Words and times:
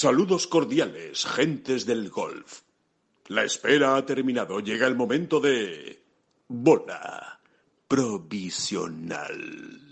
Saludos 0.00 0.46
cordiales, 0.46 1.26
gentes 1.26 1.84
del 1.84 2.08
golf. 2.08 2.60
La 3.26 3.42
espera 3.42 3.96
ha 3.96 4.06
terminado. 4.06 4.60
Llega 4.60 4.86
el 4.86 4.94
momento 4.94 5.40
de... 5.40 6.00
Bola 6.46 7.40
provisional. 7.88 9.87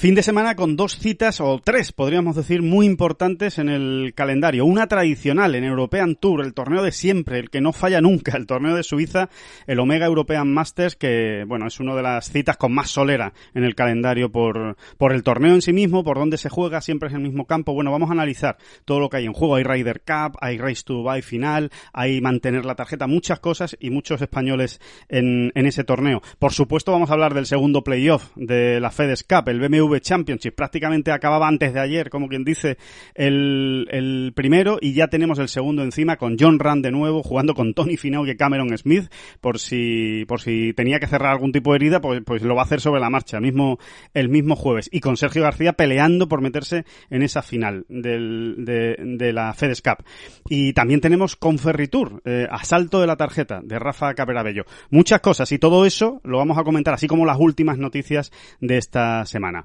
Fin 0.00 0.14
de 0.14 0.22
semana 0.22 0.54
con 0.54 0.76
dos 0.76 0.96
citas, 0.96 1.40
o 1.40 1.58
tres 1.58 1.90
podríamos 1.90 2.36
decir, 2.36 2.62
muy 2.62 2.86
importantes 2.86 3.58
en 3.58 3.68
el 3.68 4.12
calendario. 4.14 4.64
Una 4.64 4.86
tradicional 4.86 5.56
en 5.56 5.64
European 5.64 6.14
Tour, 6.14 6.44
el 6.44 6.54
torneo 6.54 6.84
de 6.84 6.92
siempre, 6.92 7.40
el 7.40 7.50
que 7.50 7.60
no 7.60 7.72
falla 7.72 8.00
nunca, 8.00 8.36
el 8.36 8.46
torneo 8.46 8.76
de 8.76 8.84
Suiza, 8.84 9.28
el 9.66 9.80
Omega 9.80 10.06
European 10.06 10.54
Masters, 10.54 10.94
que 10.94 11.42
bueno, 11.48 11.66
es 11.66 11.80
una 11.80 11.96
de 11.96 12.02
las 12.02 12.30
citas 12.30 12.56
con 12.56 12.72
más 12.72 12.90
solera 12.90 13.32
en 13.54 13.64
el 13.64 13.74
calendario 13.74 14.30
por, 14.30 14.76
por 14.98 15.12
el 15.12 15.24
torneo 15.24 15.52
en 15.54 15.62
sí 15.62 15.72
mismo, 15.72 16.04
por 16.04 16.16
donde 16.16 16.36
se 16.36 16.48
juega, 16.48 16.80
siempre 16.80 17.08
es 17.08 17.14
el 17.16 17.20
mismo 17.20 17.46
campo. 17.46 17.74
Bueno, 17.74 17.90
vamos 17.90 18.10
a 18.10 18.12
analizar 18.12 18.56
todo 18.84 19.00
lo 19.00 19.08
que 19.08 19.16
hay 19.16 19.26
en 19.26 19.32
juego. 19.32 19.56
Hay 19.56 19.64
Ryder 19.64 20.02
Cup, 20.02 20.38
hay 20.40 20.58
Race 20.58 20.84
to 20.84 20.94
Dubai 20.94 21.22
final, 21.22 21.72
hay 21.92 22.20
mantener 22.20 22.64
la 22.64 22.76
tarjeta, 22.76 23.08
muchas 23.08 23.40
cosas 23.40 23.76
y 23.80 23.90
muchos 23.90 24.22
españoles 24.22 24.80
en, 25.08 25.50
en 25.56 25.66
ese 25.66 25.82
torneo. 25.82 26.22
Por 26.38 26.52
supuesto, 26.52 26.92
vamos 26.92 27.10
a 27.10 27.14
hablar 27.14 27.34
del 27.34 27.46
segundo 27.46 27.82
playoff 27.82 28.30
de 28.36 28.78
la 28.78 28.92
FedEx 28.92 29.24
Cup, 29.24 29.48
el 29.48 29.58
BMW 29.58 29.87
Championship. 29.96 30.54
Prácticamente 30.54 31.10
acababa 31.10 31.48
antes 31.48 31.72
de 31.72 31.80
ayer, 31.80 32.10
como 32.10 32.28
quien 32.28 32.44
dice, 32.44 32.78
el, 33.14 33.86
el 33.90 34.32
primero 34.34 34.78
y 34.80 34.92
ya 34.92 35.08
tenemos 35.08 35.38
el 35.38 35.48
segundo 35.48 35.82
encima 35.82 36.16
con 36.16 36.36
John 36.38 36.58
Rand 36.58 36.84
de 36.84 36.90
nuevo 36.90 37.22
jugando 37.22 37.54
con 37.54 37.74
Tony 37.74 37.96
Finau 37.96 38.26
y 38.26 38.36
Cameron 38.36 38.76
Smith 38.76 39.10
por 39.40 39.58
si, 39.58 40.24
por 40.26 40.40
si 40.40 40.72
tenía 40.74 40.98
que 41.00 41.06
cerrar 41.06 41.32
algún 41.32 41.52
tipo 41.52 41.72
de 41.72 41.76
herida, 41.76 42.00
pues, 42.00 42.22
pues 42.24 42.42
lo 42.42 42.54
va 42.54 42.62
a 42.62 42.64
hacer 42.64 42.80
sobre 42.80 43.00
la 43.00 43.10
marcha, 43.10 43.38
el 43.38 43.42
mismo, 43.42 43.78
el 44.14 44.28
mismo 44.28 44.56
jueves. 44.56 44.88
Y 44.92 45.00
con 45.00 45.16
Sergio 45.16 45.42
García 45.42 45.72
peleando 45.72 46.28
por 46.28 46.40
meterse 46.40 46.84
en 47.10 47.22
esa 47.22 47.42
final 47.42 47.84
del, 47.88 48.64
de, 48.64 48.96
de 48.98 49.32
la 49.32 49.52
FedEx 49.54 49.82
Cup. 49.82 50.04
Y 50.48 50.72
también 50.72 51.00
tenemos 51.00 51.36
con 51.36 51.58
Ferritur, 51.58 52.22
eh, 52.24 52.46
asalto 52.50 53.00
de 53.00 53.06
la 53.06 53.16
tarjeta 53.16 53.60
de 53.62 53.78
Rafa 53.78 54.14
Caperabello. 54.14 54.64
Muchas 54.90 55.20
cosas 55.20 55.50
y 55.52 55.58
todo 55.58 55.86
eso 55.86 56.20
lo 56.24 56.38
vamos 56.38 56.58
a 56.58 56.64
comentar, 56.64 56.94
así 56.94 57.06
como 57.06 57.26
las 57.26 57.38
últimas 57.38 57.78
noticias 57.78 58.32
de 58.60 58.78
esta 58.78 59.24
semana. 59.26 59.64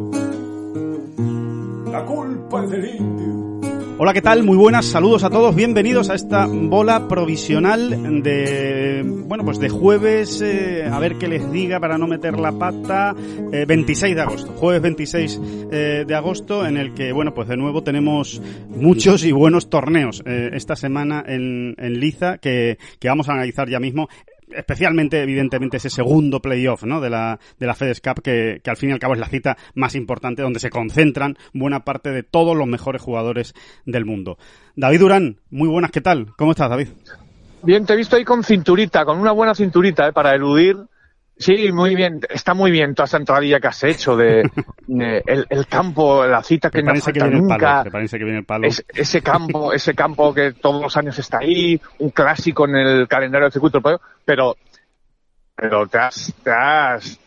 La 1.91 2.05
culpa 2.05 2.63
es 2.63 2.69
del 2.69 2.95
indio. 2.95 3.41
Hola, 3.97 4.13
¿qué 4.13 4.21
tal? 4.21 4.43
Muy 4.43 4.55
buenas, 4.55 4.85
saludos 4.85 5.25
a 5.25 5.29
todos, 5.29 5.53
bienvenidos 5.53 6.09
a 6.09 6.15
esta 6.15 6.47
bola 6.47 7.07
provisional 7.09 8.23
de, 8.23 9.03
bueno, 9.05 9.43
pues 9.43 9.59
de 9.59 9.67
jueves, 9.69 10.41
eh, 10.41 10.89
a 10.89 10.97
ver 10.99 11.17
qué 11.17 11.27
les 11.27 11.51
diga 11.51 11.79
para 11.81 11.97
no 11.97 12.07
meter 12.07 12.39
la 12.39 12.53
pata, 12.53 13.13
eh, 13.51 13.65
26 13.67 14.15
de 14.15 14.21
agosto, 14.21 14.53
jueves 14.53 14.81
26 14.81 15.41
eh, 15.71 16.05
de 16.07 16.15
agosto, 16.15 16.65
en 16.65 16.77
el 16.77 16.93
que, 16.93 17.11
bueno, 17.11 17.33
pues 17.33 17.47
de 17.49 17.57
nuevo 17.57 17.83
tenemos 17.83 18.41
muchos 18.69 19.23
y 19.25 19.33
buenos 19.33 19.69
torneos 19.69 20.23
eh, 20.25 20.49
esta 20.53 20.75
semana 20.75 21.23
en, 21.27 21.75
en 21.77 21.99
Liza, 21.99 22.37
que, 22.37 22.79
que 22.99 23.07
vamos 23.09 23.27
a 23.27 23.33
analizar 23.33 23.69
ya 23.69 23.79
mismo 23.79 24.07
especialmente, 24.55 25.21
evidentemente, 25.21 25.77
ese 25.77 25.89
segundo 25.89 26.41
playoff 26.41 26.83
¿no? 26.83 27.01
de, 27.01 27.09
la, 27.09 27.39
de 27.59 27.67
la 27.67 27.75
FedEx 27.75 28.01
Cup, 28.01 28.21
que, 28.21 28.61
que, 28.63 28.69
al 28.69 28.77
fin 28.77 28.89
y 28.89 28.93
al 28.93 28.99
cabo 28.99 29.13
es 29.13 29.19
la 29.19 29.27
cita 29.27 29.57
más 29.75 29.95
importante 29.95 30.41
donde 30.41 30.59
se 30.59 30.69
concentran 30.69 31.37
buena 31.53 31.83
parte 31.83 32.11
de 32.11 32.23
todos 32.23 32.55
los 32.55 32.67
mejores 32.67 33.01
jugadores 33.01 33.53
del 33.85 34.05
mundo. 34.05 34.37
David 34.75 34.99
Durán, 34.99 35.39
muy 35.49 35.67
buenas, 35.67 35.91
¿qué 35.91 36.01
tal? 36.01 36.33
¿Cómo 36.37 36.51
estás, 36.51 36.69
David? 36.69 36.89
Bien, 37.63 37.85
te 37.85 37.93
he 37.93 37.97
visto 37.97 38.15
ahí 38.15 38.25
con 38.25 38.43
cinturita, 38.43 39.05
con 39.05 39.19
una 39.19 39.31
buena 39.31 39.53
cinturita, 39.53 40.07
¿eh? 40.07 40.13
para 40.13 40.33
eludir. 40.33 40.77
Sí, 41.41 41.71
muy 41.71 41.95
bien, 41.95 42.19
está 42.29 42.53
muy 42.53 42.69
bien 42.69 42.93
toda 42.93 43.05
esa 43.05 43.17
entradilla 43.17 43.59
que 43.59 43.67
has 43.67 43.83
hecho 43.83 44.15
de, 44.15 44.47
de 44.85 45.23
el, 45.25 45.47
el, 45.49 45.65
campo, 45.65 46.23
la 46.27 46.43
cita 46.43 46.69
que 46.69 46.83
no 46.83 46.93
falta 46.93 47.11
que 47.11 47.19
viene 47.19 47.39
nunca. 47.39 47.55
El 47.55 47.59
palo, 47.59 47.83
me 47.85 47.91
parece 47.91 48.17
que 48.19 48.23
viene 48.23 48.39
el 48.39 48.45
palo. 48.45 48.67
Es, 48.67 48.85
ese 48.89 49.23
campo, 49.23 49.73
ese 49.73 49.95
campo 49.95 50.35
que 50.35 50.53
todos 50.53 50.79
los 50.79 50.95
años 50.97 51.17
está 51.17 51.39
ahí, 51.39 51.81
un 51.97 52.11
clásico 52.11 52.65
en 52.65 52.75
el 52.75 53.07
calendario 53.07 53.45
del 53.45 53.51
circuito 53.51 53.81
pero, 54.23 54.55
pero 55.55 55.87
te 55.87 55.97
has, 55.97 56.31
te 56.43 56.51
has, 56.51 57.19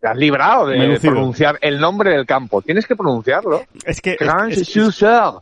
te 0.00 0.08
has 0.08 0.16
librado 0.16 0.66
de 0.66 0.78
Menucido. 0.78 1.12
pronunciar 1.12 1.58
el 1.60 1.78
nombre 1.78 2.10
del 2.10 2.24
campo. 2.24 2.62
Tienes 2.62 2.86
que 2.86 2.96
pronunciarlo. 2.96 3.64
Es 3.84 4.00
que. 4.00 4.16
Grand 4.18 4.52
es. 4.52 4.74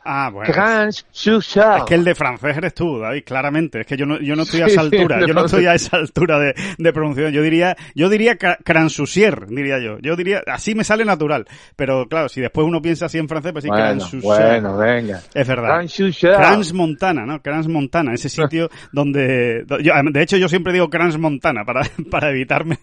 Ah, 0.05 0.31
bueno. 0.33 0.53
Grand. 0.53 0.93
Es 0.93 1.85
que 1.87 1.95
el 1.95 2.05
de 2.05 2.15
francés 2.15 2.57
eres 2.57 2.75
tú, 2.75 2.99
David, 2.99 3.23
claramente. 3.25 3.81
Es 3.81 3.87
que 3.87 3.97
yo 3.97 4.05
no, 4.05 4.21
yo 4.21 4.35
no 4.35 4.43
estoy 4.43 4.63
a 4.63 4.67
esa 4.67 4.81
altura. 4.81 5.21
yo 5.27 5.35
no 5.35 5.45
estoy 5.45 5.67
a 5.67 5.75
esa 5.75 5.97
altura 5.97 6.39
de, 6.39 6.55
de 6.77 6.93
pronunciación. 6.93 7.33
Yo 7.33 7.43
diría, 7.43 7.77
yo 7.95 8.09
diría 8.09 8.37
Cransusier, 8.37 9.47
diría 9.47 9.79
yo. 9.79 9.99
Yo 10.01 10.17
diría, 10.17 10.43
así 10.47 10.75
me 10.75 10.85
sale 10.85 11.05
natural. 11.05 11.47
Pero 11.77 12.09
claro, 12.09 12.29
si 12.29 12.41
después 12.41 12.67
uno 12.67 12.83
piensa 12.83 13.07
así 13.07 13.19
en 13.19 13.29
francés, 13.29 13.53
pues 13.53 13.63
sí, 13.63 13.69
bueno, 13.69 13.85
Cransusier. 13.85 14.23
Bueno, 14.23 14.77
venga. 14.77 15.21
Es 15.35 15.47
verdad. 15.47 15.85
Crans 16.21 16.73
Montana, 16.73 17.25
¿no? 17.25 17.41
Crans 17.43 17.69
Montana, 17.69 18.13
ese 18.15 18.29
sitio 18.29 18.71
donde, 18.93 19.65
yo, 19.83 19.93
de 20.11 20.23
hecho 20.23 20.37
yo 20.37 20.49
siempre 20.49 20.73
digo 20.73 20.91
Crans 20.91 21.19
Montana 21.19 21.65
para, 21.65 21.83
para 22.11 22.31
evitarme 22.31 22.79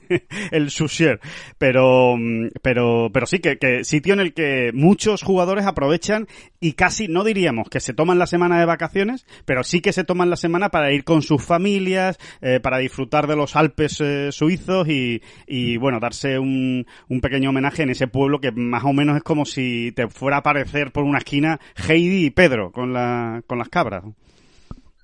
el 0.52 0.70
Susier. 0.70 1.20
Pero, 1.58 1.65
pero, 1.72 3.10
pero 3.12 3.26
sí, 3.26 3.40
que, 3.40 3.58
que, 3.58 3.84
sitio 3.84 4.14
en 4.14 4.20
el 4.20 4.34
que 4.34 4.72
muchos 4.74 5.24
jugadores 5.24 5.66
aprovechan 5.66 6.28
y 6.60 6.74
casi 6.74 7.08
no 7.08 7.24
diríamos 7.24 7.70
que 7.70 7.80
se 7.80 7.94
toman 7.94 8.20
la 8.20 8.28
semana 8.28 8.60
de 8.60 8.66
vacaciones, 8.66 9.26
pero 9.46 9.64
sí 9.64 9.82
que 9.82 9.94
se 9.94 10.04
toman 10.04 10.30
la 10.30 10.36
semana 10.36 10.70
para 10.70 10.92
ir 10.92 11.04
con 11.04 11.22
sus 11.22 11.44
familias, 11.44 12.18
eh, 12.42 12.60
para 12.60 12.78
disfrutar 12.78 13.28
de 13.28 13.36
los 13.36 13.56
Alpes 13.56 14.02
eh, 14.02 14.32
suizos 14.32 14.88
y, 14.88 15.22
y, 15.48 15.78
bueno, 15.78 16.00
darse 16.00 16.38
un, 16.40 16.86
un 17.08 17.22
pequeño 17.22 17.50
homenaje 17.50 17.84
en 17.84 17.90
ese 17.90 18.08
pueblo 18.08 18.40
que 18.40 18.52
más 18.52 18.84
o 18.84 18.94
menos 18.94 19.18
es 19.18 19.24
como 19.24 19.46
si 19.46 19.92
te 19.94 20.08
fuera 20.08 20.38
a 20.38 20.40
aparecer 20.40 20.92
por 20.92 21.04
una 21.04 21.20
esquina 21.20 21.60
Heidi 21.88 22.26
y 22.26 22.30
Pedro 22.32 22.72
con, 22.72 22.94
la, 22.94 23.42
con 23.48 23.58
las 23.58 23.70
cabras. 23.70 24.04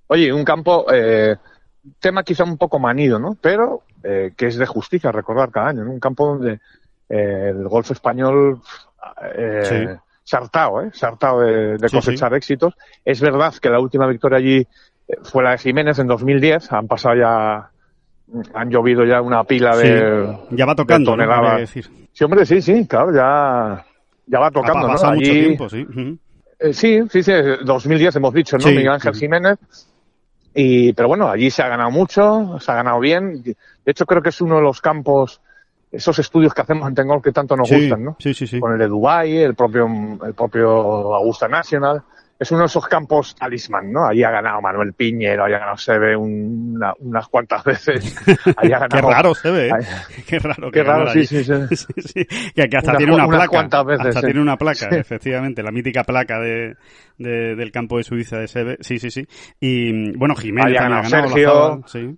Oye, 0.08 0.34
un 0.34 0.44
campo, 0.44 0.86
eh, 0.94 1.38
tema 2.00 2.24
quizá 2.24 2.44
un 2.44 2.58
poco 2.58 2.80
manido, 2.80 3.20
¿no? 3.20 3.38
Pero 3.40 3.84
eh, 4.04 4.34
que 4.36 4.48
es 4.48 4.58
de 4.58 4.66
justicia 4.66 5.12
recordar 5.12 5.52
cada 5.52 5.70
año, 5.70 5.84
¿no? 5.84 5.92
Un 5.92 6.00
campo 6.00 6.28
donde 6.28 6.60
eh, 7.10 7.50
el 7.50 7.68
golf 7.68 7.92
español 7.92 8.62
eh, 9.36 9.62
sí. 9.64 10.00
se 10.24 10.36
ha 10.36 10.40
hartado, 10.40 10.82
¿eh? 10.82 10.90
Se 10.94 11.06
ha 11.06 11.10
hartado 11.10 11.42
de, 11.42 11.78
de 11.78 11.90
cosechar 11.90 12.30
sí, 12.30 12.34
sí. 12.34 12.38
éxitos. 12.38 12.74
Es 13.04 13.22
verdad 13.22 13.54
que 13.62 13.70
la 13.70 13.80
última 13.80 14.08
victoria 14.08 14.38
allí 14.38 14.58
eh, 14.58 15.18
fue 15.24 15.44
la 15.44 15.52
de 15.52 15.58
Jiménez 15.58 16.00
en 16.00 16.08
2010. 16.08 16.72
Han 16.72 16.88
pasado 16.88 17.16
ya, 17.16 17.70
han 18.54 18.70
llovido 18.70 19.06
ya 19.06 19.22
una 19.22 19.44
pila 19.44 19.76
de. 19.76 20.38
Ya 20.52 20.66
va 20.66 20.76
tocando, 20.76 21.16
de 21.16 21.26
¿no? 21.26 21.58
decir. 21.58 21.90
Sí, 22.14 22.24
hombre, 22.24 22.46
sí, 22.46 22.62
sí, 22.62 22.86
claro, 22.88 23.14
ya, 23.14 23.86
ya 24.26 24.40
va 24.40 24.52
tocando, 24.52 24.88
ha 24.88 24.94
¿no? 24.94 25.10
Allí, 25.10 25.20
mucho 25.20 25.32
tiempo, 25.32 25.70
sí. 25.70 25.86
Uh 25.90 25.94
-huh. 25.94 26.18
eh, 26.60 26.74
sí, 26.74 27.00
sí, 27.10 27.24
sí, 27.24 27.32
2010 27.64 28.16
hemos 28.18 28.34
dicho, 28.34 28.58
¿no? 28.58 28.68
Miguel 28.68 28.90
Ángel 28.90 29.14
Jiménez. 29.16 29.58
Y, 30.54 30.94
pero 30.94 31.08
bueno, 31.08 31.30
allí 31.30 31.50
se 31.50 31.62
ha 31.62 31.68
ganado 31.68 31.92
mucho, 31.92 32.58
se 32.60 32.72
ha 32.72 32.76
ganado 32.76 33.00
bien. 33.00 33.42
De 33.44 33.56
hecho, 33.86 34.06
creo 34.06 34.22
que 34.22 34.30
es 34.30 34.42
uno 34.42 34.58
de 34.58 34.62
los 34.62 34.82
campos, 34.82 35.42
esos 35.92 36.20
estudios 36.20 36.54
que 36.54 36.62
hacemos 36.62 36.88
en 36.88 36.96
Tengol 36.96 37.22
que 37.22 37.32
tanto 37.32 37.56
nos 37.56 37.70
sí, 37.70 37.76
gustan, 37.76 38.04
¿no? 38.04 38.16
Sí, 38.20 38.34
sí, 38.34 38.48
sí. 38.48 38.60
Con 38.60 38.74
el 38.74 38.80
de 38.80 38.88
Dubai, 38.88 39.38
el 39.38 39.56
propio, 39.56 39.88
el 40.26 40.34
propio 40.34 41.16
Augusta 41.16 41.48
National. 41.48 42.04
Es 42.42 42.50
uno 42.50 42.62
de 42.62 42.66
esos 42.66 42.88
campos 42.88 43.36
talismán, 43.36 43.92
¿no? 43.92 44.08
Allí 44.08 44.24
ha 44.24 44.32
ganado 44.32 44.60
Manuel 44.62 44.94
Piñero, 44.94 45.44
allí 45.44 45.54
ha 45.54 45.60
ganado 45.60 46.20
una, 46.20 46.92
unas 46.98 47.28
cuantas 47.28 47.64
veces. 47.66 48.18
Allí 48.58 48.74
ha 48.74 48.80
ganado, 48.80 49.08
qué 49.08 49.14
raro 49.14 49.36
Sebe, 49.36 49.68
¿eh? 49.68 49.72
Qué 50.28 50.40
raro. 50.40 50.72
Qué, 50.72 50.84
raro, 50.84 51.12
sí, 51.12 51.24
sí, 51.28 51.44
sí, 51.44 51.94
sí. 51.98 52.26
Que, 52.56 52.68
hasta 52.76 52.98
tiene 52.98 53.14
una 53.14 53.28
placa. 53.28 53.48
Cuantas 53.48 53.86
veces, 53.86 54.08
hasta 54.08 54.22
tiene 54.22 54.42
una 54.42 54.58
placa, 54.58 54.88
efectivamente. 54.90 55.62
La 55.62 55.70
mítica 55.70 56.04
placa 56.04 56.40
de, 56.40 56.78
de, 57.20 57.56
del 57.56 57.72
campo 57.72 57.98
de 57.98 58.04
Suiza 58.06 58.40
de 58.40 58.48
Sebe. 58.48 58.78
Sí, 58.80 58.98
sí, 58.98 59.12
sí. 59.12 59.24
Y, 59.60 60.18
bueno, 60.18 60.34
Jiménez 60.36 60.80
ha 60.80 60.82
ganado, 60.82 61.04
Sergio. 61.04 61.84
Sí. 61.86 62.18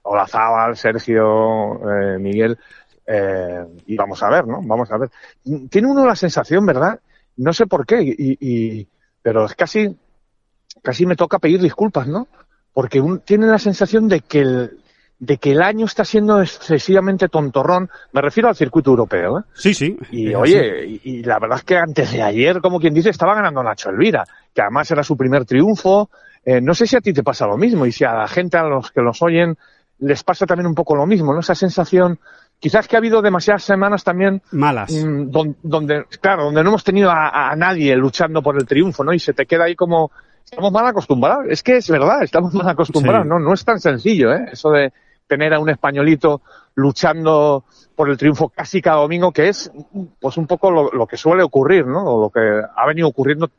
Olazábal, 0.00 0.78
Sergio, 0.78 1.74
eh, 1.74 2.18
Miguel. 2.18 2.58
Eh, 3.06 3.64
y 3.84 3.96
vamos 3.96 4.22
a 4.22 4.30
ver, 4.30 4.46
¿no? 4.46 4.62
Vamos 4.62 4.90
a 4.90 4.96
ver. 4.96 5.10
Tiene 5.68 5.88
uno 5.88 6.06
la 6.06 6.16
sensación, 6.16 6.64
¿verdad? 6.64 6.98
No 7.36 7.52
sé 7.52 7.66
por 7.66 7.84
qué, 7.84 8.00
y, 8.00 8.38
y 8.40 8.88
pero 9.28 9.44
es 9.44 9.54
casi, 9.54 9.94
casi 10.82 11.04
me 11.04 11.14
toca 11.14 11.38
pedir 11.38 11.60
disculpas, 11.60 12.08
¿no? 12.08 12.28
Porque 12.72 12.98
un, 12.98 13.20
tiene 13.20 13.46
la 13.46 13.58
sensación 13.58 14.08
de 14.08 14.20
que 14.20 14.40
el, 14.40 14.80
de 15.18 15.36
que 15.36 15.50
el 15.50 15.60
año 15.60 15.84
está 15.84 16.02
siendo 16.06 16.40
excesivamente 16.40 17.28
tontorrón. 17.28 17.90
Me 18.12 18.22
refiero 18.22 18.48
al 18.48 18.56
circuito 18.56 18.88
europeo, 18.88 19.40
¿eh? 19.40 19.42
Sí, 19.52 19.74
sí. 19.74 19.98
Y 20.12 20.34
oye, 20.34 20.86
y, 20.86 21.00
y, 21.04 21.22
la 21.24 21.38
verdad 21.38 21.58
es 21.58 21.64
que 21.64 21.76
antes 21.76 22.10
de 22.10 22.22
ayer, 22.22 22.62
como 22.62 22.80
quien 22.80 22.94
dice, 22.94 23.10
estaba 23.10 23.34
ganando 23.34 23.62
Nacho 23.62 23.90
Elvira, 23.90 24.24
que 24.54 24.62
además 24.62 24.90
era 24.90 25.02
su 25.02 25.14
primer 25.14 25.44
triunfo. 25.44 26.08
Eh, 26.42 26.62
no 26.62 26.72
sé 26.72 26.86
si 26.86 26.96
a 26.96 27.02
ti 27.02 27.12
te 27.12 27.22
pasa 27.22 27.46
lo 27.46 27.58
mismo 27.58 27.84
y 27.84 27.92
si 27.92 28.04
a 28.04 28.14
la 28.14 28.28
gente, 28.28 28.56
a 28.56 28.62
los 28.62 28.90
que 28.92 29.02
los 29.02 29.20
oyen, 29.20 29.58
les 29.98 30.24
pasa 30.24 30.46
también 30.46 30.68
un 30.68 30.74
poco 30.74 30.96
lo 30.96 31.04
mismo, 31.04 31.34
¿no? 31.34 31.40
Esa 31.40 31.54
sensación, 31.54 32.18
quizás 32.60 32.88
que 32.88 32.96
ha 32.96 32.98
habido 32.98 33.22
demasiadas 33.22 33.62
semanas 33.62 34.04
también 34.04 34.42
malas, 34.52 34.92
mm, 34.92 35.30
donde, 35.62 36.04
claro, 36.20 36.44
donde 36.44 36.62
no 36.62 36.70
hemos 36.70 36.84
tenido 36.84 37.10
a, 37.10 37.54
nadie 37.56 37.96
luchando 37.96 38.42
por 38.42 38.56
el 38.56 38.66
triunfo, 38.66 39.04
¿no? 39.04 39.12
Y 39.12 39.18
se 39.18 39.32
te 39.32 39.46
queda 39.46 39.64
ahí 39.64 39.76
como, 39.76 40.10
estamos 40.44 40.72
mal 40.72 40.86
acostumbrados. 40.86 41.46
Es 41.48 41.62
que 41.62 41.76
es 41.76 41.88
verdad, 41.88 42.22
estamos 42.22 42.52
mal 42.54 42.68
acostumbrados, 42.68 43.26
¿no? 43.26 43.38
No 43.38 43.52
es 43.52 43.64
tan 43.64 43.80
sencillo, 43.80 44.32
¿eh? 44.32 44.48
Eso 44.52 44.70
de 44.70 44.92
tener 45.26 45.52
a 45.52 45.60
un 45.60 45.68
españolito 45.68 46.40
luchando 46.74 47.64
por 47.94 48.08
el 48.08 48.16
triunfo 48.16 48.48
casi 48.48 48.80
cada 48.80 48.98
domingo, 48.98 49.32
que 49.32 49.48
es 49.48 49.70
pues 50.20 50.36
un 50.36 50.46
poco 50.46 50.70
lo, 50.70 50.90
lo 50.90 51.06
que 51.06 51.16
suele 51.16 51.42
ocurrir, 51.42 51.86
¿no? 51.86 52.04
O 52.04 52.20
lo 52.22 52.30
que 52.30 52.40
ha 52.40 52.86
venido 52.86 53.08
ocurriendo 53.08 53.50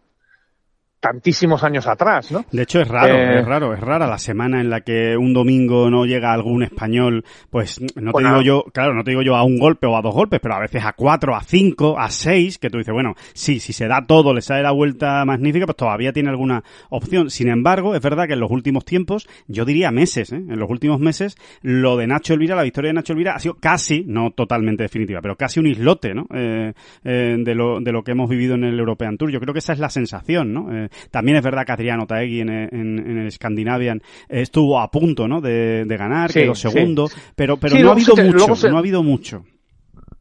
tantísimos 0.99 1.63
años 1.63 1.87
atrás, 1.87 2.31
¿no? 2.31 2.45
De 2.51 2.63
hecho 2.63 2.81
es 2.81 2.87
raro, 2.87 3.15
eh, 3.15 3.39
es 3.39 3.45
raro, 3.45 3.73
es 3.73 3.79
rara 3.79 4.05
la 4.07 4.17
semana 4.17 4.59
en 4.59 4.69
la 4.69 4.81
que 4.81 5.15
un 5.15 5.33
domingo 5.33 5.89
no 5.89 6.05
llega 6.05 6.33
algún 6.33 6.63
español, 6.63 7.23
pues 7.49 7.79
no 7.95 8.11
te 8.11 8.23
digo 8.23 8.41
yo, 8.41 8.63
claro, 8.73 8.93
no 8.93 9.03
te 9.03 9.11
digo 9.11 9.21
yo 9.21 9.35
a 9.35 9.43
un 9.43 9.57
golpe 9.57 9.87
o 9.87 9.95
a 9.95 10.01
dos 10.01 10.13
golpes, 10.13 10.39
pero 10.41 10.55
a 10.55 10.59
veces 10.59 10.83
a 10.83 10.93
cuatro, 10.93 11.35
a 11.35 11.41
cinco, 11.41 11.97
a 11.97 12.09
seis, 12.09 12.57
que 12.57 12.69
tú 12.69 12.77
dices, 12.77 12.93
bueno, 12.93 13.15
sí, 13.33 13.59
si 13.59 13.71
se 13.71 13.87
da 13.87 14.05
todo, 14.05 14.33
le 14.33 14.41
sale 14.41 14.63
la 14.63 14.71
vuelta 14.71 15.23
magnífica, 15.25 15.65
pues 15.65 15.77
todavía 15.77 16.11
tiene 16.11 16.29
alguna 16.29 16.63
opción. 16.89 17.29
Sin 17.29 17.47
embargo, 17.47 17.95
es 17.95 18.01
verdad 18.01 18.27
que 18.27 18.33
en 18.33 18.41
los 18.41 18.51
últimos 18.51 18.83
tiempos, 18.83 19.27
yo 19.47 19.63
diría 19.63 19.91
meses, 19.91 20.33
¿eh? 20.33 20.37
en 20.37 20.59
los 20.59 20.69
últimos 20.69 20.99
meses, 20.99 21.37
lo 21.61 21.95
de 21.95 22.07
Nacho 22.07 22.33
Elvira, 22.33 22.55
la 22.55 22.63
victoria 22.63 22.89
de 22.89 22.95
Nacho 22.95 23.13
Elvira 23.13 23.35
ha 23.35 23.39
sido 23.39 23.55
casi, 23.55 24.03
no 24.05 24.31
totalmente 24.31 24.83
definitiva, 24.83 25.21
pero 25.21 25.37
casi 25.37 25.59
un 25.59 25.67
islote, 25.67 26.13
¿no? 26.13 26.27
Eh, 26.33 26.73
eh 27.03 27.37
de 27.39 27.55
lo, 27.55 27.79
de 27.79 27.91
lo 27.91 28.03
que 28.03 28.11
hemos 28.11 28.29
vivido 28.29 28.55
en 28.55 28.65
el 28.65 28.77
European 28.77 29.17
Tour. 29.17 29.31
Yo 29.31 29.39
creo 29.39 29.53
que 29.53 29.59
esa 29.59 29.73
es 29.73 29.79
la 29.79 29.89
sensación, 29.89 30.53
¿no? 30.53 30.88
También 31.11 31.37
es 31.37 31.43
verdad 31.43 31.65
que 31.65 31.71
Adriano 31.71 32.05
Taegui 32.05 32.41
en, 32.41 32.49
el 32.49 33.31
Scandinavian 33.31 34.01
estuvo 34.27 34.79
a 34.79 34.89
punto, 34.89 35.27
¿no? 35.27 35.41
De, 35.41 35.85
ganar, 35.87 36.31
quedó 36.31 36.55
segundo, 36.55 37.09
pero, 37.35 37.57
pero 37.57 37.77
no, 37.77 37.89
ha 37.89 37.91
habido 37.93 38.15
mucho, 38.15 38.69
no 38.69 38.75
ha 38.75 38.79
habido 38.79 39.03
mucho. 39.03 39.43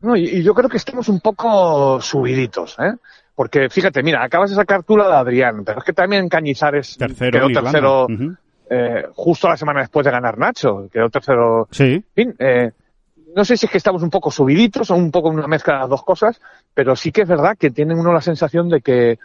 No, 0.01 0.17
y, 0.17 0.43
yo 0.43 0.55
creo 0.55 0.69
que 0.69 0.77
estamos 0.77 1.09
un 1.09 1.21
poco 1.21 2.01
subiditos, 2.01 2.77
¿eh? 2.79 2.95
Porque 3.35 3.69
fíjate, 3.69 4.03
mira, 4.03 4.25
acabas 4.25 4.51
de 4.51 4.57
sacar 4.57 4.83
tú 4.83 4.97
la 4.97 5.09
de 5.09 5.17
Adrián, 5.17 5.63
pero 5.65 5.79
es 5.79 5.85
que 5.85 5.93
también 5.93 6.29
Cañizares 6.29 6.97
tercero, 6.97 7.47
quedó 7.47 7.63
tercero 7.63 8.07
eh, 8.71 9.07
justo 9.15 9.49
la 9.49 9.57
semana 9.57 9.81
después 9.81 10.05
de 10.05 10.11
ganar 10.11 10.39
Nacho, 10.39 10.89
quedó 10.93 11.09
tercero. 11.09 11.69
Sí. 11.71 12.05
fin, 12.15 12.35
eh, 12.39 12.73
no 13.35 13.45
sé 13.45 13.57
si 13.57 13.67
es 13.67 13.73
que 13.73 13.79
estamos 13.79 14.03
un 14.03 14.11
poco 14.11 14.31
subiditos 14.31 14.91
o 14.91 14.97
un 14.97 15.11
poco 15.11 15.29
una 15.29 15.47
mezcla 15.47 15.75
de 15.75 15.81
las 15.81 15.89
dos 15.89 16.03
cosas, 16.03 16.41
pero 16.75 16.97
sí 16.97 17.13
que 17.13 17.23
es 17.23 17.29
verdad 17.29 17.57
que 17.57 17.71
tienen 17.71 17.99
uno 17.99 18.13
la 18.13 18.21
sensación 18.21 18.69
de 18.69 18.81
que 18.81 19.19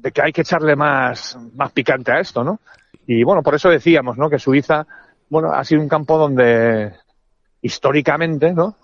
de 0.00 0.12
que 0.12 0.22
hay 0.22 0.32
que 0.32 0.40
echarle 0.42 0.76
más, 0.76 1.38
más 1.54 1.72
picante 1.72 2.12
a 2.12 2.20
esto, 2.20 2.42
¿no? 2.42 2.60
Y 3.06 3.22
bueno, 3.22 3.42
por 3.42 3.54
eso 3.54 3.68
decíamos, 3.68 4.16
¿no? 4.16 4.30
Que 4.30 4.38
Suiza, 4.38 4.86
bueno, 5.28 5.52
ha 5.52 5.64
sido 5.64 5.82
un 5.82 5.88
campo 5.88 6.18
donde 6.18 6.92
históricamente, 7.62 8.52
¿no? 8.52 8.76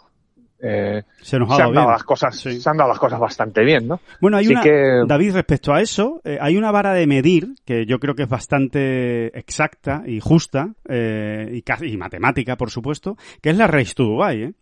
Eh, 0.58 1.02
se, 1.20 1.38
nos 1.38 1.50
ha 1.50 1.64
han 1.64 1.74
dado 1.74 1.90
las 1.90 2.02
cosas, 2.02 2.34
se 2.34 2.68
han 2.68 2.78
dado 2.78 2.88
las 2.88 2.98
cosas 2.98 3.20
bastante 3.20 3.62
bien, 3.62 3.86
¿no? 3.86 4.00
Bueno, 4.20 4.38
hay 4.38 4.48
una, 4.48 4.62
David, 5.06 5.34
respecto 5.34 5.72
a 5.74 5.82
eso, 5.82 6.22
eh, 6.24 6.38
hay 6.40 6.56
una 6.56 6.70
vara 6.70 6.94
de 6.94 7.06
medir 7.06 7.54
que 7.64 7.84
yo 7.84 7.98
creo 7.98 8.14
que 8.14 8.22
es 8.22 8.28
bastante 8.28 9.38
exacta 9.38 10.02
y 10.06 10.20
justa 10.20 10.74
eh, 10.88 11.50
y, 11.52 11.62
casi, 11.62 11.86
y 11.86 11.96
matemática, 11.96 12.56
por 12.56 12.70
supuesto, 12.70 13.16
que 13.42 13.50
es 13.50 13.56
la 13.56 13.66
Race 13.66 13.94
to 13.94 14.04
Dubai, 14.04 14.42
¿eh? 14.42 14.52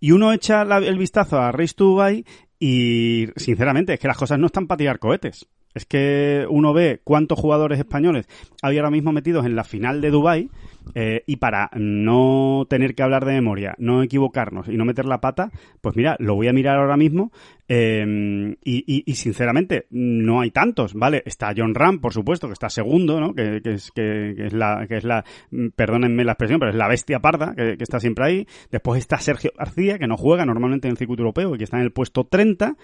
Y 0.00 0.12
uno 0.12 0.32
echa 0.32 0.62
el 0.62 0.98
vistazo 0.98 1.38
a 1.38 1.52
Race 1.52 1.74
to 1.74 1.84
Dubai 1.84 2.24
y, 2.58 3.26
sinceramente, 3.36 3.94
es 3.94 4.00
que 4.00 4.08
las 4.08 4.16
cosas 4.16 4.38
no 4.38 4.46
están 4.46 4.66
para 4.66 4.78
tirar 4.78 4.98
cohetes. 4.98 5.46
Es 5.76 5.84
que 5.84 6.46
uno 6.48 6.72
ve 6.72 7.02
cuántos 7.04 7.38
jugadores 7.38 7.78
españoles 7.78 8.26
había 8.62 8.80
ahora 8.80 8.90
mismo 8.90 9.12
metidos 9.12 9.44
en 9.44 9.54
la 9.54 9.62
final 9.62 10.00
de 10.00 10.10
Dubai 10.10 10.48
eh, 10.94 11.22
y 11.26 11.36
para 11.36 11.70
no 11.74 12.66
tener 12.70 12.94
que 12.94 13.02
hablar 13.02 13.26
de 13.26 13.34
memoria, 13.34 13.74
no 13.76 14.02
equivocarnos 14.02 14.68
y 14.68 14.78
no 14.78 14.86
meter 14.86 15.04
la 15.04 15.20
pata, 15.20 15.50
pues 15.82 15.94
mira, 15.94 16.16
lo 16.18 16.34
voy 16.34 16.48
a 16.48 16.54
mirar 16.54 16.78
ahora 16.78 16.96
mismo 16.96 17.30
eh, 17.68 18.56
y, 18.64 19.14
sinceramente 19.14 19.86
no 19.90 20.40
hay 20.40 20.50
tantos, 20.50 20.94
¿vale? 20.94 21.22
Está 21.26 21.52
John 21.54 21.74
Ram, 21.74 22.00
por 22.00 22.14
supuesto, 22.14 22.46
que 22.46 22.54
está 22.54 22.70
segundo, 22.70 23.20
¿no? 23.20 23.34
Que, 23.34 23.60
es, 23.62 23.90
que, 23.90 24.46
es 24.46 24.54
la, 24.54 24.86
que 24.88 24.96
es 24.96 25.04
la, 25.04 25.26
perdónenme 25.74 26.24
la 26.24 26.32
expresión, 26.32 26.58
pero 26.58 26.70
es 26.70 26.76
la 26.76 26.88
bestia 26.88 27.20
parda 27.20 27.54
que, 27.54 27.76
que 27.76 27.84
está 27.84 28.00
siempre 28.00 28.24
ahí. 28.24 28.46
Después 28.70 28.98
está 28.98 29.18
Sergio 29.18 29.52
García, 29.58 29.98
que 29.98 30.06
no 30.06 30.16
juega 30.16 30.46
normalmente 30.46 30.88
en 30.88 30.92
el 30.92 30.96
circuito 30.96 31.22
europeo 31.22 31.54
y 31.54 31.58
que 31.58 31.64
está 31.64 31.76
en 31.76 31.82
el 31.82 31.92
puesto 31.92 32.24
30. 32.24 32.76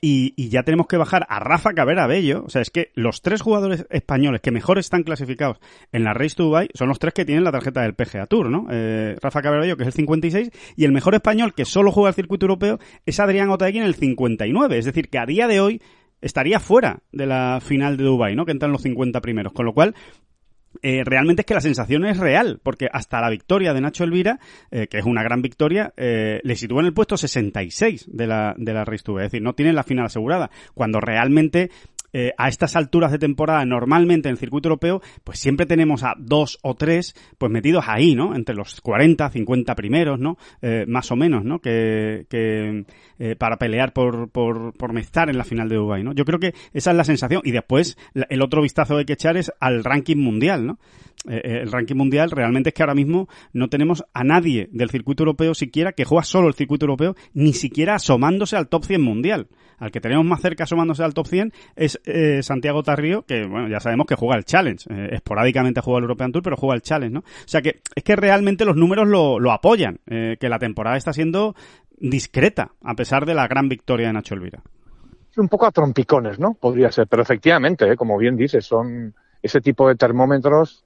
Y, 0.00 0.50
ya 0.50 0.62
tenemos 0.62 0.86
que 0.86 0.96
bajar 0.96 1.26
a 1.28 1.40
Rafa 1.40 1.72
Cabrera 1.72 2.06
Bello. 2.06 2.44
O 2.44 2.50
sea, 2.50 2.62
es 2.62 2.70
que 2.70 2.92
los 2.94 3.22
tres 3.22 3.40
jugadores 3.40 3.86
españoles 3.90 4.40
que 4.40 4.50
mejor 4.50 4.78
están 4.78 5.02
clasificados 5.02 5.58
en 5.92 6.04
la 6.04 6.12
Race 6.12 6.34
to 6.36 6.44
Dubai 6.44 6.68
son 6.74 6.88
los 6.88 6.98
tres 6.98 7.14
que 7.14 7.24
tienen 7.24 7.44
la 7.44 7.52
tarjeta 7.52 7.82
del 7.82 7.94
PGA 7.94 8.26
Tour, 8.26 8.50
¿no? 8.50 8.66
Eh, 8.70 9.16
Rafa 9.20 9.42
Cabrera 9.42 9.62
Bello, 9.62 9.76
que 9.76 9.84
es 9.84 9.88
el 9.88 9.94
56, 9.94 10.50
y 10.76 10.84
el 10.84 10.92
mejor 10.92 11.14
español 11.14 11.54
que 11.54 11.64
solo 11.64 11.92
juega 11.92 12.10
el 12.10 12.14
circuito 12.14 12.44
europeo 12.44 12.78
es 13.06 13.20
Adrián 13.20 13.50
Otaegui 13.50 13.78
en 13.78 13.84
el 13.84 13.94
59. 13.94 14.78
Es 14.78 14.84
decir, 14.84 15.08
que 15.08 15.18
a 15.18 15.26
día 15.26 15.48
de 15.48 15.60
hoy 15.60 15.82
estaría 16.20 16.60
fuera 16.60 17.00
de 17.12 17.26
la 17.26 17.60
final 17.62 17.96
de 17.96 18.04
Dubai, 18.04 18.36
¿no? 18.36 18.44
Que 18.44 18.52
entran 18.52 18.72
los 18.72 18.82
50 18.82 19.20
primeros. 19.20 19.52
Con 19.52 19.66
lo 19.66 19.72
cual, 19.72 19.94
eh, 20.82 21.02
realmente 21.04 21.42
es 21.42 21.46
que 21.46 21.54
la 21.54 21.60
sensación 21.60 22.04
es 22.04 22.18
real, 22.18 22.60
porque 22.62 22.88
hasta 22.92 23.20
la 23.20 23.30
victoria 23.30 23.72
de 23.72 23.80
Nacho 23.80 24.04
Elvira, 24.04 24.38
eh, 24.70 24.86
que 24.88 24.98
es 24.98 25.04
una 25.04 25.22
gran 25.22 25.42
victoria, 25.42 25.92
eh, 25.96 26.40
le 26.42 26.56
sitúa 26.56 26.80
en 26.80 26.86
el 26.86 26.94
puesto 26.94 27.16
66 27.16 28.06
de 28.12 28.26
la, 28.26 28.54
de 28.56 28.72
la 28.72 28.84
Race 28.84 29.04
Es 29.06 29.14
decir, 29.16 29.42
no 29.42 29.54
tiene 29.54 29.72
la 29.72 29.82
final 29.82 30.06
asegurada, 30.06 30.50
cuando 30.74 31.00
realmente 31.00 31.70
eh, 32.18 32.32
a 32.38 32.48
estas 32.48 32.76
alturas 32.76 33.12
de 33.12 33.18
temporada, 33.18 33.62
normalmente 33.66 34.30
en 34.30 34.32
el 34.32 34.38
circuito 34.38 34.70
europeo, 34.70 35.02
pues 35.22 35.38
siempre 35.38 35.66
tenemos 35.66 36.02
a 36.02 36.14
dos 36.16 36.58
o 36.62 36.74
tres, 36.74 37.14
pues 37.36 37.52
metidos 37.52 37.84
ahí, 37.88 38.14
¿no? 38.14 38.34
Entre 38.34 38.54
los 38.54 38.80
40, 38.80 39.28
50 39.28 39.74
primeros, 39.74 40.18
¿no? 40.18 40.38
Eh, 40.62 40.86
más 40.88 41.10
o 41.10 41.16
menos, 41.16 41.44
¿no? 41.44 41.58
Que, 41.58 42.24
que 42.30 42.86
eh, 43.18 43.36
para 43.36 43.58
pelear 43.58 43.92
por, 43.92 44.30
por, 44.30 44.72
por 44.78 44.98
estar 44.98 45.28
en 45.28 45.36
la 45.36 45.44
final 45.44 45.68
de 45.68 45.76
Dubai, 45.76 46.04
¿no? 46.04 46.14
Yo 46.14 46.24
creo 46.24 46.38
que 46.38 46.54
esa 46.72 46.92
es 46.92 46.96
la 46.96 47.04
sensación. 47.04 47.42
Y 47.44 47.50
después, 47.50 47.98
el 48.14 48.40
otro 48.40 48.62
vistazo 48.62 48.94
que 48.94 49.00
hay 49.00 49.04
que 49.04 49.12
echar 49.12 49.36
es 49.36 49.52
al 49.60 49.84
ranking 49.84 50.16
mundial, 50.16 50.66
¿no? 50.66 50.78
el 51.28 51.72
ranking 51.72 51.96
mundial 51.96 52.30
realmente 52.30 52.68
es 52.68 52.74
que 52.74 52.84
ahora 52.84 52.94
mismo 52.94 53.28
no 53.52 53.68
tenemos 53.68 54.04
a 54.12 54.22
nadie 54.22 54.68
del 54.70 54.90
circuito 54.90 55.24
europeo 55.24 55.54
siquiera 55.54 55.90
que 55.90 56.04
juega 56.04 56.22
solo 56.22 56.46
el 56.46 56.54
circuito 56.54 56.84
europeo, 56.84 57.16
ni 57.34 57.52
siquiera 57.52 57.96
asomándose 57.96 58.56
al 58.56 58.68
top 58.68 58.84
100 58.84 59.02
mundial. 59.02 59.48
Al 59.78 59.90
que 59.90 60.00
tenemos 60.00 60.24
más 60.24 60.40
cerca 60.40 60.64
asomándose 60.64 61.02
al 61.02 61.14
top 61.14 61.26
100 61.26 61.52
es 61.74 62.00
eh, 62.08 62.40
Santiago 62.40 62.84
Tarrío, 62.84 63.22
que 63.22 63.46
bueno, 63.46 63.68
ya 63.68 63.80
sabemos 63.80 64.06
que 64.06 64.14
juega 64.14 64.36
el 64.36 64.44
Challenge. 64.44 64.86
Eh, 64.88 65.08
esporádicamente 65.14 65.80
juega 65.80 65.98
el 65.98 66.04
European 66.04 66.30
Tour, 66.30 66.42
pero 66.42 66.56
juega 66.56 66.76
el 66.76 66.82
Challenge, 66.82 67.12
¿no? 67.12 67.20
O 67.20 67.48
sea 67.48 67.60
que 67.62 67.80
es 67.96 68.04
que 68.04 68.14
realmente 68.14 68.64
los 68.64 68.76
números 68.76 69.08
lo, 69.08 69.40
lo 69.40 69.50
apoyan, 69.50 69.98
eh, 70.06 70.36
que 70.38 70.48
la 70.48 70.60
temporada 70.60 70.96
está 70.96 71.12
siendo 71.12 71.56
discreta, 71.98 72.70
a 72.84 72.94
pesar 72.94 73.26
de 73.26 73.34
la 73.34 73.48
gran 73.48 73.68
victoria 73.68 74.06
de 74.06 74.12
Nacho 74.12 74.34
Elvira. 74.34 74.62
Un 75.36 75.48
poco 75.48 75.66
a 75.66 75.72
trompicones, 75.72 76.38
¿no? 76.38 76.54
Podría 76.54 76.92
ser, 76.92 77.08
pero 77.08 77.22
efectivamente, 77.22 77.96
como 77.96 78.16
bien 78.16 78.36
dices, 78.36 78.64
son 78.64 79.12
ese 79.42 79.60
tipo 79.60 79.88
de 79.88 79.96
termómetros, 79.96 80.84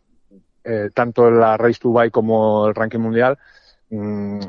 tanto 0.94 1.28
en 1.28 1.38
la 1.38 1.56
Race 1.56 1.78
to 1.80 1.94
como 2.10 2.66
el 2.66 2.74
ranking 2.74 2.98
mundial, 2.98 3.38
mm, 3.90 4.40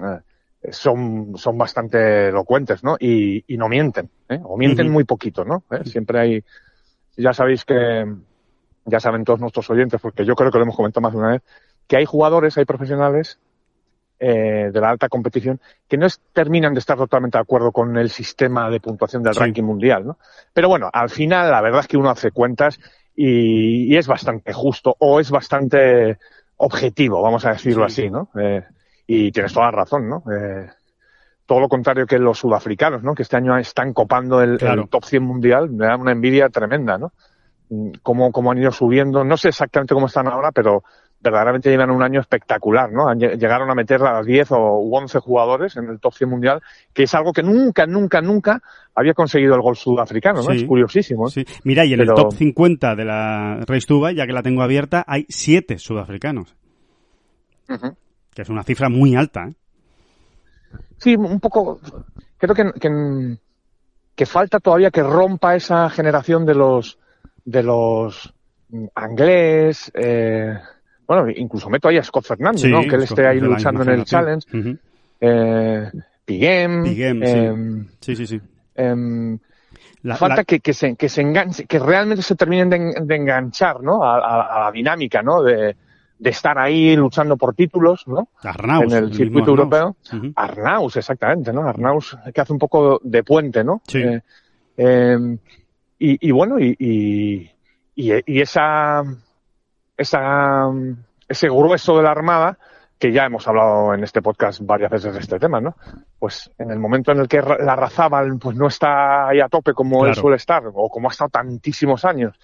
son, 0.69 1.33
son 1.37 1.57
bastante 1.57 2.29
elocuentes, 2.29 2.83
¿no? 2.83 2.95
Y, 2.99 3.43
y 3.47 3.57
no 3.57 3.67
mienten, 3.67 4.09
¿eh? 4.29 4.39
O 4.43 4.57
mienten 4.57 4.91
muy 4.91 5.03
poquito, 5.03 5.43
¿no? 5.43 5.63
¿Eh? 5.71 5.83
Siempre 5.85 6.19
hay, 6.19 6.43
ya 7.17 7.33
sabéis 7.33 7.65
que, 7.65 8.05
ya 8.85 8.99
saben 8.99 9.23
todos 9.23 9.39
nuestros 9.39 9.69
oyentes, 9.69 9.99
porque 9.99 10.25
yo 10.25 10.35
creo 10.35 10.51
que 10.51 10.57
lo 10.57 10.63
hemos 10.63 10.75
comentado 10.75 11.01
más 11.01 11.13
de 11.13 11.19
una 11.19 11.31
vez, 11.31 11.41
que 11.87 11.97
hay 11.97 12.05
jugadores, 12.05 12.57
hay 12.57 12.65
profesionales 12.65 13.39
eh, 14.19 14.69
de 14.71 14.79
la 14.79 14.91
alta 14.91 15.09
competición 15.09 15.59
que 15.87 15.97
no 15.97 16.05
terminan 16.31 16.73
de 16.73 16.79
estar 16.79 16.97
totalmente 16.97 17.39
de 17.39 17.41
acuerdo 17.41 17.71
con 17.71 17.97
el 17.97 18.11
sistema 18.11 18.69
de 18.69 18.79
puntuación 18.79 19.23
del 19.23 19.35
ranking 19.35 19.63
mundial, 19.63 20.05
¿no? 20.05 20.19
Pero 20.53 20.69
bueno, 20.69 20.89
al 20.93 21.09
final 21.09 21.49
la 21.49 21.61
verdad 21.61 21.81
es 21.81 21.87
que 21.87 21.97
uno 21.97 22.11
hace 22.11 22.29
cuentas 22.29 22.79
y, 23.15 23.91
y 23.91 23.97
es 23.97 24.07
bastante 24.07 24.53
justo 24.53 24.95
o 24.99 25.19
es 25.19 25.31
bastante 25.31 26.19
objetivo, 26.57 27.21
vamos 27.23 27.45
a 27.45 27.53
decirlo 27.53 27.83
así, 27.83 28.11
¿no? 28.11 28.29
Eh, 28.39 28.63
y 29.13 29.31
tienes 29.31 29.53
toda 29.53 29.65
la 29.67 29.71
razón, 29.71 30.07
¿no? 30.07 30.23
Eh, 30.31 30.69
todo 31.45 31.59
lo 31.59 31.67
contrario 31.67 32.05
que 32.05 32.17
los 32.17 32.39
sudafricanos, 32.39 33.03
¿no? 33.03 33.13
Que 33.13 33.23
este 33.23 33.35
año 33.35 33.57
están 33.57 33.93
copando 33.93 34.41
el, 34.41 34.57
top 34.89 35.03
100 35.03 35.21
mundial, 35.21 35.69
me 35.69 35.85
da 35.85 35.97
una 35.97 36.13
envidia 36.13 36.47
tremenda, 36.47 36.97
¿no? 36.97 37.11
Mm, 37.69 37.91
cómo, 38.01 38.31
cómo 38.31 38.51
han 38.51 38.59
ido 38.59 38.71
subiendo, 38.71 39.25
no 39.25 39.35
sé 39.35 39.49
exactamente 39.49 39.93
cómo 39.93 40.07
están 40.07 40.27
ahora, 40.27 40.53
pero 40.53 40.83
verdaderamente 41.19 41.69
llevan 41.69 41.91
un 41.91 42.01
año 42.01 42.21
espectacular, 42.21 42.89
¿no? 42.91 43.13
Llegaron 43.13 43.69
a 43.69 43.75
meter 43.75 44.01
a 44.01 44.23
10 44.23 44.53
o 44.53 44.57
11 44.57 45.19
jugadores 45.19 45.75
en 45.75 45.89
el 45.89 45.99
top 45.99 46.13
100 46.13 46.29
mundial, 46.29 46.61
que 46.93 47.03
es 47.03 47.13
algo 47.13 47.33
que 47.33 47.43
nunca, 47.43 47.85
nunca, 47.85 48.21
nunca 48.21 48.61
había 48.95 49.13
conseguido 49.13 49.53
el 49.55 49.61
gol 49.61 49.75
sudafricano, 49.75 50.41
¿no? 50.41 50.51
es 50.51 50.63
curiosísimo. 50.63 51.27
Sí. 51.27 51.45
Mira, 51.65 51.83
y 51.83 51.93
en 51.93 51.99
el 51.99 52.07
top 52.07 52.31
50 52.33 52.95
de 52.95 53.05
la 53.05 53.59
Race 53.67 53.85
Tuba, 53.85 54.13
ya 54.13 54.25
que 54.25 54.33
la 54.33 54.41
tengo 54.41 54.63
abierta, 54.63 55.03
hay 55.05 55.25
7 55.27 55.77
sudafricanos 55.77 56.55
que 58.33 58.41
es 58.41 58.49
una 58.49 58.63
cifra 58.63 58.89
muy 58.89 59.15
alta. 59.15 59.47
¿eh? 59.47 59.53
Sí, 60.97 61.15
un 61.15 61.39
poco. 61.39 61.79
Creo 62.37 62.55
que, 62.55 63.37
que, 64.15 64.25
falta 64.25 64.59
todavía 64.59 64.91
que 64.91 65.03
rompa 65.03 65.55
esa 65.55 65.89
generación 65.89 66.45
de 66.45 66.55
los 66.55 66.97
de 67.43 67.63
los 67.63 68.33
Anglés, 68.95 69.91
eh, 69.93 70.57
bueno, 71.07 71.29
incluso 71.35 71.69
meto 71.69 71.89
ahí 71.89 71.97
a 71.97 72.03
Scott 72.03 72.25
Fernández, 72.25 72.65
¿no? 72.65 72.81
Que 72.81 72.95
él 72.95 73.03
esté 73.03 73.27
ahí 73.27 73.39
luchando 73.39 73.83
en 73.83 73.89
el 73.89 74.05
Challenge. 74.05 74.77
eh, 75.19 75.91
Piguem. 76.23 76.83
Piguem, 76.83 77.23
em, 77.23 77.87
sí. 77.99 78.15
sí, 78.15 78.27
sí, 78.27 78.41
em, 78.75 79.37
falta 80.15 80.43
Que, 80.43 80.59
que, 80.59 80.73
se, 80.73 80.95
que 80.95 81.09
se 81.09 81.21
enganche, 81.21 81.65
que 81.65 81.79
realmente 81.79 82.23
se 82.23 82.35
terminen 82.35 82.69
de, 82.69 83.15
enganchar, 83.15 83.81
¿no? 83.81 84.03
A, 84.03 84.17
a, 84.17 84.65
la 84.65 84.71
dinámica, 84.71 85.21
¿no? 85.21 85.43
De, 85.43 85.75
de 86.21 86.29
estar 86.29 86.59
ahí 86.59 86.95
luchando 86.95 87.35
por 87.35 87.55
títulos, 87.55 88.07
¿no? 88.07 88.29
Arnaus, 88.43 88.93
en 88.93 89.05
el 89.05 89.13
circuito 89.13 89.49
europeo. 89.49 89.95
Arnaus, 90.35 90.95
exactamente, 90.95 91.51
¿no? 91.51 91.67
Arnaus 91.67 92.15
que 92.31 92.41
hace 92.41 92.53
un 92.53 92.59
poco 92.59 93.01
de 93.03 93.23
puente, 93.23 93.63
¿no? 93.63 93.81
Sí. 93.87 94.03
Eh, 94.03 94.21
em, 94.77 95.39
y, 95.97 96.27
y, 96.29 96.31
bueno, 96.31 96.59
y, 96.59 96.75
y, 96.77 97.51
y, 97.95 98.39
esa, 98.39 99.03
esa, 99.97 100.69
ese 101.27 101.49
grueso 101.49 101.97
de 101.97 102.03
la 102.03 102.11
Armada, 102.11 102.55
que 102.99 103.11
ya 103.11 103.25
hemos 103.25 103.47
hablado 103.47 103.95
en 103.95 104.03
este 104.03 104.21
podcast 104.21 104.61
varias 104.61 104.91
veces 104.91 105.13
de 105.15 105.19
este 105.21 105.39
tema, 105.39 105.59
¿no? 105.59 105.75
Pues 106.19 106.51
en 106.59 106.69
el 106.69 106.77
momento 106.77 107.11
en 107.11 107.21
el 107.21 107.27
que 107.27 107.41
la 107.41 107.75
Razábal 107.75 108.37
pues 108.39 108.55
no 108.55 108.67
está 108.67 109.27
ahí 109.27 109.39
a 109.39 109.49
tope 109.49 109.73
como 109.73 110.05
él 110.05 110.13
suele 110.13 110.37
estar, 110.37 110.61
o 110.71 110.87
como 110.87 111.09
ha 111.09 111.11
estado 111.11 111.31
tantísimos 111.31 112.05
años, 112.05 112.37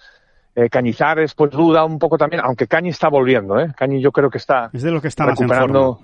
eh, 0.58 0.68
Cañizares 0.68 1.34
pues 1.34 1.52
duda 1.52 1.84
un 1.84 2.00
poco 2.00 2.18
también, 2.18 2.42
aunque 2.44 2.66
Cañi 2.66 2.88
está 2.88 3.08
volviendo, 3.08 3.60
¿eh? 3.60 3.72
Cañi 3.76 4.00
yo 4.00 4.10
creo 4.10 4.28
que 4.28 4.38
está 4.38 4.70
es 4.72 4.82
de 4.82 4.90
lo 4.90 5.00
que 5.00 5.06
está 5.06 5.24
recuperando. 5.24 6.00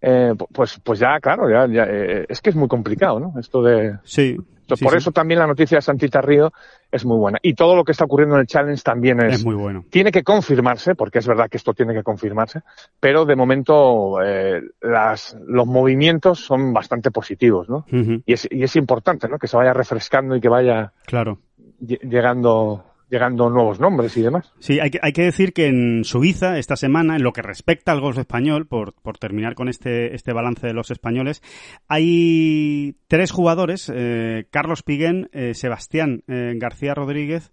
eh, 0.00 0.32
pues, 0.52 0.78
pues 0.78 1.00
ya, 1.00 1.18
claro, 1.20 1.50
ya, 1.50 1.66
ya 1.66 1.86
eh, 1.90 2.24
es 2.28 2.40
que 2.40 2.50
es 2.50 2.56
muy 2.56 2.68
complicado, 2.68 3.18
¿no? 3.18 3.34
Esto 3.40 3.62
de. 3.62 3.98
Sí, 4.04 4.38
por 4.80 4.96
eso 4.96 5.10
también 5.10 5.40
la 5.40 5.46
noticia 5.48 5.78
de 5.78 5.82
Santita 5.82 6.20
Río 6.20 6.52
es 6.90 7.04
muy 7.04 7.18
buena. 7.18 7.38
Y 7.42 7.54
todo 7.54 7.74
lo 7.74 7.82
que 7.82 7.90
está 7.90 8.04
ocurriendo 8.04 8.36
en 8.36 8.42
el 8.42 8.46
Challenge 8.46 8.80
también 8.80 9.20
es, 9.20 9.44
muy 9.44 9.56
bueno. 9.56 9.84
Tiene 9.90 10.12
que 10.12 10.22
confirmarse, 10.22 10.94
porque 10.94 11.18
es 11.18 11.26
verdad 11.26 11.50
que 11.50 11.56
esto 11.56 11.74
tiene 11.74 11.94
que 11.94 12.04
confirmarse, 12.04 12.60
pero 13.00 13.24
de 13.24 13.34
momento 13.34 14.22
eh, 14.22 14.62
las, 14.80 15.36
los 15.46 15.66
movimientos 15.66 16.38
son 16.38 16.72
bastante 16.72 17.10
positivos, 17.10 17.68
¿no? 17.68 17.84
y, 17.90 18.32
es, 18.32 18.48
y 18.50 18.62
es 18.62 18.76
importante, 18.76 19.28
¿no? 19.28 19.38
Que 19.38 19.48
se 19.48 19.56
vaya 19.56 19.72
refrescando 19.72 20.36
y 20.36 20.40
que 20.40 20.48
vaya 20.48 20.92
claro. 21.06 21.40
Llegando 21.86 22.84
llegando 23.10 23.48
nuevos 23.48 23.78
nombres 23.78 24.16
y 24.16 24.22
demás. 24.22 24.52
Sí, 24.58 24.80
hay 24.80 24.90
que, 24.90 24.98
hay 25.02 25.12
que 25.12 25.22
decir 25.22 25.52
que 25.52 25.66
en 25.66 26.04
Suiza, 26.04 26.58
esta 26.58 26.74
semana, 26.74 27.16
en 27.16 27.22
lo 27.22 27.32
que 27.32 27.42
respecta 27.42 27.92
al 27.92 28.00
golf 28.00 28.18
español, 28.18 28.66
por, 28.66 28.94
por 28.94 29.18
terminar 29.18 29.54
con 29.54 29.68
este, 29.68 30.14
este 30.14 30.32
balance 30.32 30.66
de 30.66 30.72
los 30.72 30.90
españoles, 30.90 31.42
hay 31.86 32.96
tres 33.06 33.30
jugadores, 33.30 33.90
eh, 33.94 34.46
Carlos 34.50 34.82
Piguén, 34.82 35.28
eh, 35.32 35.54
Sebastián 35.54 36.24
eh, 36.26 36.54
García 36.56 36.94
Rodríguez 36.94 37.52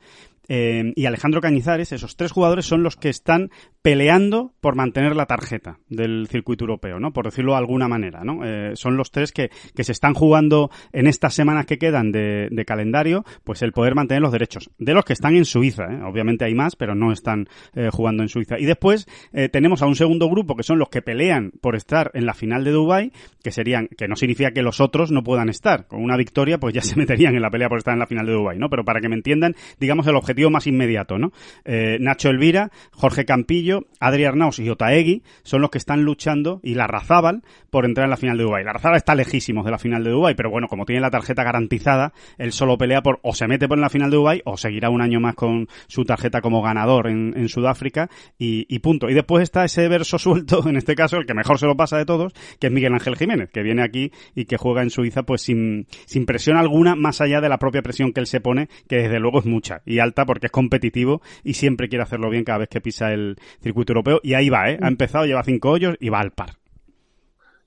eh, 0.53 0.91
y 0.98 1.05
Alejandro 1.05 1.39
Cañizares, 1.39 1.93
esos 1.93 2.17
tres 2.17 2.34
jugadores 2.34 2.65
son 2.65 2.84
los 2.84 2.98
que 2.98 3.08
están 3.08 3.51
peleando 3.81 4.53
por 4.60 4.75
mantener 4.75 5.15
la 5.15 5.25
tarjeta 5.25 5.79
del 5.88 6.27
circuito 6.27 6.65
europeo, 6.65 7.00
¿no? 7.00 7.13
Por 7.13 7.24
decirlo 7.24 7.53
de 7.53 7.60
alguna 7.60 7.88
manera, 7.88 8.25
¿no? 8.25 8.43
Eh, 8.43 8.75
son 8.75 8.98
los 8.98 9.12
tres 9.12 9.31
que, 9.31 9.50
que, 9.74 9.86
se 9.86 9.93
están 9.93 10.13
jugando 10.13 10.70
en 10.91 11.08
estas 11.08 11.36
semanas 11.36 11.67
que 11.67 11.77
quedan 11.77 12.12
de, 12.12 12.65
calendario, 12.67 13.24
pues 13.46 13.62
el 13.62 13.72
poder 13.72 13.96
mantener 13.96 14.22
los 14.22 14.34
derechos. 14.34 14.70
De 14.77 14.93
los 14.93 15.05
que 15.05 15.13
están 15.13 15.38
en 15.38 15.46
Suiza, 15.46 15.86
¿eh? 15.86 16.03
Obviamente 16.03 16.43
hay 16.43 16.53
más, 16.53 16.75
pero 16.75 16.96
no 16.96 17.13
están 17.13 17.48
jugando 17.93 18.22
en 18.22 18.27
Suiza. 18.27 18.60
Y 18.60 18.65
después 18.65 19.08
tenemos 19.51 19.81
a 19.81 19.86
un 19.86 19.96
segundo 19.96 20.29
grupo 20.29 20.58
que 20.58 20.63
son 20.63 20.79
los 20.79 20.89
que 20.89 21.01
pelean 21.01 21.51
por 21.62 21.77
estar 21.77 22.12
en 22.13 22.25
la 22.25 22.34
final 22.34 22.65
de 22.65 22.72
Dubai, 22.72 23.13
que 23.41 23.51
serían, 23.51 23.88
que 23.98 24.10
no 24.10 24.17
significa 24.17 24.51
que 24.51 24.62
los 24.62 24.81
otros 24.81 25.12
no 25.12 25.24
puedan 25.24 25.48
estar. 25.48 25.88
Con 25.88 26.03
una 26.03 26.17
victoria, 26.17 26.60
pues 26.60 26.74
ya 26.74 26.81
se 26.81 26.98
meterían 26.98 27.36
en 27.36 27.41
la 27.41 27.50
pelea 27.50 27.70
por 27.70 27.77
estar 27.77 27.93
en 27.93 28.00
la 28.00 28.08
final 28.08 28.25
de 28.25 28.34
Dubai, 28.34 28.60
¿no? 28.60 28.70
Pero 28.70 28.84
para 28.84 29.00
que 29.00 29.08
me 29.08 29.15
entiendan, 29.15 29.55
digamos 29.79 30.05
el 30.08 30.15
objetivo 30.15 30.40
más 30.50 30.67
inmediato, 30.67 31.17
¿no? 31.17 31.31
Eh, 31.65 31.98
Nacho 32.00 32.29
Elvira, 32.29 32.71
Jorge 32.91 33.25
Campillo, 33.25 33.86
Adri 34.00 34.25
Arnaus 34.25 34.60
y 34.60 34.69
Otaegui 34.69 35.24
son 35.43 35.62
los 35.62 35.69
que 35.69 35.77
están 35.77 36.03
luchando 36.03 36.60
y 36.63 36.75
la 36.75 36.88
Razábal 36.88 37.43
por 37.69 37.86
entrar 37.86 38.05
en 38.05 38.12
la 38.12 38.17
final 38.17 38.38
de 38.38 38.43
Dubái. 38.43 38.63
La 38.63 38.74
Razábal 38.74 38.98
está 38.98 39.15
lejísimos 39.15 39.65
de 39.65 39.71
la 39.71 39.77
final 39.77 40.03
de 40.03 40.12
Dubái, 40.12 40.36
pero 40.36 40.50
bueno, 40.50 40.67
como 40.67 40.86
tiene 40.86 41.01
la 41.01 41.12
tarjeta 41.12 41.43
garantizada, 41.43 42.13
él 42.38 42.51
solo 42.51 42.77
pelea 42.77 43.01
por 43.01 43.19
o 43.24 43.33
se 43.33 43.48
mete 43.48 43.67
por 43.67 43.77
la 43.77 43.89
final 43.89 44.10
de 44.10 44.17
Dubái 44.17 44.41
o 44.45 44.57
seguirá 44.57 44.89
un 44.89 45.01
año 45.01 45.19
más 45.19 45.36
con 45.36 45.67
su 45.88 46.03
tarjeta 46.03 46.41
como 46.41 46.62
ganador 46.62 47.07
en, 47.07 47.50
Sudáfrica 47.50 48.10
y, 48.38 48.65
y, 48.74 48.79
punto. 48.79 49.10
Y 49.10 49.13
después 49.13 49.43
está 49.43 49.65
ese 49.65 49.88
verso 49.89 50.17
suelto, 50.17 50.65
en 50.69 50.77
este 50.77 50.95
caso, 50.95 51.17
el 51.17 51.25
que 51.25 51.33
mejor 51.33 51.60
se 51.60 51.65
lo 51.65 51.75
pasa 51.75 51.98
de 51.98 52.05
todos, 52.05 52.33
que 52.60 52.67
es 52.67 52.74
Miguel 52.74 52.93
Ángel 52.93 53.17
Jiménez, 53.17 53.50
que 53.51 53.62
viene 53.62 53.83
aquí 53.83 54.12
y 54.36 54.45
que 54.45 54.57
juega 54.57 54.83
en 54.83 54.89
Suiza 54.89 55.24
pues 55.24 55.41
sin, 55.41 55.88
sin 56.05 56.25
presión 56.25 56.57
alguna, 56.57 56.95
más 56.95 57.19
allá 57.19 57.41
de 57.41 57.50
la 57.50 57.57
propia 57.57 57.81
presión 57.81 58.13
que 58.13 58.21
él 58.21 58.27
se 58.27 58.39
pone, 58.39 58.69
que 58.88 58.98
desde 58.98 59.19
luego 59.19 59.39
es 59.39 59.45
mucha 59.45 59.81
y 59.86 60.00
alta 60.00 60.21
porque 60.25 60.48
es 60.48 60.51
competitivo 60.51 61.22
y 61.44 61.54
siempre 61.54 61.90
quiere 61.90 62.04
hacerlo 62.04 62.30
bien 62.30 62.44
cada 62.44 62.60
vez 62.60 62.70
que 62.70 62.82
pisa 62.82 63.12
el 63.12 63.38
circuito 63.62 63.94
europeo 63.94 64.20
y 64.24 64.34
ahí 64.34 64.50
va, 64.50 64.70
¿eh? 64.70 64.80
Ha 64.82 64.88
empezado, 64.88 65.25
lleva 65.25 65.44
cinco 65.44 65.70
hoyos 65.72 65.96
y 66.00 66.10
va 66.10 66.20
al 66.20 66.32
par. 66.32 66.56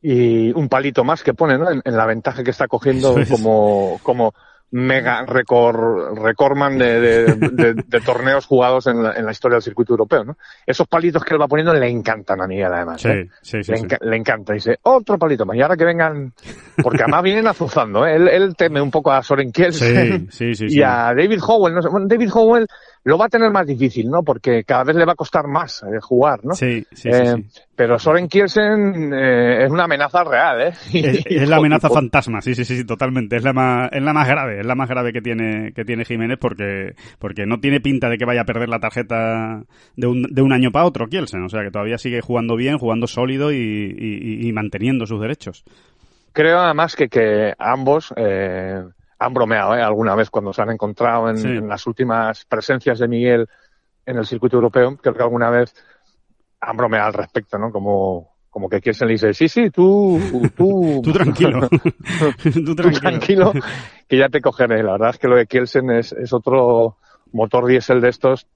Y 0.02 0.52
un 0.52 0.68
palito 0.68 1.02
más 1.02 1.22
que 1.22 1.32
pone, 1.32 1.56
¿no? 1.56 1.70
En, 1.70 1.80
en 1.84 1.96
la 1.96 2.04
ventaja 2.06 2.44
que 2.44 2.50
está 2.50 2.68
cogiendo 2.68 3.14
como, 3.30 3.98
como 4.02 4.34
mega 4.74 5.24
record, 5.24 6.18
recordman 6.18 6.76
de, 6.76 7.00
de, 7.00 7.24
de, 7.36 7.74
de, 7.74 8.00
torneos 8.00 8.44
jugados 8.44 8.88
en 8.88 9.04
la, 9.04 9.12
en 9.12 9.24
la, 9.24 9.30
historia 9.30 9.54
del 9.54 9.62
circuito 9.62 9.92
europeo, 9.92 10.24
¿no? 10.24 10.36
Esos 10.66 10.88
palitos 10.88 11.22
que 11.22 11.32
él 11.32 11.40
va 11.40 11.46
poniendo 11.46 11.72
le 11.72 11.88
encantan 11.88 12.42
a 12.42 12.48
Miguel, 12.48 12.72
además. 12.72 13.00
Sí, 13.00 13.08
¿eh? 13.08 13.28
sí, 13.40 13.62
sí, 13.62 13.70
le, 13.70 13.78
sí. 13.78 13.84
enca 13.84 13.98
le, 14.00 14.16
encanta. 14.16 14.52
Dice, 14.52 14.76
otro 14.82 15.16
palito 15.16 15.46
más. 15.46 15.56
Y 15.56 15.62
ahora 15.62 15.76
que 15.76 15.84
vengan, 15.84 16.32
porque 16.82 17.04
además 17.04 17.22
vienen 17.22 17.46
azuzando, 17.46 18.04
¿eh? 18.04 18.16
Él, 18.16 18.26
él 18.26 18.56
teme 18.56 18.82
un 18.82 18.90
poco 18.90 19.12
a 19.12 19.22
Soren 19.22 19.52
Kielsen 19.52 20.28
sí, 20.32 20.56
sí, 20.56 20.66
y 20.68 20.82
a 20.82 21.14
David 21.14 21.38
Howell. 21.46 21.72
No 21.72 21.80
sé, 21.80 21.88
bueno, 21.88 22.08
David 22.08 22.30
Howell 22.34 22.66
lo 23.04 23.18
va 23.18 23.26
a 23.26 23.28
tener 23.28 23.50
más 23.50 23.66
difícil, 23.66 24.08
¿no? 24.08 24.22
Porque 24.22 24.64
cada 24.64 24.82
vez 24.84 24.96
le 24.96 25.04
va 25.04 25.12
a 25.12 25.16
costar 25.16 25.46
más 25.46 25.82
eh, 25.82 26.00
jugar, 26.00 26.40
¿no? 26.42 26.54
Sí, 26.54 26.86
sí, 26.92 27.10
eh, 27.10 27.34
sí, 27.36 27.62
Pero 27.76 27.98
Soren 27.98 28.28
Kielsen 28.28 29.12
eh, 29.12 29.64
es 29.64 29.70
una 29.70 29.84
amenaza 29.84 30.24
real, 30.24 30.62
¿eh? 30.62 30.72
Es, 30.92 31.26
es 31.26 31.48
la 31.48 31.56
amenaza 31.56 31.90
fantasma, 31.90 32.40
sí, 32.40 32.54
sí, 32.54 32.64
sí, 32.64 32.84
totalmente. 32.84 33.36
Es 33.36 33.44
la 33.44 33.52
más, 33.52 33.90
es 33.92 34.02
la 34.02 34.14
más 34.14 34.26
grave, 34.26 34.60
es 34.60 34.66
la 34.66 34.74
más 34.74 34.88
grave 34.88 35.12
que 35.12 35.20
tiene, 35.20 35.72
que 35.72 35.84
tiene 35.84 36.06
Jiménez 36.06 36.38
porque, 36.40 36.94
porque 37.18 37.44
no 37.44 37.60
tiene 37.60 37.80
pinta 37.80 38.08
de 38.08 38.16
que 38.16 38.24
vaya 38.24 38.40
a 38.40 38.46
perder 38.46 38.70
la 38.70 38.80
tarjeta 38.80 39.62
de 39.96 40.06
un, 40.06 40.22
de 40.22 40.40
un 40.40 40.52
año 40.52 40.70
para 40.72 40.86
otro 40.86 41.06
Kielsen. 41.06 41.44
O 41.44 41.50
sea 41.50 41.62
que 41.62 41.70
todavía 41.70 41.98
sigue 41.98 42.22
jugando 42.22 42.56
bien, 42.56 42.78
jugando 42.78 43.06
sólido 43.06 43.52
y, 43.52 43.56
y, 43.56 44.48
y 44.48 44.52
manteniendo 44.52 45.06
sus 45.06 45.20
derechos. 45.20 45.64
Creo 46.34 46.58
además 46.58 46.96
que, 46.96 47.08
que 47.08 47.54
ambos, 47.58 48.12
eh, 48.16 48.82
han 49.18 49.34
bromeado 49.34 49.76
¿eh? 49.76 49.82
alguna 49.82 50.14
vez 50.14 50.30
cuando 50.30 50.52
se 50.52 50.62
han 50.62 50.70
encontrado 50.70 51.28
en, 51.30 51.38
Sí. 51.38 51.48
en, 51.48 51.68
las 51.68 51.86
últimas 51.86 52.44
presencias 52.44 52.98
de 52.98 53.08
Miguel 53.08 53.48
en 54.06 54.18
el 54.18 54.26
circuito 54.26 54.56
europeo. 54.56 54.96
Creo 54.96 55.14
que 55.14 55.22
alguna 55.22 55.50
vez 55.50 55.74
han 56.60 56.76
bromeado 56.76 57.06
al 57.06 57.14
respecto, 57.14 57.58
¿no? 57.58 57.70
Como, 57.70 58.34
como 58.50 58.68
que 58.68 58.80
Kielsen 58.80 59.08
le 59.08 59.14
dice, 59.14 59.34
sí, 59.34 59.48
sí, 59.48 59.70
tú, 59.70 60.20
tú, 60.56 61.00
tú 61.04 61.12
tranquilo. 61.12 61.68
tú, 62.42 62.74
tranquilo. 62.74 63.00
tranquilo. 63.00 63.52
que 64.08 64.18
ya 64.18 64.28
te 64.28 64.40
cogeré. 64.40 64.82
La 64.82 64.92
verdad 64.92 65.10
es 65.10 65.18
que 65.18 65.28
lo 65.28 65.36
de 65.36 65.46
Kielsen 65.46 65.90
es, 65.90 66.12
es 66.12 66.32
otro 66.32 66.98
motor 67.32 67.66
diésel 67.66 68.00
de 68.00 68.08
estos 68.10 68.46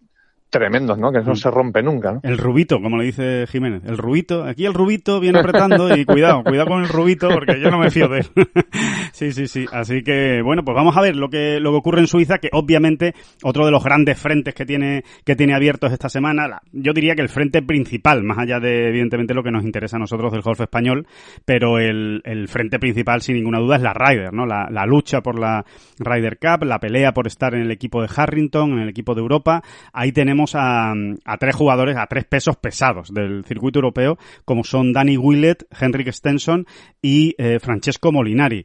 tremendos, 0.51 0.99
¿no? 0.99 1.13
Que 1.13 1.21
no 1.21 1.37
se 1.37 1.51
rompe 1.51 1.83
nunca, 1.83 2.13
¿no? 2.13 2.21
El 2.23 2.39
rubito, 2.39 2.81
como 2.81 2.97
le 2.97 3.05
dice 3.05 3.47
Jiménez. 3.47 3.83
El 3.85 3.99
rubito, 3.99 4.45
aquí 4.45 4.65
el 4.65 4.75
rubito 4.75 5.21
viene 5.21 5.41
apretando 5.41 5.95
y 5.95 6.05
cuidado, 6.05 6.43
cuidado 6.43 6.69
con 6.69 6.83
el 6.83 6.89
rubito 6.89 7.29
porque 7.29 7.61
yo 7.61 7.71
no 7.71 7.79
me 7.79 7.91
fío 7.91 8.09
de 8.09 8.21
él. 8.21 8.27
sí, 9.13 9.33
sí, 9.33 9.47
sí. 9.47 9.67
Así 9.73 10.03
que, 10.03 10.41
bueno, 10.43 10.65
pues 10.65 10.75
vamos 10.75 10.97
a 10.97 11.03
ver 11.03 11.17
lo 11.17 11.29
que, 11.29 11.61
lo 11.61 11.71
que 11.73 11.77
ocurre 11.77 12.01
en 12.01 12.07
Suiza, 12.07 12.39
que 12.39 12.49
obviamente 12.53 13.15
otro 13.43 13.67
de 13.67 13.71
los 13.71 13.85
grandes 13.85 14.19
frentes 14.19 14.55
que 14.55 14.65
tiene, 14.65 15.05
que 15.25 15.37
tiene 15.37 15.55
abiertos 15.55 15.93
esta 15.93 16.09
semana, 16.09 16.49
la, 16.49 16.63
yo 16.73 16.93
diría 16.93 17.15
que 17.15 17.23
el 17.23 17.29
frente 17.29 17.63
principal, 17.63 18.23
más 18.23 18.39
allá 18.39 18.59
de, 18.59 18.89
evidentemente, 18.89 19.35
lo 19.35 19.43
que 19.43 19.51
nos 19.51 19.65
interesa 19.65 19.97
a 19.97 20.01
nosotros 20.01 20.33
del 20.33 20.43
golf 20.43 20.61
español, 20.61 21.07
pero 21.45 21.79
el, 21.79 22.23
el 22.25 22.49
frente 22.49 22.79
principal, 22.79 23.21
sin 23.21 23.37
ninguna 23.37 23.59
duda, 23.59 23.77
es 23.77 23.83
la 23.83 23.93
Ryder, 23.93 24.33
¿no? 24.33 24.47
La, 24.47 24.69
la 24.71 24.87
lucha 24.87 25.21
por 25.21 25.39
la 25.39 25.65
Ryder 25.99 26.39
Cup, 26.39 26.65
la 26.65 26.79
pelea 26.79 27.13
por 27.13 27.27
estar 27.27 27.55
en 27.55 27.63
el 27.63 27.71
equipo 27.71 28.01
de 28.01 28.09
Harrington, 28.15 28.73
en 28.73 28.79
el 28.79 28.89
equipo 28.89 29.15
de 29.15 29.21
Europa. 29.21 29.63
Ahí 29.93 30.13
tenemos 30.13 30.38
a, 30.55 30.95
tres 31.39 31.55
jugadores, 31.55 31.97
a 31.97 32.07
tres 32.07 32.25
pesos 32.25 32.57
pesados 32.57 33.13
del 33.13 33.45
circuito 33.45 33.79
europeo, 33.79 34.19
como 34.45 34.65
son 34.65 34.93
Danny 34.93 35.17
Willett, 35.17 35.65
Henrik 35.79 36.13
Stenson 36.13 36.67
y 37.03 37.35
eh, 37.39 37.59
Francesco 37.61 38.13
Molinari. 38.13 38.65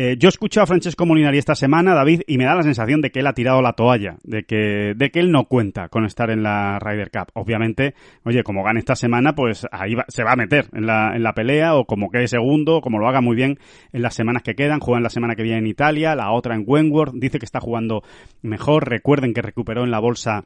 Eh, 0.00 0.16
yo 0.16 0.28
he 0.28 0.30
escuchado 0.30 0.62
a 0.62 0.66
Francesco 0.68 1.06
Molinari 1.06 1.38
esta 1.38 1.56
semana, 1.56 1.92
David, 1.92 2.20
y 2.28 2.38
me 2.38 2.44
da 2.44 2.54
la 2.54 2.62
sensación 2.62 3.00
de 3.00 3.10
que 3.10 3.18
él 3.18 3.26
ha 3.26 3.32
tirado 3.32 3.62
la 3.62 3.72
toalla, 3.72 4.18
de 4.22 4.44
que, 4.44 4.92
de 4.94 5.10
que 5.10 5.18
él 5.18 5.32
no 5.32 5.46
cuenta 5.46 5.88
con 5.88 6.04
estar 6.04 6.30
en 6.30 6.44
la 6.44 6.78
Ryder 6.78 7.10
Cup. 7.10 7.32
Obviamente, 7.34 7.94
oye, 8.22 8.44
como 8.44 8.62
gane 8.62 8.78
esta 8.78 8.94
semana, 8.94 9.34
pues 9.34 9.66
ahí 9.72 9.96
va, 9.96 10.04
se 10.06 10.22
va 10.22 10.34
a 10.34 10.36
meter 10.36 10.66
en 10.72 10.86
la, 10.86 11.16
en 11.16 11.24
la 11.24 11.32
pelea, 11.32 11.74
o 11.74 11.84
como 11.84 12.10
quede 12.10 12.28
segundo, 12.28 12.80
como 12.80 13.00
lo 13.00 13.08
haga 13.08 13.20
muy 13.20 13.34
bien 13.34 13.58
en 13.92 14.02
las 14.02 14.14
semanas 14.14 14.44
que 14.44 14.54
quedan. 14.54 14.78
Juega 14.78 14.98
en 14.98 15.02
la 15.02 15.10
semana 15.10 15.34
que 15.34 15.42
viene 15.42 15.58
en 15.58 15.66
Italia, 15.66 16.14
la 16.14 16.30
otra 16.30 16.54
en 16.54 16.62
Wentworth. 16.64 17.14
Dice 17.14 17.40
que 17.40 17.46
está 17.46 17.58
jugando 17.58 18.04
mejor. 18.40 18.88
Recuerden 18.88 19.34
que 19.34 19.42
recuperó 19.42 19.82
en 19.82 19.90
la 19.90 19.98
bolsa 19.98 20.44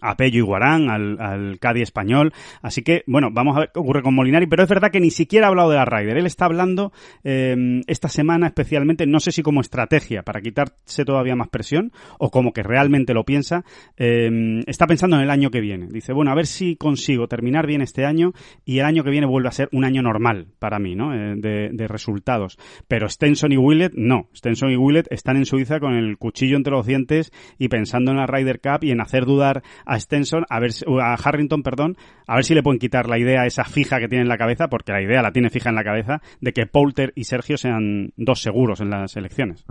a 0.00 0.16
Pello 0.16 0.38
y 0.38 0.42
Guarán, 0.42 0.90
al, 0.90 1.20
al 1.20 1.58
Cádiz 1.58 1.84
español. 1.84 2.32
Así 2.62 2.82
que, 2.82 3.02
bueno, 3.06 3.30
vamos 3.32 3.56
a 3.56 3.60
ver 3.60 3.70
qué 3.72 3.80
ocurre 3.80 4.02
con 4.02 4.14
Molinari, 4.14 4.46
pero 4.46 4.62
es 4.62 4.68
verdad 4.68 4.90
que 4.90 5.00
ni 5.00 5.10
siquiera 5.10 5.46
ha 5.46 5.50
hablado 5.50 5.70
de 5.70 5.76
la 5.76 5.84
Ryder. 5.84 6.16
Él 6.18 6.26
está 6.26 6.46
hablando 6.46 6.92
eh, 7.24 7.82
esta 7.86 8.08
semana 8.08 8.46
especialmente, 8.46 9.06
no 9.06 9.20
sé 9.20 9.32
si 9.32 9.42
como 9.42 9.60
estrategia 9.60 10.22
para 10.22 10.40
quitarse 10.40 11.04
todavía 11.04 11.36
más 11.36 11.48
presión 11.48 11.92
o 12.18 12.30
como 12.30 12.52
que 12.52 12.62
realmente 12.62 13.14
lo 13.14 13.24
piensa, 13.24 13.64
eh, 13.96 14.62
está 14.66 14.86
pensando 14.86 15.16
en 15.16 15.22
el 15.22 15.30
año 15.30 15.50
que 15.50 15.60
viene. 15.60 15.88
Dice, 15.90 16.12
bueno, 16.12 16.30
a 16.30 16.34
ver 16.34 16.46
si 16.46 16.76
consigo 16.76 17.28
terminar 17.28 17.66
bien 17.66 17.82
este 17.82 18.04
año 18.04 18.32
y 18.64 18.78
el 18.78 18.84
año 18.84 19.04
que 19.04 19.10
viene 19.10 19.26
vuelve 19.26 19.48
a 19.48 19.52
ser 19.52 19.68
un 19.72 19.84
año 19.84 20.02
normal 20.02 20.48
para 20.58 20.78
mí, 20.78 20.94
¿no? 20.94 21.14
Eh, 21.14 21.34
de, 21.36 21.70
de, 21.72 21.88
resultados. 21.88 22.58
Pero 22.88 23.08
Stenson 23.08 23.52
y 23.52 23.56
Willett, 23.56 23.94
no. 23.94 24.28
Stenson 24.34 24.70
y 24.70 24.76
Willett 24.76 25.06
están 25.10 25.36
en 25.36 25.46
Suiza 25.46 25.80
con 25.80 25.94
el 25.94 26.18
cuchillo 26.18 26.56
entre 26.56 26.72
los 26.72 26.86
dientes 26.86 27.32
y 27.58 27.68
pensando 27.68 28.10
en 28.10 28.16
la 28.16 28.26
Ryder 28.26 28.60
Cup 28.60 28.82
y 28.82 28.90
en 28.90 29.00
hacer 29.00 29.24
dudar 29.24 29.62
a 29.84 29.98
Stenson, 29.98 30.44
a 30.48 30.60
ver, 30.60 30.70
a 31.02 31.14
Harrington, 31.14 31.62
perdón, 31.62 31.96
a 32.26 32.36
ver 32.36 32.44
si 32.44 32.54
le 32.54 32.62
pueden 32.62 32.78
quitar 32.78 33.08
la 33.08 33.18
idea 33.18 33.46
esa 33.46 33.64
fija 33.64 33.98
que 33.98 34.08
tiene 34.08 34.22
en 34.22 34.28
la 34.28 34.38
cabeza, 34.38 34.68
porque 34.68 34.92
la 34.92 35.02
idea 35.02 35.22
la 35.22 35.32
tiene 35.32 35.50
fija 35.50 35.70
en 35.70 35.76
la 35.76 35.84
cabeza, 35.84 36.20
de 36.40 36.52
que 36.52 36.66
Poulter 36.66 37.12
y 37.14 37.24
Sergio 37.24 37.56
sean 37.56 38.12
dos 38.16 38.40
seguros 38.40 38.80
en 38.80 38.90
las 38.90 39.16
elecciones. 39.16 39.64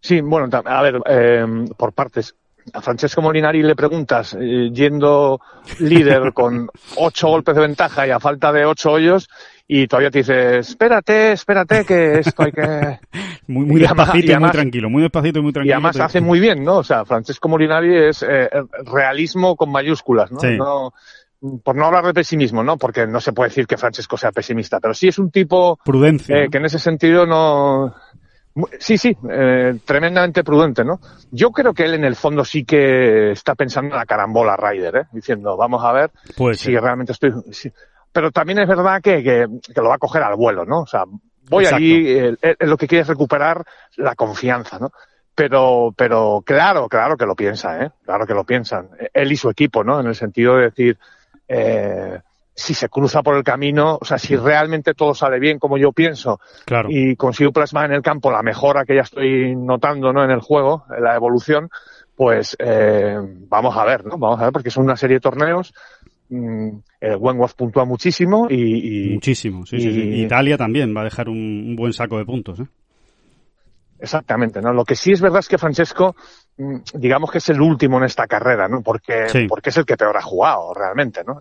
Sí, 0.00 0.20
bueno, 0.20 0.48
a 0.64 0.82
ver, 0.82 1.00
eh, 1.06 1.44
por 1.76 1.92
partes. 1.92 2.34
A 2.72 2.80
Francesco 2.80 3.22
Molinari 3.22 3.62
le 3.62 3.74
preguntas, 3.74 4.36
eh, 4.38 4.70
yendo 4.72 5.40
líder 5.78 6.32
con 6.34 6.68
ocho 6.96 7.28
golpes 7.28 7.54
de 7.54 7.60
ventaja 7.62 8.06
y 8.06 8.10
a 8.10 8.20
falta 8.20 8.52
de 8.52 8.64
ocho 8.64 8.92
hoyos, 8.92 9.28
y 9.66 9.86
todavía 9.86 10.10
te 10.10 10.18
dice, 10.18 10.58
espérate, 10.58 11.32
espérate, 11.32 11.84
que 11.84 12.18
esto 12.18 12.42
hay 12.42 12.52
que... 12.52 12.98
muy, 13.46 13.66
muy 13.66 13.80
despacito 13.80 14.26
y, 14.26 14.32
además, 14.32 14.36
y, 14.36 14.40
muy 14.40 14.50
tranquilo, 14.50 14.90
muy 14.90 15.02
despacito 15.02 15.38
y 15.38 15.42
muy 15.42 15.52
tranquilo. 15.52 15.70
Y 15.70 15.74
además 15.74 15.96
pero... 15.96 16.04
hace 16.06 16.20
muy 16.20 16.40
bien, 16.40 16.64
¿no? 16.64 16.78
O 16.78 16.84
sea, 16.84 17.04
Francesco 17.04 17.48
Molinari 17.48 18.08
es 18.08 18.22
eh, 18.22 18.48
realismo 18.84 19.56
con 19.56 19.70
mayúsculas, 19.70 20.30
¿no? 20.32 20.40
Sí. 20.40 20.56
no 20.56 20.92
por 21.62 21.74
no 21.74 21.86
hablar 21.86 22.04
de 22.04 22.14
pesimismo, 22.14 22.62
¿no? 22.62 22.76
Porque 22.76 23.06
no 23.06 23.20
se 23.20 23.32
puede 23.32 23.48
decir 23.48 23.66
que 23.66 23.78
Francesco 23.78 24.16
sea 24.16 24.30
pesimista, 24.30 24.78
pero 24.78 24.92
sí 24.92 25.08
es 25.08 25.18
un 25.18 25.30
tipo 25.30 25.78
Prudencia, 25.84 26.36
eh, 26.36 26.44
¿no? 26.44 26.50
que 26.50 26.58
en 26.58 26.64
ese 26.66 26.78
sentido 26.78 27.26
no... 27.26 27.94
Sí, 28.78 28.98
sí, 28.98 29.16
eh, 29.30 29.78
tremendamente 29.84 30.42
prudente, 30.42 30.84
¿no? 30.84 31.00
Yo 31.30 31.50
creo 31.50 31.72
que 31.72 31.84
él 31.84 31.94
en 31.94 32.04
el 32.04 32.16
fondo 32.16 32.44
sí 32.44 32.64
que 32.64 33.30
está 33.30 33.54
pensando 33.54 33.94
en 33.94 33.98
la 33.98 34.06
carambola 34.06 34.56
Ryder, 34.56 34.96
¿eh? 34.96 35.04
Diciendo, 35.12 35.56
vamos 35.56 35.84
a 35.84 35.92
ver 35.92 36.10
si 36.54 36.76
realmente 36.76 37.12
estoy... 37.12 37.32
Pero 38.12 38.32
también 38.32 38.58
es 38.58 38.66
verdad 38.66 39.00
que, 39.00 39.22
que, 39.22 39.46
que, 39.72 39.80
lo 39.80 39.90
va 39.90 39.94
a 39.94 39.98
coger 39.98 40.22
al 40.22 40.34
vuelo, 40.34 40.64
¿no? 40.64 40.80
O 40.80 40.86
sea, 40.86 41.04
voy 41.48 41.62
Exacto. 41.62 41.76
allí, 41.76 42.08
eh, 42.08 42.36
eh, 42.42 42.56
lo 42.60 42.76
que 42.76 42.88
quiere 42.88 43.02
es 43.02 43.08
recuperar 43.08 43.64
la 43.96 44.16
confianza, 44.16 44.80
¿no? 44.80 44.90
Pero, 45.32 45.94
pero 45.96 46.42
claro, 46.44 46.88
claro 46.88 47.16
que 47.16 47.26
lo 47.26 47.36
piensa, 47.36 47.84
¿eh? 47.84 47.90
Claro 48.04 48.26
que 48.26 48.34
lo 48.34 48.44
piensan. 48.44 48.90
Él 49.14 49.30
y 49.30 49.36
su 49.36 49.48
equipo, 49.48 49.84
¿no? 49.84 50.00
En 50.00 50.08
el 50.08 50.16
sentido 50.16 50.56
de 50.56 50.64
decir, 50.64 50.98
eh, 51.46 52.20
si 52.60 52.74
se 52.74 52.88
cruza 52.88 53.22
por 53.22 53.36
el 53.36 53.42
camino, 53.42 53.98
o 54.00 54.04
sea, 54.04 54.18
si 54.18 54.36
realmente 54.36 54.94
todo 54.94 55.14
sale 55.14 55.38
bien 55.40 55.58
como 55.58 55.78
yo 55.78 55.92
pienso 55.92 56.40
claro. 56.66 56.88
y 56.90 57.16
consigo 57.16 57.52
plasmar 57.52 57.86
en 57.86 57.92
el 57.92 58.02
campo 58.02 58.30
la 58.30 58.42
mejora 58.42 58.84
que 58.84 58.94
ya 58.94 59.02
estoy 59.02 59.56
notando, 59.56 60.12
¿no? 60.12 60.22
En 60.22 60.30
el 60.30 60.40
juego, 60.40 60.84
en 60.96 61.02
la 61.02 61.16
evolución, 61.16 61.70
pues 62.14 62.56
eh, 62.58 63.16
vamos 63.48 63.76
a 63.76 63.84
ver, 63.84 64.04
¿no? 64.04 64.18
Vamos 64.18 64.40
a 64.40 64.44
ver, 64.44 64.52
porque 64.52 64.70
son 64.70 64.84
una 64.84 64.96
serie 64.96 65.16
de 65.16 65.20
torneos. 65.20 65.72
Mm, 66.28 66.68
el 67.00 67.16
Wentworth 67.16 67.56
puntúa 67.56 67.84
muchísimo 67.84 68.46
y, 68.48 69.08
y 69.08 69.14
muchísimo, 69.14 69.66
sí, 69.66 69.76
y, 69.76 69.80
sí, 69.80 69.92
sí. 69.92 70.22
Italia 70.22 70.56
también 70.56 70.94
va 70.94 71.00
a 71.00 71.04
dejar 71.04 71.28
un, 71.28 71.38
un 71.38 71.76
buen 71.76 71.92
saco 71.92 72.18
de 72.18 72.24
puntos, 72.24 72.60
¿eh? 72.60 72.66
Exactamente, 74.00 74.60
¿no? 74.62 74.72
Lo 74.72 74.84
que 74.84 74.94
sí 74.96 75.12
es 75.12 75.20
verdad 75.20 75.40
es 75.40 75.48
que 75.48 75.58
Francesco, 75.58 76.16
mm, 76.56 76.76
digamos 76.94 77.30
que 77.30 77.38
es 77.38 77.48
el 77.50 77.60
último 77.60 77.98
en 77.98 78.04
esta 78.04 78.26
carrera, 78.26 78.66
¿no? 78.66 78.80
Porque, 78.82 79.28
sí. 79.28 79.46
porque 79.46 79.68
es 79.70 79.76
el 79.76 79.84
que 79.84 79.96
peor 79.96 80.16
ha 80.16 80.22
jugado 80.22 80.72
realmente, 80.72 81.22
¿no? 81.26 81.40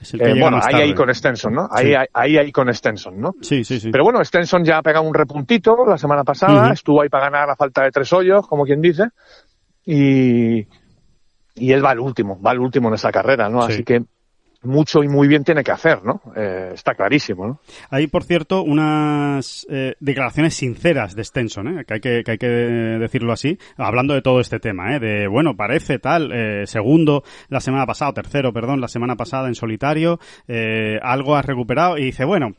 Es 0.00 0.14
el 0.14 0.20
que 0.20 0.30
eh, 0.30 0.40
bueno, 0.40 0.58
ahí 0.58 0.72
tarde. 0.72 0.82
ahí 0.84 0.94
con 0.94 1.14
Stenson, 1.14 1.52
¿no? 1.52 1.68
Ahí, 1.70 1.88
sí. 1.88 1.94
ahí, 1.94 2.06
ahí, 2.14 2.38
ahí 2.38 2.52
con 2.52 2.72
Stenson, 2.72 3.20
¿no? 3.20 3.34
Sí, 3.40 3.64
sí, 3.64 3.80
sí. 3.80 3.90
Pero 3.90 4.04
bueno, 4.04 4.24
Stenson 4.24 4.64
ya 4.64 4.78
ha 4.78 4.82
pegado 4.82 5.04
un 5.04 5.14
repuntito 5.14 5.84
la 5.84 5.98
semana 5.98 6.22
pasada, 6.22 6.68
uh 6.68 6.70
-huh. 6.70 6.72
estuvo 6.72 7.02
ahí 7.02 7.08
para 7.08 7.24
ganar 7.24 7.50
a 7.50 7.56
falta 7.56 7.82
de 7.82 7.90
tres 7.90 8.12
hoyos, 8.12 8.46
como 8.46 8.64
quien 8.64 8.80
dice, 8.80 9.08
y, 9.84 10.66
y 11.56 11.72
él 11.72 11.84
va 11.84 11.90
al 11.90 12.00
último, 12.00 12.40
va 12.40 12.52
al 12.52 12.60
último 12.60 12.88
en 12.88 12.94
esa 12.94 13.10
carrera, 13.10 13.48
¿no? 13.48 13.62
Sí. 13.62 13.72
Así 13.72 13.84
que 13.84 14.04
mucho 14.66 15.02
y 15.02 15.08
muy 15.08 15.28
bien 15.28 15.44
tiene 15.44 15.62
que 15.62 15.72
hacer, 15.72 16.04
¿no? 16.04 16.20
Eh, 16.34 16.70
está 16.74 16.94
clarísimo, 16.94 17.46
¿no? 17.46 17.60
Hay, 17.90 18.06
por 18.06 18.24
cierto, 18.24 18.62
unas 18.62 19.66
eh, 19.70 19.94
declaraciones 20.00 20.54
sinceras 20.54 21.14
de 21.14 21.24
Stenson, 21.24 21.78
¿eh? 21.78 21.84
que, 21.84 21.94
hay 21.94 22.00
que, 22.00 22.22
que 22.24 22.30
hay 22.32 22.38
que 22.38 22.48
decirlo 22.48 23.32
así, 23.32 23.58
hablando 23.76 24.14
de 24.14 24.22
todo 24.22 24.40
este 24.40 24.58
tema, 24.58 24.94
¿eh? 24.94 25.00
de, 25.00 25.28
bueno, 25.28 25.56
parece 25.56 25.98
tal, 25.98 26.32
eh, 26.32 26.66
segundo 26.66 27.22
la 27.48 27.60
semana 27.60 27.86
pasada, 27.86 28.12
tercero, 28.12 28.52
perdón, 28.52 28.80
la 28.80 28.88
semana 28.88 29.16
pasada 29.16 29.48
en 29.48 29.54
solitario, 29.54 30.18
algo 31.02 31.36
has 31.36 31.44
recuperado, 31.44 31.98
y 31.98 32.06
dice, 32.06 32.24
bueno, 32.24 32.54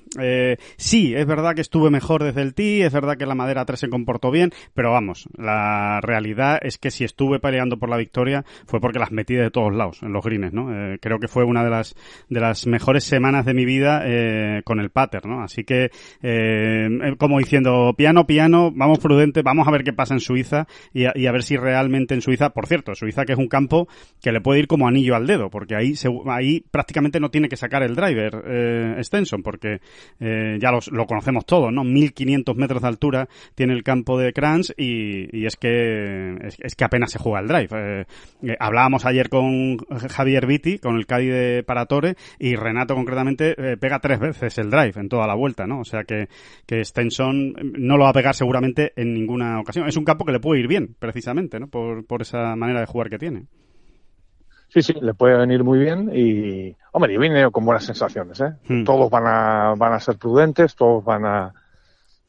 sí, 0.78 1.14
es 1.16 1.26
verdad 1.26 1.56
que 1.56 1.62
estuve 1.62 1.90
mejor 1.90 2.24
desde 2.24 2.42
el 2.42 2.54
tee, 2.54 2.84
es 2.84 2.94
verdad 2.94 3.18
que 3.18 3.26
la 3.26 3.36
madera 3.36 3.66
3 3.66 3.80
se 3.80 3.90
comportó 3.90 4.32
bien, 4.32 4.52
pero 4.74 4.92
vamos, 4.92 5.28
la 5.38 6.00
realidad 6.02 6.60
es 6.62 6.78
que 6.78 6.92
si 6.92 7.04
estuve 7.04 7.40
peleando 7.40 7.78
por 7.78 7.90
la 7.90 7.98
victoria 7.98 8.46
fue 8.66 8.80
porque 8.80 9.00
las 9.00 9.12
metí 9.12 9.36
de 9.36 9.52
todos 9.52 9.74
lados, 9.74 10.02
en 10.04 10.14
los 10.14 10.24
greens, 10.24 10.54
¿no? 10.54 10.68
Creo 11.00 11.20
que 11.20 11.28
fue 11.28 11.44
una 11.44 11.64
de 11.64 11.70
las 11.70 11.96
de 12.30 12.40
las 12.40 12.68
mejores 12.68 13.04
semanas 13.04 13.46
de 13.46 13.54
mi 13.54 13.66
vida 13.66 14.04
eh, 14.06 14.62
con 14.64 14.80
el 14.80 14.90
pater, 14.90 15.26
¿no? 15.26 15.42
Así 15.42 15.64
que, 15.64 15.92
eh, 16.22 16.88
como 17.18 17.40
diciendo, 17.40 17.94
piano, 17.98 18.26
piano, 18.26 18.72
vamos 18.74 19.00
prudente, 19.00 19.42
vamos 19.42 19.68
a 19.68 19.72
ver 19.72 19.84
qué 19.84 19.94
pasa 19.94 20.14
en 20.14 20.20
Suiza 20.20 20.68
y 20.94 21.06
a, 21.06 21.32
ver 21.32 21.44
si 21.44 21.58
realmente 21.58 22.14
en 22.14 22.22
Suiza, 22.22 22.50
por 22.52 22.68
cierto, 22.68 22.96
Suiza 22.96 23.26
que 23.26 23.34
es 23.34 23.40
un 23.40 23.48
campo 23.48 23.88
que 24.22 24.32
le 24.32 24.42
puede 24.42 24.60
ir 24.60 24.68
como 24.68 24.88
anillo 24.88 25.16
al 25.16 25.28
dedo, 25.28 25.50
porque 25.50 25.76
ahí, 25.76 25.94
ahí 26.28 26.64
prácticamente 26.72 27.20
no 27.20 27.30
tiene 27.30 27.50
que 27.50 27.58
sacar 27.58 27.84
el 27.84 27.96
driver 27.96 28.44
eh, 28.48 29.04
Stenson, 29.04 29.44
porque 29.44 29.80
eh, 30.20 30.58
ya 30.60 30.72
lo 30.72 31.06
conocemos 31.06 31.46
todos, 31.46 31.72
¿no? 31.72 31.84
1500 31.84 32.56
metros 32.56 32.82
de 32.82 32.88
altura 32.88 33.28
tiene 33.56 33.74
el 33.74 33.84
campo 33.84 34.18
de 34.20 34.34
Kranz 34.34 34.74
y, 34.78 35.46
es 35.46 35.56
que 35.56 36.36
es, 36.60 36.76
que 36.76 36.84
apenas 36.84 37.12
se 37.12 37.20
juega 37.20 37.40
el 37.40 37.48
drive. 37.48 37.70
Eh, 37.72 38.06
eh, 38.44 38.58
hablábamos 38.60 39.06
ayer 39.06 39.30
con 39.30 39.78
Javier 39.78 40.46
Vitti, 40.46 40.80
con 40.80 40.96
el 40.96 41.06
Cádiz 41.06 41.32
de 41.32 41.64
para 41.64 41.86
Tore 41.88 42.16
y 42.40 42.56
Renato 42.56 42.96
concretamente 42.96 43.56
eh, 43.58 43.78
pega 43.78 44.00
tres 44.00 44.20
veces 44.20 44.58
el 44.58 44.70
drive 44.70 44.94
en 44.96 45.10
toda 45.10 45.28
la 45.28 45.36
vuelta, 45.36 45.66
¿no? 45.66 45.80
O 45.80 45.86
sea 45.86 46.04
que, 46.04 46.28
que 46.66 46.84
Stenson 46.84 47.54
no 47.78 47.98
lo 47.98 48.04
va 48.04 48.10
a 48.10 48.14
pegar 48.14 48.36
seguramente 48.36 48.94
en 48.96 49.14
ninguna 49.14 49.60
ocasión. 49.60 49.88
Es 49.88 49.98
un 49.98 50.06
campo 50.06 50.26
que 50.26 50.32
le 50.32 50.40
puede 50.40 50.62
ir 50.62 50.68
bien, 50.68 50.96
precisamente, 51.00 51.60
¿no? 51.60 51.68
Por, 51.68 52.06
por 52.06 52.22
esa 52.22 52.56
manera 52.56 52.80
de 52.80 52.86
jugar 52.86 53.10
que 53.10 53.18
tiene. 53.18 53.48
Sí, 54.70 54.82
sí, 54.82 54.94
le 55.02 55.14
puede 55.14 55.38
venir 55.38 55.64
muy 55.64 55.80
bien 55.80 56.12
y, 56.14 56.76
hombre, 56.92 57.14
y 57.14 57.18
viene 57.18 57.50
con 57.52 57.66
buenas 57.66 57.86
sensaciones, 57.86 58.40
¿eh? 58.42 58.54
Hmm. 58.68 58.84
Todos 58.84 59.10
van 59.10 59.26
a, 59.26 59.74
van 59.78 59.94
a 59.94 60.00
ser 60.00 60.18
prudentes, 60.18 60.76
todos 60.76 61.04
van 61.06 61.26
a, 61.26 61.54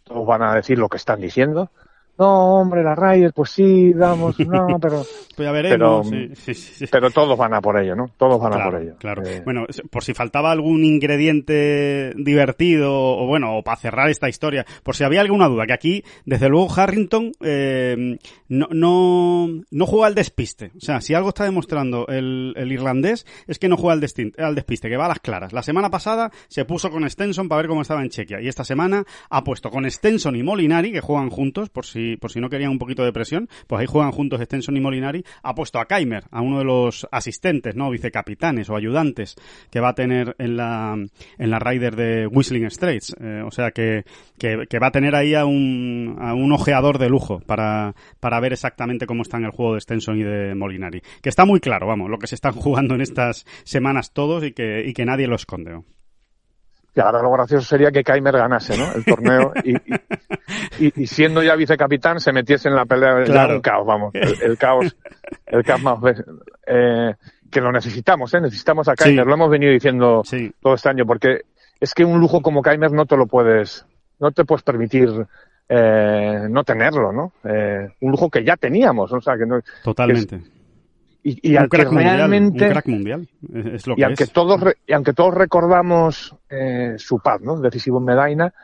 todos 0.04 0.24
van 0.26 0.42
a 0.42 0.54
decir 0.54 0.78
lo 0.78 0.88
que 0.88 0.98
están 0.98 1.20
diciendo 1.20 1.70
no, 2.18 2.60
hombre, 2.60 2.82
la 2.82 2.96
Ryder, 2.96 3.32
pues 3.32 3.50
sí, 3.50 3.92
damos, 3.92 4.36
no, 4.40 4.78
pero... 4.80 5.04
pues 5.36 5.46
ya 5.46 5.52
veremos, 5.52 6.08
pero, 6.10 6.34
sí, 6.34 6.54
sí, 6.54 6.54
sí. 6.54 6.86
pero 6.90 7.10
todos 7.10 7.38
van 7.38 7.54
a 7.54 7.60
por 7.60 7.78
ello, 7.78 7.94
¿no? 7.94 8.10
Todos 8.16 8.40
van 8.40 8.52
claro, 8.52 8.68
a 8.68 8.70
por 8.70 8.82
ello. 8.82 8.96
Claro, 8.98 9.22
eh... 9.24 9.42
Bueno, 9.44 9.66
por 9.90 10.02
si 10.02 10.14
faltaba 10.14 10.50
algún 10.50 10.84
ingrediente 10.84 12.12
divertido, 12.16 12.92
o 12.92 13.26
bueno, 13.26 13.58
o 13.58 13.62
para 13.62 13.76
cerrar 13.76 14.10
esta 14.10 14.28
historia, 14.28 14.66
por 14.82 14.96
si 14.96 15.04
había 15.04 15.20
alguna 15.20 15.46
duda, 15.46 15.66
que 15.66 15.72
aquí, 15.72 16.04
desde 16.24 16.48
luego, 16.48 16.68
Harrington 16.74 17.30
eh, 17.40 18.18
no, 18.48 18.66
no, 18.72 19.48
no 19.70 19.86
juega 19.86 20.08
al 20.08 20.16
despiste. 20.16 20.72
O 20.76 20.80
sea, 20.80 21.00
si 21.00 21.14
algo 21.14 21.28
está 21.28 21.44
demostrando 21.44 22.08
el, 22.08 22.52
el 22.56 22.72
irlandés, 22.72 23.26
es 23.46 23.60
que 23.60 23.68
no 23.68 23.76
juega 23.76 23.92
al, 23.92 24.00
destinte, 24.00 24.42
al 24.42 24.56
despiste, 24.56 24.88
que 24.88 24.96
va 24.96 25.04
a 25.04 25.08
las 25.08 25.20
claras. 25.20 25.52
La 25.52 25.62
semana 25.62 25.88
pasada 25.88 26.32
se 26.48 26.64
puso 26.64 26.90
con 26.90 27.08
Stenson 27.08 27.48
para 27.48 27.62
ver 27.62 27.68
cómo 27.68 27.82
estaba 27.82 28.02
en 28.02 28.10
Chequia, 28.10 28.40
y 28.40 28.48
esta 28.48 28.64
semana 28.64 29.04
ha 29.30 29.44
puesto 29.44 29.70
con 29.70 29.88
Stenson 29.88 30.34
y 30.34 30.42
Molinari, 30.42 30.90
que 30.90 31.00
juegan 31.00 31.30
juntos, 31.30 31.70
por 31.70 31.86
si 31.86 32.07
por 32.16 32.32
si 32.32 32.40
no 32.40 32.48
querían 32.48 32.70
un 32.70 32.78
poquito 32.78 33.04
de 33.04 33.12
presión, 33.12 33.48
pues 33.66 33.80
ahí 33.80 33.86
juegan 33.86 34.12
juntos 34.12 34.40
Stenson 34.40 34.76
y 34.76 34.80
Molinari, 34.80 35.24
ha 35.42 35.54
puesto 35.54 35.78
a 35.78 35.86
Keimer, 35.86 36.24
a 36.30 36.40
uno 36.40 36.58
de 36.58 36.64
los 36.64 37.06
asistentes, 37.10 37.76
¿no? 37.76 37.90
Vicecapitanes 37.90 38.70
o 38.70 38.76
ayudantes 38.76 39.36
que 39.70 39.80
va 39.80 39.90
a 39.90 39.94
tener 39.94 40.34
en 40.38 40.56
la, 40.56 40.96
en 41.38 41.50
la 41.50 41.58
Ryder 41.58 41.96
de 41.96 42.26
Whistling 42.26 42.70
Straits. 42.70 43.14
Eh, 43.20 43.42
o 43.44 43.50
sea 43.50 43.70
que, 43.70 44.04
que, 44.38 44.78
va 44.78 44.88
a 44.88 44.92
tener 44.92 45.14
ahí 45.14 45.34
a 45.34 45.44
un, 45.44 46.16
a 46.20 46.34
un 46.34 46.52
ojeador 46.52 46.98
de 46.98 47.08
lujo 47.08 47.40
para, 47.40 47.94
para 48.20 48.40
ver 48.40 48.52
exactamente 48.52 49.06
cómo 49.06 49.22
está 49.22 49.36
en 49.36 49.44
el 49.44 49.50
juego 49.50 49.74
de 49.74 49.80
Stenson 49.80 50.18
y 50.18 50.22
de 50.22 50.54
Molinari. 50.54 51.02
Que 51.22 51.28
está 51.28 51.44
muy 51.44 51.60
claro, 51.60 51.86
vamos, 51.86 52.10
lo 52.10 52.18
que 52.18 52.26
se 52.26 52.34
están 52.34 52.52
jugando 52.54 52.94
en 52.94 53.00
estas 53.00 53.44
semanas 53.64 54.12
todos 54.12 54.44
y 54.44 54.52
que, 54.52 54.84
y 54.86 54.92
que 54.92 55.04
nadie 55.04 55.26
lo 55.26 55.36
esconde. 55.36 55.72
¿no? 55.72 55.97
Y 56.98 57.00
ahora 57.00 57.22
lo 57.22 57.30
gracioso 57.30 57.64
sería 57.64 57.92
que 57.92 58.02
Keimer 58.02 58.36
ganase, 58.36 58.76
¿no? 58.76 58.92
El 58.92 59.04
torneo 59.04 59.52
y, 59.62 59.76
y, 60.84 61.02
y, 61.02 61.06
siendo 61.06 61.44
ya 61.44 61.54
vicecapitán 61.54 62.18
se 62.18 62.32
metiese 62.32 62.68
en 62.68 62.74
la 62.74 62.86
pelea. 62.86 63.22
Claro. 63.24 63.50
Ya 63.50 63.54
un 63.54 63.60
caos, 63.60 63.86
vamos. 63.86 64.14
El, 64.14 64.42
el 64.42 64.58
caos, 64.58 64.96
el 65.46 65.62
caos 65.62 65.80
más. 65.80 65.98
Eh, 66.66 67.14
que 67.48 67.60
lo 67.60 67.70
necesitamos, 67.70 68.34
¿eh? 68.34 68.40
Necesitamos 68.40 68.88
a 68.88 68.96
Keimer. 68.96 69.24
Sí. 69.24 69.28
Lo 69.28 69.34
hemos 69.34 69.48
venido 69.48 69.72
diciendo 69.72 70.22
sí. 70.24 70.52
todo 70.60 70.74
este 70.74 70.88
año 70.88 71.06
porque 71.06 71.42
es 71.78 71.94
que 71.94 72.04
un 72.04 72.18
lujo 72.18 72.42
como 72.42 72.62
Keimer 72.62 72.90
no 72.90 73.06
te 73.06 73.16
lo 73.16 73.28
puedes, 73.28 73.86
no 74.18 74.32
te 74.32 74.44
puedes 74.44 74.64
permitir 74.64 75.08
eh, 75.68 76.48
no 76.50 76.64
tenerlo, 76.64 77.12
¿no? 77.12 77.32
Eh, 77.44 77.90
un 78.00 78.10
lujo 78.10 78.28
que 78.28 78.42
ya 78.42 78.56
teníamos, 78.56 79.12
o 79.12 79.20
sea, 79.20 79.36
que 79.36 79.46
no. 79.46 79.60
Totalmente. 79.84 80.36
Que 80.36 80.42
es, 80.42 80.50
y, 81.22 81.52
y 81.52 81.56
crack 81.56 81.92
realmente 81.92 82.64
un 82.66 82.70
crack 82.70 82.86
mundial 82.86 83.28
es 83.74 83.86
lo 83.86 83.94
y 83.96 84.02
aunque 84.02 84.26
todos 84.26 84.60
y 84.86 84.92
aunque 84.92 85.12
todos 85.12 85.34
recordamos 85.34 86.34
eh, 86.48 86.94
su 86.96 87.18
paz 87.18 87.40
no 87.40 87.58
decisivo 87.60 87.98
en 87.98 88.04
Medina 88.04 88.54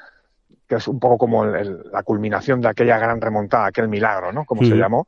que 0.66 0.76
es 0.76 0.88
un 0.88 0.98
poco 0.98 1.18
como 1.18 1.44
la 1.44 2.02
culminación 2.04 2.60
de 2.60 2.68
aquella 2.68 2.98
gran 2.98 3.20
remontada 3.20 3.66
aquel 3.66 3.88
milagro 3.88 4.32
no 4.32 4.44
como 4.44 4.62
se 4.62 4.76
llamó. 4.76 5.06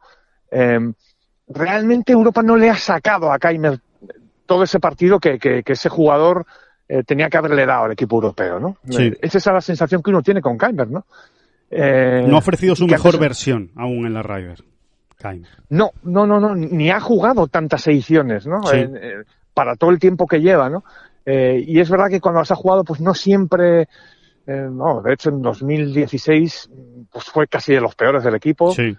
Eh, 0.51 0.79
realmente 1.49 2.13
Europa 2.13 2.43
no 2.43 2.57
le 2.57 2.69
ha 2.69 2.77
sacado 2.77 3.33
a 3.33 3.39
Kaimer 3.39 3.81
todo 4.45 4.65
ese 4.65 4.79
partido 4.79 5.19
que, 5.19 5.39
que, 5.39 5.63
ese 5.67 5.89
jugador 5.89 6.47
eh, 6.89 7.03
tenía 7.05 7.29
que 7.29 7.39
haberle 7.39 7.65
dado 7.65 7.85
al 7.85 7.93
equipo 7.93 8.17
europeo 8.17 8.61
no 8.61 8.77
esa 8.89 9.39
es 9.39 9.47
la 9.47 9.61
sensación 9.61 10.03
que 10.03 10.11
uno 10.11 10.23
tiene 10.23 10.43
con 10.43 10.59
Kaimer 10.59 10.91
no 10.91 11.07
no 11.71 12.37
ha 12.37 12.39
ofrecido 12.39 12.77
su 12.77 12.87
mejor 12.87 13.19
versión 13.19 13.71
aún 13.77 14.07
en 14.07 14.15
la 14.15 14.23
Ryder 14.23 14.63
no, 15.71 15.93
no, 16.03 16.27
no, 16.27 16.41
no, 16.41 16.55
ni 16.55 16.91
ha 16.91 17.01
jugado 17.01 17.47
tantas 17.47 17.87
ediciones, 17.87 18.47
¿no? 18.47 18.61
Eh, 18.73 19.25
para 19.55 19.77
todo 19.77 19.91
el 19.91 19.99
tiempo 19.99 20.27
que 20.27 20.41
lleva, 20.41 20.69
¿no? 20.69 20.85
Eh, 21.25 21.65
y 21.67 21.81
es 21.81 21.91
verdad 21.91 22.09
que 22.09 22.21
cuando 22.21 22.41
las 22.41 22.51
ha 22.51 22.57
jugado, 22.57 22.85
pues 22.85 23.01
no 23.01 23.15
siempre, 23.15 23.89
eh, 24.47 24.69
no, 24.71 25.03
de 25.03 25.15
hecho 25.15 25.31
en 25.31 25.43
2016, 25.43 26.71
pues 27.11 27.25
fue 27.25 27.49
casi 27.49 27.73
de 27.75 27.81
los 27.81 27.95
peores 27.95 28.23
del 28.23 28.35
equipo. 28.35 28.71
Sí. 28.73 28.97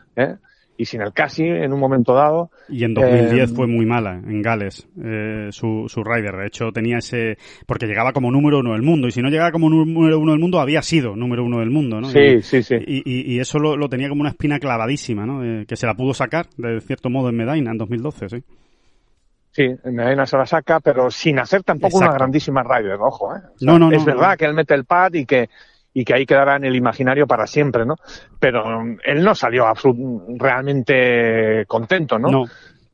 Y 0.78 0.86
sin 0.86 1.02
el 1.02 1.12
casi 1.12 1.44
en 1.44 1.74
un 1.74 1.80
momento 1.80 2.14
dado. 2.14 2.52
Y 2.70 2.84
en 2.84 2.94
2010 2.94 3.34
eh, 3.52 3.54
fue 3.54 3.68
muy 3.68 3.86
mala 3.86 4.14
en 4.14 4.42
Gales 4.42 4.88
eh, 5.04 5.48
su, 5.52 5.86
su 5.88 6.04
rider. 6.04 6.36
De 6.38 6.48
hecho, 6.48 6.72
tenía 6.72 6.98
ese. 7.00 7.38
Porque 7.66 7.88
llegaba 7.88 8.14
como 8.14 8.32
número 8.32 8.60
uno 8.60 8.74
del 8.74 8.84
mundo. 8.84 9.08
Y 9.08 9.12
si 9.12 9.22
no 9.22 9.30
llegaba 9.30 9.52
como 9.52 9.70
número 9.70 10.20
uno 10.20 10.32
del 10.32 10.40
mundo, 10.40 10.60
había 10.60 10.82
sido 10.82 11.16
número 11.16 11.44
uno 11.44 11.60
del 11.60 11.72
mundo, 11.72 12.00
¿no? 12.00 12.10
Sí, 12.10 12.20
y, 12.20 12.42
sí, 12.42 12.62
sí. 12.62 12.76
Y, 12.86 13.36
y, 13.36 13.40
eso 13.40 13.58
lo, 13.60 13.76
lo, 13.76 13.90
tenía 13.90 14.10
como 14.10 14.22
una 14.22 14.30
espina 14.30 14.60
clavadísima, 14.60 15.26
¿no? 15.26 15.44
Eh, 15.44 15.66
que 15.66 15.76
se 15.76 15.88
la 15.88 15.96
pudo 15.96 16.14
sacar, 16.14 16.48
de 16.58 16.80
cierto 16.82 17.10
modo, 17.10 17.30
en 17.30 17.38
Medina 17.38 17.72
en 17.72 17.78
2012, 17.78 18.30
sí. 18.30 18.44
Sí, 19.52 19.64
en 19.64 19.96
Medina 19.96 20.26
se 20.28 20.38
la 20.38 20.46
saca, 20.46 20.80
pero 20.80 21.10
sin 21.10 21.40
hacer 21.40 21.64
tampoco 21.64 21.98
una 21.98 22.12
grandísima 22.12 22.62
rider, 22.62 22.98
ojo, 23.00 23.36
¿eh? 23.36 23.40
no, 23.62 23.80
no, 23.80 23.92
es 23.92 24.06
verdad 24.06 24.38
que 24.38 24.46
él 24.46 24.54
mete 24.54 24.76
el 24.76 24.86
pad 24.86 25.14
y 25.14 25.26
que 25.26 25.50
y 26.00 26.06
que 26.06 26.14
ahí 26.14 26.28
quedará 26.28 26.58
en 26.58 26.64
el 26.64 26.76
imaginario 26.76 27.26
para 27.26 27.48
siempre, 27.48 27.84
¿no? 27.84 27.96
Pero 28.40 28.64
él 29.04 29.24
no 29.24 29.34
salió 29.34 29.66
realmente 30.38 31.66
contento, 31.66 32.20
¿no? 32.20 32.30
No. 32.30 32.46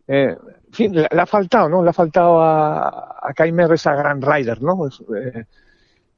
Eh, 0.07 0.33
en 0.67 0.73
fin, 0.73 0.95
le, 0.95 1.07
ha 1.11 1.25
faltado, 1.25 1.67
¿no? 1.67 1.83
Le 1.83 1.89
ha 1.89 1.93
faltado 1.93 2.41
a, 2.41 3.17
a 3.21 3.33
Kaimer 3.35 3.73
esa 3.73 3.93
gran 3.93 4.21
rider, 4.21 4.61
¿no? 4.61 4.77
Pues, 4.77 5.03
eh, 5.17 5.43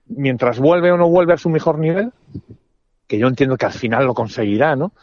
mientras 0.09 0.59
vuelve 0.59 0.91
o 0.91 0.97
no 0.97 1.09
vuelve 1.09 1.33
a 1.33 1.37
su 1.37 1.49
mejor 1.49 1.79
nivel, 1.79 2.11
que 3.07 3.17
yo 3.17 3.29
entiendo 3.29 3.57
que 3.57 3.65
al 3.65 3.73
final 3.73 4.05
lo 4.05 4.13
conseguirá, 4.13 4.75
¿no? 4.75 4.93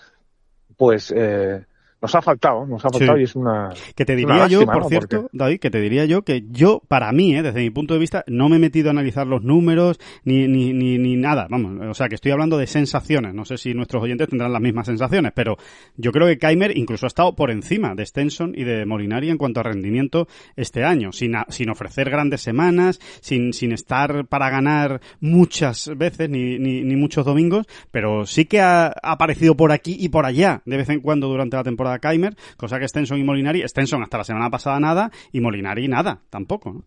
Pues 0.77 1.13
eh, 1.17 1.65
nos 2.03 2.15
ha 2.17 2.21
faltado, 2.21 2.67
nos 2.67 2.85
ha 2.85 2.91
faltado 2.91 3.19
y 3.19 3.23
es 3.23 3.37
una. 3.37 3.71
Que 3.95 4.05
te 4.05 4.17
diría 4.17 4.49
yo, 4.49 4.67
por 4.67 4.89
cierto, 4.89 5.31
David, 5.33 5.61
que 5.61 5.71
te 5.71 5.81
diría 5.81 6.05
yo 6.05 6.23
que 6.23 6.45
yo, 6.51 6.83
para 6.89 7.13
mí, 7.13 7.37
eh, 7.37 7.43
desde 7.43 7.61
mi 7.61 7.71
punto 7.71 7.95
de 7.95 8.01
vista, 8.01 8.25
no 8.27 8.49
me 8.49 8.57
he 8.57 8.59
metido 8.59 8.89
a 8.89 8.91
analizar 8.91 9.27
los 9.27 9.45
números 9.45 10.01
ni, 10.25 10.49
ni, 10.49 10.73
ni, 10.73 10.99
ni 10.99 11.17
nada. 11.17 11.47
Vamos, 11.49 11.81
o 11.89 11.95
sea, 11.95 12.09
que 12.09 12.17
estoy 12.17 12.33
hablando 12.33 12.59
de 12.59 12.67
sensaciones. 12.67 13.35
No 13.35 13.45
sé 13.45 13.57
si 13.57 13.73
nuestros 13.73 14.03
oyentes 14.03 14.29
tendrán 14.29 14.53
las 14.53 14.61
mismas 14.61 14.87
sensaciones, 14.87 15.33
pero 15.33 15.57
yo 15.97 16.11
creo 16.11 16.27
que 16.27 16.39
Kaimer 16.39 16.77
incluso 16.77 17.07
ha 17.07 17.09
estado 17.09 17.37
por 17.37 17.53
encima 17.53 17.95
de 17.95 18.05
Stenson 18.05 18.53
y 18.57 18.65
de 18.65 18.85
Molinari 18.85 19.31
en 19.31 19.39
cuanto 19.39 19.61
a 19.61 19.63
rendimiento 19.63 20.27
este 20.57 20.85
año, 20.85 21.13
sin, 21.13 21.37
sin 21.51 21.71
ofrecer 21.71 22.11
grandes 22.11 22.41
semanas, 22.41 22.99
sin, 23.21 23.53
sin 23.53 23.71
estar 23.71 24.27
para 24.27 24.51
ganar 24.51 25.01
muchas 25.21 25.91
veces 25.97 26.29
ni, 26.29 26.59
ni, 26.59 26.83
ni 26.83 26.97
muchos 26.97 27.25
domingos, 27.25 27.67
pero 27.93 28.27
sí 28.27 28.47
que 28.47 28.61
ha 28.61 28.93
aparecido 29.03 29.57
por 29.57 29.71
aquí 29.71 29.97
y 30.01 30.09
por 30.09 30.27
allá 30.27 30.63
de 30.65 30.77
vez 30.77 30.89
en 30.89 31.01
cuando 31.01 31.29
durante 31.29 31.57
la 31.57 31.63
temporada 31.63 31.92
Kaimer, 31.99 32.35
cosa 32.57 32.79
que 32.79 32.89
Stenson 32.89 33.19
y 33.19 33.25
Molinari, 33.25 33.67
Stenson 33.67 34.03
hasta 34.03 34.19
la 34.19 34.25
semana 34.25 34.51
pasada 34.51 34.79
nada 34.81 35.11
y 35.33 35.41
Molinari 35.41 35.89
nada, 35.89 36.19
tampoco. 36.31 36.73
¿no? 36.73 36.83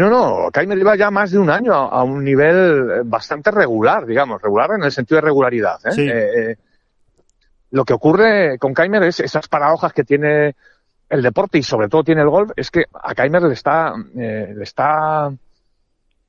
No, 0.00 0.08
no, 0.08 0.50
Kaimer 0.50 0.78
lleva 0.78 0.96
ya 0.96 1.10
más 1.10 1.30
de 1.30 1.38
un 1.38 1.50
año 1.50 1.74
a, 1.74 2.02
un 2.04 2.24
nivel 2.24 3.02
bastante 3.04 3.50
regular, 3.50 4.06
digamos, 4.06 4.40
regular 4.40 4.70
en 4.74 4.84
el 4.84 4.92
sentido 4.92 5.16
de 5.16 5.26
regularidad. 5.26 5.78
¿eh? 5.84 5.90
Eh, 5.98 6.50
eh, 6.52 6.56
lo 7.72 7.84
que 7.84 7.92
ocurre 7.92 8.58
con 8.58 8.72
Kaimer 8.72 9.02
es 9.02 9.20
esas 9.20 9.46
paradojas 9.48 9.92
que 9.92 10.04
tiene 10.04 10.56
el 11.08 11.20
deporte 11.22 11.58
y 11.58 11.62
sobre 11.62 11.88
todo 11.88 12.02
tiene 12.02 12.22
el 12.22 12.30
golf, 12.30 12.52
es 12.56 12.70
que 12.70 12.84
a 12.94 13.14
Kaimer 13.14 13.42
le 13.42 13.52
está, 13.52 13.92
le 14.14 14.62
está 14.62 15.30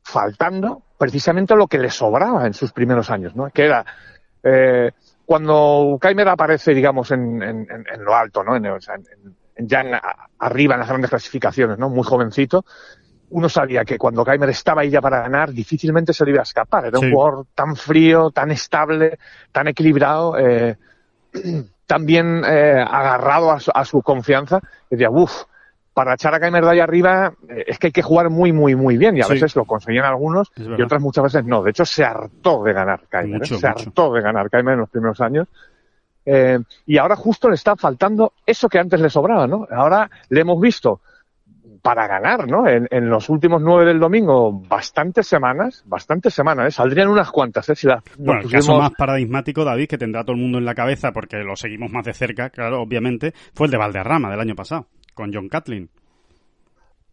faltando 0.04 0.82
precisamente 0.98 1.56
lo 1.56 1.68
que 1.68 1.78
le 1.78 1.92
sobraba 1.92 2.46
en 2.48 2.54
sus 2.54 2.74
primeros 2.74 3.10
años, 3.10 3.38
¿no? 3.38 3.52
Que 3.52 3.66
era 3.68 3.86
cuando 5.32 5.98
Kaimer 5.98 6.28
aparece, 6.28 6.74
digamos, 6.74 7.10
en, 7.10 7.42
en, 7.42 7.66
en 7.70 8.04
lo 8.04 8.14
alto, 8.14 8.44
¿no? 8.44 8.54
En, 8.54 8.82
sea, 8.82 8.96
ya 9.58 10.02
arriba 10.40 10.74
en 10.74 10.82
las 10.82 10.90
grandes 10.90 11.10
clasificaciones, 11.10 11.78
¿no? 11.78 11.90
Muy 11.90 12.04
jovencito, 12.04 12.66
uno 13.30 13.48
sabía 13.48 13.86
que 13.86 13.98
cuando 13.98 14.26
Kaimer 14.26 14.50
estaba 14.50 14.82
ahí 14.82 14.90
ya 14.90 15.00
para 15.00 15.22
ganar, 15.22 15.54
difícilmente 15.54 16.12
se 16.12 16.26
le 16.26 16.32
iba 16.32 16.42
a 16.42 16.44
escapar. 16.44 16.88
Era 16.88 17.00
un 17.00 17.14
jugador 17.14 17.46
tan 17.56 17.78
frío, 17.78 18.32
tan 18.32 18.52
estable, 18.52 19.20
tan 19.54 19.70
equilibrado, 19.70 20.38
eh, 20.38 20.76
tan 21.86 22.06
bien 22.06 22.44
eh, 22.46 22.86
agarrado 22.86 23.52
a 23.52 23.62
su, 23.62 23.72
a 23.74 23.86
su 23.86 24.02
confianza, 24.02 24.60
que 24.60 24.98
decía, 24.98 25.12
uff, 25.12 25.44
para 25.94 26.14
echar 26.14 26.34
a 26.34 26.40
Kaimer 26.40 26.64
de 26.64 26.72
ahí 26.72 26.80
arriba 26.80 27.34
eh, 27.50 27.66
es 27.68 27.80
que 27.80 27.88
hay 27.88 27.92
que 27.92 28.02
jugar 28.02 28.30
muy, 28.30 28.52
muy, 28.54 28.76
muy 28.76 28.98
bien 28.98 29.18
y 29.18 29.22
a 29.22 29.28
veces 29.28 29.56
lo 29.56 29.66
conseguían 29.66 30.06
algunos 30.06 30.52
y 30.56 30.82
otras 30.82 31.02
muchas 31.02 31.26
veces 31.26 31.46
no. 31.46 31.62
De 31.64 31.72
hecho, 31.72 31.86
se 31.86 32.04
hartó 32.04 32.64
de 32.64 32.74
ganar 32.74 33.02
Kaimer, 33.10 33.42
¿eh? 33.44 33.46
se 33.46 33.68
hartó 33.68 34.14
de 34.14 34.22
ganar 34.22 34.50
Kaimer 34.50 34.74
en 34.74 34.80
los 34.82 34.90
primeros 34.90 35.20
años. 35.22 35.48
Eh, 36.26 36.60
y 36.86 36.98
ahora 36.98 37.16
justo 37.16 37.50
le 37.50 37.56
está 37.56 37.76
faltando 37.76 38.34
eso 38.46 38.70
que 38.70 38.78
antes 38.80 39.02
le 39.02 39.10
sobraba, 39.10 39.48
¿no? 39.48 39.68
Ahora 39.72 40.10
le 40.30 40.42
hemos 40.42 40.62
visto 40.62 41.02
para 41.82 42.08
ganar, 42.08 42.48
¿no? 42.48 42.68
En, 42.68 42.88
en 42.92 43.10
los 43.10 43.28
últimos 43.30 43.60
nueve 43.60 43.86
del 43.86 44.00
domingo, 44.00 44.52
bastantes 44.52 45.26
semanas, 45.26 45.84
bastantes 45.88 46.34
semanas, 46.34 46.68
¿eh? 46.68 46.72
Saldrían 46.72 47.10
unas 47.10 47.32
cuantas, 47.32 47.68
¿eh? 47.70 47.76
Si 47.76 47.88
bueno, 48.20 48.42
el 48.42 48.52
caso 48.52 48.78
más 48.78 48.92
paradigmático, 48.92 49.66
David, 49.66 49.88
que 49.88 49.98
tendrá 49.98 50.24
todo 50.24 50.36
el 50.36 50.42
mundo 50.42 50.60
en 50.60 50.66
la 50.66 50.76
cabeza 50.76 51.12
porque 51.12 51.38
lo 51.38 51.56
seguimos 51.56 51.92
más 51.92 52.06
de 52.06 52.14
cerca, 52.14 52.50
claro, 52.52 52.82
obviamente, 52.82 53.34
fue 53.56 53.66
el 53.66 53.72
de 53.72 53.78
Valderrama 53.78 54.30
del 54.30 54.40
año 54.40 54.56
pasado 54.56 54.86
con 55.22 55.32
John 55.32 55.50
Catlin. 55.50 55.88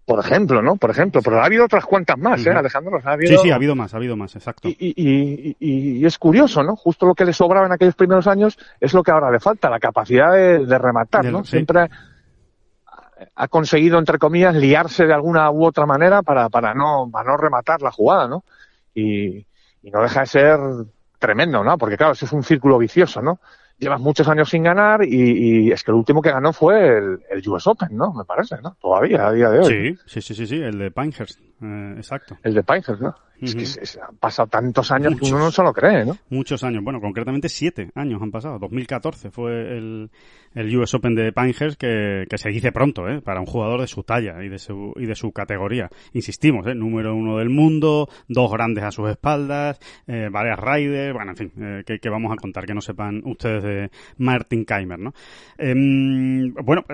Por 0.07 0.21
ejemplo, 0.21 0.63
¿no? 0.63 0.77
Por 0.77 0.91
ejemplo, 0.91 1.21
pero 1.23 1.43
ha 1.43 1.45
habido 1.45 1.67
otras 1.67 1.85
cuantas 1.85 2.17
más, 2.17 2.45
¿eh, 2.47 2.51
Alejandro? 2.51 2.99
Ha 3.05 3.13
habido... 3.13 3.37
Sí, 3.37 3.43
sí, 3.43 3.51
ha 3.51 3.57
habido 3.57 3.77
más, 3.77 3.93
ha 3.93 3.99
habido 3.99 4.17
más, 4.17 4.35
exacto. 4.35 4.67
Y, 4.67 4.77
y, 4.79 5.55
y, 5.61 6.01
y, 6.01 6.07
es 6.07 6.17
curioso, 6.17 6.63
¿no? 6.63 6.75
Justo 6.75 7.05
lo 7.05 7.15
que 7.15 7.27
le 7.27 7.35
sobraba 7.35 7.67
en 7.67 7.73
aquellos 7.73 7.95
primeros 7.95 8.27
años 8.27 8.59
es 8.81 8.95
lo 8.95 9.03
que 9.03 9.11
ahora 9.11 9.31
le 9.31 9.39
falta, 9.39 9.69
la 9.69 9.79
capacidad 9.79 10.33
de, 10.33 10.65
de 10.65 10.79
rematar, 10.79 11.27
¿no? 11.27 11.45
Sí. 11.45 11.51
Siempre 11.51 11.91
ha 13.35 13.49
conseguido, 13.49 13.99
entre 13.99 14.19
comillas, 14.19 14.55
liarse 14.55 15.05
de 15.05 15.13
alguna 15.13 15.51
u 15.51 15.67
otra 15.67 15.85
manera 15.85 16.23
para, 16.23 16.49
para, 16.49 16.73
no, 16.73 17.11
para 17.13 17.29
no 17.29 17.37
rematar 17.37 17.83
la 17.83 17.91
jugada, 17.91 18.27
¿no? 18.29 18.45
Y, 18.95 19.47
y 19.83 19.91
no 19.93 20.01
deja 20.01 20.21
de 20.21 20.27
ser 20.27 20.59
tremendo, 21.19 21.63
¿no? 21.63 21.77
Porque 21.77 21.99
claro, 21.99 22.15
eso 22.15 22.25
es 22.25 22.33
un 22.33 22.43
círculo 22.43 22.79
vicioso, 22.79 23.21
¿no? 23.21 23.41
Llevas 23.79 24.01
muchos 24.01 24.29
años 24.29 24.49
sin 24.49 24.63
ganar 24.63 25.05
y, 25.05 25.67
y, 25.67 25.73
es 25.73 25.85
que 25.85 25.91
el 25.91 25.97
último 25.97 26.21
que 26.21 26.31
ganó 26.31 26.53
fue 26.53 26.99
el, 26.99 27.21
el, 27.31 27.49
US 27.49 27.67
Open, 27.67 27.97
¿no? 27.97 28.13
Me 28.13 28.25
parece, 28.25 28.57
¿no? 28.63 28.77
Todavía, 28.81 29.29
a 29.29 29.33
día 29.33 29.51
de 29.51 29.59
hoy. 29.61 29.97
Sí, 29.97 30.03
sí, 30.07 30.21
sí, 30.21 30.35
sí, 30.35 30.47
sí 30.47 30.57
el 30.57 30.79
de 30.79 30.91
Pinehurst, 30.91 31.41
eh, 31.63 31.95
exacto. 31.97 32.39
El 32.43 32.55
de 32.55 32.63
Pinehurst, 32.63 33.03
¿no? 33.03 33.15
Es 33.41 33.55
que 33.55 33.67
se, 33.67 34.01
han 34.01 34.17
pasado 34.17 34.49
tantos 34.49 34.91
años 34.91 35.13
muchos, 35.13 35.29
que 35.29 35.35
uno 35.35 35.45
no 35.45 35.51
se 35.53 35.63
lo 35.63 35.73
cree, 35.73 36.05
¿no? 36.05 36.17
Muchos 36.29 36.65
años, 36.65 36.83
bueno, 36.83 37.01
concretamente 37.01 37.49
siete 37.49 37.91
años 37.95 38.21
han 38.21 38.33
pasado. 38.33 38.59
2014 38.59 39.31
fue 39.31 39.77
el, 39.77 40.11
el 40.55 40.77
US 40.77 40.95
Open 40.95 41.15
de 41.15 41.33
Pinehurst 41.33 41.79
que, 41.79 42.25
que 42.29 42.39
se 42.39 42.49
dice 42.49 42.73
pronto, 42.73 43.09
¿eh? 43.09 43.21
Para 43.23 43.39
un 43.39 43.47
jugador 43.47 43.81
de 43.81 43.87
su 43.87 44.03
talla 44.03 44.43
y 44.43 44.49
de 44.49 44.59
su, 44.59 44.93
y 44.97 45.07
de 45.07 45.15
su 45.15 45.31
categoría. 45.31 45.89
Insistimos, 46.15 46.67
¿eh? 46.67 46.75
Número 46.75 47.15
uno 47.15 47.39
del 47.39 47.49
mundo, 47.49 48.09
dos 48.27 48.51
grandes 48.51 48.83
a 48.83 48.91
sus 48.91 49.09
espaldas, 49.09 49.79
eh, 50.09 50.29
varias 50.33 50.59
riders, 50.59 51.15
bueno, 51.15 51.31
en 51.31 51.37
fin, 51.37 51.53
eh, 51.61 51.83
que, 51.87 52.01
que, 52.01 52.09
vamos 52.09 52.33
a 52.33 52.37
contar 52.37 52.67
que 52.67 52.75
no 52.75 52.81
sepan 52.81 53.23
ustedes 53.25 53.63
de 53.63 53.91
Martin 54.17 54.65
Keimer, 54.65 54.99
¿no? 54.99 55.15
Em, 55.57 56.53
bueno, 56.55 56.85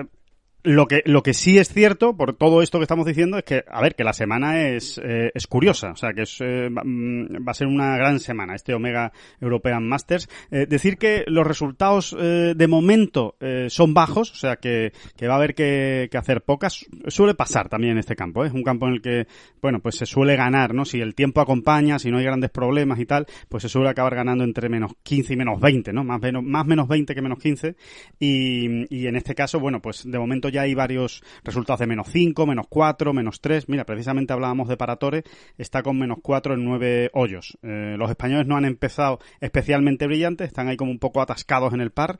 lo 0.65 0.87
que, 0.87 1.03
lo 1.05 1.21
que 1.23 1.33
sí 1.33 1.57
es 1.57 1.69
cierto, 1.69 2.17
por 2.17 2.35
todo 2.35 2.61
esto 2.61 2.79
que 2.79 2.83
estamos 2.83 3.05
diciendo, 3.05 3.37
es 3.37 3.43
que, 3.43 3.63
a 3.67 3.81
ver, 3.81 3.95
que 3.95 4.03
la 4.03 4.13
semana 4.13 4.67
es, 4.67 4.99
eh, 5.03 5.31
es 5.33 5.47
curiosa, 5.47 5.91
o 5.91 5.95
sea, 5.95 6.13
que 6.13 6.23
es, 6.23 6.41
eh, 6.41 6.69
va 6.69 7.51
a 7.51 7.53
ser 7.53 7.67
una 7.67 7.95
gran 7.97 8.19
semana, 8.19 8.55
este 8.55 8.73
Omega 8.73 9.11
European 9.39 9.87
Masters. 9.87 10.27
Eh, 10.49 10.65
decir 10.67 10.97
que 10.97 11.23
los 11.27 11.45
resultados 11.45 12.15
de 12.15 12.67
momento 12.67 13.35
son 13.67 13.93
bajos, 13.93 14.31
o 14.31 14.35
sea, 14.35 14.55
que, 14.55 14.91
que 15.15 15.27
va 15.27 15.35
a 15.35 15.37
haber 15.37 15.53
que, 15.53 16.07
que, 16.11 16.17
hacer 16.17 16.41
pocas, 16.41 16.85
suele 17.07 17.35
pasar 17.35 17.69
también 17.69 17.93
en 17.93 17.99
este 17.99 18.15
campo, 18.15 18.43
es 18.43 18.53
un 18.53 18.63
campo 18.63 18.87
en 18.87 18.93
el 18.93 19.01
que, 19.01 19.27
bueno, 19.61 19.79
pues 19.79 19.95
se 19.95 20.05
suele 20.05 20.35
ganar, 20.35 20.73
¿no? 20.73 20.85
Si 20.85 20.99
el 20.99 21.13
tiempo 21.13 21.41
acompaña, 21.41 21.99
si 21.99 22.09
no 22.09 22.17
hay 22.17 22.23
grandes 22.23 22.49
problemas 22.49 22.99
y 22.99 23.05
tal, 23.05 23.27
pues 23.49 23.63
se 23.63 23.69
suele 23.69 23.89
acabar 23.89 24.15
ganando 24.15 24.43
entre 24.43 24.69
menos 24.69 24.93
15 25.03 25.33
y 25.33 25.37
menos 25.37 25.59
20, 25.59 25.93
¿no? 25.93 26.03
Más 26.03 26.21
menos, 26.21 26.43
más 26.43 26.65
menos 26.65 26.87
20 26.87 27.13
que 27.13 27.21
menos 27.21 27.39
15, 27.39 27.75
y, 28.19 28.95
y 28.95 29.07
en 29.07 29.15
este 29.15 29.35
caso, 29.35 29.59
bueno, 29.59 29.81
pues 29.81 30.09
de 30.09 30.17
momento 30.17 30.49
ya 30.49 30.54
hay 30.57 30.73
varios 30.73 31.23
resultados 31.43 31.79
de 31.79 31.87
menos 31.87 32.07
5, 32.09 32.45
menos 32.45 32.65
4, 32.69 33.13
menos 33.13 33.41
3. 33.41 33.69
Mira, 33.69 33.85
precisamente 33.85 34.33
hablábamos 34.33 34.67
de 34.67 34.77
Paratore, 34.77 35.23
está 35.57 35.83
con 35.83 35.97
menos 35.97 36.19
4 36.21 36.53
en 36.53 36.65
9 36.65 37.09
hoyos. 37.13 37.57
Eh, 37.61 37.95
los 37.97 38.09
españoles 38.09 38.47
no 38.47 38.55
han 38.55 38.65
empezado 38.65 39.19
especialmente 39.39 40.07
brillantes, 40.07 40.47
están 40.47 40.67
ahí 40.67 40.77
como 40.77 40.91
un 40.91 40.99
poco 40.99 41.21
atascados 41.21 41.73
en 41.73 41.81
el 41.81 41.91
par. 41.91 42.17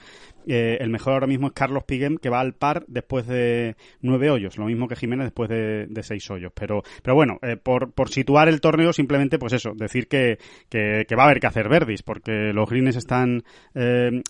Eh, 0.47 0.77
el 0.79 0.89
mejor 0.89 1.13
ahora 1.13 1.27
mismo 1.27 1.47
es 1.47 1.53
Carlos 1.53 1.83
Piguem, 1.83 2.17
que 2.17 2.29
va 2.29 2.39
al 2.39 2.53
par 2.53 2.85
después 2.87 3.27
de 3.27 3.75
9 4.01 4.29
hoyos, 4.29 4.57
lo 4.57 4.65
mismo 4.65 4.87
que 4.87 4.95
Jiménez 4.95 5.25
después 5.25 5.49
de, 5.49 5.87
de 5.87 6.03
6 6.03 6.31
hoyos. 6.31 6.51
Pero, 6.55 6.83
pero 7.01 7.15
bueno, 7.15 7.39
eh, 7.41 7.57
por, 7.57 7.91
por 7.91 8.09
situar 8.09 8.47
el 8.47 8.61
torneo, 8.61 8.93
simplemente, 8.93 9.39
pues 9.39 9.53
eso, 9.53 9.73
decir 9.75 10.07
que, 10.07 10.37
que, 10.69 11.05
va 11.15 11.23
a 11.23 11.25
haber 11.25 11.39
que 11.39 11.47
hacer 11.47 11.69
verdis, 11.69 12.03
porque 12.03 12.51
los 12.53 12.69
greens 12.69 12.95
están 12.95 13.43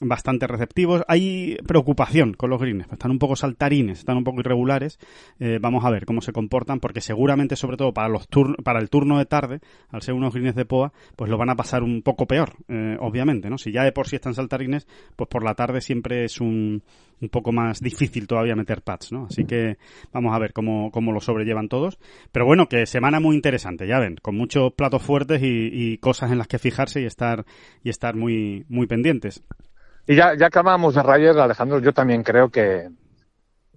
bastante 0.01 0.47
receptivos. 0.47 1.03
Hay 1.07 1.57
preocupación 1.67 2.33
con 2.33 2.49
los 2.49 2.59
greens, 2.59 2.85
están 2.91 3.11
un 3.11 3.19
poco 3.19 3.35
saltarines, 3.35 3.94
están 3.99 4.17
un 4.17 4.23
poco 4.23 4.39
irregulares. 4.39 4.99
Eh, 5.39 5.60
vamos 5.62 5.86
a 5.86 5.89
ver 5.89 6.05
cómo 6.05 6.21
se 6.21 6.31
comportan, 6.31 6.79
porque 6.79 7.01
seguramente, 7.01 7.55
sobre 7.55 7.77
todo 7.77 7.93
para 7.93 8.10
los 8.10 8.27
turn 8.27 8.55
para 8.63 8.79
el 8.79 8.89
turno 8.89 9.17
de 9.17 9.25
tarde, 9.25 9.60
al 9.89 10.01
ser 10.01 10.13
unos 10.13 10.34
greens 10.34 10.55
de 10.55 10.65
poa, 10.65 10.93
pues 11.15 11.29
lo 11.29 11.38
van 11.38 11.49
a 11.49 11.55
pasar 11.55 11.84
un 11.84 12.01
poco 12.01 12.25
peor, 12.25 12.53
eh, 12.67 12.97
obviamente, 12.99 13.49
¿no? 13.49 13.58
Si 13.58 13.71
ya 13.71 13.84
de 13.84 13.91
por 13.91 14.08
sí 14.08 14.15
están 14.15 14.34
saltarines, 14.34 14.88
pues 15.15 15.29
por 15.29 15.43
la 15.43 15.55
tarde 15.55 15.81
siempre 15.81 16.25
es 16.25 16.39
un, 16.41 16.84
un 17.21 17.29
poco 17.29 17.51
más 17.51 17.79
difícil 17.79 18.27
todavía 18.27 18.55
meter 18.55 18.81
pads, 18.81 19.12
¿no? 19.12 19.25
Así 19.29 19.45
que 19.45 19.77
vamos 20.12 20.36
a 20.36 20.39
ver 20.39 20.53
cómo, 20.53 20.91
cómo 20.91 21.12
lo 21.12 21.21
sobrellevan 21.21 21.69
todos. 21.69 21.97
Pero 22.31 22.45
bueno, 22.45 22.67
que 22.67 22.86
semana 22.86 23.19
muy 23.19 23.36
interesante, 23.36 23.88
ya 23.88 23.99
ven, 23.99 24.17
con 24.21 24.36
muchos 24.36 24.73
platos 24.73 25.01
fuertes 25.01 25.41
y, 25.43 25.97
cosas 25.99 26.31
en 26.31 26.38
las 26.38 26.47
que 26.47 26.60
fijarse 26.60 27.01
y 27.01 27.05
estar, 27.05 27.45
y 27.84 27.89
estar 27.89 28.15
muy, 28.15 28.65
muy 28.69 28.86
pendientes. 28.86 29.43
Y 30.08 30.15
ya, 30.15 30.36
ya 30.38 30.49
hablábamos 30.53 30.93
de 30.93 31.01
Ryder, 31.01 31.39
Alejandro, 31.39 31.79
yo 31.79 31.93
también 31.93 32.21
creo 32.21 32.49
que, 32.49 32.89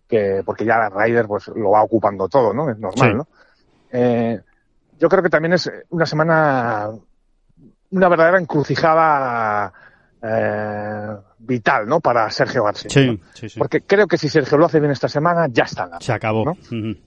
que 0.09 0.42
porque 0.44 0.64
ya 0.64 0.88
Ryder 0.88 1.27
pues 1.27 1.49
lo 1.49 1.71
va 1.71 1.83
ocupando 1.83 2.29
todo, 2.29 2.53
¿no? 2.55 2.71
Es 2.71 2.79
normal, 2.79 3.11
Sí. 3.11 3.14
¿no? 3.16 3.29
Eh, 3.92 4.40
yo 4.99 5.09
creo 5.09 5.23
que 5.23 5.29
también 5.31 5.53
es 5.53 5.71
una 5.90 6.07
semana, 6.07 6.90
una 7.90 8.09
verdadera 8.09 8.40
encrucijada 8.40 9.73
eh, 10.23 11.16
vital, 11.38 11.87
¿no? 11.87 12.01
Para 12.01 12.29
Sergio 12.31 12.64
García. 12.64 12.88
¿no? 13.07 13.12
Sí, 13.12 13.23
sí, 13.35 13.49
sí. 13.51 13.59
Porque 13.59 13.83
creo 13.83 14.07
que 14.09 14.18
si 14.18 14.29
Sergio 14.29 14.59
lo 14.59 14.66
hace 14.66 14.81
bien 14.81 14.90
esta 14.92 15.09
semana, 15.09 15.47
ya 15.51 15.64
está. 15.64 15.88
Se 16.01 16.12
acabó. 16.12 16.44
¿no? 16.44 16.53
Ujú. 16.53 16.99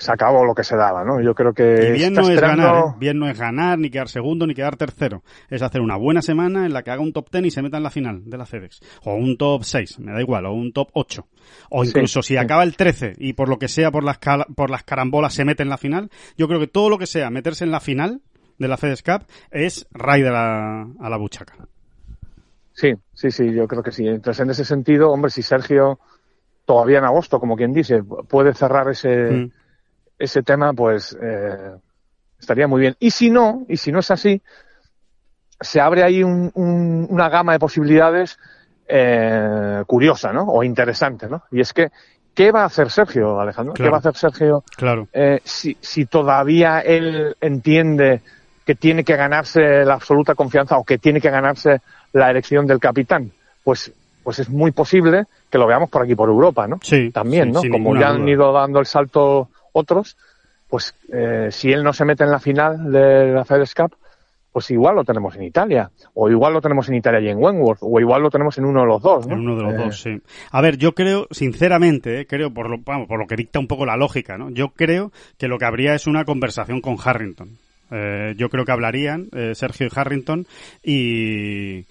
Se 0.00 0.10
acabó 0.10 0.46
lo 0.46 0.54
que 0.54 0.64
se 0.64 0.76
daba, 0.76 1.04
¿no? 1.04 1.20
Yo 1.20 1.34
creo 1.34 1.52
que 1.52 1.88
Y 1.88 1.92
bien 1.92 2.14
no 2.14 2.22
es 2.22 2.30
esperando- 2.30 2.62
ganar, 2.64 2.84
¿eh? 2.84 2.94
bien 2.98 3.18
no 3.18 3.28
es 3.28 3.38
ganar, 3.38 3.78
ni 3.78 3.90
quedar 3.90 4.08
segundo, 4.08 4.46
ni 4.46 4.54
quedar 4.54 4.76
tercero. 4.76 5.22
Es 5.50 5.60
hacer 5.60 5.82
una 5.82 5.96
buena 5.96 6.22
semana 6.22 6.64
en 6.64 6.72
la 6.72 6.82
que 6.82 6.90
haga 6.90 7.02
un 7.02 7.12
top 7.12 7.28
10 7.30 7.44
y 7.44 7.50
se 7.50 7.60
meta 7.60 7.76
en 7.76 7.82
la 7.82 7.90
final 7.90 8.22
de 8.24 8.38
la 8.38 8.46
FedEx. 8.46 8.80
O 9.04 9.14
un 9.14 9.36
top 9.36 9.62
6, 9.62 9.98
me 9.98 10.12
da 10.12 10.20
igual, 10.22 10.46
o 10.46 10.54
un 10.54 10.72
top 10.72 10.88
8. 10.94 11.26
O 11.68 11.84
Sí, 11.84 11.90
incluso 11.90 12.22
si 12.22 12.28
sí. 12.28 12.36
acaba 12.38 12.62
el 12.62 12.76
13 12.76 13.12
y 13.18 13.34
por 13.34 13.50
lo 13.50 13.58
que 13.58 13.68
sea, 13.68 13.90
por 13.90 14.02
las, 14.02 14.18
por 14.56 14.70
las 14.70 14.84
carambolas 14.84 15.34
se 15.34 15.44
mete 15.44 15.62
en 15.62 15.68
la 15.68 15.76
final, 15.76 16.08
yo 16.38 16.48
creo 16.48 16.58
que 16.60 16.66
todo 16.66 16.88
lo 16.88 16.96
que 16.96 17.06
sea 17.06 17.28
meterse 17.28 17.64
en 17.64 17.70
la 17.70 17.80
final 17.80 18.22
de 18.58 18.68
la 18.68 18.78
FedEx 18.78 19.02
Cup 19.02 19.24
es 19.50 19.86
Ryder 19.92 20.32
a, 20.34 20.82
a 20.98 21.10
la 21.10 21.16
buchaca. 21.18 21.54
Sí, 22.72 22.94
sí, 23.12 23.30
sí, 23.30 23.52
yo 23.52 23.68
creo 23.68 23.82
que 23.82 23.92
sí. 23.92 24.06
Entonces, 24.06 24.40
en 24.42 24.48
ese 24.50 24.64
sentido, 24.64 25.10
hombre, 25.10 25.30
si 25.30 25.42
Sergio 25.42 25.98
todavía 26.64 26.98
en 26.98 27.04
agosto, 27.04 27.38
como 27.40 27.56
quien 27.56 27.72
dice, 27.74 28.02
puede 28.02 28.54
cerrar 28.54 28.88
ese, 28.88 29.08
Mm. 29.30 29.50
Ese 30.20 30.42
tema, 30.42 30.72
pues 30.74 31.16
eh, 31.20 31.72
estaría 32.38 32.68
muy 32.68 32.80
bien. 32.82 32.96
Y 33.00 33.10
si 33.10 33.30
no, 33.30 33.64
y 33.68 33.76
si 33.76 33.90
no 33.90 33.98
es 34.00 34.10
así, 34.10 34.40
se 35.60 35.80
abre 35.80 36.02
ahí 36.02 36.22
un- 36.22 36.50
un- 36.54 37.06
una 37.10 37.28
gama 37.28 37.52
de 37.52 37.58
posibilidades 37.58 38.38
eh, 38.92 39.82
curiosa, 39.86 40.32
¿no? 40.32 40.42
O 40.48 40.64
interesante, 40.64 41.28
¿no? 41.28 41.42
Y 41.52 41.60
es 41.60 41.72
que, 41.72 41.90
¿qué 42.34 42.50
va 42.50 42.62
a 42.62 42.66
hacer 42.66 42.90
Sergio, 42.90 43.40
Alejandro? 43.40 43.74
¿Qué 43.74 43.88
va 43.88 43.96
a 43.96 44.00
hacer 44.00 44.16
Sergio 44.16 44.64
Claro. 44.76 45.06
eh, 45.12 45.40
si, 45.44 45.76
si 45.80 46.06
todavía 46.06 46.80
él 46.80 47.36
entiende 47.40 48.20
que 48.66 48.74
tiene 48.74 49.04
que 49.04 49.14
ganarse 49.14 49.84
la 49.84 49.94
absoluta 49.94 50.34
confianza 50.34 50.76
o 50.76 50.82
que 50.84 50.98
tiene 50.98 51.20
que 51.20 51.30
ganarse 51.30 51.80
la 52.12 52.30
elección 52.32 52.66
del 52.66 52.80
capitán, 52.80 53.30
pues, 53.62 53.92
pues 54.24 54.40
es 54.40 54.50
muy 54.50 54.72
posible 54.72 55.26
que 55.48 55.58
lo 55.58 55.68
veamos 55.68 55.88
por 55.88 56.02
aquí, 56.02 56.16
por 56.16 56.28
Europa, 56.28 56.66
¿no? 56.66 56.78
Sí. 56.82 57.10
También, 57.12 57.54
sí, 57.54 57.68
¿no? 57.68 57.72
Como 57.72 57.94
ya 57.96 58.08
han 58.08 58.28
ido 58.28 58.52
dando 58.52 58.80
el 58.80 58.86
salto 58.86 59.50
otros, 59.72 60.16
pues 60.68 60.94
eh, 61.12 61.48
si 61.50 61.72
él 61.72 61.82
no 61.82 61.92
se 61.92 62.04
mete 62.04 62.24
en 62.24 62.30
la 62.30 62.40
final 62.40 62.90
de 62.92 63.32
la 63.32 63.44
FedEx 63.44 63.74
Cup, 63.74 63.96
pues 64.52 64.68
igual 64.72 64.96
lo 64.96 65.04
tenemos 65.04 65.36
en 65.36 65.44
Italia, 65.44 65.90
o 66.14 66.28
igual 66.28 66.52
lo 66.52 66.60
tenemos 66.60 66.88
en 66.88 66.96
Italia 66.96 67.20
y 67.20 67.28
en 67.28 67.38
Wentworth, 67.38 67.78
o 67.82 68.00
igual 68.00 68.20
lo 68.22 68.30
tenemos 68.30 68.58
en 68.58 68.64
uno 68.64 68.80
de 68.80 68.86
los 68.88 69.00
dos, 69.00 69.26
¿no? 69.26 69.34
En 69.34 69.40
uno 69.40 69.56
de 69.56 69.62
los 69.62 69.74
Eh, 69.74 69.76
dos, 69.76 70.00
sí. 70.00 70.20
A 70.50 70.60
ver, 70.60 70.76
yo 70.76 70.92
creo, 70.92 71.28
sinceramente, 71.30 72.20
eh, 72.20 72.26
creo, 72.26 72.52
por 72.52 72.68
lo, 72.68 72.78
vamos, 72.78 73.06
por 73.06 73.20
lo 73.20 73.28
que 73.28 73.36
dicta 73.36 73.60
un 73.60 73.68
poco 73.68 73.86
la 73.86 73.96
lógica, 73.96 74.36
¿no? 74.38 74.50
Yo 74.50 74.70
creo 74.70 75.12
que 75.38 75.46
lo 75.46 75.56
que 75.58 75.66
habría 75.66 75.94
es 75.94 76.08
una 76.08 76.24
conversación 76.24 76.80
con 76.80 76.96
Harrington. 77.02 77.58
Eh, 77.92 78.34
yo 78.36 78.48
creo 78.50 78.64
que 78.64 78.72
hablarían 78.72 79.28
eh, 79.32 79.52
Sergio 79.54 79.86
y 79.86 79.90
Harrington 79.94 80.46
y, 80.82 81.78
y, 81.78 81.84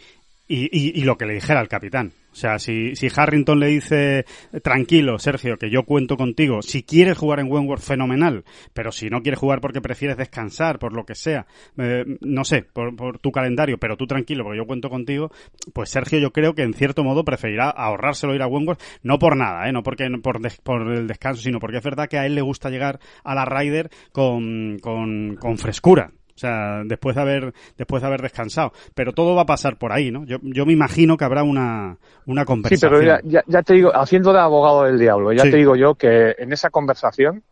y, 0.48 1.00
y 1.00 1.04
lo 1.04 1.18
que 1.18 1.26
le 1.26 1.36
dijera 1.36 1.60
al 1.62 1.68
capitán. 1.70 2.12
Sea, 2.40 2.58
si, 2.58 2.96
si 2.96 3.10
Harrington 3.14 3.60
le 3.60 3.68
dice, 3.68 4.26
tranquilo, 4.64 5.20
Sergio, 5.20 5.58
que 5.58 5.70
yo 5.70 5.84
cuento 5.84 6.16
contigo, 6.16 6.62
si 6.62 6.84
quieres 6.84 7.18
jugar 7.18 7.42
en 7.42 7.52
Wentworth, 7.52 7.82
fenomenal, 7.82 8.46
pero 8.74 8.94
si 8.94 9.10
no 9.10 9.22
quieres 9.22 9.42
jugar 9.42 9.60
porque 9.60 9.82
prefieres 9.82 10.16
descansar, 10.16 10.80
por 10.80 10.94
lo 10.94 11.06
que 11.06 11.16
sea, 11.16 11.48
eh, 11.78 12.06
no 12.22 12.46
sé, 12.46 12.64
por, 12.64 12.96
por 12.96 13.20
tu 13.20 13.34
calendario, 13.34 13.78
pero 13.78 13.98
tú 13.98 14.08
tranquilo, 14.08 14.46
porque 14.46 14.58
yo 14.58 14.66
cuento 14.66 14.90
contigo, 14.90 15.34
pues 15.74 15.90
Sergio 15.90 16.18
yo 16.20 16.32
creo 16.32 16.56
que 16.56 16.64
en 16.64 16.74
cierto 16.74 17.04
modo 17.04 17.26
preferirá 17.26 17.70
ahorrárselo 17.70 18.34
ir 18.34 18.42
a 18.42 18.48
Wentworth, 18.48 18.82
no 19.04 19.20
por 19.20 19.36
nada, 19.36 19.68
¿eh? 19.68 19.74
no 19.74 19.84
porque 19.84 20.10
por, 20.24 20.40
por 20.64 20.94
el 20.94 21.08
descanso, 21.08 21.42
sino 21.42 21.60
porque 21.60 21.80
es 21.80 21.84
verdad 21.84 22.08
que 22.08 22.20
a 22.20 22.26
él 22.26 22.36
le 22.36 22.42
gusta 22.42 22.70
llegar 22.70 23.02
a 23.26 23.36
la 23.36 23.44
Ryder 23.44 23.90
con, 24.14 24.78
con, 24.80 25.36
con 25.36 25.58
frescura. 25.58 26.14
O 26.40 26.42
sea, 26.42 26.84
después 26.86 27.18
de 27.18 27.22
haber, 27.22 27.54
después 27.78 28.02
de 28.02 28.08
haber 28.08 28.22
descansado. 28.22 28.72
Pero 28.96 29.12
todo 29.12 29.36
va 29.36 29.42
a 29.42 29.46
pasar 29.46 29.76
por 29.78 29.92
ahí, 29.92 30.10
¿no? 30.10 30.24
Yo, 30.24 30.38
yo 30.42 30.66
me 30.66 30.72
imagino 30.72 31.18
que 31.18 31.26
habrá 31.26 31.44
una, 31.44 31.98
una 32.26 32.42
Sí, 32.44 32.46
conversación. 32.48 32.92
pero 32.94 33.04
ya, 33.04 33.20
ya, 33.26 33.44
ya 33.46 33.62
te 33.62 33.74
digo, 33.74 33.92
haciendo 33.94 34.32
de 34.32 34.40
abogado 34.40 34.84
del 34.86 34.98
diablo, 34.98 35.34
ya 35.34 35.44
Sí. 35.44 35.52
te 35.52 35.58
digo 35.58 35.76
yo 35.76 35.96
que 35.96 36.34
en 36.40 36.54
esa 36.54 36.70
conversación, 36.70 37.44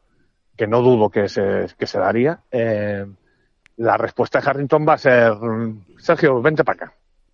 que 0.56 0.68
no 0.68 0.82
dudo 0.82 1.10
que 1.10 1.28
se, 1.28 1.68
que 1.78 1.86
se 1.86 2.00
daría, 2.00 2.40
eh, 2.50 3.06
la 3.76 3.98
respuesta 3.98 4.40
de 4.40 4.50
Harrington 4.50 4.86
va 4.88 4.94
a 4.94 4.98
ser, 4.98 5.34
mm, 5.34 5.82
Sergio, 5.98 6.42
vente 6.42 6.64
para 6.64 6.86
acá. 6.86 6.94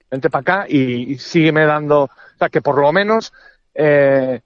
Vente 0.10 0.32
para 0.32 0.42
acá 0.42 0.66
y, 0.68 1.14
y 1.14 1.18
sígueme 1.20 1.66
dando, 1.68 2.06
o 2.06 2.10
sea, 2.40 2.50
que 2.50 2.62
por 2.64 2.82
lo 2.82 2.92
menos 2.92 3.32
eh, 3.76 4.42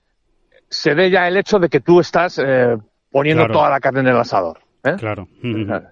se 0.69 0.93
dé 0.93 1.09
ya 1.09 1.25
el 1.29 1.37
hecho 1.37 1.57
de 1.57 1.69
que 1.69 1.79
tú 1.79 2.01
estás 2.01 2.37
eh, 2.43 2.75
poniendo 3.09 3.43
Claro. 3.45 3.53
toda 3.53 3.69
la 3.69 3.79
carne 3.79 4.01
en 4.01 4.07
el 4.07 4.17
asador. 4.17 4.59
¿eh? 4.83 4.95
Claro. 4.99 5.27
Sea, 5.41 5.91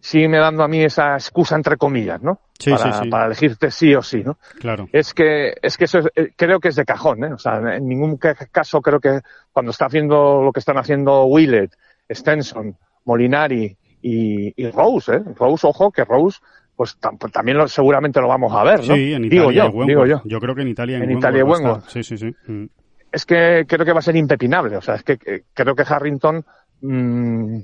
sígueme 0.00 0.38
dando 0.38 0.62
a 0.62 0.68
mí 0.68 0.82
esa 0.82 1.14
excusa 1.14 1.56
entre 1.56 1.76
comillas, 1.76 2.22
¿no? 2.22 2.40
Sí, 2.58 2.70
para, 2.70 2.92
sí, 2.92 2.98
sí. 3.04 3.10
para 3.10 3.26
elegirte 3.26 3.70
sí 3.70 3.94
o 3.94 4.02
sí, 4.02 4.22
¿no? 4.24 4.38
Claro. 4.60 4.88
es 4.92 5.12
que 5.14 5.54
es 5.60 5.76
que 5.76 5.84
eso 5.84 5.98
es- 5.98 6.06
eh, 6.14 6.32
creo 6.36 6.58
que 6.60 6.68
es 6.68 6.76
de 6.76 6.84
cajón, 6.84 7.24
¿eh? 7.24 7.32
O 7.32 7.38
sea, 7.38 7.58
en 7.76 7.86
ningún 7.88 8.16
ca- 8.16 8.34
caso 8.50 8.80
creo 8.80 9.00
que 9.00 9.20
cuando 9.52 9.70
está 9.72 9.86
haciendo 9.86 10.42
lo 10.42 10.52
que 10.52 10.60
están 10.60 10.78
haciendo 10.78 11.24
Willett, 11.26 11.72
Stenson, 12.10 12.76
Molinari 13.04 13.76
y, 14.02 14.52
y 14.56 14.70
Rose, 14.70 15.16
¿eh? 15.16 15.22
Rose, 15.36 15.66
ojo, 15.66 15.90
que 15.90 16.04
Rose, 16.04 16.38
pues 16.76 16.98
tam- 17.00 17.18
también 17.32 17.58
lo- 17.58 17.68
seguramente 17.68 18.20
lo 18.20 18.28
vamos 18.28 18.52
a 18.54 18.62
ver, 18.64 18.78
¿no? 18.86 18.94
Sí, 18.94 19.12
en 19.12 19.24
Italia 19.24 19.64
digo 19.64 19.80
yo, 19.80 19.86
digo 19.86 20.06
yo. 20.06 20.22
Yo 20.24 20.38
creo 20.40 20.54
que 20.54 20.62
en 20.62 20.68
Italia 20.68 20.96
En 20.98 21.04
en 21.04 21.18
Italia 21.18 21.44
estar. 21.50 21.82
Sí, 21.88 22.02
sí, 22.02 22.16
sí. 22.16 22.34
Mm. 22.46 22.66
Es 23.12 23.24
que 23.26 23.64
creo 23.66 23.84
que 23.84 23.92
va 23.92 23.98
a 24.00 24.02
ser 24.02 24.16
impepinable, 24.16 24.76
o 24.76 24.82
sea, 24.82 24.96
es 24.96 25.02
que 25.02 25.16
creo 25.54 25.74
que 25.74 25.84
Harrington 25.88 26.44
mm, 26.82 27.58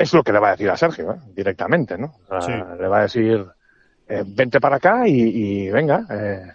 es 0.00 0.14
lo 0.14 0.22
que 0.22 0.32
le 0.32 0.38
va 0.40 0.48
a 0.48 0.50
decir 0.52 0.70
a 0.70 0.76
Sergio, 0.78 1.12
¿eh? 1.12 1.18
directamente, 1.36 1.98
¿no? 1.98 2.14
O 2.28 2.40
sea, 2.40 2.40
Sí. 2.40 2.52
Le 2.80 2.88
va 2.88 3.00
a 3.00 3.02
decir, 3.02 3.46
eh, 4.08 4.24
vente 4.26 4.58
para 4.58 4.76
acá 4.76 5.06
y, 5.06 5.12
y 5.66 5.70
venga, 5.70 6.06
eh, 6.10 6.52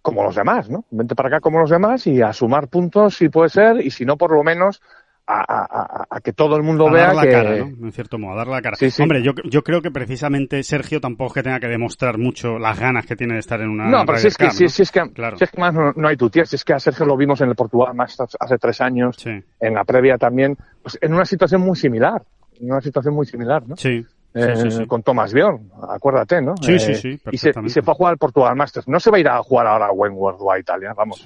como 0.00 0.24
los 0.24 0.34
demás, 0.34 0.70
¿no? 0.70 0.86
Vente 0.90 1.14
para 1.14 1.28
acá 1.28 1.40
como 1.40 1.58
los 1.60 1.68
demás 1.68 2.06
y 2.06 2.22
a 2.22 2.32
sumar 2.32 2.68
puntos 2.68 3.16
si 3.16 3.28
puede 3.28 3.50
ser 3.50 3.80
y 3.82 3.90
si 3.90 4.06
no, 4.06 4.16
por 4.16 4.32
lo 4.32 4.42
menos 4.42 4.80
a, 5.26 5.40
a- 5.40 5.64
a- 5.64 6.06
a 6.10 6.20
que 6.20 6.32
todo 6.32 6.56
el 6.56 6.62
mundo 6.62 6.86
a 6.88 6.92
vea 6.92 7.06
dar 7.06 7.14
la 7.16 7.22
que... 7.22 7.30
cara, 7.30 7.56
¿no? 7.56 7.64
En 7.86 7.92
cierto 7.92 8.18
modo, 8.18 8.32
a 8.34 8.36
dar 8.36 8.46
la 8.48 8.60
cara. 8.62 8.76
Sí, 8.76 8.90
sí. 8.90 9.02
Hombre, 9.02 9.22
yo, 9.22 9.32
yo 9.44 9.62
creo 9.62 9.80
que 9.80 9.90
precisamente 9.90 10.62
Sergio 10.62 11.00
tampoco 11.00 11.28
es 11.28 11.32
que 11.34 11.42
tenga 11.42 11.60
que 11.60 11.68
demostrar 11.68 12.18
mucho 12.18 12.58
las 12.58 12.78
ganas 12.78 13.06
que 13.06 13.16
tiene 13.16 13.34
de 13.34 13.40
estar 13.40 13.60
en 13.60 13.70
una 13.70 13.86
No, 13.88 14.04
pero 14.04 14.18
si 14.18 14.28
es 14.28 14.36
que, 14.36 14.50
si, 14.50 14.64
¿no? 14.64 14.68
si 14.70 14.82
es 14.82 14.90
que, 14.90 15.10
Claro. 15.12 15.36
si 15.38 15.44
es 15.44 15.50
que 15.50 15.60
más 15.60 15.72
no, 15.72 15.92
no 15.96 16.08
hay 16.08 16.16
tu 16.16 16.28
tía, 16.30 16.44
si 16.44 16.56
es 16.56 16.64
que 16.64 16.74
a 16.74 16.78
Sergio 16.80 17.06
lo 17.06 17.16
vimos 17.16 17.40
en 17.40 17.48
el 17.48 17.54
Portugal 17.54 17.94
Masters 17.94 18.36
hace 18.38 18.58
tres 18.58 18.80
años, 18.80 19.16
Sí, 19.18 19.30
en 19.60 19.74
la 19.74 19.84
previa 19.84 20.18
también, 20.18 20.56
pues 20.82 20.98
en 21.00 21.14
una 21.14 21.24
situación 21.24 21.62
muy 21.62 21.76
similar, 21.76 22.22
en 22.60 22.70
una 22.70 22.80
situación 22.80 23.14
muy 23.14 23.26
similar, 23.26 23.66
¿no? 23.66 23.76
sí. 23.76 24.04
Eh, 24.36 24.56
sí, 24.56 24.68
sí. 24.72 24.86
Con 24.88 25.04
Thomas 25.04 25.32
Bjorn, 25.32 25.70
acuérdate, 25.90 26.42
¿no? 26.42 26.56
Sí, 26.56 26.76
sí, 26.80 26.90
Eh, 26.90 26.94
sí, 26.96 27.20
y 27.30 27.38
se, 27.38 27.52
y 27.62 27.68
se 27.68 27.82
fue 27.82 27.92
a 27.92 27.94
jugar 27.94 28.10
al 28.14 28.18
Portugal 28.18 28.56
Masters. 28.56 28.88
No 28.88 28.98
se 28.98 29.08
va 29.12 29.16
a 29.18 29.20
ir 29.20 29.28
a 29.28 29.40
jugar 29.44 29.68
ahora 29.68 29.86
a 29.86 29.92
Wentworth 29.92 30.38
o 30.40 30.50
a 30.50 30.58
Italia, 30.58 30.92
vamos. 30.92 31.24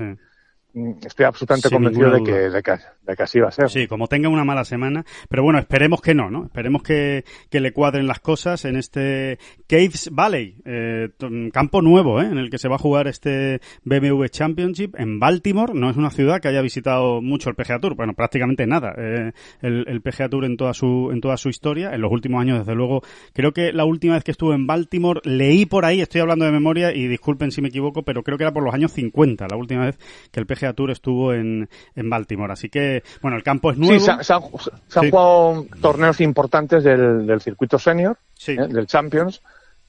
Mm, 0.79 1.07
estoy 1.07 1.27
absolutamente 1.27 1.71
convencido 1.71 2.11
de 2.11 2.23
que, 2.23 2.33
de 2.33 2.63
que, 2.63 2.73
de, 3.07 3.17
que, 3.17 3.23
así 3.23 3.41
va 3.41 3.49
a 3.49 3.53
ser. 3.53 3.71
Sí, 3.71 3.87
como 3.87 4.09
tenga 4.09 4.29
una 4.29 4.45
mala 4.45 4.65
semana, 4.65 5.05
pero 5.29 5.43
bueno, 5.43 5.59
esperemos 5.59 6.01
que 6.01 6.15
no, 6.15 6.31
¿no? 6.31 6.45
Esperemos 6.45 6.83
que, 6.83 7.25
que 7.51 7.61
le 7.61 7.73
cuadren 7.73 8.07
las 8.07 8.21
cosas 8.21 8.65
en 8.65 8.77
este 8.77 9.39
Caves 9.67 10.11
Valley, 10.13 10.57
eh, 10.65 11.09
campo 11.53 11.83
nuevo, 11.83 12.21
¿eh? 12.21 12.27
En 12.27 12.39
el 12.39 12.51
que 12.51 12.59
se 12.59 12.69
va 12.69 12.77
a 12.77 12.79
jugar 12.79 13.09
este 13.09 13.61
BMW 13.85 14.27
Championship 14.27 14.95
en 14.99 15.19
Baltimore. 15.19 15.73
No 15.75 15.91
es 15.91 15.97
una 15.97 16.11
ciudad 16.11 16.41
que 16.41 16.49
haya 16.49 16.63
visitado 16.63 17.21
mucho 17.21 17.51
el 17.51 17.57
PGA 17.57 17.81
Tour, 17.81 17.95
bueno, 17.95 18.15
prácticamente 18.15 18.67
nada. 18.67 18.95
Eh, 18.97 19.33
el, 19.63 19.85
el 19.89 20.01
PGA 20.01 20.29
Tour 20.29 20.45
en 20.45 20.57
toda 20.57 20.75
su 20.75 21.11
en 21.13 21.21
toda 21.21 21.37
su 21.37 21.49
historia, 21.49 21.95
en 21.95 22.01
los 22.01 22.13
últimos 22.13 22.41
años, 22.41 22.59
desde 22.61 22.75
luego, 22.75 23.03
creo 23.33 23.53
que 23.53 23.73
la 23.73 23.85
última 23.85 24.15
vez 24.15 24.25
que 24.25 24.31
estuve 24.31 24.55
en 24.55 24.67
Baltimore 24.67 25.21
leí 25.25 25.67
por 25.67 25.85
ahí, 25.85 26.01
estoy 26.01 26.21
hablando 26.21 26.45
de 26.45 26.53
memoria 26.53 26.95
y 26.95 27.07
disculpen 27.09 27.51
si 27.51 27.61
me 27.61 27.69
equivoco, 27.69 28.03
pero 28.03 28.23
creo 28.23 28.39
que 28.39 28.45
era 28.45 28.53
por 28.53 28.63
los 28.63 28.75
años 28.75 28.93
50, 28.93 29.47
la 29.49 29.57
última 29.57 29.87
vez 29.87 29.99
que 30.31 30.41
el 30.41 30.47
PGA 30.47 30.68
Tour 30.73 30.91
estuvo 30.91 31.33
en, 31.33 31.69
en 31.95 32.11
Baltimore. 32.11 32.53
Así 32.53 32.69
que, 32.69 33.03
bueno, 33.23 33.37
el 33.37 33.43
campo 33.43 33.71
es 33.71 33.79
nuevo. 33.79 33.99
Sí, 33.99 34.11
se, 34.23 34.33
han, 34.33 35.11
jugado 35.11 35.67
torneos 35.81 36.21
importantes 36.21 36.85
del, 36.85 37.27
del 37.27 37.41
circuito 37.41 37.79
senior, 37.79 38.17
¿eh? 38.47 38.57
del 38.69 38.87
Champions. 38.87 39.43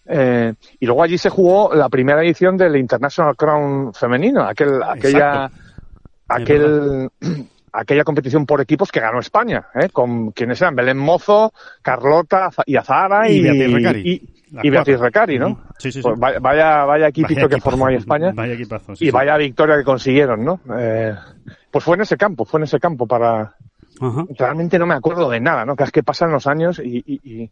Eh, 0.05 0.53
y 0.79 0.85
luego 0.85 1.03
allí 1.03 1.17
se 1.17 1.29
jugó 1.29 1.73
la 1.73 1.87
primera 1.87 2.23
edición 2.23 2.57
del 2.57 2.75
International 2.77 3.35
Crown 3.35 3.93
femenino, 3.93 4.43
aquel, 4.43 4.81
aquella, 4.81 5.51
aquel, 6.27 7.09
aquella 7.73 8.03
competición 8.03 8.45
por 8.47 8.59
equipos 8.59 8.91
que 8.91 8.99
ganó 8.99 9.19
España, 9.19 9.67
¿eh? 9.75 9.89
con 9.89 10.31
quienes 10.31 10.59
eran 10.61 10.75
Belén 10.75 10.97
Mozo, 10.97 11.53
Carlota 11.83 12.49
y 12.65 12.75
Azara 12.75 13.29
y, 13.29 13.45
y 14.03 14.38
Y, 14.63 14.69
Beatriz 14.69 14.99
Recari, 14.99 15.37
¿no? 15.37 15.59
Sí, 15.77 15.91
sí, 15.91 16.01
sí. 16.01 16.01
Pues 16.01 16.19
vaya, 16.19 16.85
vaya 16.85 17.07
equipito 17.07 17.41
vaya 17.41 17.55
que 17.55 17.61
formó 17.61 17.87
ahí 17.87 17.95
España. 17.95 18.31
Vaya 18.33 18.53
equipazo, 18.53 18.95
sí, 18.95 19.05
y 19.05 19.11
vaya 19.11 19.37
victoria 19.37 19.77
que 19.77 19.83
consiguieron, 19.83 20.43
¿no? 20.43 20.59
Eh, 20.77 21.13
pues 21.69 21.83
fue 21.83 21.95
en 21.95 22.01
ese 22.01 22.17
campo, 22.17 22.45
fue 22.45 22.59
en 22.59 22.63
ese 22.63 22.79
campo 22.79 23.05
para... 23.05 23.55
Ajá. 24.01 24.25
Realmente 24.37 24.79
no 24.79 24.87
me 24.87 24.95
acuerdo 24.95 25.29
de 25.29 25.39
nada, 25.39 25.65
¿no? 25.65 25.75
Que 25.75 25.83
es 25.83 25.91
que 25.91 26.03
pasan 26.03 26.31
los 26.31 26.47
años 26.47 26.79
y, 26.79 27.03
y, 27.05 27.19
y, 27.23 27.51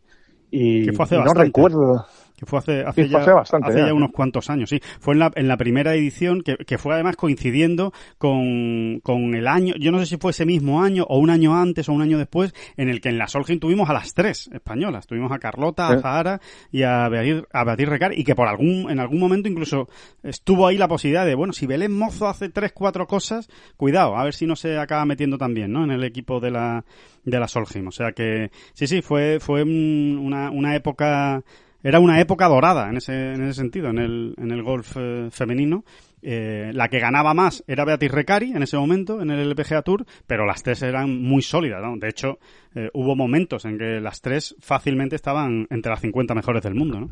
y 0.49 0.85
que 0.85 0.93
fue 0.93 1.05
hace 1.05 1.15
no 1.15 1.21
bastante. 1.21 1.43
recuerdo. 1.45 2.05
Que 2.37 2.45
fue 2.45 2.59
hace, 2.59 2.81
hace, 2.83 3.03
Sí, 3.03 3.09
ya, 3.09 3.17
hace 3.17 3.31
bastante, 3.31 3.69
hace 3.69 3.79
ya, 3.79 3.93
unos 3.93 4.11
cuantos 4.11 4.49
años, 4.49 4.69
sí. 4.69 4.79
Fue 4.99 5.15
en 5.15 5.19
la, 5.19 5.31
en 5.35 5.47
la 5.47 5.57
primera 5.57 5.95
edición, 5.95 6.41
que, 6.41 6.55
que 6.55 6.77
fue 6.77 6.93
además 6.93 7.15
coincidiendo 7.15 7.93
con, 8.17 8.99
con 9.01 9.33
el 9.33 9.47
año, 9.47 9.73
yo 9.79 9.91
no 9.91 9.99
sé 9.99 10.05
si 10.05 10.17
fue 10.17 10.31
ese 10.31 10.45
mismo 10.45 10.83
año, 10.83 11.03
o 11.09 11.17
un 11.17 11.31
año 11.31 11.59
antes, 11.59 11.89
o 11.89 11.93
un 11.93 12.01
año 12.01 12.17
después, 12.17 12.53
en 12.77 12.89
el 12.89 13.01
que 13.01 13.09
en 13.09 13.17
la 13.17 13.27
Solheim 13.27 13.59
tuvimos 13.59 13.89
a 13.89 13.93
las 13.93 14.13
tres 14.13 14.49
españolas. 14.53 15.07
Tuvimos 15.07 15.31
a 15.31 15.39
Carlota, 15.39 15.87
a. 15.87 15.99
Zahara 15.99 16.39
y 16.71 16.83
a 16.83 17.09
Beatriz, 17.09 17.43
a 17.51 17.63
Beatriz 17.63 17.89
Recari, 17.89 18.19
y 18.19 18.23
que 18.23 18.35
por 18.35 18.47
algún, 18.47 18.89
en 18.89 18.99
algún 18.99 19.19
momento 19.19 19.49
incluso 19.49 19.89
estuvo 20.23 20.67
ahí 20.67 20.77
la 20.77 20.87
posibilidad 20.87 21.25
de, 21.25 21.35
bueno, 21.35 21.53
si 21.53 21.65
Belén 21.65 21.97
Mozo 21.97 22.27
hace 22.27 22.49
tres, 22.49 22.71
cuatro 22.71 23.07
cosas, 23.07 23.49
cuidado, 23.77 24.15
a 24.15 24.23
ver 24.23 24.33
si 24.33 24.45
no 24.45 24.55
se 24.55 24.77
acaba 24.77 25.05
metiendo 25.05 25.37
también, 25.37 25.71
¿no? 25.71 25.83
En 25.83 25.91
el 25.91 26.03
equipo 26.03 26.39
de 26.39 26.51
la, 26.51 26.85
de 27.23 27.39
la 27.39 27.47
Solheim. 27.47 27.87
O 27.87 27.91
sea 27.91 28.11
que, 28.11 28.51
sí, 28.73 28.87
sí, 28.87 29.01
fue, 29.01 29.39
fue 29.39 29.63
una, 29.63 30.51
una 30.51 30.75
época, 30.75 31.43
era 31.87 32.01
una 32.01 32.19
época 32.19 32.49
dorada 32.49 32.89
en 32.89 32.97
ese, 32.97 33.13
en 33.13 33.43
ese 33.43 33.53
sentido, 33.53 33.89
en 33.89 33.97
el, 33.97 34.35
en 34.37 34.51
el 34.51 34.61
golf 34.61 34.97
eh, 34.97 35.29
femenino. 35.31 35.85
Eh, 36.21 36.71
la 36.73 36.89
que 36.89 36.99
ganaba 36.99 37.33
más 37.33 37.63
era 37.65 37.85
Beatriz 37.85 38.11
Recari 38.11 38.51
en 38.51 38.61
ese 38.61 38.75
momento 38.75 39.21
en 39.21 39.29
el 39.29 39.49
LPGA 39.51 39.83
Tour, 39.83 40.03
pero 40.25 40.45
las 40.45 40.63
tres 40.63 40.81
eran 40.81 41.21
muy 41.21 41.41
sólidas. 41.41 41.81
¿no? 41.81 41.95
De 41.95 42.09
hecho, 42.09 42.39
eh, 42.75 42.89
hubo 42.93 43.15
momentos 43.15 43.63
en 43.63 43.77
que 43.77 44.01
las 44.01 44.19
tres 44.19 44.53
fácilmente 44.59 45.15
estaban 45.15 45.65
entre 45.69 45.89
las 45.89 46.01
50 46.01 46.35
mejores 46.35 46.61
del 46.63 46.75
mundo. 46.75 46.99
¿no? 46.99 47.09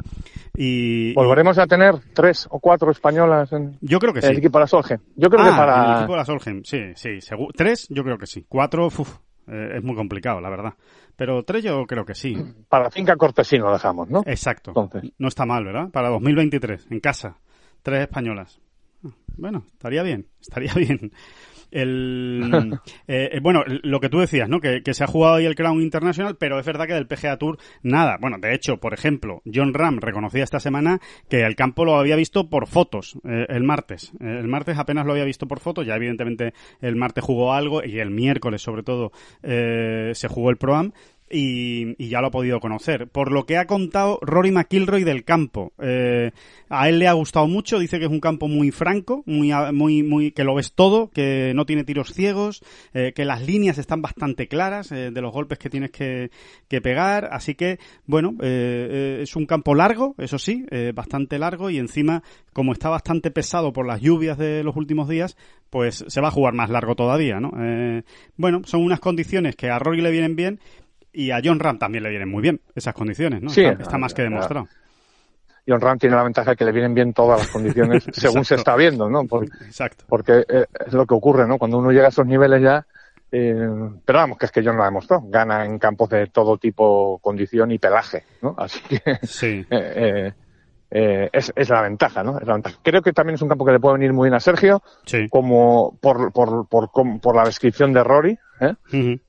Y, 0.55 1.13
Volveremos 1.13 1.57
a 1.57 1.67
tener 1.67 1.93
tres 2.13 2.45
o 2.49 2.59
cuatro 2.59 2.91
españolas 2.91 3.53
en 3.53 3.77
y 3.79 3.87
yo 3.87 3.99
creo 3.99 4.11
que 4.11 4.19
el 4.19 4.37
equipo 4.39 4.57
de 4.57 4.63
la 4.63 4.67
Solheim. 4.67 4.99
Yo 5.15 5.29
creo 5.29 5.41
Ah, 5.41 5.43
que 5.45 5.49
en 5.49 5.55
el 5.55 5.59
para... 5.59 5.97
equipo 5.99 6.11
de 6.11 6.17
la 6.17 6.25
Solheim, 6.25 6.63
sí, 6.65 6.79
sí. 6.95 7.19
Tres, 7.55 7.87
yo 7.89 8.03
creo 8.03 8.17
que 8.17 8.27
sí. 8.27 8.43
Cuatro, 8.49 8.87
uf, 8.87 9.19
eh, 9.47 9.77
es 9.77 9.83
muy 9.83 9.95
complicado, 9.95 10.41
la 10.41 10.49
verdad. 10.49 10.73
Pero 11.15 11.43
tres 11.43 11.63
yo 11.63 11.85
creo 11.85 12.05
que 12.05 12.15
sí. 12.15 12.35
Para 12.69 12.89
Finca 12.91 13.15
Cortesino 13.15 13.71
dejamos, 13.71 14.09
¿no? 14.09 14.21
Exacto. 14.25 14.71
Entonces. 14.75 15.11
No 15.17 15.27
está 15.27 15.45
mal, 15.45 15.63
¿verdad? 15.63 15.89
Para 15.89 16.09
2023, 16.09 16.87
en 16.89 16.99
casa. 16.99 17.37
Tres 17.81 18.01
españolas. 18.01 18.59
Bueno, 19.37 19.65
estaría 19.73 20.01
bien, 20.03 20.27
estaría 20.39 20.73
bien. 20.75 21.11
El, 21.71 22.79
eh, 23.07 23.29
eh, 23.33 23.39
bueno, 23.41 23.63
lo 23.65 23.99
que 23.99 24.09
tú 24.09 24.19
decías, 24.19 24.49
¿no? 24.49 24.59
Que, 24.59 24.81
que 24.83 24.93
se 24.93 25.03
ha 25.03 25.07
jugado 25.07 25.35
ahí 25.35 25.45
el 25.45 25.55
Crown 25.55 25.81
International, 25.81 26.37
pero 26.37 26.59
es 26.59 26.65
verdad 26.65 26.87
que 26.87 26.93
del 26.93 27.07
PGA 27.07 27.37
Tour 27.37 27.57
nada. 27.83 28.17
Bueno, 28.19 28.37
de 28.39 28.53
hecho, 28.53 28.77
por 28.77 28.93
ejemplo, 28.93 29.41
John 29.51 29.73
Ram 29.73 29.99
reconocía 29.99 30.43
esta 30.43 30.59
semana 30.59 30.99
que 31.29 31.41
el 31.41 31.55
campo 31.55 31.85
lo 31.85 31.97
había 31.97 32.15
visto 32.15 32.49
por 32.49 32.67
fotos 32.67 33.17
eh, 33.23 33.45
el 33.49 33.63
martes. 33.63 34.11
Eh, 34.19 34.37
el 34.39 34.47
martes 34.47 34.77
apenas 34.77 35.05
lo 35.05 35.13
había 35.13 35.25
visto 35.25 35.47
por 35.47 35.59
fotos, 35.59 35.85
ya 35.85 35.95
evidentemente 35.95 36.53
el 36.81 36.95
martes 36.95 37.23
jugó 37.23 37.53
algo 37.53 37.83
y 37.83 37.99
el 37.99 38.11
miércoles 38.11 38.61
sobre 38.61 38.83
todo 38.83 39.11
eh, 39.43 40.11
se 40.13 40.27
jugó 40.27 40.49
el 40.49 40.57
Pro-Am 40.57 40.91
y, 41.29 42.01
y 42.03 42.09
ya 42.09 42.21
lo 42.21 42.27
ha 42.27 42.31
podido 42.31 42.59
conocer. 42.59 43.07
Por 43.07 43.31
lo 43.31 43.45
que 43.45 43.57
ha 43.57 43.65
contado 43.65 44.19
Rory 44.21 44.51
McIlroy 44.51 45.03
del 45.03 45.23
campo. 45.23 45.73
Eh, 45.79 46.31
a 46.69 46.89
él 46.89 46.99
le 46.99 47.07
ha 47.07 47.13
gustado 47.13 47.47
mucho, 47.47 47.79
dice 47.79 47.99
que 47.99 48.05
es 48.05 48.11
un 48.11 48.19
campo 48.19 48.47
muy 48.47 48.71
franco, 48.71 49.23
muy, 49.25 49.51
muy, 49.73 50.03
muy, 50.03 50.31
que 50.31 50.43
lo 50.43 50.55
ves 50.55 50.73
todo, 50.73 51.09
que 51.09 51.53
no 51.55 51.65
tiene 51.65 51.83
tiros 51.83 52.13
ciegos, 52.13 52.63
eh, 52.93 53.13
que 53.15 53.25
las 53.25 53.45
líneas 53.45 53.77
están 53.77 54.01
bastante 54.01 54.47
claras 54.47 54.91
eh, 54.91 55.11
de 55.11 55.21
los 55.21 55.31
golpes 55.31 55.57
que 55.57 55.69
tienes 55.69 55.91
que, 55.91 56.31
que 56.67 56.81
pegar. 56.81 57.29
Así 57.31 57.55
que, 57.55 57.79
bueno, 58.05 58.35
es 58.41 59.35
un 59.35 59.45
campo 59.45 59.75
largo, 59.75 60.15
eso 60.17 60.37
sí, 60.37 60.65
bastante 60.93 61.39
largo 61.39 61.69
y 61.69 61.77
encima, 61.77 62.23
como 62.53 62.73
está 62.73 62.89
bastante 62.89 63.31
pesado 63.31 63.73
por 63.73 63.87
las 63.87 64.01
lluvias 64.01 64.37
de 64.37 64.63
los 64.63 64.75
últimos 64.75 65.07
días, 65.09 65.37
pues 65.69 66.05
se 66.07 66.21
va 66.21 66.27
a 66.29 66.31
jugar 66.31 66.53
más 66.53 66.69
largo 66.69 66.95
todavía, 66.95 67.39
¿no? 67.39 67.51
Bueno, 68.37 68.61
son 68.65 68.83
unas 68.83 68.99
condiciones 68.99 69.55
que 69.55 69.69
a 69.69 69.79
Rory 69.79 70.01
le 70.01 70.11
vienen 70.11 70.35
bien 70.35 70.59
y 71.15 71.31
a 71.31 71.41
John 71.43 71.59
Ram 71.59 71.77
también 71.79 72.03
le 72.03 72.09
vienen 72.09 72.29
muy 72.29 72.41
bien 72.41 72.61
esas 72.75 72.93
condiciones, 72.93 73.41
¿no? 73.41 73.49
Sí, 73.49 73.63
está, 73.63 73.81
está 73.83 73.97
más 73.97 74.13
que 74.13 74.21
demostrado. 74.23 74.67
John 75.67 75.81
Ram 75.81 75.97
tiene 75.97 76.15
la 76.15 76.23
ventaja 76.23 76.51
de 76.51 76.57
que 76.57 76.65
le 76.65 76.71
vienen 76.71 76.93
bien 76.93 77.13
todas 77.13 77.39
las 77.39 77.49
condiciones 77.49 78.03
según 78.13 78.45
se 78.45 78.55
está 78.55 78.75
viendo, 78.75 79.09
¿no? 79.09 79.25
Por- 79.25 79.45
Exacto. 79.45 80.05
porque 80.07 80.45
eh, 80.47 80.65
es 80.85 80.93
lo 80.93 81.05
que 81.07 81.13
ocurre, 81.15 81.47
¿no? 81.47 81.57
Cuando 81.57 81.79
uno 81.79 81.91
llega 81.91 82.05
a 82.05 82.09
esos 82.09 82.27
niveles 82.27 82.61
ya, 82.61 82.85
eh, 83.31 83.67
pero 84.05 84.19
vamos, 84.19 84.37
que 84.37 84.45
es 84.45 84.51
que 84.51 84.63
John 84.63 84.77
lo 84.77 84.83
ha 84.83 84.85
demostrado, 84.85 85.23
gana 85.27 85.65
en 85.65 85.79
campos 85.79 86.09
de 86.09 86.27
todo 86.27 86.57
tipo, 86.57 87.17
condición 87.19 87.71
y 87.71 87.79
pelaje, 87.79 88.23
¿no? 88.43 88.53
Así 88.57 88.79
que 88.87 89.01
Sí. 89.23 89.65
eh, 89.71 90.31
eh, 90.91 91.29
es, 91.33 91.51
es 91.55 91.69
la 91.69 91.81
ventaja, 91.81 92.23
¿no? 92.23 92.37
Es 92.39 92.45
la 92.45 92.53
ventaja. 92.53 92.77
Creo 92.83 93.01
que 93.01 93.11
también 93.11 93.33
es 93.35 93.41
un 93.41 93.49
campo 93.49 93.65
que 93.65 93.71
le 93.71 93.79
puede 93.79 93.95
venir 93.97 94.13
muy 94.13 94.27
bien 94.27 94.35
a 94.35 94.39
Sergio, 94.39 94.83
Sí. 95.05 95.27
como 95.29 95.97
por, 95.99 96.31
por, 96.31 96.67
por, 96.67 96.91
por 96.91 97.35
la 97.35 97.43
descripción 97.43 97.91
de 97.91 98.03
Rory, 98.03 98.37
¿eh? 98.61 98.75
Ujú. 98.93 99.19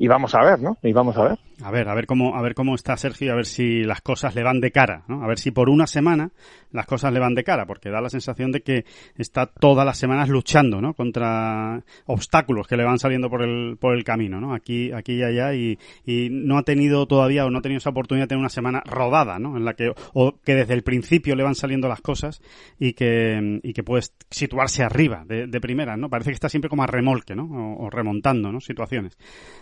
Y 0.00 0.08
vamos 0.08 0.34
a 0.34 0.42
ver, 0.42 0.60
¿no? 0.60 0.78
Y 0.82 0.94
vamos 0.94 1.14
a 1.18 1.24
ver. 1.24 1.38
A 1.62 1.70
ver, 1.70 1.88
a 1.88 1.94
ver 1.94 2.06
cómo, 2.06 2.36
a 2.36 2.42
ver 2.42 2.54
cómo 2.54 2.74
está 2.74 2.96
Sergio 2.96 3.26
y 3.26 3.30
a 3.30 3.34
ver 3.34 3.46
si 3.46 3.82
las 3.82 4.00
cosas 4.00 4.34
le 4.34 4.42
van 4.42 4.60
de 4.60 4.70
cara, 4.70 5.04
¿no? 5.08 5.22
A 5.22 5.26
ver 5.26 5.38
si 5.38 5.50
por 5.50 5.68
una 5.68 5.86
semana 5.86 6.30
las 6.72 6.86
cosas 6.86 7.12
le 7.12 7.20
van 7.20 7.34
de 7.34 7.44
cara, 7.44 7.66
porque 7.66 7.90
da 7.90 8.00
la 8.00 8.08
sensación 8.08 8.52
de 8.52 8.62
que 8.62 8.84
está 9.16 9.46
todas 9.46 9.84
las 9.84 9.98
semanas 9.98 10.28
luchando, 10.28 10.80
¿no? 10.80 10.94
Contra 10.94 11.82
obstáculos 12.06 12.66
que 12.66 12.76
le 12.76 12.84
van 12.84 12.98
saliendo 12.98 13.28
por 13.28 13.42
el, 13.42 13.76
por 13.78 13.94
el 13.94 14.04
camino, 14.04 14.40
¿no? 14.40 14.54
Aquí, 14.54 14.92
aquí 14.92 15.14
y 15.14 15.22
allá 15.22 15.54
y, 15.54 15.78
y 16.06 16.28
no 16.30 16.56
ha 16.56 16.62
tenido 16.62 17.06
todavía 17.06 17.44
o 17.44 17.50
no 17.50 17.58
ha 17.58 17.62
tenido 17.62 17.78
esa 17.78 17.90
oportunidad 17.90 18.24
de 18.24 18.28
tener 18.28 18.40
una 18.40 18.48
semana 18.48 18.82
rodada, 18.86 19.38
¿no? 19.38 19.56
En 19.56 19.64
la 19.64 19.74
que, 19.74 19.92
o 20.14 20.40
que 20.42 20.54
desde 20.54 20.74
el 20.74 20.82
principio 20.82 21.36
le 21.36 21.42
van 21.42 21.54
saliendo 21.54 21.88
las 21.88 22.00
cosas 22.00 22.40
y 22.78 22.94
que, 22.94 23.60
y 23.62 23.72
que 23.72 23.82
puede 23.82 24.04
situarse 24.30 24.82
arriba 24.82 25.24
de, 25.26 25.46
de 25.46 25.60
primeras, 25.60 25.98
¿no? 25.98 26.08
Parece 26.08 26.30
que 26.30 26.34
está 26.34 26.48
siempre 26.48 26.70
como 26.70 26.84
a 26.84 26.86
remolque, 26.86 27.34
¿no? 27.34 27.44
O, 27.44 27.86
o 27.86 27.90
remontando, 27.90 28.50
¿no? 28.50 28.60
Situaciones. 28.60 29.18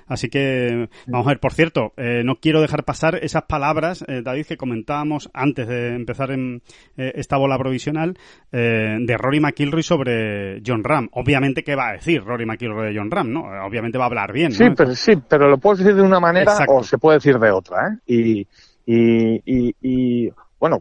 Así 0.07 0.29
que, 0.29 0.89
vamos 1.07 1.27
a 1.27 1.31
ver, 1.31 1.41
por 1.41 1.53
cierto, 1.53 1.88
eh, 1.97 2.23
no 2.25 2.37
quiero 2.37 2.61
dejar 2.61 2.85
pasar 2.85 3.17
esas 3.23 3.45
palabras, 3.45 4.05
eh, 4.07 4.23
David, 4.23 4.47
que 4.47 4.57
comentábamos 4.57 5.31
antes 5.33 5.67
de 5.67 5.95
empezar 5.95 6.31
en 6.31 6.63
eh, 6.97 7.13
esta 7.15 7.37
bola 7.37 7.59
provisional, 7.59 8.17
eh, 8.53 8.97
de 9.01 9.17
Rory 9.17 9.41
McIlroy 9.41 9.83
sobre 9.83 10.61
John 10.67 10.85
Ram. 10.85 11.09
Obviamente, 11.13 11.63
¿qué 11.63 11.75
va 11.75 11.91
a 11.91 11.93
decir 11.93 12.23
Rory 12.25 12.47
McIlroy 12.47 12.93
de 12.93 12.99
John 12.99 13.11
Ram, 13.11 13.33
no? 13.33 13.43
Obviamente 13.67 13.99
va 13.99 14.05
a 14.05 14.09
hablar 14.09 14.33
bien, 14.33 14.51
¿no? 14.51 14.57
Sí, 14.57 14.65
pero, 14.77 14.95
sí, 14.95 15.13
pero 15.29 15.49
lo 15.49 15.59
puedes 15.59 15.81
decir 15.81 15.95
de 15.95 16.03
una 16.03 16.21
manera 16.21 16.53
Exacto. 16.53 16.75
o 16.75 16.83
se 16.83 16.99
puede 16.99 17.19
decir 17.19 17.39
de 17.39 17.51
otra, 17.51 17.89
¿eh? 17.89 17.99
Y, 18.07 18.47
y, 18.87 19.43
y, 19.45 19.75
y, 19.83 20.31
bueno, 20.59 20.81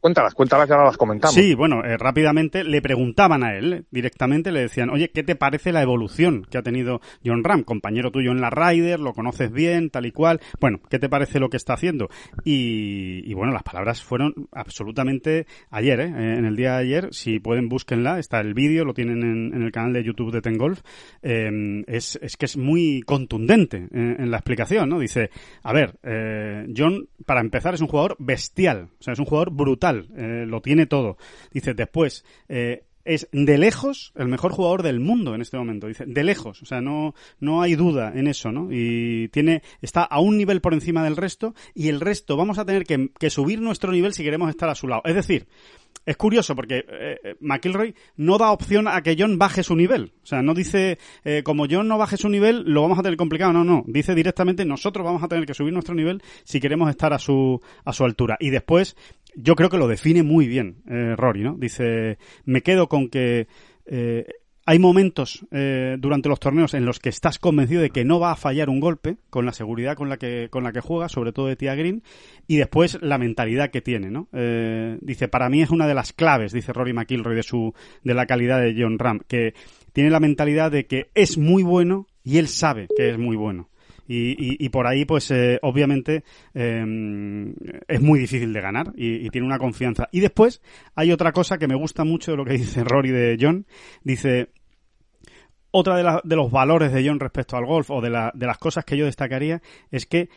cuéntalas, 0.00 0.34
cuéntalas 0.34 0.68
y 0.68 0.72
ahora 0.72 0.86
las 0.86 0.96
comentamos. 0.96 1.34
Sí, 1.34 1.54
bueno, 1.54 1.84
eh, 1.84 1.96
rápidamente 1.96 2.64
le 2.64 2.80
preguntaban 2.82 3.44
a 3.44 3.56
él, 3.56 3.72
eh, 3.72 3.82
directamente 3.90 4.52
le 4.52 4.60
decían, 4.60 4.90
oye, 4.90 5.10
¿qué 5.10 5.22
te 5.22 5.36
parece 5.36 5.72
la 5.72 5.82
evolución 5.82 6.46
que 6.50 6.58
ha 6.58 6.62
tenido 6.62 7.00
John 7.24 7.44
Ram, 7.44 7.62
compañero 7.62 8.10
tuyo 8.10 8.30
en 8.30 8.40
la 8.40 8.50
Ryder, 8.50 9.00
lo 9.00 9.12
conoces 9.12 9.52
bien, 9.52 9.90
tal 9.90 10.06
y 10.06 10.12
cual? 10.12 10.40
Bueno, 10.60 10.80
¿qué 10.88 10.98
te 10.98 11.08
parece 11.08 11.40
lo 11.40 11.48
que 11.48 11.56
está 11.56 11.74
haciendo? 11.74 12.08
Y, 12.44 13.32
bueno, 13.34 13.52
las 13.52 13.62
palabras 13.62 14.02
fueron 14.02 14.48
absolutamente 14.52 15.46
ayer, 15.70 16.00
¿eh? 16.00 16.06
en 16.06 16.44
el 16.44 16.56
día 16.56 16.72
de 16.72 16.78
ayer, 16.78 17.08
si 17.12 17.38
pueden 17.40 17.68
búsquenla, 17.68 18.18
está 18.18 18.40
el 18.40 18.54
vídeo, 18.54 18.84
lo 18.84 18.94
tienen 18.94 19.22
en, 19.22 19.62
el 19.62 19.72
canal 19.72 19.92
de 19.92 20.04
YouTube 20.04 20.32
de 20.32 20.40
Ten 20.40 20.56
Golf, 20.56 20.80
eh, 21.22 21.84
es, 21.86 22.18
que 22.38 22.46
es 22.46 22.56
muy 22.56 23.02
contundente 23.02 23.88
en, 23.92 24.20
en 24.20 24.30
la 24.30 24.38
explicación, 24.38 24.88
¿no? 24.88 24.98
Dice, 24.98 25.30
a 25.62 25.72
ver, 25.72 25.98
eh, 26.02 26.66
John, 26.76 27.08
para 27.26 27.40
empezar, 27.40 27.74
es 27.74 27.80
un 27.80 27.88
jugador 27.88 28.16
bestial, 28.18 28.88
o 28.98 29.02
sea, 29.02 29.12
es 29.12 29.18
un 29.18 29.24
jugador 29.24 29.52
brutal, 29.52 29.87
eh, 29.96 30.44
lo 30.46 30.60
tiene 30.60 30.86
todo. 30.86 31.16
Dice, 31.52 31.74
después, 31.74 32.24
eh, 32.48 32.84
es 33.04 33.28
de 33.32 33.56
lejos 33.56 34.12
el 34.16 34.28
mejor 34.28 34.52
jugador 34.52 34.82
del 34.82 35.00
mundo 35.00 35.34
en 35.34 35.40
este 35.40 35.56
momento. 35.56 35.86
Dice, 35.86 36.04
de 36.06 36.24
lejos. 36.24 36.62
O 36.62 36.66
sea, 36.66 36.80
no, 36.80 37.14
no 37.40 37.62
hay 37.62 37.74
duda 37.74 38.12
en 38.14 38.26
eso, 38.26 38.52
¿no? 38.52 38.68
Y 38.70 39.28
tiene, 39.28 39.62
está 39.80 40.02
a 40.02 40.20
un 40.20 40.36
nivel 40.36 40.60
por 40.60 40.74
encima 40.74 41.02
del 41.02 41.16
resto 41.16 41.54
y 41.74 41.88
el 41.88 42.00
resto 42.00 42.36
vamos 42.36 42.58
a 42.58 42.66
tener 42.66 42.84
que, 42.84 43.30
subir 43.30 43.60
nuestro 43.60 43.92
nivel 43.92 44.12
si 44.12 44.22
queremos 44.22 44.50
estar 44.50 44.68
a 44.68 44.74
su 44.74 44.88
lado. 44.88 45.02
Es 45.06 45.14
decir, 45.14 45.46
es 46.04 46.16
curioso 46.18 46.54
porque 46.54 46.84
eh, 46.86 47.36
McIlroy 47.40 47.94
no 48.16 48.36
da 48.36 48.50
opción 48.50 48.88
a 48.88 49.00
que 49.02 49.16
John 49.18 49.38
baje 49.38 49.62
su 49.62 49.74
nivel. 49.74 50.12
O 50.22 50.26
sea, 50.26 50.42
no 50.42 50.52
dice, 50.52 50.98
como 51.44 51.66
John 51.68 51.88
no 51.88 51.96
baje 51.96 52.18
su 52.18 52.28
nivel, 52.28 52.64
lo 52.66 52.82
vamos 52.82 52.98
a 52.98 53.02
tener 53.02 53.16
complicado. 53.16 53.52
No, 53.54 53.64
no. 53.64 53.84
Dice 53.86 54.14
directamente, 54.14 54.66
nosotros 54.66 55.04
vamos 55.04 55.22
a 55.22 55.28
tener 55.28 55.46
que 55.46 55.54
subir 55.54 55.72
nuestro 55.72 55.94
nivel 55.94 56.22
si 56.44 56.60
queremos 56.60 56.90
estar 56.90 57.14
a 57.14 57.18
su, 57.18 57.60
a 57.84 57.92
su 57.92 58.04
altura. 58.04 58.36
Y 58.38 58.50
después, 58.50 58.96
yo 59.40 59.54
creo 59.54 59.70
que 59.70 59.78
lo 59.78 59.88
define 59.88 60.22
muy 60.22 60.46
bien 60.46 60.82
eh, 60.88 61.14
Rory, 61.16 61.42
¿no? 61.42 61.56
Dice, 61.56 62.18
me 62.44 62.62
quedo 62.62 62.88
con 62.88 63.08
que 63.08 63.46
eh, 63.86 64.26
hay 64.66 64.78
momentos 64.78 65.46
eh, 65.50 65.96
durante 65.98 66.28
los 66.28 66.40
torneos 66.40 66.74
en 66.74 66.84
los 66.84 66.98
que 66.98 67.08
estás 67.08 67.38
convencido 67.38 67.80
de 67.80 67.88
que 67.88 68.04
no 68.04 68.20
va 68.20 68.32
a 68.32 68.36
fallar 68.36 68.68
un 68.68 68.80
golpe 68.80 69.16
con 69.30 69.46
la 69.46 69.54
seguridad 69.54 69.96
con 69.96 70.10
la 70.10 70.18
que 70.18 70.48
con 70.50 70.62
la 70.62 70.72
que 70.72 70.82
juega, 70.82 71.08
sobre 71.08 71.32
todo 71.32 71.46
de 71.46 71.56
Tia 71.56 71.74
Green, 71.74 72.02
y 72.46 72.56
después 72.56 72.98
la 73.00 73.16
mentalidad 73.16 73.70
que 73.70 73.80
tiene, 73.80 74.10
¿no? 74.10 74.28
Eh, 74.34 74.98
dice 75.00 75.26
para 75.26 75.48
mí 75.48 75.62
es 75.62 75.70
una 75.70 75.86
de 75.86 75.94
las 75.94 76.12
claves, 76.12 76.52
dice 76.52 76.74
Rory 76.74 76.92
McIlroy 76.92 77.34
de 77.34 77.42
su 77.44 77.72
de 78.04 78.12
la 78.12 78.26
calidad 78.26 78.60
de 78.60 78.76
John 78.78 78.98
Ram, 78.98 79.20
que 79.26 79.54
tiene 79.94 80.10
la 80.10 80.20
mentalidad 80.20 80.70
de 80.70 80.86
que 80.86 81.08
es 81.14 81.38
muy 81.38 81.62
bueno 81.62 82.06
y 82.22 82.36
él 82.36 82.48
sabe 82.48 82.88
que 82.94 83.08
es 83.08 83.16
muy 83.16 83.36
bueno. 83.36 83.70
Y, 84.10 84.64
y, 84.64 84.68
por 84.70 84.86
ahí, 84.86 85.04
pues 85.04 85.30
eh, 85.30 85.58
obviamente 85.60 86.24
eh, 86.54 87.52
es 87.86 88.00
muy 88.00 88.18
difícil 88.18 88.54
de 88.54 88.60
ganar 88.62 88.90
y, 88.96 89.26
y, 89.26 89.28
tiene 89.28 89.46
una 89.46 89.58
confianza. 89.58 90.08
Y 90.10 90.20
después 90.20 90.62
hay 90.94 91.12
otra 91.12 91.32
cosa 91.32 91.58
que 91.58 91.68
me 91.68 91.74
gusta 91.74 92.04
mucho 92.04 92.30
de 92.30 92.38
lo 92.38 92.44
que 92.46 92.52
dice 92.58 92.84
Rory 92.84 93.10
de 93.10 93.36
John. 93.38 93.66
Dice, 94.02 94.48
otra 95.70 95.96
de, 95.96 96.02
la, 96.02 96.22
de, 96.24 96.36
los 96.36 96.50
valores 96.50 96.90
de 96.90 97.06
John 97.06 97.20
respecto 97.20 97.58
al 97.58 97.66
golf 97.66 97.90
o 97.90 98.00
de, 98.00 98.08
la, 98.08 98.32
de, 98.34 98.46
las 98.46 98.56
cosas 98.56 98.86
que 98.86 98.96
yo 98.96 99.04
destacaría 99.04 99.60
es 99.90 100.06
que 100.06 100.30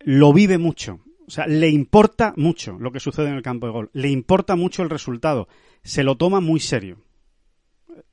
lo 0.00 0.32
vive 0.32 0.56
mucho. 0.56 1.00
O 1.26 1.30
sea, 1.30 1.46
le 1.46 1.68
importa 1.68 2.32
mucho 2.36 2.78
lo 2.78 2.90
que 2.90 3.00
sucede 3.00 3.28
en 3.28 3.34
el 3.34 3.42
campo 3.42 3.66
de 3.66 3.72
golf. 3.72 3.90
Le 3.92 4.08
importa 4.08 4.56
mucho 4.56 4.82
el 4.82 4.88
resultado. 4.88 5.46
Se 5.82 6.02
lo 6.02 6.16
toma 6.16 6.40
muy 6.40 6.58
serio 6.58 7.04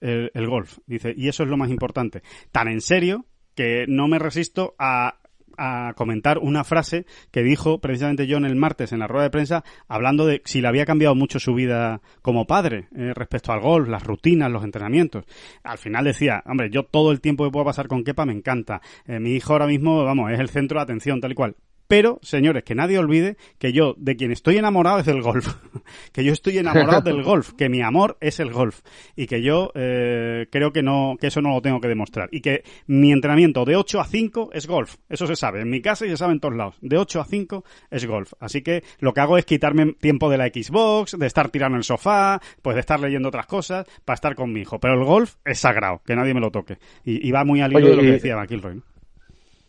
el, 0.02 0.32
el 0.34 0.48
golf. 0.50 0.80
Dice, 0.86 1.14
y 1.16 1.30
eso 1.30 1.44
es 1.44 1.50
lo 1.50 1.56
más 1.56 1.70
importante. 1.70 2.24
Tan 2.52 2.68
en 2.68 2.82
serio 2.82 3.26
que 3.56 3.86
no 3.88 4.08
me 4.08 4.20
resisto 4.20 4.76
a 4.78 5.16
a 5.58 5.94
comentar 5.96 6.40
una 6.40 6.64
frase 6.64 7.06
que 7.32 7.44
dijo 7.44 7.80
precisamente 7.80 8.28
John 8.30 8.46
el 8.46 8.56
martes 8.56 8.92
en 8.92 9.00
la 9.00 9.08
rueda 9.08 9.26
de 9.26 9.30
prensa 9.30 9.64
hablando 9.88 10.26
de 10.26 10.42
si 10.46 10.62
le 10.62 10.68
había 10.68 10.86
cambiado 10.86 11.16
mucho 11.16 11.40
su 11.40 11.54
vida 11.54 12.02
como 12.22 12.46
padre 12.46 12.88
eh, 12.96 13.14
respecto 13.14 13.52
al 13.52 13.62
golf, 13.62 13.88
las 13.88 14.04
rutinas, 14.04 14.52
los 14.52 14.64
entrenamientos. 14.64 15.26
Al 15.64 15.78
final 15.78 16.06
decía, 16.06 16.44
hombre, 16.46 16.70
yo 16.70 16.84
todo 16.84 17.12
el 17.12 17.22
tiempo 17.22 17.46
que 17.46 17.52
puedo 17.52 17.66
pasar 17.66 17.88
con 17.88 18.04
Kepa 18.04 18.26
me 18.26 18.34
encanta. 18.34 18.82
Eh, 19.06 19.20
mi 19.20 19.32
hijo 19.32 19.54
ahora 19.54 19.68
mismo, 19.68 20.04
vamos, 20.04 20.32
es 20.32 20.40
el 20.40 20.50
centro 20.50 20.80
de 20.80 20.84
atención, 20.84 21.22
tal 21.22 21.32
y 21.32 21.36
cual. 21.36 21.56
Pero, 21.88 22.20
señores, 22.22 22.64
que 22.64 22.76
nadie 22.76 22.98
olvide 22.98 23.38
que 23.60 23.72
yo, 23.72 23.94
de 23.98 24.16
quien 24.16 24.32
estoy 24.32 24.58
enamorado 24.58 25.00
es 25.00 25.06
del 25.06 25.22
golf. 25.22 25.48
que 26.12 26.24
yo 26.24 26.34
estoy 26.34 26.58
enamorado 26.58 27.02
del 27.02 27.24
golf, 27.24 27.54
que 27.54 27.70
mi 27.70 27.82
amor 27.82 28.18
es 28.22 28.40
el 28.40 28.52
golf. 28.52 28.82
Y 29.16 29.28
que 29.28 29.42
yo 29.42 29.72
eh, 29.76 30.48
creo 30.52 30.72
que 30.72 30.82
no, 30.82 31.16
que 31.20 31.28
eso 31.28 31.42
no 31.42 31.54
lo 31.54 31.62
tengo 31.62 31.80
que 31.80 31.88
demostrar. 31.88 32.30
Y 32.32 32.42
que 32.42 32.64
mi 32.88 33.12
entrenamiento 33.12 33.66
de 33.66 33.76
8 33.76 34.00
a 34.00 34.06
5 34.06 34.50
es 34.54 34.68
golf. 34.68 34.96
Eso 35.10 35.28
se 35.28 35.36
sabe. 35.36 35.62
En 35.62 35.70
mi 35.70 35.82
casa 35.82 36.06
y 36.06 36.10
se 36.10 36.18
sabe 36.18 36.34
en 36.34 36.40
todos 36.40 36.56
lados. 36.56 36.76
De 36.82 36.98
8 36.98 37.22
a 37.22 37.26
5 37.26 37.64
es 37.92 38.06
golf. 38.06 38.34
Así 38.40 38.62
que 38.62 38.84
lo 39.00 39.14
que 39.14 39.22
hago 39.22 39.38
es 39.38 39.46
quitarme 39.46 39.94
tiempo 39.94 40.30
de 40.30 40.38
la 40.38 40.48
Xbox, 40.48 41.18
de 41.18 41.28
estar 41.28 41.50
tirando 41.50 41.76
en 41.76 41.80
el 41.80 41.84
sofá, 41.84 42.42
pues 42.62 42.76
de 42.76 42.80
estar 42.80 43.00
leyendo 43.00 43.30
otras 43.30 43.46
cosas, 43.46 43.86
para 44.04 44.16
estar 44.16 44.36
con 44.36 44.52
mi 44.52 44.62
hijo. 44.62 44.80
Pero 44.80 44.96
el 44.96 45.06
golf 45.06 45.36
es 45.46 45.60
sagrado, 45.60 46.02
que 46.06 46.16
nadie 46.16 46.34
me 46.34 46.40
lo 46.40 46.52
toque. 46.52 46.78
Y, 47.04 47.28
y 47.28 47.32
va 47.32 47.44
muy 47.44 47.62
al 47.62 47.72
hilo 47.72 47.90
de 47.90 47.96
lo 47.96 48.02
que 48.02 48.12
decía 48.12 48.36
McIlroy. 48.36 48.76
¿no? 48.76 48.95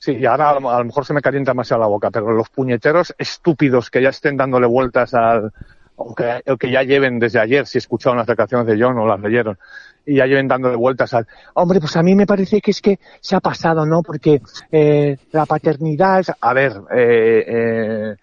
Sí, 0.06 0.12
y 0.20 0.24
ahora 0.24 0.50
a 0.50 0.60
lo 0.60 0.84
mejor 0.84 1.04
se 1.04 1.12
me 1.14 1.20
calienta 1.20 1.50
demasiado 1.50 1.82
la 1.82 1.88
boca, 1.88 2.12
pero 2.12 2.30
los 2.30 2.48
puñeteros 2.48 3.12
estúpidos 3.18 3.90
que 3.90 4.00
ya 4.00 4.10
estén 4.10 4.36
dándole 4.36 4.68
vueltas 4.68 5.14
al, 5.14 5.52
o 5.96 6.14
que, 6.14 6.44
o 6.46 6.56
que 6.56 6.70
ya 6.70 6.84
lleven 6.84 7.18
desde 7.18 7.40
ayer, 7.40 7.66
si 7.66 7.78
escucharon 7.78 8.16
las 8.16 8.28
declaraciones 8.28 8.68
de 8.68 8.80
John 8.80 8.96
o 8.98 9.04
las 9.04 9.18
leyeron, 9.18 9.58
y 10.06 10.14
ya 10.14 10.26
lleven 10.26 10.46
dándole 10.46 10.76
vueltas 10.76 11.12
al, 11.12 11.26
hombre, 11.54 11.80
pues 11.80 11.96
a 11.96 12.04
mí 12.04 12.14
me 12.14 12.24
parece 12.24 12.60
que 12.60 12.70
es 12.70 12.80
que 12.80 13.00
se 13.20 13.34
ha 13.34 13.40
pasado, 13.40 13.84
¿no? 13.84 14.00
Porque 14.04 14.40
eh, 14.70 15.16
la 15.32 15.44
paternidad 15.44 16.24
a 16.40 16.52
ver, 16.52 16.74
eh, 16.94 17.44
eh, 17.48 18.16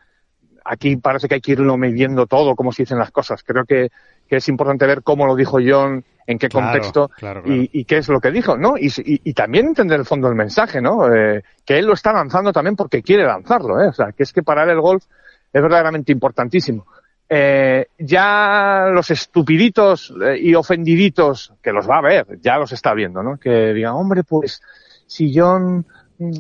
aquí 0.64 0.96
parece 0.96 1.28
que 1.28 1.36
hay 1.36 1.42
que 1.42 1.52
irlo 1.52 1.76
midiendo 1.76 2.28
todo, 2.28 2.56
como 2.56 2.72
se 2.72 2.84
dicen 2.84 2.98
las 2.98 3.12
cosas. 3.12 3.44
Creo 3.44 3.66
que, 3.66 3.90
que 4.30 4.38
es 4.38 4.48
importante 4.48 4.88
ver 4.88 5.04
cómo 5.04 5.26
lo 5.26 5.36
dijo 5.36 5.58
John, 5.62 6.06
en 6.26 6.40
qué 6.40 6.50
claro, 6.50 6.68
contexto 6.68 7.10
claro, 7.10 7.44
claro. 7.44 7.56
Y, 7.56 7.70
y, 7.74 7.86
qué 7.86 7.98
es 7.98 8.08
lo 8.10 8.20
que 8.20 8.32
dijo, 8.32 8.58
¿no? 8.58 8.78
Y, 8.78 8.88
y, 8.88 9.22
y, 9.24 9.34
también 9.34 9.68
entender 9.68 10.00
el 10.00 10.06
fondo 10.06 10.28
del 10.28 10.36
mensaje, 10.36 10.82
¿no? 10.82 11.14
Eh, 11.14 11.44
que 11.66 11.80
él 11.80 11.86
lo 11.86 11.94
está 11.94 12.14
lanzando 12.14 12.52
también 12.52 12.76
porque 12.76 13.02
quiere 13.02 13.26
lanzarlo, 13.26 13.82
¿eh? 13.82 13.88
O 13.88 13.94
sea, 13.94 14.12
que 14.12 14.24
es 14.24 14.34
que 14.34 14.44
para 14.44 14.64
él 14.64 14.70
el 14.70 14.82
golf 14.82 15.04
es 15.52 15.62
verdaderamente 15.62 16.12
importantísimo. 16.12 16.86
Eh, 17.30 17.88
ya 17.98 18.90
los 18.92 19.10
estupiditos 19.10 20.14
eh, 20.24 20.38
y 20.40 20.56
ofendiditos, 20.56 21.54
que 21.62 21.72
los 21.72 21.90
va 21.90 21.98
a 21.98 22.02
ver, 22.02 22.40
ya 22.42 22.58
los 22.58 22.72
está 22.72 22.94
viendo, 22.94 23.24
¿no? 23.24 23.38
Que 23.38 23.74
digan, 23.74 23.94
hombre, 23.94 24.24
pues 24.24 24.62
si 25.08 25.34
John 25.36 25.86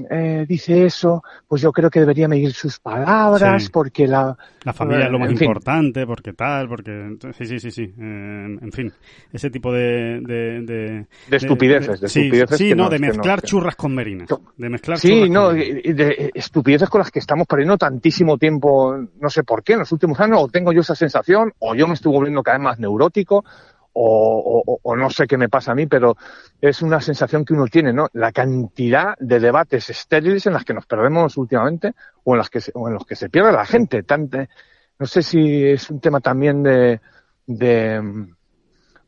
eh, 0.09 0.45
dice 0.47 0.85
eso, 0.85 1.23
pues 1.47 1.61
yo 1.61 1.71
creo 1.71 1.89
que 1.89 1.99
debería 1.99 2.27
medir 2.27 2.53
sus 2.53 2.79
palabras, 2.79 3.63
sí. 3.63 3.69
porque 3.71 4.07
la... 4.07 4.37
La 4.63 4.73
familia 4.73 5.05
es 5.05 5.11
lo 5.11 5.19
más 5.19 5.31
importante, 5.31 6.05
porque 6.05 6.33
tal, 6.33 6.67
porque... 6.67 7.17
Sí, 7.37 7.45
sí, 7.45 7.59
sí, 7.59 7.71
sí. 7.71 7.83
Eh, 7.83 8.57
en 8.61 8.71
fin, 8.71 8.91
ese 9.31 9.49
tipo 9.49 9.71
de... 9.71 10.21
De, 10.21 10.61
de, 10.61 11.05
de 11.29 11.37
estupideces, 11.37 11.99
de, 11.99 12.07
sí, 12.07 12.21
estupideces. 12.21 12.57
Sí, 12.57 12.75
no, 12.75 12.89
de 12.89 12.99
mezclar 12.99 13.41
no, 13.41 13.47
churras 13.47 13.75
con 13.75 13.93
merinas. 13.93 14.29
De 14.57 14.69
mezclar 14.69 14.97
Sí, 14.97 15.29
no, 15.29 15.51
de 15.51 16.31
estupideces 16.33 16.89
con 16.89 16.99
las 16.99 17.11
que 17.11 17.19
estamos 17.19 17.47
perdiendo 17.47 17.77
tantísimo 17.77 18.37
tiempo, 18.37 18.95
no 19.19 19.29
sé 19.29 19.43
por 19.43 19.63
qué, 19.63 19.73
en 19.73 19.79
los 19.79 19.91
últimos 19.91 20.19
años, 20.19 20.39
o 20.41 20.47
tengo 20.47 20.71
yo 20.71 20.81
esa 20.81 20.95
sensación, 20.95 21.53
o 21.59 21.75
yo 21.75 21.87
me 21.87 21.93
estoy 21.93 22.11
volviendo 22.11 22.43
cada 22.43 22.57
vez 22.57 22.63
más 22.63 22.79
neurótico, 22.79 23.43
o, 23.93 24.63
o, 24.65 24.79
o, 24.81 24.95
no 24.95 25.09
sé 25.09 25.27
qué 25.27 25.37
me 25.37 25.49
pasa 25.49 25.71
a 25.71 25.75
mí, 25.75 25.85
pero 25.85 26.17
es 26.59 26.81
una 26.81 26.99
sensación 26.99 27.45
que 27.45 27.53
uno 27.53 27.67
tiene, 27.67 27.93
¿no? 27.93 28.07
La 28.13 28.31
cantidad 28.31 29.15
de 29.19 29.39
debates 29.39 29.89
estériles 29.89 30.45
en 30.47 30.53
las 30.53 30.65
que 30.65 30.73
nos 30.73 30.85
perdemos 30.85 31.37
últimamente 31.37 31.93
o 32.23 32.33
en, 32.33 32.39
las 32.39 32.49
que 32.49 32.59
se, 32.59 32.71
o 32.73 32.87
en 32.87 32.95
los 32.95 33.05
que 33.05 33.15
se 33.15 33.29
pierde 33.29 33.51
la 33.51 33.65
gente. 33.65 34.03
Tante, 34.03 34.49
no 34.97 35.05
sé 35.05 35.21
si 35.21 35.65
es 35.65 35.89
un 35.89 35.99
tema 35.99 36.19
también 36.19 36.63
de, 36.63 36.99
de 37.45 38.01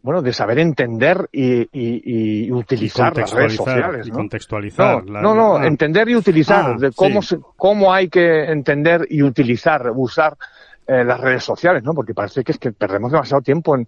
bueno, 0.06 0.22
de 0.22 0.34
saber 0.34 0.60
entender 0.60 1.30
y, 1.32 1.62
y, 1.62 2.46
y 2.46 2.52
utilizar 2.52 3.12
y 3.16 3.22
las 3.22 3.32
redes 3.32 3.56
sociales, 3.56 4.08
¿no? 4.08 4.14
Y 4.14 4.18
contextualizar. 4.18 5.04
No, 5.04 5.14
la, 5.14 5.22
no, 5.22 5.34
no 5.34 5.58
ah. 5.58 5.66
entender 5.66 6.08
y 6.10 6.16
utilizar, 6.16 6.76
ah, 6.76 6.78
de 6.78 6.92
cómo, 6.92 7.24
sí. 7.24 7.30
se, 7.30 7.42
cómo 7.56 7.92
hay 7.92 8.08
que 8.08 8.44
entender 8.44 9.08
y 9.10 9.24
utilizar, 9.24 9.92
usar 9.96 10.38
eh, 10.86 11.04
las 11.04 11.20
redes 11.20 11.44
sociales, 11.44 11.82
¿no? 11.82 11.96
Porque 11.96 12.14
parece 12.14 12.44
que 12.44 12.52
es 12.52 12.60
que 12.60 12.72
perdemos 12.72 13.12
demasiado 13.12 13.42
tiempo 13.42 13.76
en, 13.76 13.88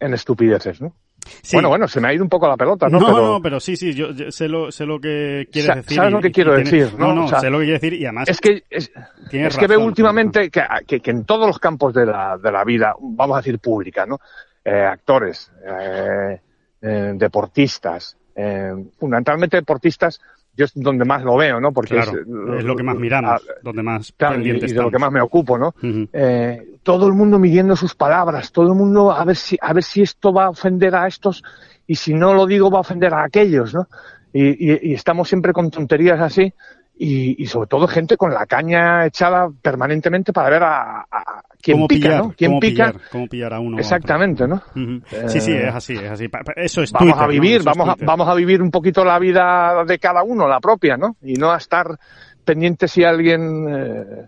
en 0.00 0.14
estupideces, 0.14 0.80
¿no? 0.80 0.94
Sí. 1.42 1.56
Bueno, 1.56 1.68
bueno, 1.68 1.86
se 1.86 2.00
me 2.00 2.08
ha 2.08 2.14
ido 2.14 2.24
un 2.24 2.30
poco 2.30 2.48
la 2.48 2.56
pelota, 2.56 2.88
¿no? 2.88 2.98
No, 2.98 3.06
pero, 3.06 3.18
no, 3.18 3.42
pero 3.42 3.60
sí, 3.60 3.76
sí, 3.76 3.92
yo, 3.92 4.10
yo 4.12 4.30
sé, 4.30 4.48
lo, 4.48 4.72
sé 4.72 4.86
lo 4.86 4.98
que 4.98 5.46
quieres 5.52 5.66
Sa 5.66 5.74
decir. 5.74 5.96
¿Sabes 5.96 6.10
y, 6.10 6.14
lo 6.14 6.20
que 6.20 6.30
quiero 6.30 6.54
decir? 6.54 6.94
No, 6.98 7.08
no, 7.08 7.14
no, 7.14 7.24
o 7.26 7.28
sea, 7.28 7.40
sé 7.40 7.50
lo 7.50 7.58
que 7.58 7.64
quiero 7.66 7.80
decir 7.80 7.94
y 7.94 8.04
además. 8.06 8.28
Es 8.28 8.40
que, 8.40 8.64
es, 8.70 8.90
es 9.30 9.56
que 9.56 9.66
veo 9.66 9.80
últimamente 9.80 10.50
que, 10.50 10.62
que, 10.86 11.00
que, 11.00 11.10
en 11.10 11.24
todos 11.24 11.46
los 11.46 11.58
campos 11.58 11.92
de 11.92 12.06
la, 12.06 12.38
de 12.42 12.50
la 12.50 12.64
vida, 12.64 12.94
vamos 12.98 13.36
a 13.36 13.40
decir 13.40 13.58
pública, 13.58 14.06
¿no? 14.06 14.18
Eh, 14.64 14.70
actores, 14.70 15.52
eh, 15.64 16.40
eh, 16.82 17.12
deportistas, 17.14 18.16
eh, 18.34 18.72
fundamentalmente 18.98 19.58
deportistas, 19.58 20.20
yo 20.56 20.64
es 20.64 20.72
donde 20.74 21.04
más 21.04 21.22
lo 21.22 21.36
veo, 21.36 21.60
¿no? 21.60 21.72
Porque 21.72 21.94
claro, 21.94 22.12
es, 22.12 22.58
es, 22.58 22.64
lo 22.64 22.76
que 22.76 22.82
más 22.82 22.96
miramos, 22.96 23.30
a, 23.32 23.40
donde 23.62 23.82
más 23.82 24.12
claro, 24.16 24.40
y, 24.40 24.50
y, 24.50 24.60
de 24.60 24.74
lo 24.74 24.90
que 24.90 24.98
más 24.98 25.12
me 25.12 25.20
ocupo, 25.20 25.58
¿no? 25.58 25.68
Uh 25.82 25.86
-huh. 25.86 26.08
eh, 26.12 26.76
todo 26.82 27.06
el 27.06 27.12
mundo 27.14 27.38
midiendo 27.38 27.76
sus 27.76 27.94
palabras, 27.94 28.52
todo 28.52 28.68
el 28.68 28.74
mundo 28.74 29.12
a 29.12 29.24
ver 29.24 29.36
si 29.36 29.56
a 29.60 29.72
ver 29.72 29.82
si 29.82 30.02
esto 30.02 30.32
va 30.32 30.46
a 30.46 30.50
ofender 30.50 30.94
a 30.94 31.06
estos 31.06 31.42
y 31.86 31.94
si 31.94 32.14
no 32.14 32.34
lo 32.34 32.46
digo 32.46 32.70
va 32.70 32.78
a 32.78 32.80
ofender 32.80 33.14
a 33.14 33.24
aquellos, 33.24 33.74
¿no? 33.74 33.86
Y, 34.32 34.72
y, 34.72 34.90
y 34.90 34.94
estamos 34.94 35.28
siempre 35.28 35.52
con 35.52 35.70
tonterías 35.70 36.20
así 36.20 36.52
y, 36.96 37.42
y, 37.42 37.46
sobre 37.46 37.66
todo 37.66 37.88
gente 37.88 38.16
con 38.16 38.32
la 38.34 38.44
caña 38.44 39.06
echada 39.06 39.48
permanentemente 39.62 40.32
para 40.32 40.50
ver 40.50 40.62
a, 40.62 41.00
a 41.00 41.42
quién 41.62 41.78
¿Cómo 41.78 41.88
pica, 41.88 42.08
pillar, 42.08 42.22
¿no? 42.24 42.34
¿Quién 42.36 42.50
cómo 42.50 42.60
pica? 42.60 42.86
Pillar, 42.92 43.08
cómo 43.10 43.26
pillar 43.26 43.54
a 43.54 43.60
uno 43.60 43.78
Exactamente, 43.78 44.46
¿no? 44.46 44.56
Uh 44.74 44.78
-huh. 44.78 45.02
eh, 45.10 45.28
sí, 45.28 45.40
sí, 45.40 45.52
es 45.52 45.74
así, 45.74 45.94
es 45.94 46.10
así. 46.10 46.28
Eso 46.56 46.82
es 46.82 46.92
Vamos 46.92 47.12
Twitter, 47.12 47.24
a 47.24 47.26
vivir, 47.26 47.64
¿no? 47.64 47.72
vamos, 47.74 47.88
a, 47.88 48.04
vamos 48.04 48.28
a 48.28 48.34
vivir 48.34 48.60
un 48.60 48.70
poquito 48.70 49.04
la 49.04 49.18
vida 49.18 49.82
de 49.86 49.98
cada 49.98 50.22
uno, 50.22 50.46
la 50.46 50.60
propia, 50.60 50.96
¿no? 50.96 51.16
Y 51.22 51.34
no 51.34 51.50
a 51.50 51.56
estar 51.56 51.98
pendiente 52.44 52.86
si 52.86 53.02
alguien 53.02 53.66
eh, 53.68 54.26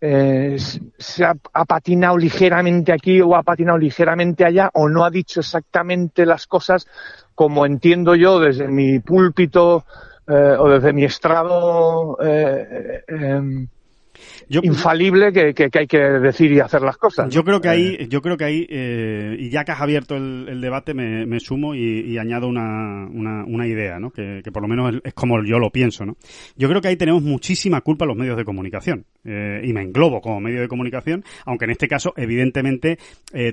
eh, 0.00 0.56
se 0.58 1.24
ha, 1.24 1.34
ha, 1.52 1.64
patinado 1.64 2.16
ligeramente 2.16 2.92
aquí 2.92 3.20
o 3.20 3.34
ha 3.36 3.42
patinado 3.42 3.78
ligeramente 3.78 4.44
allá 4.44 4.70
o 4.74 4.88
no 4.88 5.04
ha 5.04 5.10
dicho 5.10 5.40
exactamente 5.40 6.24
las 6.24 6.46
cosas 6.46 6.86
como 7.34 7.66
entiendo 7.66 8.14
yo 8.14 8.38
desde 8.38 8.68
mi 8.68 9.00
púlpito 9.00 9.84
o 10.28 10.68
desde 10.68 10.92
mi 10.92 11.04
estrado 11.04 12.18
eh, 14.48 14.60
infalible 14.62 15.32
que, 15.32 15.70
hay 15.72 15.86
que 15.86 15.98
decir 15.98 16.52
y 16.52 16.60
hacer 16.60 16.82
las 16.82 16.96
cosas. 16.96 17.28
Yo 17.32 17.44
creo 17.44 17.60
que 17.60 17.68
ahí, 17.68 17.96
eh. 17.98 18.06
yo 18.08 18.20
creo 18.20 18.36
que 18.36 18.44
ahí, 18.44 18.66
eh, 18.68 19.36
y 19.38 19.50
ya 19.50 19.64
que 19.64 19.72
has 19.72 19.80
abierto 19.80 20.16
el, 20.16 20.60
debate, 20.60 20.94
me, 20.94 21.40
sumo 21.40 21.74
y, 21.74 22.18
añado 22.18 22.48
una, 22.48 23.06
una, 23.06 23.66
idea, 23.66 23.98
¿no? 23.98 24.10
Que, 24.10 24.42
por 24.52 24.62
lo 24.62 24.68
menos 24.68 25.00
es, 25.04 25.14
como 25.14 25.42
yo 25.44 25.58
lo 25.58 25.70
pienso, 25.70 26.04
¿no? 26.04 26.16
Yo 26.56 26.68
creo 26.68 26.80
que 26.80 26.88
ahí 26.88 26.96
tenemos 26.96 27.22
muchísima 27.22 27.80
culpa 27.80 28.06
los 28.06 28.16
medios 28.16 28.36
de 28.36 28.44
comunicación. 28.44 29.04
Eh, 29.24 29.60
y 29.64 29.72
me 29.72 29.82
englobo 29.82 30.20
como 30.20 30.40
medio 30.40 30.60
de 30.60 30.68
comunicación, 30.68 31.24
aunque 31.44 31.66
en 31.66 31.72
este 31.72 31.88
caso, 31.88 32.14
evidentemente, 32.16 32.98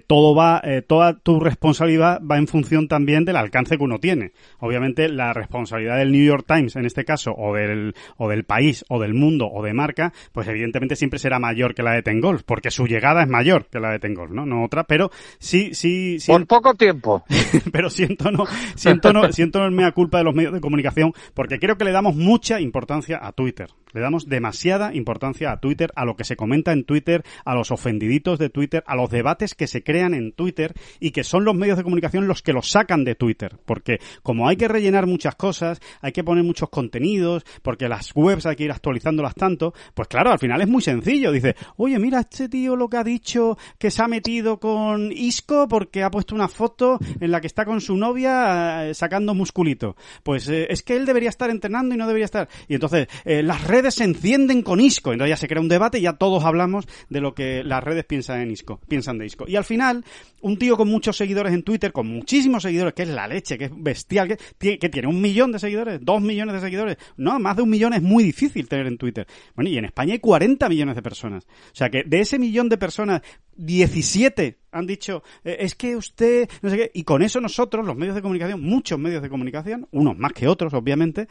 todo 0.07 0.36
va, 0.36 0.61
toda 0.88 1.20
tu 1.20 1.39
responsabilidad 1.39 2.22
va 2.22 2.38
en 2.38 2.47
función 2.47 2.88
también 2.88 3.26
del 3.26 3.36
alcance 3.36 3.78
que 3.78 3.84
uno 3.84 3.99
tiene. 3.99 4.32
Obviamente, 4.59 5.09
la 5.09 5.34
responsabilidad 5.34 5.97
del 5.97 6.11
New 6.11 6.26
York 6.26 6.45
Times, 6.47 6.76
en 6.76 6.86
este 6.86 7.03
caso, 7.03 7.34
o 7.36 7.53
del, 7.53 7.93
o 8.18 8.30
del 8.30 8.45
país, 8.45 8.86
o 8.89 8.99
del 8.99 9.13
mundo, 9.13 9.47
o 9.51 9.63
de 9.63 9.74
marca, 9.74 10.13
pues 10.32 10.47
evidentemente 10.56 10.95
siempre 10.95 11.20
será 11.20 11.39
mayor 11.39 11.76
que 11.76 11.84
la 11.84 11.91
de 11.91 12.01
Tengolf, 12.01 12.43
porque 12.43 12.72
su 12.72 12.88
llegada 12.88 13.24
es 13.24 13.30
mayor 13.30 13.68
que 13.68 13.80
la 13.80 13.91
de 13.91 13.99
Tengolf, 13.99 14.32
¿no? 14.32 14.45
No 14.45 14.64
otra, 14.64 14.86
pero 14.86 15.12
sí, 15.39 15.74
sí, 15.74 16.20
sí. 16.20 16.32
Por 16.32 16.47
poco 16.47 16.74
tiempo. 16.74 17.24
pero 17.72 17.89
siento 17.89 18.32
no, 18.32 18.45
siento 18.76 19.14
no, 19.14 19.32
siento 19.32 19.60
no 19.60 19.72
mea 19.72 19.91
culpa 19.91 20.20
de 20.20 20.24
los 20.24 20.36
medios 20.36 20.53
de 20.53 20.62
comunicación, 20.62 21.14
porque 21.34 21.60
creo 21.60 21.78
que 21.78 21.86
le 21.86 21.91
damos 21.91 22.16
mucha 22.16 22.60
importancia 22.60 23.20
a 23.22 23.32
Twitter. 23.32 23.70
Le 23.95 24.01
damos 24.01 24.27
demasiada 24.27 24.93
importancia 24.93 25.53
a 25.53 25.61
Twitter, 25.61 25.89
a 25.95 26.03
lo 26.03 26.17
que 26.17 26.25
se 26.25 26.35
comenta 26.35 26.73
en 26.73 26.83
Twitter, 26.83 27.23
a 27.45 27.55
los 27.55 27.71
ofendiditos 27.71 28.37
de 28.37 28.49
Twitter, 28.49 28.83
a 28.87 28.95
los 28.97 29.09
debates 29.09 29.55
que 29.55 29.67
se 29.67 29.83
crean 29.83 30.13
en 30.13 30.33
Twitter 30.33 30.73
y 30.99 31.11
que 31.11 31.23
son 31.23 31.45
los 31.45 31.55
medios 31.55 31.77
de 31.77 31.83
comunicación 31.83 32.27
los 32.27 32.41
que 32.41 32.51
los 32.51 32.69
sacan 32.69 33.05
de 33.05 33.15
Twitter. 33.15 33.55
Porque 33.65 34.01
como 34.21 34.49
hay 34.49 34.57
que 34.57 34.67
rellenar 34.67 35.07
muchas 35.07 35.35
cosas, 35.35 35.79
hay 36.01 36.11
que 36.11 36.25
poner 36.25 36.43
muchos 36.43 36.67
contenidos, 36.67 37.45
porque 37.61 37.87
las 37.87 38.11
webs 38.13 38.45
hay 38.45 38.57
que 38.57 38.65
ir 38.65 38.71
actualizándolas 38.73 39.33
tanto, 39.33 39.73
pues 39.93 40.09
claro, 40.09 40.29
al 40.29 40.39
final 40.39 40.59
es 40.61 40.67
muy 40.67 40.81
sencillo. 40.81 41.31
Dice, 41.31 41.55
oye, 41.77 41.97
mira 41.97 42.19
este 42.19 42.49
tío 42.49 42.75
lo 42.75 42.89
que 42.89 42.97
ha 42.97 43.03
dicho, 43.05 43.57
que 43.77 43.91
se 43.91 44.03
ha 44.03 44.09
metido 44.09 44.59
con 44.59 45.09
Isco 45.13 45.69
porque 45.69 46.03
ha 46.03 46.11
puesto 46.11 46.35
una 46.35 46.49
foto 46.49 46.99
en 47.21 47.31
la 47.31 47.39
que 47.39 47.47
está 47.47 47.63
con 47.63 47.79
su 47.79 47.95
novia 47.95 48.89
eh, 48.89 48.93
sacando 48.93 49.33
musculito. 49.33 49.95
Pues 50.21 50.49
eh, 50.49 50.67
es 50.69 50.83
que 50.83 50.97
él 50.97 51.05
debería 51.05 51.29
estar 51.29 51.49
entrenando 51.49 51.95
y 51.95 51.97
no 51.97 52.07
debería 52.07 52.25
estar. 52.25 52.49
Y 52.67 52.73
entonces, 52.73 53.07
eh, 53.23 53.41
las 53.41 53.63
redes 53.65 53.84
se 53.91 54.03
encienden 54.03 54.61
con 54.61 54.79
Isco. 54.79 55.11
Entonces 55.11 55.31
ya 55.31 55.38
se 55.38 55.47
crea 55.47 55.61
un 55.61 55.67
debate 55.67 55.99
y 55.99 56.01
ya 56.01 56.13
todos 56.13 56.43
hablamos 56.43 56.86
de 57.09 57.21
lo 57.21 57.33
que 57.33 57.63
las 57.63 57.83
redes 57.83 58.05
piensan 58.05 58.41
en 58.41 58.51
Isco, 58.51 58.79
piensan 58.88 59.17
de 59.17 59.25
Isco. 59.25 59.45
Y 59.47 59.55
al 59.55 59.63
final, 59.63 60.03
un 60.41 60.57
tío 60.57 60.77
con 60.77 60.88
muchos 60.88 61.17
seguidores 61.17 61.53
en 61.53 61.63
Twitter, 61.63 61.91
con 61.91 62.07
muchísimos 62.07 62.63
seguidores, 62.63 62.93
que 62.93 63.03
es 63.03 63.09
la 63.09 63.27
leche, 63.27 63.57
que 63.57 63.65
es 63.65 63.71
bestial, 63.75 64.27
que, 64.27 64.38
tiene, 64.57 64.79
que 64.79 64.89
tiene 64.89 65.07
un 65.07 65.21
millón 65.21 65.51
de 65.51 65.59
seguidores, 65.59 65.99
dos 66.01 66.21
millones 66.21 66.55
de 66.55 66.61
seguidores. 66.61 66.97
No, 67.17 67.39
más 67.39 67.55
de 67.55 67.63
un 67.63 67.69
millón 67.69 67.93
es 67.93 68.01
muy 68.01 68.23
difícil 68.23 68.67
tener 68.67 68.88
en 68.88 68.97
Twitter. 68.97 69.27
Bueno, 69.55 69.69
y 69.69 69.77
en 69.77 69.86
España 69.86 70.13
hay 70.13 70.19
40 70.19 70.67
millones 70.69 70.95
de 70.95 71.01
personas. 71.01 71.45
O 71.45 71.75
sea 71.75 71.89
que 71.89 72.03
de 72.03 72.19
ese 72.19 72.39
millón 72.39 72.69
de 72.69 72.77
personas, 72.77 73.21
17 73.55 74.59
han 74.71 74.86
dicho, 74.86 75.23
eh, 75.43 75.57
es 75.59 75.75
que 75.75 75.95
usted, 75.95 76.49
no 76.61 76.69
sé 76.69 76.77
qué, 76.77 76.91
y 76.93 77.03
con 77.03 77.21
eso 77.21 77.39
nosotros, 77.39 77.86
los 77.86 77.95
medios 77.95 78.15
de 78.15 78.21
comunicación, 78.21 78.61
muchos 78.61 78.99
medios 78.99 79.21
de 79.21 79.29
comunicación, 79.29 79.88
unos 79.91 80.17
más 80.17 80.33
que 80.33 80.47
otros, 80.47 80.73
obviamente, 80.73 81.27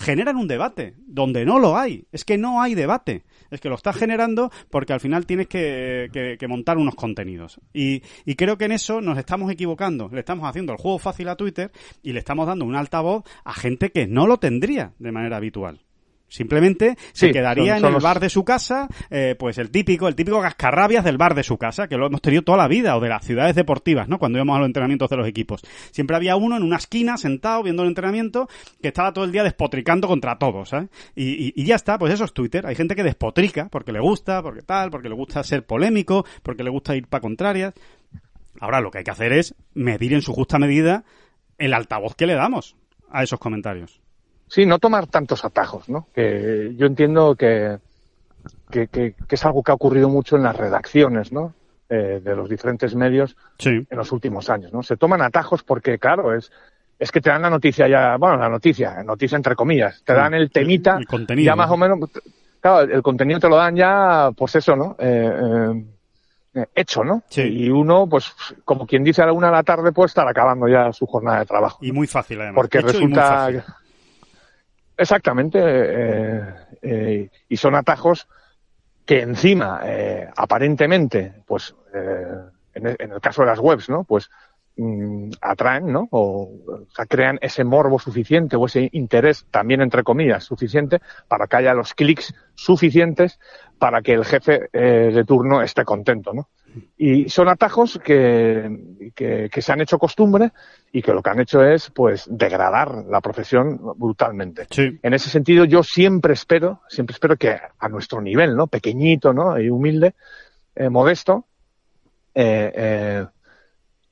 generan 0.00 0.36
un 0.36 0.48
debate, 0.48 0.94
donde 1.06 1.44
no 1.44 1.58
lo 1.58 1.76
hay. 1.76 2.06
Es 2.10 2.24
que 2.24 2.38
no 2.38 2.62
hay 2.62 2.74
debate. 2.74 3.24
Es 3.50 3.60
que 3.60 3.68
lo 3.68 3.74
estás 3.74 3.96
generando 3.96 4.50
porque 4.70 4.92
al 4.92 5.00
final 5.00 5.26
tienes 5.26 5.46
que, 5.46 6.38
montar 6.48 6.78
unos 6.78 6.94
contenidos. 6.94 7.60
Y, 7.72 8.02
y, 8.24 8.34
creo 8.34 8.56
que 8.56 8.64
en 8.64 8.72
eso 8.72 9.00
nos 9.00 9.18
estamos 9.18 9.52
equivocando. 9.52 10.08
Le 10.08 10.20
estamos 10.20 10.48
haciendo 10.48 10.72
el 10.72 10.78
juego 10.78 10.98
fácil 10.98 11.28
a 11.28 11.36
Twitter 11.36 11.70
y 12.02 12.12
le 12.12 12.18
estamos 12.18 12.46
dando 12.46 12.64
un 12.64 12.74
altavoz 12.74 13.24
a 13.44 13.52
gente 13.52 13.92
que 13.92 14.06
no 14.06 14.26
lo 14.26 14.38
tendría 14.38 14.94
de 14.98 15.12
manera 15.12 15.36
habitual. 15.36 15.80
Simplemente 16.30 16.96
se 17.12 17.32
quedaría 17.32 17.76
en 17.76 17.84
el 17.84 17.96
bar 17.96 18.20
de 18.20 18.30
su 18.30 18.44
casa, 18.44 18.86
eh, 19.10 19.34
pues 19.36 19.58
el 19.58 19.70
típico, 19.70 20.06
el 20.06 20.14
típico 20.14 20.40
cascarrabias 20.40 21.04
del 21.04 21.18
bar 21.18 21.34
de 21.34 21.42
su 21.42 21.58
casa, 21.58 21.88
que 21.88 21.96
lo 21.96 22.06
hemos 22.06 22.22
tenido 22.22 22.42
toda 22.42 22.56
la 22.56 22.68
vida, 22.68 22.96
o 22.96 23.00
de 23.00 23.08
las 23.08 23.26
ciudades 23.26 23.56
deportivas, 23.56 24.08
¿no? 24.08 24.20
Cuando 24.20 24.38
íbamos 24.38 24.54
a 24.54 24.60
los 24.60 24.66
entrenamientos 24.66 25.10
de 25.10 25.16
los 25.16 25.26
equipos. 25.26 25.60
Siempre 25.90 26.14
había 26.14 26.36
uno 26.36 26.56
en 26.56 26.62
una 26.62 26.76
esquina, 26.76 27.16
sentado, 27.16 27.64
viendo 27.64 27.82
el 27.82 27.88
entrenamiento, 27.88 28.48
que 28.80 28.88
estaba 28.88 29.12
todo 29.12 29.24
el 29.24 29.32
día 29.32 29.42
despotricando 29.42 30.06
contra 30.06 30.38
todos, 30.38 30.68
¿sabes? 30.68 30.88
Y, 31.16 31.52
y, 31.60 31.64
ya 31.64 31.74
está, 31.74 31.98
pues 31.98 32.14
eso 32.14 32.24
es 32.24 32.32
Twitter. 32.32 32.64
Hay 32.64 32.76
gente 32.76 32.94
que 32.94 33.02
despotrica 33.02 33.68
porque 33.68 33.90
le 33.90 33.98
gusta, 33.98 34.40
porque 34.40 34.62
tal, 34.62 34.92
porque 34.92 35.08
le 35.08 35.16
gusta 35.16 35.42
ser 35.42 35.66
polémico, 35.66 36.24
porque 36.44 36.62
le 36.62 36.70
gusta 36.70 36.94
ir 36.94 37.08
para 37.08 37.22
contrarias. 37.22 37.74
Ahora 38.60 38.80
lo 38.80 38.92
que 38.92 38.98
hay 38.98 39.04
que 39.04 39.10
hacer 39.10 39.32
es 39.32 39.56
medir 39.74 40.14
en 40.14 40.22
su 40.22 40.32
justa 40.32 40.60
medida 40.60 41.02
el 41.58 41.74
altavoz 41.74 42.14
que 42.14 42.26
le 42.26 42.34
damos 42.34 42.76
a 43.10 43.24
esos 43.24 43.40
comentarios. 43.40 44.00
Sí, 44.50 44.66
no 44.66 44.80
tomar 44.80 45.06
tantos 45.06 45.44
atajos, 45.44 45.88
¿no? 45.88 46.08
Que 46.12 46.72
yo 46.76 46.86
entiendo 46.86 47.36
que, 47.36 47.78
que, 48.68 48.88
que, 48.88 49.14
es 49.28 49.44
algo 49.44 49.62
que 49.62 49.70
ha 49.70 49.74
ocurrido 49.74 50.08
mucho 50.08 50.36
en 50.36 50.42
las 50.42 50.56
redacciones, 50.56 51.30
¿no? 51.30 51.54
Eh, 51.88 52.20
de 52.22 52.34
los 52.34 52.48
diferentes 52.48 52.96
medios 52.96 53.36
en 53.64 53.86
los 53.90 54.10
últimos 54.10 54.50
años, 54.50 54.72
¿no? 54.72 54.82
Se 54.82 54.96
toman 54.96 55.22
atajos 55.22 55.62
porque, 55.62 56.00
claro, 56.00 56.34
es, 56.34 56.50
es 56.98 57.12
que 57.12 57.20
te 57.20 57.30
dan 57.30 57.42
la 57.42 57.50
noticia 57.50 57.86
ya, 57.86 58.16
bueno, 58.16 58.36
la 58.36 58.48
noticia, 58.48 59.04
noticia 59.04 59.36
entre 59.36 59.54
comillas, 59.54 60.02
te 60.04 60.14
dan 60.14 60.34
el 60.34 60.50
temita, 60.50 60.98
el, 60.98 61.06
contenido, 61.06 61.46
ya 61.46 61.54
más 61.54 61.70
o 61.70 61.76
menos, 61.76 62.10
claro, 62.60 62.92
el 62.92 63.02
contenido 63.02 63.38
te 63.38 63.48
lo 63.48 63.56
dan 63.56 63.76
ya, 63.76 64.30
pues 64.36 64.56
eso, 64.56 64.74
¿no? 64.74 64.96
Eh, 64.98 65.84
eh, 66.54 66.66
hecho, 66.74 67.04
¿no? 67.04 67.22
Sí. 67.28 67.42
Y 67.42 67.70
uno, 67.70 68.08
pues, 68.08 68.34
como 68.64 68.84
quien 68.84 69.04
dice 69.04 69.22
a 69.22 69.26
la 69.26 69.32
una 69.32 69.46
de 69.46 69.52
la 69.52 69.62
tarde, 69.62 69.92
pues 69.92 70.10
estar 70.10 70.26
acabando 70.26 70.66
ya 70.66 70.92
su 70.92 71.06
jornada 71.06 71.40
de 71.40 71.46
trabajo. 71.46 71.78
Y 71.80 71.92
muy 71.92 72.08
fácil, 72.08 72.40
además. 72.40 72.56
Porque 72.56 72.80
resulta, 72.80 73.48
Exactamente, 75.00 75.58
eh, 75.62 76.54
eh, 76.82 77.30
y 77.48 77.56
son 77.56 77.74
atajos 77.74 78.28
que 79.06 79.22
encima, 79.22 79.80
eh, 79.82 80.28
aparentemente, 80.36 81.42
pues 81.46 81.74
en 82.74 82.86
el, 82.86 83.20
caso 83.22 83.40
de 83.40 83.46
las 83.46 83.60
webs, 83.60 83.88
¿no? 83.88 84.04
Pues 84.04 84.28
mm, 84.76 85.30
atraen, 85.40 85.90
¿no? 85.90 86.06
O, 86.10 86.52
sea, 86.94 87.06
crean 87.06 87.38
ese 87.40 87.64
morbo 87.64 87.98
suficiente 87.98 88.56
o 88.56 88.66
ese 88.66 88.90
interés, 88.92 89.46
también 89.50 89.80
entre 89.80 90.02
comillas, 90.02 90.44
suficiente 90.44 91.00
para 91.28 91.46
que 91.46 91.56
haya 91.56 91.72
los 91.72 91.94
clics 91.94 92.34
suficientes 92.54 93.40
para 93.78 94.02
que 94.02 94.12
el 94.12 94.26
jefe 94.26 94.68
de 94.70 95.24
turno 95.24 95.62
esté 95.62 95.82
contento, 95.86 96.34
¿no? 96.34 96.50
Y 96.96 97.28
son 97.28 97.48
atajos 97.48 97.98
que, 98.02 99.10
que, 99.14 99.62
se 99.62 99.72
han 99.72 99.80
hecho 99.80 99.98
costumbre 99.98 100.52
y 100.92 101.02
que 101.02 101.12
lo 101.12 101.22
que 101.22 101.30
han 101.30 101.40
hecho 101.40 101.64
es, 101.64 101.90
pues, 101.90 102.26
degradar 102.30 103.04
la 103.08 103.20
profesión 103.20 103.80
brutalmente. 103.96 104.66
En 105.02 105.14
ese 105.14 105.30
sentido, 105.30 105.64
yo 105.64 105.82
siempre 105.82 106.34
espero, 106.34 106.82
siempre 106.88 107.14
espero 107.14 107.36
que 107.36 107.56
a 107.78 107.88
nuestro 107.88 108.20
nivel, 108.20 108.56
¿no? 108.56 108.66
Pequeñito, 108.66 109.32
¿no? 109.32 109.58
Y 109.58 109.70
humilde, 109.70 110.14
eh, 110.74 110.88
modesto, 110.88 111.46
eh, 112.34 112.72
eh, 112.74 113.26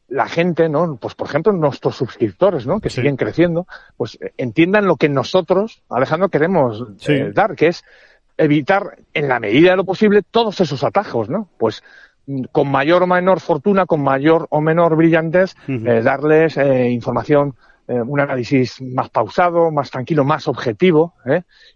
la 0.08 0.26
gente, 0.26 0.68
¿no? 0.68 0.96
Pues, 0.96 1.14
por 1.14 1.28
ejemplo, 1.28 1.52
nuestros 1.52 1.96
suscriptores, 1.96 2.66
¿no? 2.66 2.80
Que 2.80 2.90
siguen 2.90 3.16
creciendo, 3.16 3.66
pues 3.96 4.18
entiendan 4.36 4.86
lo 4.86 4.96
que 4.96 5.08
nosotros, 5.08 5.82
Alejandro, 5.90 6.30
queremos 6.30 6.84
dar, 7.34 7.54
que 7.54 7.68
es 7.68 7.84
evitar, 8.38 8.98
en 9.12 9.28
la 9.28 9.40
medida 9.40 9.72
de 9.72 9.76
lo 9.76 9.84
posible, 9.84 10.22
todos 10.22 10.60
esos 10.60 10.82
atajos, 10.84 11.28
¿no? 11.28 11.48
Pues 11.58 11.82
con 12.52 12.70
mayor 12.70 13.02
o 13.02 13.06
menor 13.06 13.40
fortuna, 13.40 13.86
con 13.86 14.02
mayor 14.02 14.46
o 14.50 14.60
menor 14.60 14.96
brillantez, 14.96 15.54
eh, 15.66 16.02
darles 16.02 16.56
eh, 16.56 16.90
información, 16.90 17.54
eh, 17.86 18.00
un 18.00 18.20
análisis 18.20 18.80
más 18.82 19.08
pausado, 19.08 19.70
más 19.70 19.90
tranquilo, 19.90 20.24
más 20.24 20.46
objetivo, 20.48 21.14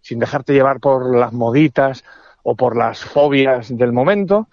sin 0.02 0.18
dejarte 0.18 0.52
llevar 0.52 0.78
por 0.80 1.16
las 1.16 1.32
moditas 1.32 2.04
o 2.42 2.54
por 2.54 2.76
las 2.76 3.00
fobias 3.00 3.74
del 3.76 3.92
momento. 3.92 4.48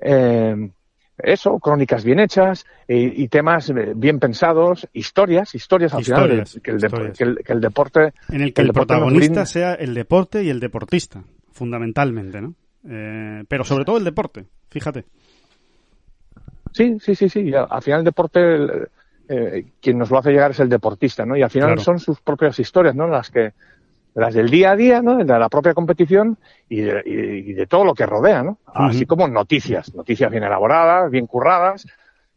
eso, 0.00 1.58
crónicas 1.58 2.04
bien 2.04 2.20
hechas 2.20 2.66
y, 2.86 3.26
temas 3.28 3.72
bien 3.96 4.20
pensados, 4.20 4.86
historias, 4.92 5.54
historias 5.54 5.94
al 5.94 6.04
final, 6.04 6.44
que 6.62 6.70
el, 6.70 6.78
deporte... 7.60 8.12
En 8.28 8.42
el 8.42 8.52
que 8.52 8.62
el, 8.62 8.72
protagonista 8.72 9.46
sea 9.46 9.74
el 9.74 9.94
deporte 9.94 10.44
y 10.44 10.50
el 10.50 10.60
deportista, 10.60 11.22
fundamentalmente, 11.52 12.40
¿no? 12.42 12.54
pero 13.48 13.64
sobre 13.64 13.84
todo 13.84 13.96
el 13.96 14.04
deporte, 14.04 14.44
fíjate. 14.68 15.06
Sí, 16.78 16.96
sí, 17.00 17.16
sí, 17.16 17.28
sí. 17.28 17.52
Al 17.52 17.82
final 17.82 17.98
el 17.98 18.04
deporte, 18.04 18.56
eh, 19.28 19.66
quien 19.82 19.98
nos 19.98 20.12
lo 20.12 20.18
hace 20.18 20.30
llegar 20.30 20.52
es 20.52 20.60
el 20.60 20.68
deportista, 20.68 21.26
¿no? 21.26 21.36
Y 21.36 21.42
al 21.42 21.50
final 21.50 21.80
son 21.80 21.98
sus 21.98 22.20
propias 22.20 22.56
historias, 22.60 22.94
¿no? 22.94 23.08
Las 23.08 23.30
que, 23.30 23.52
las 24.14 24.32
del 24.32 24.48
día 24.48 24.70
a 24.70 24.76
día, 24.76 25.02
¿no? 25.02 25.16
De 25.16 25.24
la 25.24 25.48
propia 25.48 25.74
competición 25.74 26.38
y 26.68 26.82
de, 26.82 27.66
todo 27.68 27.84
lo 27.84 27.94
que 27.94 28.06
rodea, 28.06 28.44
¿no? 28.44 28.58
Así 28.72 29.06
como 29.06 29.26
noticias, 29.26 29.92
noticias 29.92 30.30
bien 30.30 30.44
elaboradas, 30.44 31.10
bien 31.10 31.26
curradas 31.26 31.84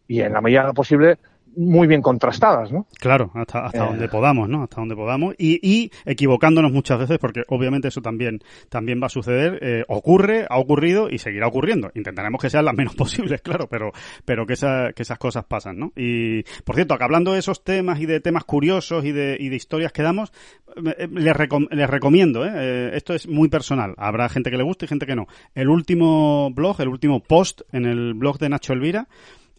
y 0.07 0.21
en 0.21 0.33
la 0.33 0.41
medida 0.41 0.61
de 0.61 0.67
lo 0.69 0.73
posible 0.73 1.19
muy 1.55 1.87
bien 1.87 2.01
contrastadas, 2.01 2.71
¿no? 2.71 2.87
Claro, 2.99 3.31
hasta, 3.33 3.65
hasta 3.65 3.85
donde 3.85 4.07
podamos, 4.07 4.49
¿no? 4.49 4.63
Hasta 4.63 4.77
donde 4.77 4.95
podamos. 4.95 5.35
Y, 5.37 5.59
y, 5.61 5.91
equivocándonos 6.05 6.71
muchas 6.71 6.99
veces, 6.99 7.17
porque 7.19 7.43
obviamente 7.47 7.89
eso 7.89 8.01
también, 8.01 8.39
también 8.69 9.01
va 9.01 9.07
a 9.07 9.09
suceder. 9.09 9.59
Eh, 9.61 9.83
ocurre, 9.87 10.45
ha 10.49 10.57
ocurrido 10.57 11.09
y 11.09 11.17
seguirá 11.17 11.47
ocurriendo. 11.47 11.91
Intentaremos 11.95 12.41
que 12.41 12.49
sean 12.49 12.65
las 12.65 12.75
menos 12.75 12.95
posibles, 12.97 13.41
claro, 13.41 13.67
pero, 13.67 13.91
pero 14.25 14.45
que, 14.45 14.53
esa, 14.53 14.93
que 14.93 15.03
esas 15.03 15.17
cosas 15.17 15.45
pasan, 15.45 15.77
¿no? 15.77 15.91
Y, 15.95 16.43
por 16.63 16.75
cierto, 16.75 16.93
acá 16.93 17.05
hablando 17.05 17.33
de 17.33 17.39
esos 17.39 17.63
temas 17.63 17.99
y 17.99 18.05
de 18.05 18.19
temas 18.19 18.43
curiosos 18.43 19.05
y 19.05 19.11
de, 19.11 19.37
y 19.39 19.49
de 19.49 19.55
historias 19.55 19.91
que 19.91 20.03
damos, 20.03 20.31
les, 20.75 21.37
les 21.71 21.89
recomiendo, 21.89 22.45
¿eh? 22.45 22.91
Esto 22.95 23.13
es 23.13 23.27
muy 23.27 23.49
personal. 23.49 23.93
Habrá 23.97 24.29
gente 24.29 24.51
que 24.51 24.57
le 24.57 24.63
guste 24.63 24.85
y 24.85 24.87
gente 24.87 25.05
que 25.05 25.15
no. 25.15 25.27
El 25.53 25.69
último 25.69 26.51
blog, 26.51 26.79
el 26.81 26.87
último 26.87 27.21
post 27.21 27.61
en 27.71 27.85
el 27.85 28.13
blog 28.13 28.37
de 28.39 28.49
Nacho 28.49 28.73
Elvira, 28.73 29.07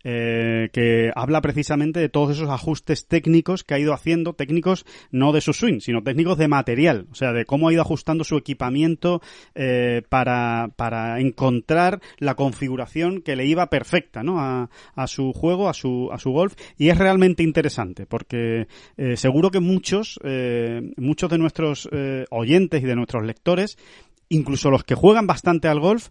eh, 0.05 0.69
que 0.73 1.11
habla 1.15 1.41
precisamente 1.41 2.01
de 2.01 2.09
todos 2.09 2.37
esos 2.37 2.51
ajustes 2.51 3.07
técnicos 3.07 3.65
que 3.65 3.75
ha 3.75 3.79
ido 3.79 3.93
haciendo, 3.93 4.35
técnicos 4.35 4.85
no 5.11 5.33
de 5.33 5.41
su 5.41 5.53
swing, 5.53 5.81
sino 5.81 6.03
técnicos 6.03 6.39
de 6.39 6.49
material, 6.49 7.07
o 7.11 7.15
sea, 7.15 7.33
de 7.33 7.45
cómo 7.45 7.69
ha 7.69 7.73
ido 7.73 7.83
ajustando 7.83 8.25
su 8.25 8.37
equipamiento 8.37 9.21
eh, 9.55 10.03
para, 10.09 10.71
para 10.77 11.21
encontrar 11.21 12.01
la 12.19 12.35
configuración 12.35 13.23
que 13.23 13.37
le 13.37 13.47
iba 13.47 13.67
perfecta 13.67 14.23
¿no? 14.23 14.41
a, 14.41 14.71
a 14.95 15.07
su 15.07 15.33
juego, 15.33 15.69
a 15.69 15.75
su, 15.75 16.11
a 16.13 16.19
su 16.19 16.31
golf, 16.31 16.55
y 16.77 16.89
es 16.89 16.99
realmente 16.99 17.43
interesante, 17.43 18.07
porque 18.07 18.67
eh, 18.97 19.17
seguro 19.17 19.51
que 19.51 19.61
muchos, 19.61 20.19
eh, 20.25 20.93
muchos 20.97 21.31
de 21.31 21.39
nuestros 21.39 21.89
eh, 21.93 22.25
oyentes 22.31 22.83
y 22.83 22.87
de 22.87 22.97
nuestros 22.97 23.25
lectores, 23.25 23.79
incluso 24.29 24.71
los 24.71 24.85
que 24.85 24.95
juegan 24.95 25.27
bastante 25.27 25.69
al 25.69 25.81
golf, 25.81 26.09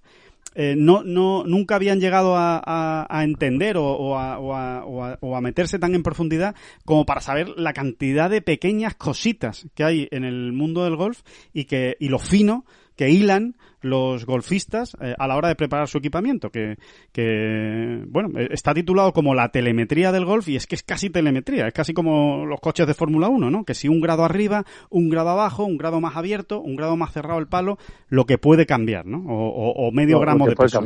eh, 0.53 0.75
no, 0.77 1.03
no, 1.03 1.43
nunca 1.45 1.75
habían 1.75 1.99
llegado 1.99 2.35
a, 2.35 2.61
a, 2.65 3.07
a 3.09 3.23
entender 3.23 3.77
o, 3.77 3.85
o, 3.85 4.17
a, 4.17 4.39
o, 4.85 5.35
a, 5.35 5.41
meterse 5.41 5.79
tan 5.79 5.95
en 5.95 6.03
profundidad 6.03 6.55
como 6.85 7.05
para 7.05 7.21
saber 7.21 7.49
la 7.57 7.73
cantidad 7.73 8.29
de 8.29 8.41
pequeñas 8.41 8.95
cositas 8.95 9.67
que 9.75 9.83
hay 9.83 10.07
en 10.11 10.23
el 10.23 10.51
mundo 10.51 10.83
del 10.83 10.95
golf 10.95 11.21
y 11.53 11.65
que 11.65 11.95
y 11.99 12.09
lo 12.09 12.19
fino 12.19 12.65
que 12.95 13.09
hilan 13.09 13.55
los 13.81 14.25
golfistas 14.25 14.95
eh, 15.01 15.15
a 15.17 15.27
la 15.27 15.35
hora 15.35 15.47
de 15.47 15.55
preparar 15.55 15.87
su 15.87 15.97
equipamiento, 15.97 16.49
que, 16.51 16.77
que, 17.11 18.03
bueno, 18.07 18.39
eh, 18.39 18.49
está 18.51 18.73
titulado 18.73 19.11
como 19.11 19.33
la 19.33 19.49
telemetría 19.49 20.11
del 20.11 20.25
golf 20.25 20.47
y 20.49 20.55
es 20.55 20.67
que 20.67 20.75
es 20.75 20.83
casi 20.83 21.09
telemetría, 21.09 21.67
es 21.67 21.73
casi 21.73 21.93
como 21.93 22.45
los 22.45 22.59
coches 22.59 22.87
de 22.87 22.93
Fórmula 22.93 23.27
1, 23.27 23.49
¿no? 23.49 23.63
Que 23.63 23.73
si 23.73 23.87
un 23.87 24.01
grado 24.01 24.23
arriba, 24.23 24.65
un 24.89 25.09
grado 25.09 25.29
abajo, 25.29 25.65
un 25.65 25.77
grado 25.77 25.99
más 25.99 26.15
abierto, 26.15 26.61
un 26.61 26.75
grado 26.75 26.95
más 26.95 27.11
cerrado 27.11 27.39
el 27.39 27.47
palo, 27.47 27.77
lo 28.09 28.25
que 28.25 28.37
puede 28.37 28.65
cambiar, 28.65 29.05
¿no? 29.05 29.17
O, 29.27 29.49
o, 29.49 29.87
o 29.87 29.91
medio 29.91 30.19
gramo 30.19 30.47
de 30.47 30.55
peso. 30.55 30.81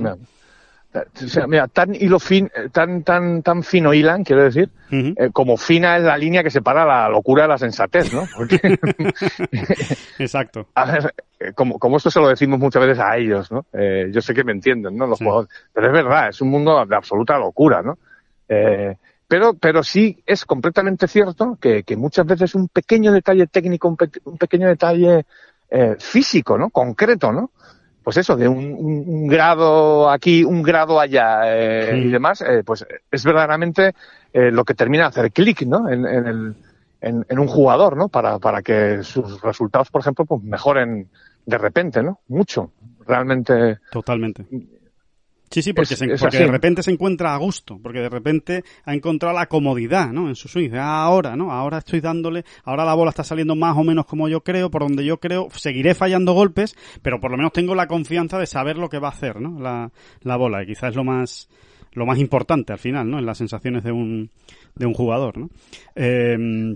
O 0.96 1.28
sea, 1.28 1.48
mira, 1.48 1.68
tan 1.68 1.94
hilo 1.96 2.20
fin, 2.20 2.50
eh, 2.56 2.70
tan, 2.72 3.04
tan, 3.04 3.42
tan 3.44 3.64
fino 3.64 3.94
hilan, 3.94 4.24
quiero 4.24 4.44
decir, 4.44 4.70
eh, 4.92 5.30
como 5.34 5.58
fina 5.58 5.98
es 5.98 6.04
la 6.04 6.18
línea 6.18 6.42
que 6.44 6.50
separa 6.52 6.86
la 6.86 7.10
locura 7.10 7.44
de 7.44 7.50
la 7.50 7.58
sensatez, 7.58 8.12
¿no? 8.14 8.28
Porque, 8.28 8.60
Exacto. 10.20 10.68
a 10.76 10.86
ver, 10.86 11.14
eh, 11.40 11.52
como, 11.54 11.80
como 11.80 11.98
esto 11.98 12.10
se 12.12 12.20
lo 12.20 12.28
decimos 12.30 12.60
muchas 12.60 12.82
veces 12.86 13.00
a 13.04 13.18
ellos, 13.18 13.52
¿no? 13.52 13.66
Eh, 13.74 14.10
yo 14.12 14.22
sé 14.22 14.34
que 14.34 14.44
me 14.44 14.52
entienden, 14.52 14.96
¿no? 14.96 15.08
Los 15.08 15.20
Sí. 15.20 15.26
jugadores. 15.26 15.50
Pero 15.74 15.88
es 15.88 15.94
verdad, 15.94 16.30
es 16.30 16.42
un 16.42 16.50
mundo 16.50 16.86
de 16.86 16.96
absoluta 16.96 17.38
locura, 17.38 17.82
¿no? 17.82 17.98
Eh, 18.48 18.96
pero, 19.28 19.56
pero 19.56 19.84
sí 19.84 20.22
es 20.26 20.46
completamente 20.46 21.08
cierto 21.08 21.58
que, 21.60 21.84
que 21.84 21.98
muchas 21.98 22.26
veces 22.26 22.54
un 22.56 22.68
pequeño 22.68 23.12
detalle 23.12 23.48
técnico, 23.48 23.88
un, 23.88 23.98
pe- 23.98 24.10
un 24.26 24.38
pequeño 24.38 24.68
detalle 24.68 25.26
físico, 26.00 26.58
¿no? 26.58 26.70
Concreto, 26.70 27.34
¿no? 27.34 27.52
Pues 28.06 28.18
eso, 28.18 28.38
de 28.38 28.48
un, 28.48 28.60
un- 28.78 29.04
un 29.08 29.28
grado 29.28 30.10
aquí, 30.12 30.44
un 30.44 30.62
grado 30.62 31.00
allá 31.00 31.42
eh, 31.46 31.90
Sí. 31.92 31.98
y 32.08 32.12
demás, 32.12 32.40
eh, 32.42 32.62
pues 32.64 32.86
es 33.12 33.26
verdaderamente 33.26 33.94
eh, 34.32 34.52
lo 34.52 34.64
que 34.64 34.76
termina 34.76 35.04
de 35.06 35.10
hacer 35.10 35.32
clic, 35.32 35.64
¿no? 35.64 35.90
En, 35.90 36.06
en 36.06 36.28
el, 36.28 36.56
en, 37.02 37.26
en 37.28 37.40
un 37.40 37.48
jugador, 37.48 37.98
¿no? 37.98 38.08
Para, 38.08 38.38
para 38.38 38.62
que 38.62 39.02
sus 39.02 39.42
resultados, 39.42 39.90
por 39.90 40.02
ejemplo, 40.02 40.24
pues 40.26 40.44
mejoren 40.44 41.10
de 41.48 41.58
repente, 41.58 42.04
¿no? 42.04 42.20
Mucho. 42.28 42.72
Realmente. 43.08 43.80
Totalmente. 43.92 44.46
Sí, 45.50 45.62
sí, 45.62 45.74
porque, 45.74 45.94
Es- 45.94 46.00
se- 46.00 46.08
porque 46.18 46.38
de 46.38 46.52
repente 46.52 46.84
se 46.84 46.92
encuentra 46.92 47.34
a 47.34 47.38
gusto, 47.38 47.80
porque 47.82 48.00
de 48.00 48.10
repente 48.10 48.64
ha 48.84 48.94
encontrado 48.94 49.36
la 49.36 49.46
comodidad, 49.48 50.12
¿no? 50.12 50.28
En 50.28 50.36
su 50.36 50.48
swing. 50.48 50.72
"Ah, 50.74 51.04
ahora, 51.04 51.36
¿no? 51.36 51.52
Ahora 51.52 51.78
estoy 51.78 52.02
dándole, 52.02 52.44
ahora 52.64 52.84
la 52.84 52.94
bola 52.96 53.10
está 53.10 53.24
saliendo 53.24 53.56
más 53.56 53.78
o 53.78 53.84
menos 53.84 54.06
como 54.06 54.28
yo 54.28 54.42
creo, 54.42 54.70
por 54.72 54.82
donde 54.82 55.06
yo 55.06 55.20
creo, 55.20 55.48
seguiré 55.54 55.94
fallando 55.96 56.34
golpes, 56.34 56.76
pero 57.02 57.20
por 57.20 57.32
lo 57.32 57.38
menos 57.38 57.54
tengo 57.54 57.76
la 57.76 57.88
confianza 57.88 58.38
de 58.40 58.48
saber 58.48 58.78
lo 58.78 58.90
que 58.90 59.00
va 59.00 59.10
a 59.10 59.12
hacer, 59.12 59.40
¿no? 59.40 59.60
La, 59.60 59.92
la 60.22 60.36
bola, 60.36 60.64
y 60.64 60.66
quizás 60.68 60.90
es 60.90 60.96
lo 60.96 61.04
más, 61.04 61.48
lo 61.94 62.06
más 62.06 62.18
importante 62.20 62.74
al 62.74 62.80
final, 62.80 63.10
¿no? 63.10 63.20
En 63.20 63.26
las 63.26 63.38
sensaciones 63.38 63.84
de 63.84 63.92
un, 63.92 64.32
de 64.76 64.86
un 64.86 64.94
jugador, 64.94 65.38
¿no? 65.38 65.50
Eh, 65.96 66.76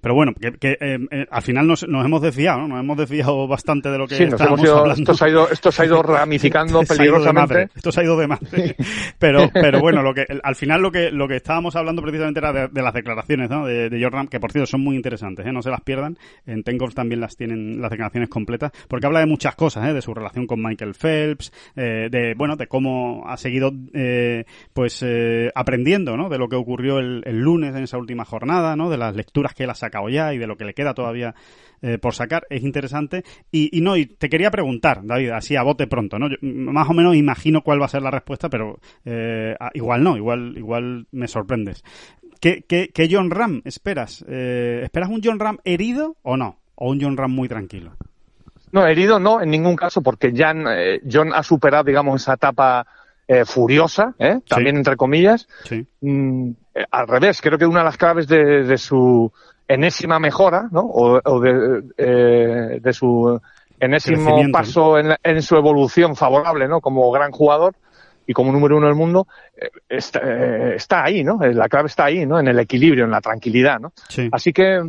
pero 0.00 0.14
bueno, 0.14 0.32
que, 0.34 0.52
que, 0.52 0.72
eh, 0.80 0.98
eh, 1.10 1.26
al 1.30 1.42
final 1.42 1.66
nos, 1.66 1.86
nos 1.88 2.04
hemos 2.04 2.20
desviado, 2.22 2.60
¿no? 2.60 2.68
Nos 2.68 2.80
hemos 2.80 2.96
desviado 2.96 3.46
bastante 3.46 3.90
de 3.90 3.98
lo 3.98 4.06
que 4.06 4.16
Sí, 4.16 4.24
estábamos 4.24 4.62
ido, 4.62 4.78
hablando. 4.78 5.00
esto 5.02 5.14
se 5.14 5.24
ha 5.24 5.28
ido, 5.28 5.50
esto 5.50 5.72
se 5.72 5.82
ha 5.82 5.86
ido 5.86 6.02
ramificando 6.02 6.80
Esto 6.82 6.94
se 6.94 7.02
ha 7.02 7.04
ido 7.04 7.14
peligrosamente. 7.14 7.68
Esto 7.74 7.92
se 7.92 8.00
ha 8.00 8.04
ido 8.04 8.16
de 8.16 8.26
madre. 8.26 8.76
Pero, 9.18 9.48
pero 9.52 9.80
bueno, 9.80 10.02
lo 10.02 10.14
que, 10.14 10.26
al 10.42 10.54
final 10.56 10.82
lo 10.82 10.90
que, 10.90 11.10
lo 11.10 11.28
que 11.28 11.36
estábamos 11.36 11.76
hablando 11.76 12.02
precisamente 12.02 12.40
era 12.40 12.52
de, 12.52 12.68
de 12.68 12.82
las 12.82 12.94
declaraciones, 12.94 13.50
¿no? 13.50 13.66
De, 13.66 13.88
de 13.90 14.02
Jordan, 14.02 14.28
que 14.28 14.40
por 14.40 14.52
cierto 14.52 14.66
son 14.66 14.80
muy 14.82 14.96
interesantes, 14.96 15.46
¿eh? 15.46 15.52
No 15.52 15.62
se 15.62 15.70
las 15.70 15.80
pierdan. 15.80 16.18
En 16.46 16.62
Tenkoff 16.62 16.94
también 16.94 17.20
las 17.20 17.36
tienen 17.36 17.80
las 17.80 17.90
declaraciones 17.90 18.28
completas, 18.28 18.72
porque 18.88 19.06
habla 19.06 19.20
de 19.20 19.26
muchas 19.26 19.54
cosas, 19.54 19.88
¿eh? 19.88 19.92
De 19.92 20.02
su 20.02 20.12
relación 20.14 20.46
con 20.46 20.62
Michael 20.62 20.94
Phelps, 20.94 21.52
eh, 21.76 22.08
de, 22.10 22.34
bueno, 22.36 22.56
de 22.56 22.66
cómo 22.66 23.24
ha 23.26 23.36
seguido, 23.36 23.72
eh, 23.92 24.44
pues, 24.72 25.02
eh, 25.02 25.50
aprendiendo, 25.54 26.16
¿no? 26.16 26.28
De 26.28 26.38
lo 26.38 26.48
que 26.48 26.56
ocurrió 26.56 26.98
el, 26.98 27.22
el 27.26 27.38
lunes 27.40 27.74
en 27.74 27.84
esa 27.84 27.98
última 27.98 28.24
jornada, 28.24 28.76
¿no? 28.76 28.90
De 28.90 28.96
las 28.98 29.14
lecturas 29.14 29.54
que 29.54 29.64
él 29.64 29.70
ha 29.70 29.74
sacado 29.84 30.08
ya 30.08 30.32
y 30.32 30.38
de 30.38 30.46
lo 30.46 30.56
que 30.56 30.64
le 30.64 30.74
queda 30.74 30.94
todavía 30.94 31.34
eh, 31.82 31.98
por 31.98 32.14
sacar. 32.14 32.46
Es 32.50 32.62
interesante. 32.62 33.24
Y, 33.50 33.76
y 33.76 33.80
no, 33.80 33.96
y 33.96 34.06
te 34.06 34.28
quería 34.28 34.50
preguntar, 34.50 35.00
David, 35.04 35.30
así 35.30 35.56
a 35.56 35.62
bote 35.62 35.86
pronto, 35.86 36.18
¿no? 36.18 36.28
Yo, 36.28 36.36
más 36.42 36.88
o 36.88 36.94
menos 36.94 37.16
imagino 37.16 37.62
cuál 37.62 37.80
va 37.80 37.86
a 37.86 37.88
ser 37.88 38.02
la 38.02 38.10
respuesta, 38.10 38.48
pero 38.48 38.78
eh, 39.04 39.54
igual 39.74 40.02
no, 40.02 40.16
igual, 40.16 40.54
igual 40.56 41.06
me 41.12 41.28
sorprendes. 41.28 41.82
¿Qué, 42.40 42.64
qué, 42.68 42.90
qué 42.92 43.08
John 43.10 43.30
Ram 43.30 43.62
esperas? 43.64 44.24
Eh, 44.28 44.80
¿Esperas 44.84 45.10
un 45.10 45.20
John 45.22 45.38
Ram 45.38 45.58
herido 45.64 46.16
o 46.22 46.36
no? 46.36 46.58
¿O 46.74 46.90
un 46.90 47.00
John 47.00 47.16
Ram 47.16 47.32
muy 47.32 47.48
tranquilo? 47.48 47.92
No, 48.72 48.86
herido 48.86 49.20
no, 49.20 49.40
en 49.40 49.50
ningún 49.50 49.76
caso, 49.76 50.02
porque 50.02 50.32
Jan, 50.34 50.64
John 51.10 51.32
ha 51.32 51.44
superado, 51.44 51.84
digamos, 51.84 52.20
esa 52.20 52.34
etapa 52.34 52.84
eh, 53.26 53.44
furiosa, 53.44 54.14
¿eh? 54.18 54.40
también 54.46 54.76
entre 54.76 54.96
comillas. 54.96 55.48
Sí. 55.64 55.86
Mm, 56.00 56.50
eh, 56.74 56.84
al 56.90 57.08
revés, 57.08 57.40
creo 57.40 57.58
que 57.58 57.66
una 57.66 57.80
de 57.80 57.84
las 57.86 57.96
claves 57.96 58.26
de, 58.28 58.64
de 58.64 58.76
su 58.76 59.32
enésima 59.68 60.18
mejora, 60.18 60.68
¿no? 60.70 60.80
O, 60.82 61.20
o 61.24 61.40
de, 61.40 61.82
eh, 61.96 62.78
de 62.80 62.92
su 62.92 63.40
enésimo 63.80 64.36
paso 64.52 64.98
en, 64.98 65.08
la- 65.08 65.18
en 65.22 65.42
su 65.42 65.56
evolución 65.56 66.14
favorable, 66.16 66.68
¿no? 66.68 66.80
Como 66.80 67.10
gran 67.10 67.30
jugador 67.32 67.74
y 68.26 68.32
como 68.32 68.52
número 68.52 68.76
uno 68.78 68.86
del 68.86 68.94
mundo, 68.94 69.26
eh, 69.56 69.68
está, 69.88 70.20
eh, 70.22 70.74
está 70.76 71.04
ahí, 71.04 71.22
¿no? 71.24 71.42
Eh, 71.42 71.52
La 71.52 71.68
clave 71.68 71.88
está 71.88 72.06
ahí, 72.06 72.24
¿no? 72.24 72.38
En 72.40 72.48
el 72.48 72.58
equilibrio, 72.58 73.04
en 73.04 73.10
la 73.10 73.20
tranquilidad, 73.20 73.78
¿no? 73.80 73.92
Sí. 74.08 74.28
Así 74.32 74.52
que 74.52 74.80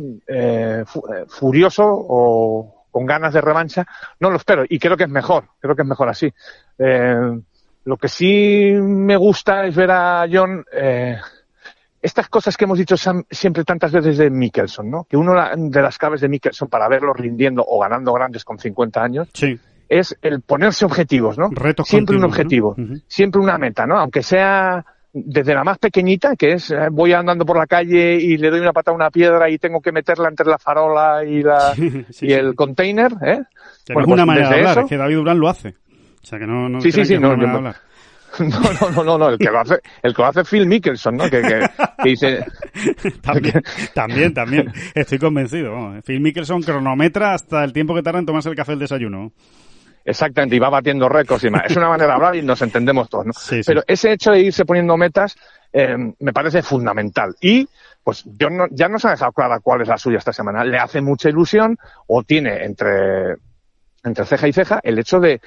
fu- 0.86 1.02
furioso 1.28 1.84
o 1.86 2.84
con 2.90 3.04
ganas 3.04 3.34
de 3.34 3.42
revancha, 3.42 3.84
no 4.20 4.30
lo 4.30 4.36
espero 4.36 4.64
y 4.66 4.78
creo 4.78 4.96
que 4.96 5.04
es 5.04 5.10
mejor, 5.10 5.44
creo 5.60 5.76
que 5.76 5.82
es 5.82 5.88
mejor 5.88 6.08
así. 6.08 6.32
Lo 7.84 7.96
que 7.98 8.08
sí 8.08 8.72
me 8.80 9.16
gusta 9.16 9.64
es 9.66 9.76
ver 9.76 9.90
a 9.90 10.26
John 10.32 10.64
eh, 10.72 11.18
estas 12.06 12.28
cosas 12.28 12.56
que 12.56 12.64
hemos 12.64 12.78
dicho 12.78 12.94
siempre 13.30 13.64
tantas 13.64 13.90
veces 13.92 14.16
de 14.18 14.30
Mickelson, 14.30 14.88
¿no? 14.90 15.04
Que 15.04 15.16
una 15.16 15.50
de 15.56 15.82
las 15.82 15.98
claves 15.98 16.20
de 16.20 16.28
Mickelson 16.28 16.68
para 16.68 16.88
verlo 16.88 17.12
rindiendo 17.12 17.64
o 17.66 17.80
ganando 17.80 18.12
grandes 18.12 18.44
con 18.44 18.58
50 18.58 19.02
años 19.02 19.28
Sí. 19.34 19.58
es 19.88 20.16
el 20.22 20.40
ponerse 20.42 20.84
objetivos, 20.84 21.36
¿no? 21.36 21.48
Retos 21.50 21.88
siempre 21.88 22.16
un 22.16 22.24
objetivo, 22.24 22.76
siempre 23.08 23.40
una 23.40 23.58
meta, 23.58 23.86
¿no? 23.86 23.98
Aunque 23.98 24.22
sea 24.22 24.84
desde 25.12 25.54
la 25.54 25.64
más 25.64 25.78
pequeñita, 25.78 26.36
que 26.36 26.52
es 26.52 26.70
eh, 26.70 26.88
voy 26.92 27.12
andando 27.14 27.46
por 27.46 27.56
la 27.56 27.66
calle 27.66 28.16
y 28.16 28.36
le 28.36 28.50
doy 28.50 28.60
una 28.60 28.72
patada 28.74 28.92
a 28.92 28.96
una 28.96 29.10
piedra 29.10 29.48
y 29.48 29.56
tengo 29.58 29.80
que 29.80 29.90
meterla 29.90 30.28
entre 30.28 30.46
la 30.46 30.58
farola 30.58 31.24
y 31.24 31.42
la 31.42 31.74
Sí, 31.74 32.04
sí, 32.10 32.26
y 32.26 32.32
el 32.34 32.54
container, 32.54 33.12
¿eh? 33.24 33.40
Que 33.86 33.94
Bueno, 33.94 34.08
no 34.08 34.14
es 34.14 34.20
una 34.20 34.24
pues 34.24 34.26
manera 34.26 34.48
de 34.50 34.54
desde 34.54 34.54
hablar, 34.58 34.70
eso- 34.72 34.80
es 34.80 34.86
que 34.88 34.96
David 34.98 35.14
Durán 35.16 35.38
lo 35.40 35.48
hace. 35.48 35.68
O 36.22 36.26
sea 36.28 36.38
que 36.38 36.46
no, 36.46 36.68
no 36.68 36.80
Sí, 36.80 36.92
sí, 36.92 37.04
sí, 37.04 37.18
no, 37.18 37.34
yo-. 37.36 37.72
No, 38.46 38.60
no, 38.60 38.90
no, 38.90 39.04
no, 39.04 39.18
no, 39.18 39.28
el 39.30 39.38
que 39.38 39.50
lo 39.50 39.60
hace, 39.60 39.80
el 40.02 40.14
que 40.14 40.22
lo 40.22 40.28
hace 40.28 40.44
Phil 40.44 40.66
Mickelson, 40.66 41.16
¿no? 41.16 41.24
Que, 41.24 41.42
que, 41.42 41.66
que 42.02 42.08
dice, 42.08 42.44
También, 43.22 43.62
también, 43.94 44.34
también. 44.34 44.72
Estoy 44.94 45.18
convencido. 45.18 45.72
vamos. 45.72 46.04
Phil 46.04 46.20
Mickelson 46.20 46.62
cronometra 46.62 47.34
hasta 47.34 47.64
el 47.64 47.72
tiempo 47.72 47.94
que 47.94 48.02
tarda 48.02 48.18
en 48.18 48.26
tomarse 48.26 48.48
el 48.48 48.56
café 48.56 48.72
del 48.72 48.80
desayuno. 48.80 49.32
exactamente, 50.04 50.56
y 50.56 50.58
va 50.58 50.70
batiendo 50.70 51.08
récords 51.08 51.44
y 51.44 51.50
más. 51.50 51.62
Es 51.66 51.76
una 51.76 51.88
manera 51.88 52.08
de 52.08 52.12
hablar 52.14 52.36
y 52.36 52.42
nos 52.42 52.60
entendemos 52.62 53.08
todos, 53.08 53.26
¿no? 53.26 53.32
Sí, 53.32 53.56
sí. 53.56 53.62
Pero 53.66 53.82
ese 53.86 54.12
hecho 54.12 54.32
de 54.32 54.40
irse 54.40 54.64
poniendo 54.64 54.96
metas 54.96 55.36
eh, 55.72 55.96
me 56.18 56.32
parece 56.32 56.62
fundamental. 56.62 57.34
Y, 57.40 57.68
pues, 58.02 58.24
yo 58.38 58.48
no, 58.50 58.66
ya 58.70 58.88
nos 58.88 59.04
ha 59.04 59.10
dejado 59.10 59.32
clara 59.32 59.60
cuál 59.60 59.82
es 59.82 59.88
la 59.88 59.98
suya 59.98 60.18
esta 60.18 60.32
semana. 60.32 60.64
Le 60.64 60.78
hace 60.78 61.00
mucha 61.00 61.28
ilusión 61.28 61.76
o 62.06 62.22
tiene 62.22 62.64
entre, 62.64 63.36
entre 64.04 64.24
ceja 64.24 64.48
y 64.48 64.52
ceja 64.52 64.80
el 64.82 64.98
hecho 64.98 65.20
de, 65.20 65.40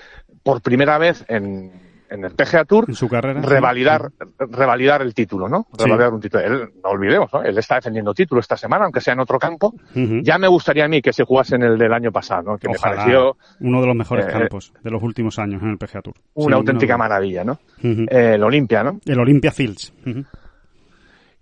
por 0.43 0.61
primera 0.61 0.97
vez 0.97 1.23
en, 1.27 1.88
en 2.09 2.25
el 2.25 2.31
PGA 2.31 2.65
Tour 2.65 2.85
En 2.87 2.95
su 2.95 3.07
carrera. 3.07 3.41
revalidar, 3.41 4.11
revalidar 4.39 5.01
el 5.01 5.13
título, 5.13 5.47
¿no? 5.47 5.67
Sí. 5.77 5.83
Revalidar 5.85 6.13
un 6.13 6.19
título. 6.21 6.43
Él, 6.43 6.69
no 6.83 6.89
olvidemos, 6.89 7.31
¿no? 7.33 7.43
Él 7.43 7.57
está 7.57 7.75
defendiendo 7.75 8.13
título 8.13 8.41
esta 8.41 8.57
semana, 8.57 8.85
aunque 8.85 9.01
sea 9.01 9.13
en 9.13 9.19
otro 9.19 9.37
campo. 9.39 9.73
Ya 9.93 10.37
me 10.37 10.47
gustaría 10.47 10.85
a 10.85 10.87
mí 10.87 11.01
que 11.01 11.13
se 11.13 11.23
jugase 11.23 11.55
en 11.55 11.63
el 11.63 11.77
del 11.77 11.93
año 11.93 12.11
pasado, 12.11 12.43
¿no? 12.43 12.57
Que 12.57 12.67
Ojalá. 12.67 12.95
me 12.95 13.01
pareció 13.01 13.37
Uno 13.59 13.81
de 13.81 13.87
los 13.87 13.95
mejores 13.95 14.25
eh, 14.27 14.31
campos 14.31 14.73
de 14.83 14.91
los 14.91 15.01
últimos 15.03 15.37
años 15.39 15.61
en 15.61 15.69
el 15.69 15.77
PGA 15.77 16.01
Tour. 16.01 16.15
Una 16.33 16.55
auténtica 16.57 16.93
duda. 16.93 16.97
maravilla, 16.97 17.43
¿no? 17.43 17.59
Eh, 17.83 18.33
el 18.35 18.43
Olimpia, 18.43 18.83
¿no? 18.83 18.99
El 19.05 19.19
Olympia 19.19 19.51
Fields. 19.51 19.93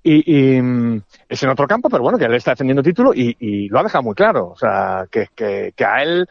Y, 0.03 0.55
y, 0.57 0.61
mm, 0.61 1.01
es 1.27 1.43
en 1.43 1.49
otro 1.49 1.67
campo, 1.67 1.89
pero 1.89 2.01
bueno, 2.03 2.17
que 2.17 2.25
él 2.25 2.33
está 2.35 2.51
defendiendo 2.51 2.81
título 2.81 3.13
y, 3.13 3.35
y 3.39 3.67
lo 3.67 3.79
ha 3.79 3.83
dejado 3.83 4.03
muy 4.03 4.15
claro. 4.15 4.47
O 4.49 4.55
sea, 4.55 5.05
que, 5.11 5.27
que, 5.35 5.73
que 5.75 5.85
a 5.85 6.01
él, 6.01 6.27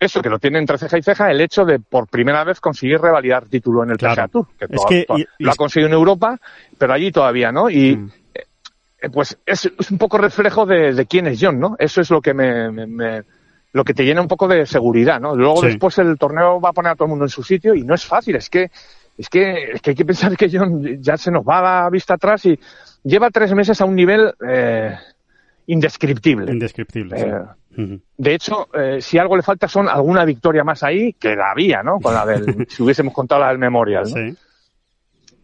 eso, 0.00 0.22
que 0.22 0.28
lo 0.30 0.38
tiene 0.38 0.58
entre 0.58 0.78
ceja 0.78 0.98
y 0.98 1.02
ceja, 1.02 1.30
el 1.30 1.40
hecho 1.40 1.64
de 1.64 1.78
por 1.80 2.06
primera 2.08 2.44
vez 2.44 2.60
conseguir 2.60 3.00
revalidar 3.00 3.46
título 3.46 3.82
en 3.82 3.90
el 3.90 3.96
Claro. 3.98 4.14
PGA 4.14 4.28
Tour. 4.28 4.46
Que, 4.58 4.64
Es 4.70 4.84
que- 4.88 5.06
y- 5.16 5.26
lo 5.44 5.50
ha 5.50 5.54
conseguido 5.56 5.88
en 5.88 5.94
Europa, 5.94 6.38
pero 6.78 6.92
allí 6.92 7.10
todavía, 7.10 7.50
¿no? 7.52 7.68
Y 7.68 7.96
Mm. 7.96 8.10
eh, 8.34 9.10
pues 9.12 9.38
es, 9.46 9.70
es 9.78 9.90
un 9.90 9.98
poco 9.98 10.18
reflejo 10.18 10.66
de, 10.66 10.92
de 10.94 11.06
quién 11.06 11.26
es 11.26 11.38
John, 11.40 11.58
¿no? 11.58 11.76
Eso 11.78 12.00
es 12.00 12.10
lo 12.10 12.20
que 12.20 12.34
me, 12.34 12.70
me- 12.70 12.86
me- 12.86 13.22
lo 13.72 13.84
que 13.84 13.92
te 13.94 14.04
llena 14.04 14.20
un 14.22 14.28
poco 14.28 14.48
de 14.48 14.64
seguridad, 14.66 15.20
¿no? 15.20 15.34
Luego 15.36 15.60
Sí. 15.60 15.66
después 15.68 15.98
el 15.98 16.16
torneo 16.16 16.60
va 16.60 16.70
a 16.70 16.72
poner 16.72 16.92
a 16.92 16.94
todo 16.94 17.04
el 17.04 17.10
mundo 17.10 17.24
en 17.26 17.28
su 17.28 17.42
sitio 17.42 17.74
y 17.74 17.82
no 17.82 17.94
es 17.94 18.04
fácil, 18.04 18.36
es 18.36 18.48
que 18.48 18.70
es 19.18 19.28
que, 19.28 19.72
es 19.74 19.82
que 19.82 19.90
hay 19.90 19.96
que 19.96 20.04
pensar 20.04 20.36
que 20.36 20.48
John 20.50 21.02
ya 21.02 21.16
se 21.16 21.32
nos 21.32 21.42
va 21.44 21.60
la 21.60 21.90
vista 21.90 22.14
atrás 22.14 22.46
y 22.46 22.56
lleva 23.02 23.30
tres 23.30 23.52
meses 23.52 23.80
a 23.80 23.84
un 23.84 23.96
nivel 23.96 24.32
eh, 24.48 24.96
indescriptible. 25.66 26.52
Indescriptible. 26.52 27.18
sí. 27.18 27.26
De 28.16 28.34
hecho, 28.34 28.68
eh, 28.74 29.00
si 29.00 29.18
algo 29.18 29.36
le 29.36 29.42
falta 29.42 29.68
son 29.68 29.88
alguna 29.88 30.24
victoria 30.24 30.64
más 30.64 30.82
ahí, 30.82 31.12
que 31.12 31.36
la 31.36 31.52
había, 31.52 31.82
¿no? 31.82 32.00
Con 32.00 32.12
la 32.12 32.26
del, 32.26 32.66
si 32.68 32.82
hubiésemos 32.82 33.14
contado 33.14 33.40
la 33.42 33.48
del 33.48 33.58
Memorial, 33.58 34.02
¿no? 34.04 34.16
Sí. 34.16 34.36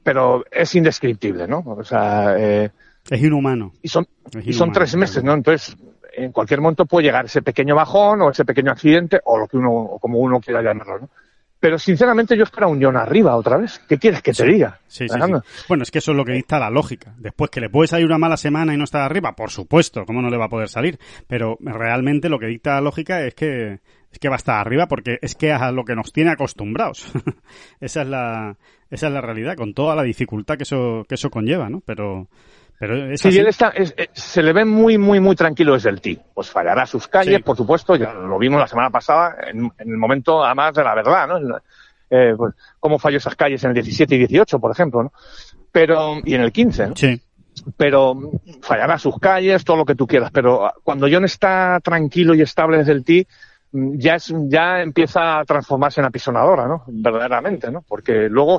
Pero 0.02 0.44
es 0.50 0.74
indescriptible, 0.74 1.46
¿no? 1.46 1.60
O 1.64 1.84
sea, 1.84 2.34
eh, 2.36 2.70
Es 3.08 3.22
inhumano. 3.22 3.72
y 3.82 3.88
son, 3.88 4.06
y 4.44 4.52
son 4.52 4.72
tres 4.72 4.94
meses. 4.96 5.22
¿no? 5.24 5.32
Entonces, 5.32 5.76
en 6.12 6.32
cualquier 6.32 6.60
momento 6.60 6.86
puede 6.86 7.06
llegar 7.06 7.24
ese 7.24 7.40
pequeño 7.42 7.74
bajón 7.74 8.20
o 8.20 8.30
ese 8.30 8.44
pequeño 8.44 8.72
accidente 8.72 9.20
o 9.24 9.38
lo 9.38 9.46
que 9.46 9.56
uno, 9.56 9.72
o 9.72 9.98
como 9.98 10.18
uno 10.18 10.40
quiera 10.40 10.60
llamarlo, 10.60 11.00
¿no? 11.00 11.08
Pero 11.64 11.78
sinceramente 11.78 12.36
yo 12.36 12.42
espero 12.42 12.66
a 12.66 12.68
un 12.68 12.82
John 12.82 12.94
arriba 12.94 13.34
otra 13.34 13.56
vez. 13.56 13.80
¿Qué 13.88 13.96
quieres 13.96 14.20
que 14.20 14.34
te 14.34 14.44
diga? 14.44 14.80
Sí, 14.86 15.08
sí. 15.08 15.18
Bueno, 15.66 15.82
es 15.82 15.90
que 15.90 15.96
eso 15.96 16.10
es 16.10 16.16
lo 16.18 16.22
que 16.22 16.32
dicta 16.32 16.58
la 16.58 16.68
lógica. 16.68 17.14
Después 17.16 17.50
que 17.50 17.62
le 17.62 17.70
puede 17.70 17.88
salir 17.88 18.04
una 18.04 18.18
mala 18.18 18.36
semana 18.36 18.74
y 18.74 18.76
no 18.76 18.84
estar 18.84 19.00
arriba, 19.00 19.34
por 19.34 19.50
supuesto, 19.50 20.04
¿cómo 20.04 20.20
no 20.20 20.28
le 20.28 20.36
va 20.36 20.44
a 20.44 20.48
poder 20.50 20.68
salir? 20.68 20.98
Pero 21.26 21.56
realmente 21.62 22.28
lo 22.28 22.38
que 22.38 22.48
dicta 22.48 22.74
la 22.74 22.82
lógica 22.82 23.24
es 23.24 23.34
que 23.34 23.80
es 24.12 24.18
que 24.18 24.28
va 24.28 24.34
a 24.34 24.36
estar 24.36 24.60
arriba 24.60 24.88
porque 24.88 25.18
es 25.22 25.34
que 25.34 25.52
es 25.52 25.58
a 25.58 25.72
lo 25.72 25.86
que 25.86 25.96
nos 25.96 26.12
tiene 26.12 26.32
acostumbrados. 26.32 27.10
esa 27.80 28.02
es 28.02 28.08
la 28.08 28.58
esa 28.90 29.06
es 29.06 29.12
la 29.14 29.22
realidad 29.22 29.56
con 29.56 29.72
toda 29.72 29.96
la 29.96 30.02
dificultad 30.02 30.58
que 30.58 30.64
eso 30.64 31.06
que 31.08 31.14
eso 31.14 31.30
conlleva, 31.30 31.70
¿no? 31.70 31.80
Pero 31.80 32.28
pero 32.78 33.12
es 33.12 33.20
Sí, 33.20 33.28
así. 33.28 33.38
él 33.38 33.46
está, 33.46 33.68
es- 33.70 33.94
eh, 33.96 34.08
se 34.12 34.42
le 34.42 34.52
ve 34.52 34.64
muy, 34.64 34.98
muy, 34.98 35.20
muy 35.20 35.36
tranquilo 35.36 35.74
desde 35.74 35.90
el 35.90 36.00
tee. 36.00 36.18
Pues 36.34 36.50
fallará 36.50 36.86
sus 36.86 37.08
calles, 37.08 37.36
Sí. 37.36 37.42
por 37.42 37.56
supuesto, 37.56 37.96
ya 37.96 38.12
lo 38.12 38.38
vimos 38.38 38.60
la 38.60 38.66
semana 38.66 38.90
pasada, 38.90 39.36
en, 39.46 39.64
en 39.78 39.90
el 39.90 39.96
momento 39.96 40.44
además 40.44 40.74
de 40.74 40.84
la 40.84 40.94
verdad, 40.94 41.28
¿no? 41.28 41.56
Eh, 42.10 42.34
pues, 42.36 42.54
cómo 42.78 42.98
falló 42.98 43.16
esas 43.16 43.34
calles 43.34 43.62
en 43.64 43.70
el 43.70 43.74
17 43.74 44.14
y 44.14 44.18
18, 44.18 44.58
por 44.60 44.70
ejemplo, 44.70 45.02
¿no? 45.04 45.12
Pero, 45.72 46.16
y 46.24 46.34
en 46.34 46.42
el 46.42 46.52
15, 46.52 46.86
¿no? 46.88 46.96
Sí. 46.96 47.20
Pero 47.76 48.16
fallará 48.62 48.98
sus 48.98 49.18
calles, 49.18 49.64
todo 49.64 49.76
lo 49.78 49.84
que 49.84 49.94
tú 49.94 50.06
quieras, 50.06 50.30
pero 50.32 50.66
ah, 50.66 50.74
cuando 50.82 51.06
John 51.10 51.24
está 51.24 51.80
tranquilo 51.82 52.34
y 52.34 52.42
estable 52.42 52.78
desde 52.78 52.92
el 52.92 53.04
tee, 53.04 53.26
mm, 53.72 53.96
ya 53.96 54.16
es, 54.16 54.32
ya 54.48 54.82
empieza 54.82 55.38
a 55.38 55.44
transformarse 55.44 56.00
en 56.00 56.06
apisonadora, 56.06 56.66
¿no? 56.66 56.82
Verdaderamente, 56.88 57.70
¿no? 57.70 57.82
Porque 57.82 58.28
luego 58.28 58.58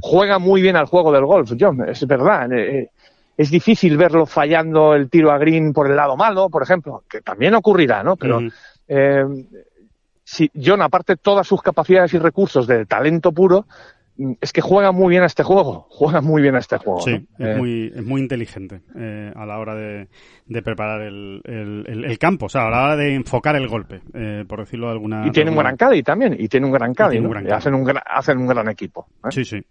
juega 0.00 0.38
muy 0.38 0.62
bien 0.62 0.76
al 0.76 0.86
juego 0.86 1.12
del 1.12 1.24
golf, 1.26 1.52
John, 1.58 1.88
es 1.88 2.06
verdad. 2.06 2.50
eh, 2.52 2.78
eh, 2.78 2.90
es 3.38 3.50
difícil 3.52 3.96
verlo 3.96 4.26
fallando 4.26 4.94
el 4.94 5.08
tiro 5.08 5.30
a 5.30 5.38
green 5.38 5.72
por 5.72 5.88
el 5.88 5.94
lado 5.94 6.16
malo, 6.16 6.50
por 6.50 6.64
ejemplo, 6.64 7.04
que 7.08 7.20
también 7.20 7.54
ocurrirá, 7.54 8.02
¿no? 8.02 8.16
Pero 8.16 8.40
eh, 8.88 9.24
si 10.24 10.50
John, 10.60 10.82
aparte 10.82 11.16
todas 11.16 11.46
sus 11.46 11.62
capacidades 11.62 12.12
y 12.14 12.18
recursos 12.18 12.66
de 12.66 12.84
talento 12.84 13.30
puro, 13.30 13.66
es 14.40 14.52
que 14.52 14.60
juega 14.60 14.92
muy 14.92 15.10
bien 15.10 15.22
a 15.22 15.26
este 15.26 15.42
juego, 15.42 15.86
juega 15.90 16.20
muy 16.20 16.42
bien 16.42 16.54
a 16.56 16.58
este 16.58 16.76
juego. 16.78 17.00
Sí, 17.00 17.12
¿no? 17.38 17.46
es, 17.46 17.54
Eh, 17.54 17.58
muy, 17.58 17.92
es 17.94 18.04
muy 18.04 18.20
inteligente 18.20 18.80
eh, 18.96 19.32
a 19.34 19.46
la 19.46 19.58
hora 19.58 19.74
de, 19.74 20.08
de 20.46 20.62
preparar 20.62 21.02
el, 21.02 21.40
el, 21.44 21.84
el- 21.86 22.04
el 22.04 22.18
campo, 22.18 22.46
o 22.46 22.48
sea, 22.48 22.66
a 22.66 22.70
la 22.70 22.84
hora 22.84 22.96
de 22.96 23.14
enfocar 23.14 23.54
el 23.56 23.68
golpe, 23.68 24.00
eh, 24.14 24.44
por 24.48 24.60
decirlo 24.60 24.86
de 24.86 24.92
alguna 24.92 25.26
Y 25.26 25.30
tiene 25.30 25.50
un 25.50 25.56
gran 25.56 25.76
caddy 25.76 26.02
también, 26.02 26.36
y 26.38 26.48
tiene 26.48 26.66
un 26.66 26.72
gran 26.72 26.94
caddy. 26.94 27.18
hacen, 27.52 27.74
un 27.74 27.84
gran, 27.84 28.02
hacen 28.06 28.38
un 28.38 28.46
gran 28.46 28.68
equipo. 28.68 29.06
Sí, 29.30 29.44
sí, 29.44 29.62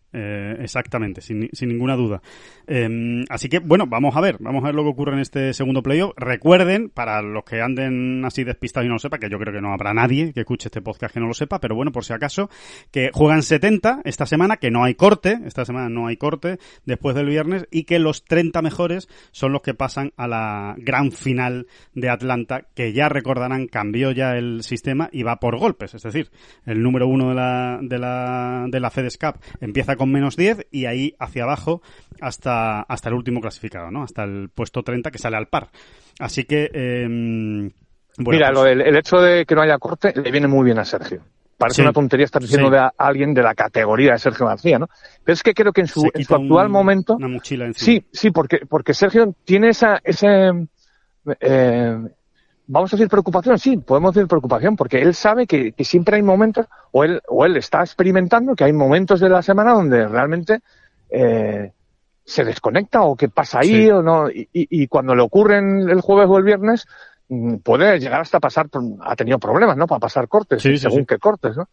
exactamente, 0.59 1.21
sin, 1.21 1.49
sin 1.51 1.69
ninguna 1.69 1.95
duda. 1.95 2.21
Eh, 2.67 3.23
así 3.29 3.49
que, 3.49 3.59
bueno, 3.59 3.85
vamos 3.87 4.15
a 4.15 4.21
ver, 4.21 4.37
vamos 4.39 4.63
a 4.63 4.67
ver 4.67 4.75
lo 4.75 4.83
que 4.83 4.89
ocurre 4.89 5.13
en 5.13 5.19
este 5.19 5.53
segundo 5.53 5.81
playoff. 5.83 6.13
Recuerden, 6.17 6.89
para 6.89 7.21
los 7.21 7.43
que 7.43 7.61
anden 7.61 8.23
así 8.25 8.43
despistados 8.43 8.85
y 8.85 8.89
no 8.89 8.95
lo 8.95 8.99
sepa, 8.99 9.17
que 9.19 9.29
yo 9.29 9.39
creo 9.39 9.53
que 9.53 9.61
no 9.61 9.73
habrá 9.73 9.93
nadie 9.93 10.33
que 10.33 10.41
escuche 10.41 10.67
este 10.67 10.81
podcast 10.81 11.13
que 11.13 11.19
no 11.19 11.27
lo 11.27 11.33
sepa, 11.33 11.59
pero 11.59 11.75
bueno, 11.75 11.91
por 11.91 12.05
si 12.05 12.13
acaso, 12.13 12.49
que 12.91 13.09
juegan 13.13 13.41
70 13.43 14.01
esta 14.03 14.25
semana, 14.25 14.36
que 14.59 14.71
no 14.71 14.83
hay 14.83 14.95
corte, 14.95 15.39
esta 15.45 15.65
semana 15.65 15.89
no 15.89 16.07
hay 16.07 16.17
corte 16.17 16.59
después 16.85 17.15
del 17.15 17.27
viernes, 17.27 17.67
y 17.71 17.83
que 17.83 17.99
los 17.99 18.23
30 18.23 18.61
mejores 18.61 19.07
son 19.31 19.51
los 19.51 19.61
que 19.61 19.73
pasan 19.73 20.13
a 20.17 20.27
la 20.27 20.75
gran 20.77 21.11
final 21.11 21.67
de 21.93 22.09
Atlanta, 22.09 22.67
que 22.75 22.93
ya 22.93 23.09
recordarán, 23.09 23.67
cambió 23.67 24.11
ya 24.11 24.35
el 24.37 24.63
sistema 24.63 25.09
y 25.11 25.23
va 25.23 25.37
por 25.39 25.57
golpes, 25.57 25.93
es 25.95 26.03
decir, 26.03 26.29
el 26.65 26.81
número 26.81 27.07
uno 27.07 27.29
de 27.29 27.35
la, 27.35 27.79
de 27.81 27.97
la, 27.99 28.65
de 28.69 28.79
la 28.79 28.89
FedEx 28.91 29.17
Cup 29.17 29.39
empieza 29.59 29.95
con 29.95 30.11
menos 30.11 30.35
10 30.37 30.67
y 30.71 30.85
ahí 30.85 31.15
hacia 31.19 31.43
abajo 31.43 31.81
hasta, 32.21 32.81
hasta 32.81 33.09
el 33.09 33.15
último 33.15 33.41
clasificado, 33.41 33.91
¿no? 33.91 34.03
Hasta 34.03 34.23
el 34.23 34.49
puesto 34.49 34.83
30 34.83 35.11
que 35.11 35.17
sale 35.17 35.37
al 35.37 35.47
par. 35.47 35.69
Así 36.19 36.43
que, 36.45 36.69
eh, 36.73 37.05
bueno, 37.07 37.71
Mira, 38.39 38.47
pues- 38.47 38.53
lo 38.57 38.63
del- 38.63 38.81
el 38.81 38.95
hecho 38.97 39.17
de 39.17 39.45
que 39.45 39.53
no 39.55 39.61
haya 39.61 39.77
corte 39.77 40.11
le 40.15 40.31
viene 40.31 40.47
muy 40.47 40.65
bien 40.65 40.79
a 40.79 40.85
Sergio. 40.85 41.21
Parece 41.57 41.77
Sí. 41.77 41.81
una 41.81 41.93
tontería 41.93 42.25
estar 42.25 42.41
diciendo 42.41 42.67
Sí. 42.67 42.73
de 42.73 42.79
a 42.79 42.93
alguien 42.97 43.33
de 43.33 43.41
la 43.41 43.55
categoría 43.55 44.13
de 44.13 44.19
Sergio 44.19 44.45
García, 44.45 44.77
¿no? 44.77 44.87
Pero 45.23 45.33
es 45.33 45.41
que 45.41 45.53
creo 45.55 45.73
que 45.73 45.81
en 45.81 45.87
su, 45.87 46.07
en 46.13 46.23
su 46.23 46.35
un- 46.35 46.43
actual 46.43 46.69
momento, 46.69 47.15
Una 47.15 47.27
mochila 47.27 47.65
encima. 47.65 47.83
sí, 47.85 48.05
sí, 48.11 48.29
porque, 48.31 48.59
porque 48.69 48.93
Sergio 48.93 49.33
tiene 49.43 49.69
esa, 49.69 49.99
ese, 50.03 50.51
eh, 51.39 51.97
vamos 52.67 52.93
a 52.93 52.95
decir 52.97 53.09
preocupación, 53.09 53.57
sí, 53.57 53.77
podemos 53.77 54.13
decir 54.13 54.27
preocupación, 54.27 54.75
porque 54.75 55.01
él 55.01 55.13
sabe 55.13 55.47
que, 55.47 55.71
que 55.71 55.83
siempre 55.83 56.17
hay 56.17 56.21
momentos, 56.23 56.67
o 56.91 57.03
él, 57.03 57.21
o 57.27 57.45
él 57.45 57.57
está 57.57 57.79
experimentando 57.81 58.55
que 58.55 58.63
hay 58.63 58.73
momentos 58.73 59.19
de 59.19 59.29
la 59.29 59.41
semana 59.41 59.73
donde 59.73 60.07
realmente 60.07 60.59
eh, 61.09 61.71
se 62.25 62.43
desconecta 62.43 63.01
o 63.01 63.15
que 63.15 63.29
pasa 63.29 63.59
ahí 63.61 63.85
Sí. 63.85 63.89
o 63.89 64.01
no, 64.03 64.29
y, 64.29 64.41
y- 64.51 64.83
y 64.83 64.87
cuando 64.87 65.15
le 65.15 65.21
ocurren 65.23 65.89
el 65.89 66.01
jueves 66.01 66.27
o 66.29 66.37
el 66.37 66.43
viernes, 66.43 66.85
puede 67.63 67.99
llegar 67.99 68.21
hasta 68.21 68.39
pasar, 68.39 68.67
ha 69.01 69.15
tenido 69.15 69.39
problemas, 69.39 69.75
¿no? 69.77 69.87
Para 69.87 69.99
pasar 69.99 70.27
cortes, 70.27 70.61
Sí, 70.61 70.71
sí, 70.71 70.77
según 70.77 70.99
sí. 71.01 71.05
qué 71.07 71.17
cortes, 71.17 71.57
¿no? 71.57 71.67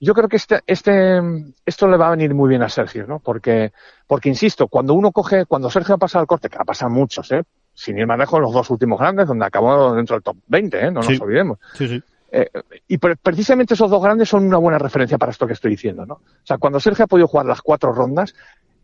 Yo 0.00 0.14
creo 0.14 0.28
que 0.28 0.36
este, 0.36 0.60
este, 0.66 1.20
esto 1.66 1.88
le 1.88 1.96
va 1.96 2.06
a 2.06 2.10
venir 2.12 2.32
muy 2.32 2.48
bien 2.48 2.62
a 2.62 2.68
Sergio, 2.68 3.04
¿no? 3.06 3.18
Porque, 3.18 3.72
porque 4.06 4.28
insisto, 4.28 4.68
cuando 4.68 4.94
uno 4.94 5.10
coge, 5.10 5.44
cuando 5.46 5.70
Sergio 5.70 5.96
ha 5.96 5.98
pasado 5.98 6.22
el 6.22 6.28
corte, 6.28 6.48
que 6.48 6.56
ha 6.58 6.64
pasado 6.64 6.90
muchos, 6.90 7.30
¿eh? 7.32 7.42
Sin 7.74 7.98
ir 7.98 8.06
más 8.06 8.18
lejos, 8.18 8.40
los 8.40 8.52
dos 8.52 8.70
últimos 8.70 8.98
grandes, 8.98 9.26
donde 9.26 9.44
acabó 9.44 9.94
dentro 9.94 10.14
del 10.16 10.22
top 10.22 10.36
20, 10.46 10.78
¿eh? 10.78 10.90
No 10.92 11.00
nos 11.00 11.20
olvidemos. 11.20 11.58
Sí, 11.74 11.88
sí. 11.88 12.02
Eh, 12.30 12.48
y 12.88 12.98
pre- 12.98 13.16
precisamente 13.16 13.74
esos 13.74 13.90
dos 13.90 14.02
grandes 14.02 14.28
son 14.28 14.44
una 14.46 14.58
buena 14.58 14.78
referencia 14.78 15.16
para 15.18 15.32
esto 15.32 15.46
que 15.46 15.54
estoy 15.54 15.72
diciendo, 15.72 16.04
¿no? 16.06 16.14
O 16.14 16.20
sea, 16.44 16.58
cuando 16.58 16.78
Sergio 16.78 17.04
ha 17.06 17.08
podido 17.08 17.26
jugar 17.26 17.46
las 17.46 17.62
cuatro 17.62 17.92
rondas, 17.92 18.34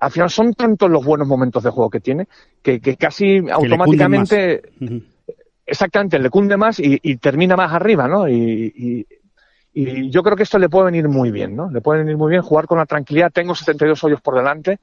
al 0.00 0.10
final 0.10 0.30
son 0.30 0.54
tantos 0.54 0.90
los 0.90 1.04
buenos 1.04 1.28
momentos 1.28 1.62
de 1.62 1.70
juego 1.70 1.90
que 1.90 2.00
tiene 2.00 2.26
que, 2.62 2.80
que 2.80 2.96
casi 2.96 3.38
automáticamente. 3.50 4.62
Exactamente, 5.66 6.18
le 6.18 6.30
cunde 6.30 6.56
más 6.56 6.78
y, 6.78 6.98
termina 7.16 7.56
más 7.56 7.72
arriba, 7.72 8.08
¿no? 8.08 8.28
Y, 8.28 8.72
y- 8.76 9.06
y 9.76 10.10
yo 10.10 10.22
creo 10.22 10.36
que 10.36 10.44
esto 10.44 10.58
le 10.58 10.68
puede 10.68 10.86
venir 10.86 11.08
muy 11.08 11.32
bien, 11.32 11.56
¿no? 11.56 11.68
Le 11.70 11.80
puede 11.80 12.00
venir 12.00 12.16
muy 12.16 12.30
bien 12.30 12.42
jugar 12.42 12.66
con 12.66 12.78
la 12.78 12.86
tranquilidad. 12.86 13.32
Tengo 13.32 13.54
72 13.56 14.04
hoyos 14.04 14.20
por 14.20 14.36
delante 14.36 14.78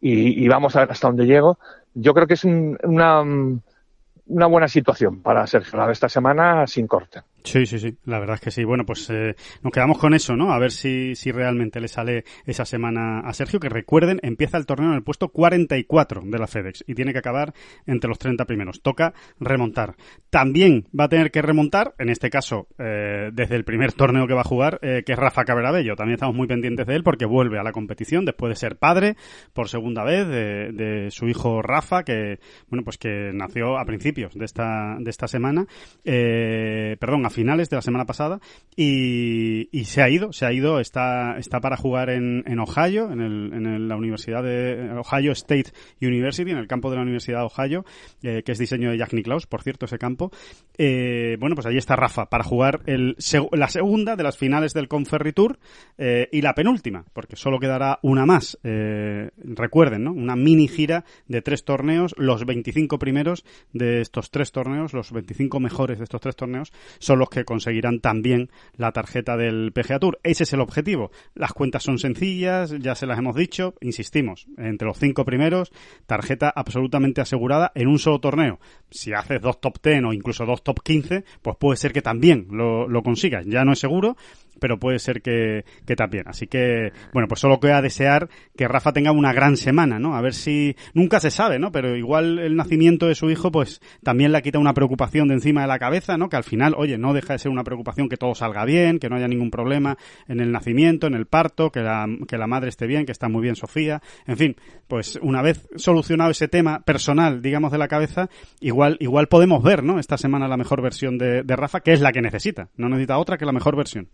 y, 0.00 0.46
vamos 0.48 0.76
a 0.76 0.80
ver 0.80 0.92
hasta 0.92 1.08
dónde 1.08 1.26
llego. 1.26 1.58
Yo 1.94 2.14
creo 2.14 2.26
que 2.28 2.34
es 2.34 2.44
un- 2.44 2.78
una, 2.84 3.22
una 3.22 4.46
buena 4.46 4.68
situación 4.68 5.22
para 5.22 5.46
Sergio 5.46 5.78
la 5.78 5.86
de 5.86 5.92
esta 5.92 6.08
semana 6.08 6.66
sin 6.66 6.86
corte. 6.86 7.22
Sí, 7.48 7.64
sí, 7.64 7.78
sí, 7.78 7.96
la 8.04 8.18
verdad 8.20 8.34
es 8.34 8.42
que 8.42 8.50
sí. 8.50 8.62
Bueno, 8.62 8.84
pues 8.84 9.08
eh, 9.08 9.34
nos 9.62 9.72
quedamos 9.72 9.96
con 9.96 10.12
eso, 10.12 10.36
¿no? 10.36 10.52
A 10.52 10.58
ver 10.58 10.70
si, 10.70 11.14
si 11.14 11.32
realmente 11.32 11.80
le 11.80 11.88
sale 11.88 12.24
esa 12.44 12.66
semana 12.66 13.20
a 13.20 13.32
Sergio, 13.32 13.58
que 13.58 13.70
recuerden, 13.70 14.20
empieza 14.22 14.58
el 14.58 14.66
torneo 14.66 14.90
en 14.90 14.96
el 14.96 15.02
puesto 15.02 15.30
44 15.30 16.24
de 16.26 16.38
la 16.38 16.46
FedEx 16.46 16.84
y 16.86 16.94
tiene 16.94 17.14
que 17.14 17.20
acabar 17.20 17.54
entre 17.86 18.08
los 18.08 18.18
30 18.18 18.44
primeros. 18.44 18.82
Toca 18.82 19.14
remontar. 19.40 19.96
También 20.28 20.88
va 20.98 21.04
a 21.04 21.08
tener 21.08 21.30
que 21.30 21.40
remontar, 21.40 21.94
en 21.98 22.10
este 22.10 22.28
caso, 22.28 22.68
eh, 22.78 23.30
desde 23.32 23.56
el 23.56 23.64
primer 23.64 23.94
torneo 23.94 24.26
que 24.26 24.34
va 24.34 24.42
a 24.42 24.44
jugar, 24.44 24.78
eh, 24.82 25.02
que 25.06 25.12
es 25.12 25.18
Rafa 25.18 25.46
Caberabello. 25.46 25.96
También 25.96 26.16
estamos 26.16 26.36
muy 26.36 26.48
pendientes 26.48 26.86
de 26.86 26.96
él 26.96 27.02
porque 27.02 27.24
vuelve 27.24 27.58
a 27.58 27.62
la 27.62 27.72
competición 27.72 28.26
después 28.26 28.50
de 28.50 28.56
ser 28.56 28.76
padre 28.76 29.16
por 29.54 29.70
segunda 29.70 30.04
vez 30.04 30.28
de, 30.28 30.70
de 30.72 31.10
su 31.10 31.28
hijo 31.28 31.62
Rafa, 31.62 32.02
que, 32.02 32.40
bueno, 32.68 32.84
pues 32.84 32.98
que 32.98 33.30
nació 33.32 33.78
a 33.78 33.86
principios 33.86 34.34
de 34.34 34.44
esta, 34.44 34.96
de 34.98 35.08
esta 35.08 35.28
semana, 35.28 35.66
eh, 36.04 36.98
perdón, 37.00 37.24
a 37.24 37.30
finales 37.38 37.70
de 37.70 37.76
la 37.76 37.82
semana 37.82 38.04
pasada 38.04 38.40
y, 38.74 39.68
se 39.84 40.02
ha 40.02 40.10
ido, 40.10 40.32
se 40.32 40.44
ha 40.44 40.52
ido, 40.52 40.80
está, 40.80 41.38
está 41.38 41.60
para 41.60 41.76
jugar 41.76 42.10
en, 42.10 42.42
en 42.48 42.58
Ohio, 42.58 43.12
en, 43.12 43.20
el, 43.20 43.52
en 43.52 43.88
la 43.88 43.94
Universidad 43.94 44.42
de 44.42 44.90
Ohio 44.98 45.30
State 45.30 45.70
University, 46.02 46.50
en 46.50 46.58
el 46.58 46.66
campo 46.66 46.90
de 46.90 46.96
la 46.96 47.02
Universidad 47.02 47.38
de 47.38 47.44
Ohio, 47.44 47.84
eh, 48.24 48.42
que 48.44 48.50
es 48.50 48.58
diseño 48.58 48.90
de 48.90 48.98
Jack 48.98 49.12
Nicklaus, 49.12 49.46
por 49.46 49.62
cierto, 49.62 49.86
ese 49.86 49.98
campo. 49.98 50.32
Eh, 50.76 51.36
bueno, 51.38 51.54
pues 51.54 51.66
ahí 51.66 51.76
está 51.76 51.94
Rafa 51.94 52.26
para 52.26 52.42
jugar 52.42 52.80
el, 52.86 53.16
la 53.52 53.68
segunda 53.68 54.16
de 54.16 54.24
las 54.24 54.36
finales 54.36 54.74
del 54.74 54.88
Conferritur 54.88 55.60
eh, 55.96 56.28
y 56.32 56.42
la 56.42 56.54
penúltima, 56.54 57.04
porque 57.12 57.36
solo 57.36 57.60
quedará 57.60 58.00
una 58.02 58.26
más. 58.26 58.58
Eh, 58.64 59.30
recuerden, 59.36 60.04
¿no? 60.04 60.12
Una 60.12 60.34
mini 60.34 60.66
gira 60.66 61.04
de 61.28 61.40
tres 61.40 61.64
torneos, 61.64 62.16
los 62.18 62.44
25 62.44 62.98
primeros 62.98 63.44
de 63.72 64.00
estos 64.00 64.30
tres 64.30 64.50
torneos, 64.50 64.92
los 64.92 65.12
25 65.12 65.60
mejores 65.60 65.98
de 65.98 66.04
estos 66.04 66.20
tres 66.20 66.36
torneos, 66.36 66.72
son 66.98 67.17
los 67.18 67.28
que 67.28 67.44
conseguirán 67.44 68.00
también 68.00 68.50
la 68.76 68.92
tarjeta 68.92 69.36
del 69.36 69.72
PGA 69.72 69.98
Tour. 69.98 70.18
Ese 70.22 70.44
es 70.44 70.52
el 70.52 70.60
objetivo. 70.60 71.10
Las 71.34 71.52
cuentas 71.52 71.82
son 71.82 71.98
sencillas, 71.98 72.74
ya 72.78 72.94
se 72.94 73.06
las 73.06 73.18
hemos 73.18 73.36
dicho, 73.36 73.74
insistimos, 73.80 74.46
entre 74.56 74.86
los 74.86 74.98
cinco 74.98 75.24
primeros, 75.24 75.72
tarjeta 76.06 76.52
absolutamente 76.54 77.20
asegurada 77.20 77.72
en 77.74 77.88
un 77.88 77.98
solo 77.98 78.20
torneo. 78.20 78.58
Si 78.90 79.12
haces 79.12 79.40
dos 79.40 79.60
top 79.60 79.78
10 79.82 80.04
o 80.04 80.12
incluso 80.12 80.46
dos 80.46 80.62
top 80.62 80.82
15, 80.82 81.24
pues 81.42 81.56
puede 81.58 81.76
ser 81.76 81.92
que 81.92 82.02
también 82.02 82.46
lo, 82.50 82.88
lo 82.88 83.02
consigas. 83.02 83.44
Ya 83.46 83.64
no 83.64 83.72
es 83.72 83.78
seguro, 83.78 84.16
pero 84.60 84.78
puede 84.78 84.98
ser 84.98 85.22
que, 85.22 85.64
también. 85.96 86.24
Así 86.28 86.46
que, 86.46 86.92
bueno, 87.12 87.28
pues 87.28 87.40
solo 87.40 87.60
queda 87.60 87.82
desear 87.82 88.28
que 88.56 88.68
Rafa 88.68 88.92
tenga 88.92 89.12
una 89.12 89.32
gran 89.32 89.56
semana, 89.56 89.98
¿no? 89.98 90.14
A 90.14 90.20
ver 90.20 90.34
si, 90.34 90.76
nunca 90.94 91.20
se 91.20 91.30
sabe, 91.30 91.58
¿no? 91.58 91.72
Pero 91.72 91.96
igual 91.96 92.38
el 92.38 92.56
nacimiento 92.56 93.06
de 93.06 93.14
su 93.14 93.30
hijo, 93.30 93.50
pues 93.50 93.80
también 94.02 94.32
le 94.32 94.42
quita 94.42 94.58
una 94.58 94.74
preocupación 94.74 95.28
de 95.28 95.34
encima 95.34 95.62
de 95.62 95.68
la 95.68 95.78
cabeza, 95.78 96.16
¿no? 96.16 96.28
Que 96.28 96.36
al 96.36 96.44
final, 96.44 96.74
oye, 96.76 96.98
no 96.98 97.12
deja 97.12 97.32
de 97.32 97.38
ser 97.38 97.50
una 97.50 97.64
preocupación 97.64 98.08
que 98.08 98.16
todo 98.16 98.34
salga 98.34 98.64
bien, 98.64 98.98
que 98.98 99.08
no 99.08 99.16
haya 99.16 99.28
ningún 99.28 99.50
problema 99.50 99.96
en 100.28 100.40
el 100.40 100.52
nacimiento, 100.52 101.06
en 101.06 101.14
el 101.14 101.26
parto, 101.26 101.70
que 101.70 101.80
la, 101.80 102.06
que 102.26 102.38
la 102.38 102.46
madre 102.46 102.68
esté 102.68 102.86
bien, 102.86 103.06
que 103.06 103.12
está 103.12 103.28
muy 103.28 103.42
bien 103.42 103.56
Sofía. 103.56 104.00
En 104.26 104.36
fin, 104.36 104.56
pues 104.86 105.18
una 105.22 105.42
vez 105.42 105.68
solucionado 105.76 106.30
ese 106.30 106.48
tema 106.48 106.80
personal, 106.80 107.42
digamos, 107.42 107.72
de 107.72 107.78
la 107.78 107.88
cabeza, 107.88 108.28
igual, 108.60 108.96
igual 109.00 109.28
podemos 109.28 109.62
ver, 109.62 109.82
¿no? 109.82 109.98
Esta 109.98 110.18
semana 110.18 110.48
la 110.48 110.56
mejor 110.56 110.82
versión 110.82 111.18
de 111.18 111.56
Rafa, 111.56 111.80
que 111.80 111.92
es 111.92 112.00
la 112.00 112.12
que 112.12 112.22
necesita. 112.22 112.68
No 112.76 112.88
necesita 112.88 113.18
otra 113.18 113.38
que 113.38 113.46
la 113.46 113.52
mejor 113.52 113.76
versión. 113.76 114.08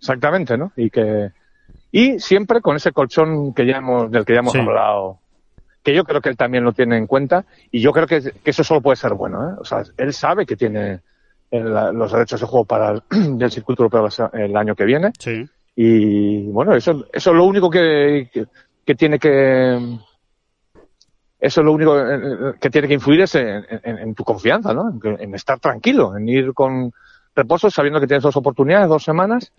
Exactamente, 0.00 0.56
¿no? 0.56 0.72
Y 0.76 0.90
que 0.90 1.30
y 1.92 2.18
siempre 2.20 2.60
con 2.60 2.76
ese 2.76 2.92
colchón 2.92 3.52
que 3.52 3.66
ya 3.66 3.78
hemos, 3.78 4.10
del 4.10 4.24
que 4.24 4.34
ya 4.34 4.40
hemos 4.40 4.54
hablado, 4.54 5.18
que 5.82 5.94
yo 5.94 6.04
creo 6.04 6.20
que 6.20 6.28
él 6.28 6.36
también 6.36 6.64
lo 6.64 6.72
tiene 6.72 6.96
en 6.96 7.06
cuenta 7.06 7.44
y 7.70 7.80
yo 7.80 7.92
creo 7.92 8.06
que, 8.06 8.32
eso 8.44 8.64
solo 8.64 8.80
puede 8.80 8.96
ser 8.96 9.14
bueno, 9.14 9.50
¿eh? 9.50 9.54
O 9.58 9.64
sea, 9.64 9.82
él 9.96 10.12
sabe 10.12 10.46
que 10.46 10.56
tiene 10.56 11.00
los 11.50 12.12
derechos 12.12 12.40
de 12.40 12.46
juego 12.46 12.64
para 12.64 12.90
el 12.90 13.02
del 13.38 13.50
circuito 13.50 13.82
europeo 13.82 14.08
el 14.32 14.56
año 14.56 14.74
que 14.74 14.84
viene. 14.84 15.10
Sí. 15.18 15.48
Y 15.74 16.46
bueno, 16.48 16.74
eso, 16.74 17.06
eso 17.12 17.30
es 17.30 17.36
lo 17.36 17.44
único 17.44 17.70
que, 17.70 18.30
que, 18.84 18.94
tiene 18.94 19.18
que 19.18 19.78
eso 21.40 21.60
es 21.60 21.64
lo 21.64 21.72
único 21.72 21.96
que 22.60 22.70
tiene 22.70 22.86
que 22.86 22.94
influir 22.94 23.22
es 23.22 23.34
en, 23.34 23.64
en 23.82 24.14
tu 24.14 24.22
confianza, 24.22 24.74
¿no? 24.74 24.92
En, 25.18 25.34
estar 25.34 25.58
tranquilo, 25.58 26.16
en 26.16 26.28
ir 26.28 26.52
con 26.52 26.92
reposo 27.34 27.70
sabiendo 27.70 27.98
que 27.98 28.06
tienes 28.06 28.22
dos 28.22 28.36
oportunidades, 28.36 28.88
dos 28.88 29.02
semanas 29.02 29.52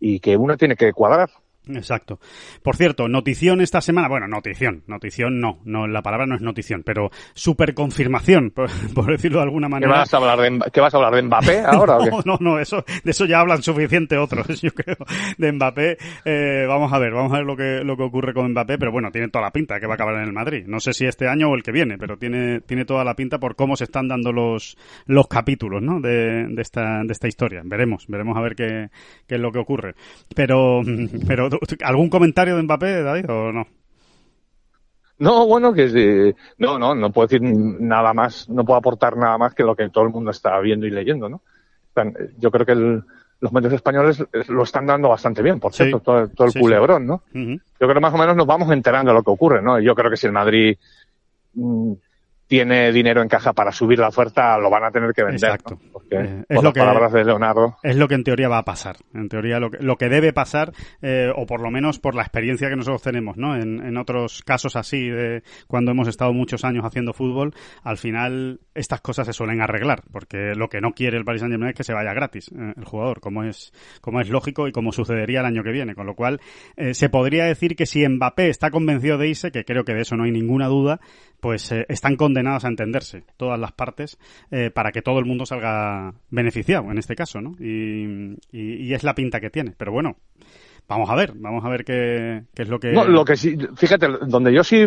y 0.00 0.20
que 0.20 0.36
uno 0.36 0.56
tiene 0.56 0.76
que 0.76 0.92
cuadrar. 0.92 1.30
Exacto. 1.68 2.18
Por 2.62 2.76
cierto, 2.76 3.08
notición 3.08 3.60
esta 3.60 3.80
semana, 3.80 4.08
bueno, 4.08 4.26
notición, 4.26 4.82
notición 4.86 5.40
no, 5.40 5.60
no 5.64 5.86
la 5.86 6.02
palabra 6.02 6.26
no 6.26 6.34
es 6.34 6.40
notición, 6.40 6.82
pero 6.84 7.10
super 7.34 7.74
confirmación, 7.74 8.50
por, 8.94 9.06
decirlo 9.06 9.38
de 9.38 9.44
alguna 9.44 9.68
manera. 9.68 9.92
¿Qué 9.92 9.98
vas 9.98 10.14
a 10.14 10.16
hablar 10.16 10.40
de, 10.40 10.70
¿qué 10.72 10.80
vas 10.80 10.94
a 10.94 10.96
hablar 10.96 11.14
de 11.14 11.22
Mbappé 11.22 11.60
ahora? 11.66 11.98
no, 11.98 12.20
no, 12.24 12.36
no, 12.40 12.58
eso, 12.58 12.84
de 13.04 13.10
eso 13.10 13.26
ya 13.26 13.40
hablan 13.40 13.62
suficiente 13.62 14.16
otros, 14.16 14.60
yo 14.62 14.72
creo, 14.72 14.96
de 15.36 15.52
Mbappé. 15.52 15.98
Eh, 16.24 16.64
vamos 16.66 16.92
a 16.92 16.98
ver, 16.98 17.12
vamos 17.12 17.32
a 17.32 17.36
ver 17.36 17.44
lo 17.44 17.56
que, 17.56 17.82
lo 17.84 17.96
que 17.96 18.02
ocurre 18.04 18.32
con 18.32 18.50
Mbappé, 18.50 18.78
pero 18.78 18.90
bueno, 18.90 19.10
tiene 19.10 19.28
toda 19.28 19.44
la 19.44 19.52
pinta 19.52 19.78
que 19.78 19.86
va 19.86 19.94
a 19.94 19.96
acabar 19.96 20.14
en 20.16 20.22
el 20.22 20.32
Madrid. 20.32 20.64
No 20.66 20.80
sé 20.80 20.92
si 20.92 21.04
este 21.04 21.28
año 21.28 21.50
o 21.50 21.54
el 21.54 21.62
que 21.62 21.72
viene, 21.72 21.98
pero 21.98 22.16
tiene, 22.16 22.60
tiene 22.62 22.84
toda 22.84 23.04
la 23.04 23.14
pinta 23.14 23.38
por 23.38 23.54
cómo 23.54 23.76
se 23.76 23.84
están 23.84 24.08
dando 24.08 24.32
los, 24.32 24.76
los 25.06 25.28
capítulos, 25.28 25.82
¿no? 25.82 26.00
De, 26.00 26.46
de 26.48 26.62
esta, 26.62 27.02
de 27.04 27.12
esta 27.12 27.28
historia. 27.28 27.60
Veremos, 27.64 28.06
veremos 28.08 28.36
a 28.36 28.40
ver 28.40 28.54
qué, 28.54 28.88
qué 29.26 29.34
es 29.34 29.40
lo 29.40 29.52
que 29.52 29.58
ocurre. 29.58 29.94
Pero, 30.34 30.80
pero 31.26 31.49
¿Algún 31.82 32.08
comentario 32.08 32.56
de 32.56 32.62
Mbappé, 32.62 33.02
David, 33.02 33.30
o 33.30 33.52
no? 33.52 33.66
No, 35.18 35.46
bueno, 35.46 35.74
que 35.74 36.34
no, 36.56 36.78
no, 36.78 36.94
no 36.94 37.12
puedo 37.12 37.28
decir 37.28 37.42
nada 37.42 38.14
más, 38.14 38.48
no 38.48 38.64
puedo 38.64 38.78
aportar 38.78 39.18
nada 39.18 39.36
más 39.36 39.54
que 39.54 39.62
lo 39.62 39.76
que 39.76 39.90
todo 39.90 40.04
el 40.04 40.10
mundo 40.10 40.30
está 40.30 40.58
viendo 40.60 40.86
y 40.86 40.90
leyendo, 40.90 41.28
¿no? 41.28 41.42
Yo 42.38 42.50
creo 42.50 42.64
que 42.64 42.74
los 42.74 43.52
medios 43.52 43.74
españoles 43.74 44.24
lo 44.48 44.62
están 44.62 44.86
dando 44.86 45.10
bastante 45.10 45.42
bien, 45.42 45.60
por 45.60 45.74
cierto, 45.74 46.00
todo, 46.00 46.46
el 46.46 46.54
culebrón, 46.58 47.06
¿no? 47.06 47.22
Yo 47.34 47.58
creo 47.78 47.94
que 47.94 48.00
más 48.00 48.14
o 48.14 48.18
menos 48.18 48.34
nos 48.34 48.46
vamos 48.46 48.70
enterando 48.72 49.10
de 49.10 49.18
lo 49.18 49.22
que 49.22 49.30
ocurre, 49.30 49.60
¿no? 49.60 49.78
Yo 49.78 49.94
creo 49.94 50.10
que 50.10 50.16
si 50.16 50.26
el 50.26 50.32
Madrid 50.32 50.78
mm, 51.52 51.92
tiene 52.50 52.90
dinero 52.90 53.22
en 53.22 53.28
caja 53.28 53.52
para 53.52 53.70
subir 53.70 54.00
la 54.00 54.08
oferta, 54.08 54.58
lo 54.58 54.68
van 54.70 54.82
a 54.82 54.90
tener 54.90 55.12
que 55.12 55.22
vender. 55.22 55.50
Exacto. 55.50 55.78
Porque, 55.92 56.16
eh, 56.16 56.44
es 56.48 56.60
lo 56.60 56.72
que, 56.72 56.80
palabras 56.80 57.12
de 57.12 57.24
Leonardo. 57.24 57.76
Es 57.80 57.94
lo 57.94 58.08
que 58.08 58.16
en 58.16 58.24
teoría 58.24 58.48
va 58.48 58.58
a 58.58 58.64
pasar. 58.64 58.96
En 59.14 59.28
teoría 59.28 59.60
lo 59.60 59.70
que, 59.70 59.78
lo 59.78 59.96
que 59.96 60.08
debe 60.08 60.32
pasar, 60.32 60.72
eh, 61.00 61.30
o 61.32 61.46
por 61.46 61.60
lo 61.60 61.70
menos 61.70 62.00
por 62.00 62.16
la 62.16 62.22
experiencia 62.22 62.68
que 62.68 62.74
nosotros 62.74 63.02
tenemos, 63.02 63.36
¿no? 63.36 63.54
En, 63.54 63.86
en, 63.86 63.96
otros 63.96 64.42
casos 64.42 64.74
así, 64.74 65.08
de 65.08 65.44
cuando 65.68 65.92
hemos 65.92 66.08
estado 66.08 66.32
muchos 66.32 66.64
años 66.64 66.84
haciendo 66.84 67.12
fútbol, 67.12 67.54
al 67.84 67.98
final 67.98 68.58
estas 68.74 69.00
cosas 69.00 69.28
se 69.28 69.32
suelen 69.32 69.60
arreglar, 69.60 70.02
porque 70.10 70.52
lo 70.56 70.68
que 70.68 70.80
no 70.80 70.90
quiere 70.90 71.18
el 71.18 71.24
Paris 71.24 71.42
Saint-Germain 71.42 71.70
es 71.70 71.76
que 71.76 71.84
se 71.84 71.94
vaya 71.94 72.12
gratis 72.12 72.50
eh, 72.50 72.74
el 72.76 72.84
jugador, 72.84 73.20
como 73.20 73.44
es, 73.44 73.72
como 74.00 74.20
es 74.20 74.28
lógico 74.28 74.66
y 74.66 74.72
como 74.72 74.90
sucedería 74.90 75.38
el 75.38 75.46
año 75.46 75.62
que 75.62 75.70
viene. 75.70 75.94
Con 75.94 76.06
lo 76.06 76.16
cual, 76.16 76.40
se 76.90 77.08
podría 77.10 77.44
decir 77.44 77.76
que 77.76 77.86
si 77.86 78.04
Mbappé 78.08 78.48
está 78.48 78.72
convencido 78.72 79.18
de 79.18 79.28
irse, 79.28 79.52
que 79.52 79.64
creo 79.64 79.84
que 79.84 79.94
de 79.94 80.00
eso 80.00 80.16
no 80.16 80.24
hay 80.24 80.32
ninguna 80.32 80.66
duda, 80.66 80.98
pues 81.40 81.70
están 81.88 82.16
condenados 82.16 82.39
a 82.46 82.68
entenderse 82.68 83.24
todas 83.36 83.58
las 83.58 83.72
partes 83.72 84.18
eh, 84.50 84.70
para 84.70 84.92
que 84.92 85.02
todo 85.02 85.18
el 85.18 85.24
mundo 85.24 85.46
salga 85.46 86.14
beneficiado 86.30 86.90
en 86.90 86.98
este 86.98 87.16
caso, 87.16 87.40
¿no? 87.40 87.54
Y, 87.58 88.92
es 88.92 89.04
la 89.04 89.14
pinta 89.14 89.40
que 89.40 89.50
tiene. 89.50 89.74
Pero 89.76 89.92
bueno, 89.92 90.16
vamos 90.88 91.08
a 91.10 91.14
ver, 91.14 91.32
vamos 91.36 91.64
a 91.64 91.68
ver 91.68 91.84
qué, 91.84 92.44
es 92.54 92.68
lo 92.68 92.80
que... 92.80 92.92
Lo 92.92 93.24
que 93.24 93.36
sí, 93.36 93.56
fíjate, 93.76 94.08
donde 94.26 94.52
yo 94.52 94.64
sí 94.64 94.86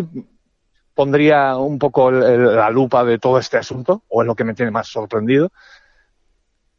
pondría 0.94 1.56
un 1.56 1.78
poco 1.78 2.10
la 2.10 2.70
lupa 2.70 3.04
de 3.04 3.18
todo 3.18 3.38
este 3.38 3.56
asunto, 3.56 4.04
o 4.08 4.22
es 4.22 4.26
lo 4.26 4.34
que 4.34 4.44
me 4.44 4.54
tiene 4.54 4.70
más 4.70 4.88
sorprendido, 4.88 5.50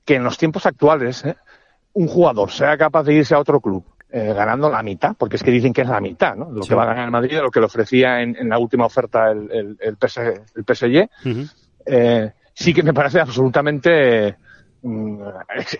que 0.05 0.15
en 0.15 0.23
los 0.23 0.37
tiempos 0.37 0.65
actuales 0.65 1.25
¿eh? 1.25 1.35
un 1.93 2.07
jugador 2.07 2.51
sea 2.51 2.77
capaz 2.77 3.03
de 3.03 3.15
irse 3.15 3.33
a 3.33 3.39
otro 3.39 3.59
club 3.59 3.94
eh, 4.17 4.33
ganando 4.33 4.69
la 4.69 4.81
mitad, 4.81 5.13
porque 5.17 5.35
es 5.35 5.43
que 5.43 5.51
dicen 5.51 5.73
que 5.73 5.81
es 5.81 5.89
la 5.89 5.99
mitad, 5.99 6.37
¿no? 6.37 6.49
Lo 6.49 6.61
que 6.61 6.73
va 6.73 6.83
a 6.83 6.85
ganar 6.85 7.03
el 7.03 7.11
Madrid, 7.11 7.37
lo 7.43 7.51
que 7.51 7.59
le 7.59 7.65
ofrecía 7.65 8.21
en, 8.21 8.47
la 8.47 8.57
última 8.57 8.85
oferta 8.85 9.29
el, 9.29 9.51
el, 9.51 9.77
el, 9.77 9.97
PSG, 9.97 11.09
eh, 11.85 12.31
sí 12.53 12.73
que 12.73 12.81
me 12.81 12.93
parece 12.93 13.19
absolutamente 13.19 14.37
mm, 14.83 15.21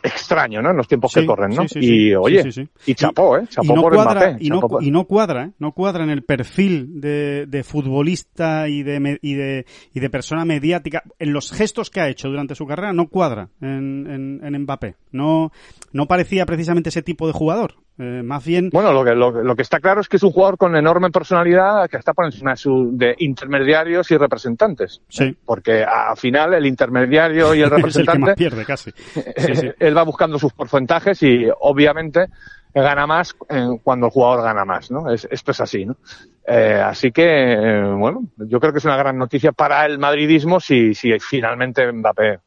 extraño, 0.03 0.61
¿no? 0.61 0.71
En 0.71 0.75
los 0.75 0.85
tiempos 0.85 1.13
que 1.13 1.25
corren, 1.25 1.51
¿no? 1.51 1.63
y 1.75 2.13
oye, 2.13 2.43
y 2.85 2.93
chapó, 2.93 3.37
¿eh? 3.37 3.45
Chapó 3.47 3.73
por 3.73 3.93
cuadra, 3.93 4.31
Mbappé, 4.31 4.43
y, 4.43 4.49
no, 4.49 4.59
y 4.81 4.91
no 4.91 5.05
cuadra, 5.05 5.45
¿eh? 5.45 5.51
No 5.57 5.71
cuadra 5.71 6.03
en 6.03 6.09
el 6.09 6.25
perfil 6.25 6.99
de, 6.99 7.45
de 7.45 7.63
futbolista 7.63 8.67
y 8.67 8.83
de, 8.83 9.17
y, 9.21 9.35
de, 9.35 9.65
y 9.93 9.99
de 10.01 10.09
persona 10.09 10.43
mediática. 10.43 11.03
En 11.19 11.31
los 11.31 11.53
gestos 11.53 11.89
que 11.89 12.01
ha 12.01 12.09
hecho 12.09 12.27
durante 12.27 12.53
su 12.53 12.67
carrera 12.67 12.91
no 12.91 13.07
cuadra 13.07 13.47
en, 13.61 14.11
en, 14.11 14.41
en 14.43 14.61
Mbappé. 14.63 14.95
No, 15.13 15.53
no 15.93 16.05
parecía 16.05 16.45
precisamente 16.45 16.89
ese 16.89 17.01
tipo 17.01 17.27
de 17.27 17.31
jugador. 17.31 17.75
Eh, 17.97 18.21
más 18.23 18.43
bien. 18.43 18.69
Bueno, 18.71 18.91
lo 18.91 19.05
que, 19.05 19.15
lo, 19.15 19.55
que 19.55 19.61
está 19.61 19.79
claro 19.79 20.01
es 20.01 20.09
que 20.09 20.17
es 20.17 20.23
un 20.23 20.31
jugador 20.31 20.57
con 20.57 20.75
enorme 20.75 21.11
personalidad 21.11 21.89
que 21.89 21.97
está 21.97 22.13
por 22.13 22.25
encima 22.25 22.51
de, 22.51 22.57
su, 22.57 22.89
de 22.93 23.15
intermediarios 23.19 24.11
y 24.11 24.17
representantes. 24.17 25.01
Sí. 25.07 25.35
Porque 25.45 25.83
al 25.83 26.17
final 26.17 26.53
el 26.53 26.65
intermediario 26.65 27.55
y 27.55 27.61
el 27.61 27.69
representante. 27.71 28.31
el 28.31 28.35
pierde 28.35 28.65
casi. 28.65 28.91
él 29.79 29.97
va 29.97 30.03
buscando 30.03 30.37
sus 30.37 30.51
porcentajes 30.53 31.23
y 31.23 31.47
obviamente 31.59 32.27
gana 32.73 33.07
más 33.07 33.33
cuando 33.83 34.07
el 34.07 34.11
jugador 34.11 34.43
gana 34.43 34.65
más, 34.65 34.91
¿no? 34.91 35.09
Es, 35.09 35.25
esto 35.31 35.51
es 35.51 35.61
así, 35.61 35.85
¿no? 35.85 35.95
Eh, 36.45 36.81
así 36.83 37.11
que, 37.11 37.53
eh, 37.53 37.83
bueno, 37.97 38.27
yo 38.37 38.59
creo 38.59 38.73
que 38.73 38.79
es 38.79 38.85
una 38.85 38.97
gran 38.97 39.17
noticia 39.17 39.53
para 39.53 39.85
el 39.85 39.97
madridismo 39.97 40.59
si, 40.59 40.93
si 40.93 41.17
finalmente 41.19 41.89
Mbappé 41.89 42.39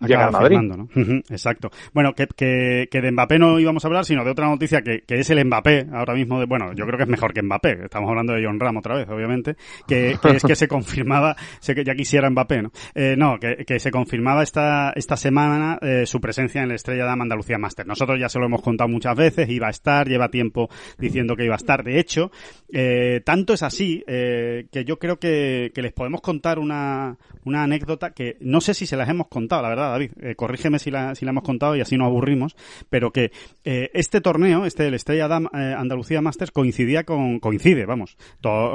llega 0.00 0.30
Madrid. 0.30 0.58
¿no? 0.60 0.88
Exacto. 1.28 1.70
Bueno, 1.92 2.14
que, 2.14 2.26
que, 2.26 2.88
que, 2.90 3.00
de 3.00 3.12
Mbappé 3.12 3.38
no 3.38 3.58
íbamos 3.58 3.84
a 3.84 3.88
hablar, 3.88 4.04
sino 4.04 4.24
de 4.24 4.30
otra 4.30 4.46
noticia 4.46 4.82
que, 4.82 5.02
que 5.02 5.20
es 5.20 5.30
el 5.30 5.44
Mbappé 5.44 5.86
ahora 5.92 6.14
mismo. 6.14 6.40
De, 6.40 6.46
bueno, 6.46 6.72
yo 6.74 6.84
creo 6.86 6.96
que 6.96 7.04
es 7.04 7.08
mejor 7.08 7.32
que 7.32 7.42
Mbappé. 7.42 7.84
Estamos 7.84 8.08
hablando 8.08 8.32
de 8.32 8.44
John 8.44 8.58
Ram 8.60 8.76
otra 8.76 8.96
vez, 8.96 9.08
obviamente. 9.08 9.56
Que, 9.86 10.16
que 10.20 10.30
es 10.30 10.42
que 10.42 10.56
se 10.56 10.68
confirmaba, 10.68 11.36
sé 11.60 11.74
que 11.74 11.84
ya 11.84 11.94
quisiera 11.94 12.28
Mbappé, 12.30 12.62
¿no? 12.62 12.72
Eh, 12.94 13.14
no, 13.16 13.38
que, 13.38 13.64
que 13.64 13.78
se 13.78 13.90
confirmaba 13.90 14.42
esta, 14.42 14.92
esta 14.94 15.16
semana 15.16 15.78
eh, 15.80 16.06
su 16.06 16.20
presencia 16.20 16.62
en 16.62 16.68
la 16.68 16.74
Estrella 16.74 17.04
de 17.04 17.10
Andalucía 17.10 17.58
Master. 17.58 17.86
Nosotros 17.86 18.18
ya 18.18 18.28
se 18.28 18.38
lo 18.38 18.46
hemos 18.46 18.62
contado 18.62 18.88
muchas 18.88 19.16
veces, 19.16 19.48
iba 19.48 19.68
a 19.68 19.70
estar, 19.70 20.08
lleva 20.08 20.28
tiempo 20.28 20.68
diciendo 20.98 21.36
que 21.36 21.44
iba 21.44 21.54
a 21.54 21.56
estar. 21.56 21.84
De 21.84 21.98
hecho, 21.98 22.30
eh, 22.72 23.20
tanto 23.24 23.54
es 23.54 23.62
así 23.62 24.02
eh, 24.06 24.66
que 24.70 24.84
yo 24.84 24.98
creo 24.98 25.18
que, 25.18 25.72
que 25.74 25.82
les 25.82 25.92
podemos 25.92 26.20
contar 26.20 26.58
una, 26.58 27.16
una 27.44 27.62
anécdota 27.62 28.10
que 28.12 28.36
no 28.40 28.60
sé 28.60 28.74
si 28.74 28.86
se 28.86 28.96
las 28.96 29.08
hemos 29.08 29.28
contado, 29.28 29.62
la 29.62 29.68
verdad 29.68 29.83
David, 29.90 30.12
eh, 30.20 30.34
corrígeme 30.34 30.78
si 30.78 30.90
la, 30.90 31.14
si 31.14 31.24
la 31.24 31.30
hemos 31.30 31.44
contado 31.44 31.76
y 31.76 31.80
así 31.80 31.96
no 31.96 32.04
aburrimos, 32.04 32.56
pero 32.90 33.12
que 33.12 33.32
eh, 33.64 33.90
este 33.94 34.20
torneo, 34.20 34.64
este 34.64 34.86
el 34.86 34.94
Estrella 34.94 35.28
Dam 35.28 35.48
Andalucía 35.52 36.20
Masters, 36.20 36.50
coincidía 36.50 37.04
con, 37.04 37.40
coincide, 37.40 37.86
vamos, 37.86 38.16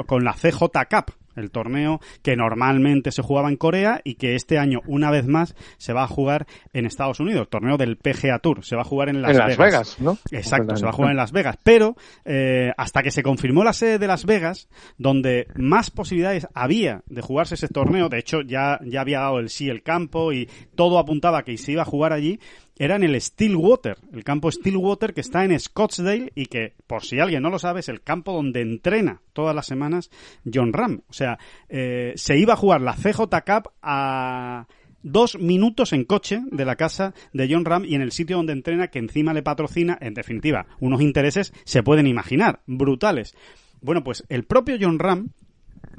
con 0.06 0.24
la 0.24 0.32
CJ 0.32 0.64
Cup, 0.88 1.14
el 1.36 1.50
torneo 1.50 2.00
que 2.22 2.36
normalmente 2.36 3.12
se 3.12 3.22
jugaba 3.22 3.48
en 3.48 3.56
Corea 3.56 4.00
y 4.04 4.14
que 4.14 4.34
este 4.34 4.58
año, 4.58 4.80
una 4.86 5.10
vez 5.10 5.26
más, 5.26 5.54
se 5.78 5.92
va 5.92 6.04
a 6.04 6.08
jugar 6.08 6.46
en 6.72 6.86
Estados 6.86 7.20
Unidos, 7.20 7.42
el 7.42 7.48
torneo 7.48 7.76
del 7.76 7.96
PGA 7.96 8.38
Tour, 8.38 8.64
se 8.64 8.76
va 8.76 8.82
a 8.82 8.84
jugar 8.84 9.08
en 9.08 9.22
Las, 9.22 9.32
en 9.32 9.38
Las 9.38 9.56
Vegas. 9.56 10.00
¿no? 10.00 10.18
Exacto, 10.30 10.76
se 10.76 10.84
va 10.84 10.90
a 10.90 10.94
jugar 10.94 11.10
en 11.12 11.16
Las 11.16 11.32
Vegas, 11.32 11.56
pero 11.62 11.96
eh, 12.24 12.72
hasta 12.76 13.02
que 13.02 13.10
se 13.10 13.22
confirmó 13.22 13.64
la 13.64 13.72
sede 13.72 13.98
de 13.98 14.06
Las 14.06 14.24
Vegas, 14.24 14.68
donde 14.98 15.46
más 15.56 15.90
posibilidades 15.90 16.46
había 16.54 17.02
de 17.06 17.22
jugarse 17.22 17.54
ese 17.54 17.68
torneo, 17.68 18.08
de 18.08 18.18
hecho 18.18 18.40
ya, 18.42 18.80
ya 18.84 19.00
había 19.00 19.20
dado 19.20 19.38
el 19.38 19.48
sí 19.50 19.68
el 19.68 19.82
campo 19.82 20.32
y 20.32 20.48
todo 20.74 20.98
apuntaba 20.98 21.42
que 21.42 21.56
se 21.56 21.72
iba 21.72 21.82
a 21.82 21.86
jugar 21.86 22.12
allí, 22.12 22.40
era 22.80 22.96
en 22.96 23.02
el 23.02 23.20
Stillwater, 23.20 23.98
el 24.10 24.24
campo 24.24 24.50
Stillwater 24.50 25.12
que 25.12 25.20
está 25.20 25.44
en 25.44 25.60
Scottsdale 25.60 26.32
y 26.34 26.46
que, 26.46 26.72
por 26.86 27.04
si 27.04 27.20
alguien 27.20 27.42
no 27.42 27.50
lo 27.50 27.58
sabe, 27.58 27.80
es 27.80 27.90
el 27.90 28.00
campo 28.00 28.32
donde 28.32 28.62
entrena 28.62 29.20
todas 29.34 29.54
las 29.54 29.66
semanas 29.66 30.10
John 30.50 30.72
Ram. 30.72 31.02
O 31.06 31.12
sea, 31.12 31.38
eh, 31.68 32.14
se 32.16 32.38
iba 32.38 32.54
a 32.54 32.56
jugar 32.56 32.80
la 32.80 32.94
CJ 32.94 33.20
Cup 33.44 33.72
a 33.82 34.66
dos 35.02 35.38
minutos 35.38 35.92
en 35.92 36.04
coche 36.04 36.40
de 36.50 36.64
la 36.64 36.76
casa 36.76 37.12
de 37.34 37.52
John 37.52 37.66
Ram 37.66 37.84
y 37.84 37.96
en 37.96 38.00
el 38.00 38.12
sitio 38.12 38.38
donde 38.38 38.54
entrena, 38.54 38.88
que 38.88 38.98
encima 38.98 39.34
le 39.34 39.42
patrocina, 39.42 39.98
en 40.00 40.14
definitiva, 40.14 40.66
unos 40.78 41.02
intereses 41.02 41.52
se 41.64 41.82
pueden 41.82 42.06
imaginar, 42.06 42.60
brutales. 42.64 43.36
Bueno, 43.82 44.02
pues 44.02 44.24
el 44.30 44.44
propio 44.44 44.78
John 44.80 44.98
Ram 44.98 45.32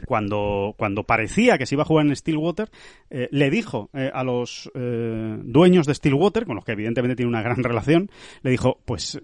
cuando, 0.05 0.73
cuando 0.77 1.03
parecía 1.03 1.57
que 1.57 1.65
se 1.65 1.75
iba 1.75 1.83
a 1.83 1.85
jugar 1.85 2.05
en 2.05 2.15
Stillwater, 2.15 2.69
eh, 3.09 3.27
le 3.31 3.49
dijo 3.49 3.89
eh, 3.93 4.09
a 4.13 4.23
los 4.23 4.71
eh, 4.73 5.37
dueños 5.43 5.85
de 5.85 5.95
Stillwater, 5.95 6.45
con 6.45 6.55
los 6.55 6.65
que 6.65 6.73
evidentemente 6.73 7.15
tiene 7.15 7.29
una 7.29 7.41
gran 7.41 7.57
relación, 7.63 8.09
le 8.41 8.51
dijo, 8.51 8.79
pues 8.85 9.19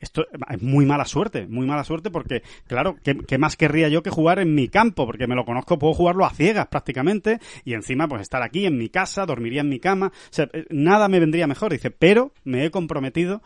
esto 0.00 0.26
es 0.50 0.62
muy 0.62 0.86
mala 0.86 1.04
suerte, 1.04 1.46
muy 1.46 1.66
mala 1.66 1.84
suerte 1.84 2.10
porque, 2.10 2.42
claro, 2.66 2.96
¿qué, 3.02 3.38
más 3.38 3.56
querría 3.56 3.88
yo 3.88 4.02
que 4.02 4.10
jugar 4.10 4.38
en 4.38 4.54
mi 4.54 4.68
campo? 4.68 5.06
Porque 5.06 5.26
me 5.26 5.34
lo 5.34 5.44
conozco, 5.44 5.78
puedo 5.78 5.94
jugarlo 5.94 6.24
a 6.24 6.30
ciegas 6.30 6.66
prácticamente 6.66 7.38
y 7.64 7.74
encima 7.74 8.08
pues 8.08 8.22
estar 8.22 8.42
aquí 8.42 8.66
en 8.66 8.76
mi 8.76 8.88
casa, 8.88 9.26
dormiría 9.26 9.60
en 9.60 9.68
mi 9.68 9.78
cama, 9.78 10.12
o 10.14 10.32
sea, 10.32 10.48
nada 10.70 11.08
me 11.08 11.20
vendría 11.20 11.46
mejor, 11.46 11.72
dice, 11.72 11.90
pero 11.90 12.32
me 12.44 12.64
he 12.64 12.70
comprometido 12.70 13.42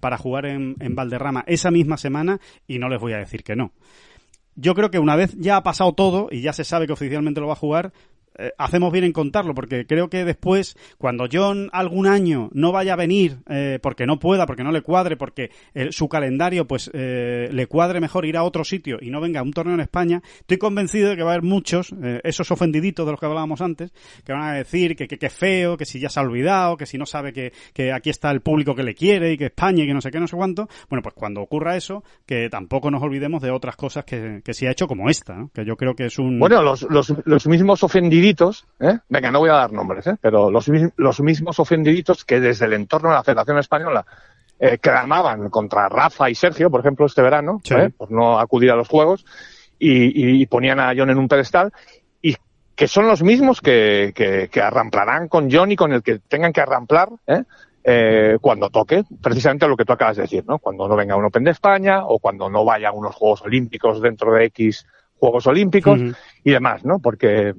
para 0.00 0.18
jugar 0.18 0.46
en, 0.46 0.74
en 0.80 0.96
Valderrama 0.96 1.44
esa 1.46 1.70
misma 1.70 1.96
semana 1.96 2.40
y 2.66 2.80
no 2.80 2.88
les 2.88 3.00
voy 3.00 3.12
a 3.12 3.18
decir 3.18 3.44
que 3.44 3.54
no 3.54 3.72
yo 4.54 4.74
creo 4.74 4.90
que 4.90 4.98
una 4.98 5.16
vez 5.16 5.34
ya 5.38 5.56
ha 5.56 5.62
pasado 5.62 5.92
todo 5.92 6.28
y 6.30 6.42
ya 6.42 6.52
se 6.52 6.64
sabe 6.64 6.86
que 6.86 6.92
oficialmente 6.92 7.40
lo 7.40 7.46
va 7.46 7.54
a 7.54 7.56
jugar, 7.56 7.92
eh, 8.40 8.52
hacemos 8.56 8.92
bien 8.92 9.04
en 9.04 9.12
contarlo, 9.12 9.54
porque 9.54 9.86
creo 9.86 10.08
que 10.08 10.24
después, 10.24 10.76
cuando 10.96 11.26
John 11.30 11.68
algún 11.72 12.06
año 12.06 12.48
no 12.52 12.72
vaya 12.72 12.94
a 12.94 12.96
venir, 12.96 13.38
eh, 13.48 13.78
porque 13.82 14.06
no 14.06 14.18
pueda, 14.18 14.46
porque 14.46 14.64
no 14.64 14.72
le 14.72 14.80
cuadre, 14.80 15.16
porque 15.16 15.50
su 15.90 16.08
calendario 16.08 16.66
pues 16.66 16.90
eh, 16.94 17.48
le 17.52 17.66
cuadre 17.66 18.00
mejor 18.00 18.24
ir 18.24 18.36
a 18.36 18.42
otro 18.42 18.64
sitio 18.64 18.98
y 19.00 19.10
no 19.10 19.20
venga 19.20 19.40
a 19.40 19.42
un 19.42 19.52
torneo 19.52 19.74
en 19.74 19.80
España, 19.80 20.22
estoy 20.40 20.58
convencido 20.58 21.10
de 21.10 21.16
que 21.16 21.22
va 21.22 21.30
a 21.30 21.34
haber 21.34 21.44
muchos, 21.44 21.94
esos 22.24 22.50
ofendiditos 22.50 23.04
de 23.04 23.12
los 23.12 23.20
que 23.20 23.26
hablábamos 23.26 23.60
antes, 23.60 23.92
que 24.24 24.32
van 24.32 24.42
a 24.42 24.54
decir 24.54 24.96
que, 24.96 25.06
que, 25.06 25.30
feo, 25.30 25.76
que 25.76 25.84
si 25.84 26.00
ya 26.00 26.08
se 26.08 26.20
ha 26.20 26.22
olvidado, 26.22 26.76
que 26.76 26.86
si 26.86 26.98
no 26.98 27.06
sabe 27.06 27.32
que, 27.32 27.52
que 27.74 27.92
aquí 27.92 28.10
está 28.10 28.30
el 28.30 28.40
público 28.40 28.74
que 28.74 28.82
le 28.82 28.94
quiere 28.94 29.32
y 29.32 29.36
que 29.36 29.46
España 29.46 29.84
y 29.84 29.86
que 29.86 29.94
no 29.94 30.00
sé 30.00 30.10
qué, 30.10 30.20
no 30.20 30.26
sé 30.26 30.36
cuánto. 30.36 30.68
Bueno, 30.88 31.02
pues 31.02 31.14
cuando 31.14 31.42
ocurra 31.42 31.76
eso, 31.76 32.02
que 32.26 32.48
tampoco 32.48 32.90
nos 32.90 33.02
olvidemos 33.02 33.42
de 33.42 33.50
otras 33.50 33.76
cosas 33.76 34.04
que, 34.04 34.40
que 34.44 34.54
se 34.54 34.68
ha 34.68 34.72
hecho 34.72 34.86
como 34.86 35.10
esta, 35.10 35.48
que 35.52 35.64
yo 35.64 35.76
creo 35.76 35.94
que 35.94 36.06
es 36.06 36.18
un... 36.18 36.38
Bueno, 36.38 36.62
los, 36.62 36.82
los, 36.82 37.14
los 37.24 37.46
mismos 37.46 37.82
ofendiditos 37.82 38.29
¿eh? 38.80 38.98
venga, 39.08 39.30
no 39.30 39.40
voy 39.40 39.50
a 39.50 39.54
dar 39.54 39.72
nombres, 39.72 40.06
¿eh? 40.06 40.16
pero 40.20 40.50
los, 40.50 40.70
los 40.96 41.20
mismos 41.20 41.58
ofendiditos 41.58 42.24
que 42.24 42.40
desde 42.40 42.66
el 42.66 42.74
entorno 42.74 43.10
de 43.10 43.16
la 43.16 43.24
Federación 43.24 43.58
Española 43.58 44.04
eh, 44.62 44.76
clamaban 44.78 45.48
contra 45.48 45.88
Rafa 45.88 46.28
y 46.28 46.34
Sergio, 46.34 46.70
por 46.70 46.80
ejemplo, 46.80 47.06
este 47.06 47.22
verano, 47.22 47.62
¿eh? 47.70 47.88
por 47.96 48.10
no 48.10 48.38
acudir 48.38 48.70
a 48.70 48.76
los 48.76 48.88
Juegos, 48.88 49.24
y, 49.78 50.44
ponían 50.46 50.78
a 50.78 50.92
John 50.94 51.08
en 51.08 51.16
un 51.16 51.28
pedestal, 51.28 51.72
y 52.20 52.36
que 52.74 52.86
son 52.86 53.06
los 53.06 53.22
mismos 53.22 53.62
que, 53.62 54.12
que, 54.14 54.60
arramplarán 54.60 55.28
con 55.28 55.50
John 55.50 55.72
y 55.72 55.76
con 55.76 55.92
el 55.92 56.02
que 56.02 56.18
tengan 56.18 56.52
que 56.52 56.60
arramplar 56.60 57.08
¿eh? 57.26 58.36
cuando 58.42 58.68
toque, 58.68 59.04
precisamente 59.22 59.66
lo 59.66 59.78
que 59.78 59.86
tú 59.86 59.94
acabas 59.94 60.16
de 60.16 60.22
decir, 60.24 60.44
¿no? 60.46 60.58
Cuando 60.58 60.86
no 60.86 60.94
venga 60.94 61.16
un 61.16 61.24
Open 61.24 61.44
de 61.44 61.52
España 61.52 62.04
o 62.04 62.18
cuando 62.18 62.50
no 62.50 62.62
vaya 62.62 62.90
a 62.90 62.92
unos 62.92 63.14
Juegos 63.14 63.40
Olímpicos 63.40 64.02
dentro 64.02 64.34
de 64.34 64.44
X 64.44 64.84
Juegos 65.20 65.46
Olímpicos 65.46 66.00
y 66.44 66.50
demás, 66.50 66.84
¿no? 66.84 66.98
Porque 66.98 67.54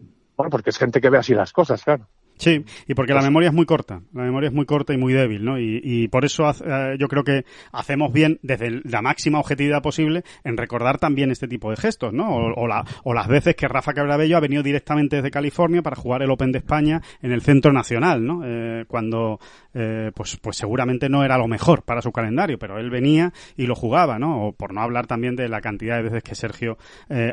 porque 0.49 0.69
es 0.71 0.77
gente 0.77 1.01
que 1.01 1.09
ve 1.09 1.17
así 1.17 1.33
las 1.33 1.53
cosas, 1.53 1.83
claro. 1.83 2.07
Sí, 2.41 2.65
y 2.87 2.95
porque 2.95 3.13
la 3.13 3.19
pues 3.19 3.29
memoria 3.29 3.49
es 3.49 3.53
muy 3.53 3.67
corta, 3.67 4.01
la 4.13 4.23
memoria 4.23 4.47
es 4.47 4.53
muy 4.53 4.65
corta 4.65 4.95
y 4.95 4.97
muy 4.97 5.13
débil, 5.13 5.45
¿no? 5.45 5.59
Y, 5.59 6.07
por 6.07 6.25
eso 6.25 6.49
eh, 6.49 6.95
yo 6.97 7.07
creo 7.07 7.23
que 7.23 7.45
hacemos 7.71 8.11
bien, 8.11 8.39
desde 8.41 8.81
la 8.83 9.03
máxima 9.03 9.39
objetividad 9.39 9.83
posible, 9.83 10.23
en 10.43 10.57
recordar 10.57 10.97
también 10.97 11.29
este 11.29 11.47
tipo 11.47 11.69
de 11.69 11.77
gestos, 11.77 12.13
¿no? 12.13 12.35
O, 12.35 12.67
o 13.03 13.13
las 13.13 13.27
veces 13.27 13.55
que 13.55 13.67
Rafa 13.67 13.93
Cabrabello 13.93 14.37
ha 14.37 14.39
venido 14.39 14.63
directamente 14.63 15.17
desde 15.17 15.29
California 15.29 15.83
para 15.83 15.95
jugar 15.95 16.23
el 16.23 16.31
Open 16.31 16.51
de 16.51 16.57
España 16.57 17.03
en 17.21 17.31
el 17.31 17.43
Centro 17.43 17.71
Nacional, 17.73 18.25
¿no? 18.25 18.41
Eh, 18.43 18.85
cuando, 18.87 19.39
eh, 19.75 20.09
pues, 20.15 20.37
pues 20.37 20.57
seguramente 20.57 21.09
no 21.09 21.23
era 21.23 21.37
lo 21.37 21.47
mejor 21.47 21.83
para 21.83 22.01
su 22.01 22.11
calendario, 22.11 22.57
pero 22.57 22.79
él 22.79 22.89
venía 22.89 23.31
y 23.55 23.67
lo 23.67 23.75
jugaba, 23.75 24.17
¿no? 24.17 24.47
O 24.47 24.51
por 24.53 24.73
no 24.73 24.81
hablar 24.81 25.05
también 25.05 25.35
de 25.35 25.47
la 25.47 25.61
cantidad 25.61 25.97
de 25.97 26.03
veces 26.09 26.23
que 26.23 26.33
Sergio 26.33 26.79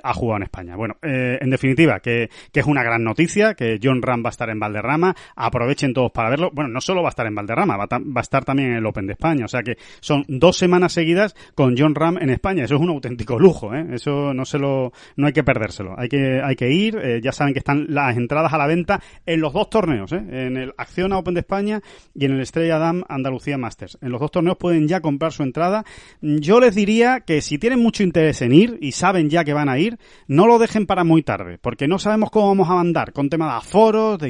ha 0.03 0.13
jugado 0.13 0.37
en 0.37 0.43
España. 0.43 0.77
Bueno, 0.77 0.97
en 1.01 1.49
definitiva, 1.49 2.01
que, 2.01 2.29
que 2.53 2.61
es 2.61 2.67
una 2.67 2.83
gran 2.83 3.05
noticia, 3.05 3.55
que 3.55 3.79
John 3.83 4.03
Ram 4.03 4.23
va 4.23 4.29
a 4.29 4.31
estar 4.31 4.51
en 4.51 4.59
Valderrama, 4.59 4.98
Aprovechen 5.37 5.93
todos 5.93 6.11
para 6.13 6.31
verlo. 6.31 6.51
Bueno, 6.53 6.71
no 6.71 6.81
solo 6.81 7.03
va 7.03 7.09
a 7.09 7.11
estar 7.11 7.27
en 7.27 7.35
Valderrama, 7.35 7.77
va, 7.77 7.87
a 7.91 8.21
estar 8.21 8.45
también 8.45 8.71
en 8.71 8.77
el 8.77 8.87
Open 8.87 9.07
de 9.07 9.13
España. 9.13 9.45
O 9.45 9.49
sea 9.49 9.63
que 9.63 9.77
son 10.01 10.25
dos 10.29 10.57
semanas 10.57 10.93
seguidas 10.93 11.35
con 11.55 11.77
John 11.77 11.95
Ram 11.95 12.19
en 12.19 12.31
España. 12.31 12.65
Eso 12.65 12.77
es 12.77 12.81
un 12.81 12.91
auténtico 12.91 13.39
lujo, 13.39 13.75
¿eh? 13.75 13.87
Eso 13.93 14.35
no 14.35 14.45
se 14.45 14.59
lo, 14.59 14.93
no 15.17 15.27
hay 15.27 15.33
que 15.33 15.45
perdérselo. 15.45 15.95
Hay 15.99 16.09
que, 16.09 16.41
hay 16.43 16.57
que 16.57 16.71
ir. 16.71 16.97
Eh, 16.97 17.21
ya 17.23 17.33
saben 17.33 17.53
que 17.53 17.61
están 17.61 17.87
las 17.89 18.17
entradas 18.17 18.53
a 18.53 18.59
la 18.59 18.67
venta 18.67 19.01
en 19.27 19.41
los 19.41 19.53
dos 19.53 19.71
torneos, 19.71 20.13
¿eh? 20.13 20.23
En 20.29 20.57
el 20.57 20.73
Acciona 20.77 21.19
Open 21.19 21.35
de 21.35 21.41
España 21.41 21.81
y 22.15 22.25
en 22.25 22.33
el 22.33 22.41
Estrella 22.41 22.79
Dam 22.79 23.05
Andalucía 23.09 23.59
Masters. 23.59 23.99
En 24.01 24.11
los 24.11 24.21
dos 24.21 24.31
torneos 24.31 24.57
pueden 24.57 24.89
ya 24.89 25.01
comprar 25.01 25.33
su 25.33 25.43
entrada. 25.43 25.85
Yo 26.21 26.61
les 26.61 26.75
diría 26.75 27.21
que 27.21 27.41
si 27.41 27.59
tienen 27.59 27.81
mucho 27.81 28.03
interés 28.03 28.43
en 28.43 28.53
ir 28.53 28.79
y 28.81 28.93
saben 28.93 29.31
ya 29.31 29.45
que 29.45 29.53
van 29.53 29.69
a 29.69 29.79
ir, 29.79 29.99
no 30.27 30.47
lo 30.47 30.59
dejen 30.59 30.87
para 30.87 31.05
muy 31.05 31.23
tarde, 31.23 31.59
porque 31.59 31.89
no 31.89 31.99
sabemos 31.99 32.31
cómo 32.31 32.49
vamos 32.49 32.69
a 32.69 32.81
andar 32.81 33.13
con 33.13 33.29
tema 33.29 33.47
de 33.47 33.59
aforos, 33.59 34.19
de 34.19 34.29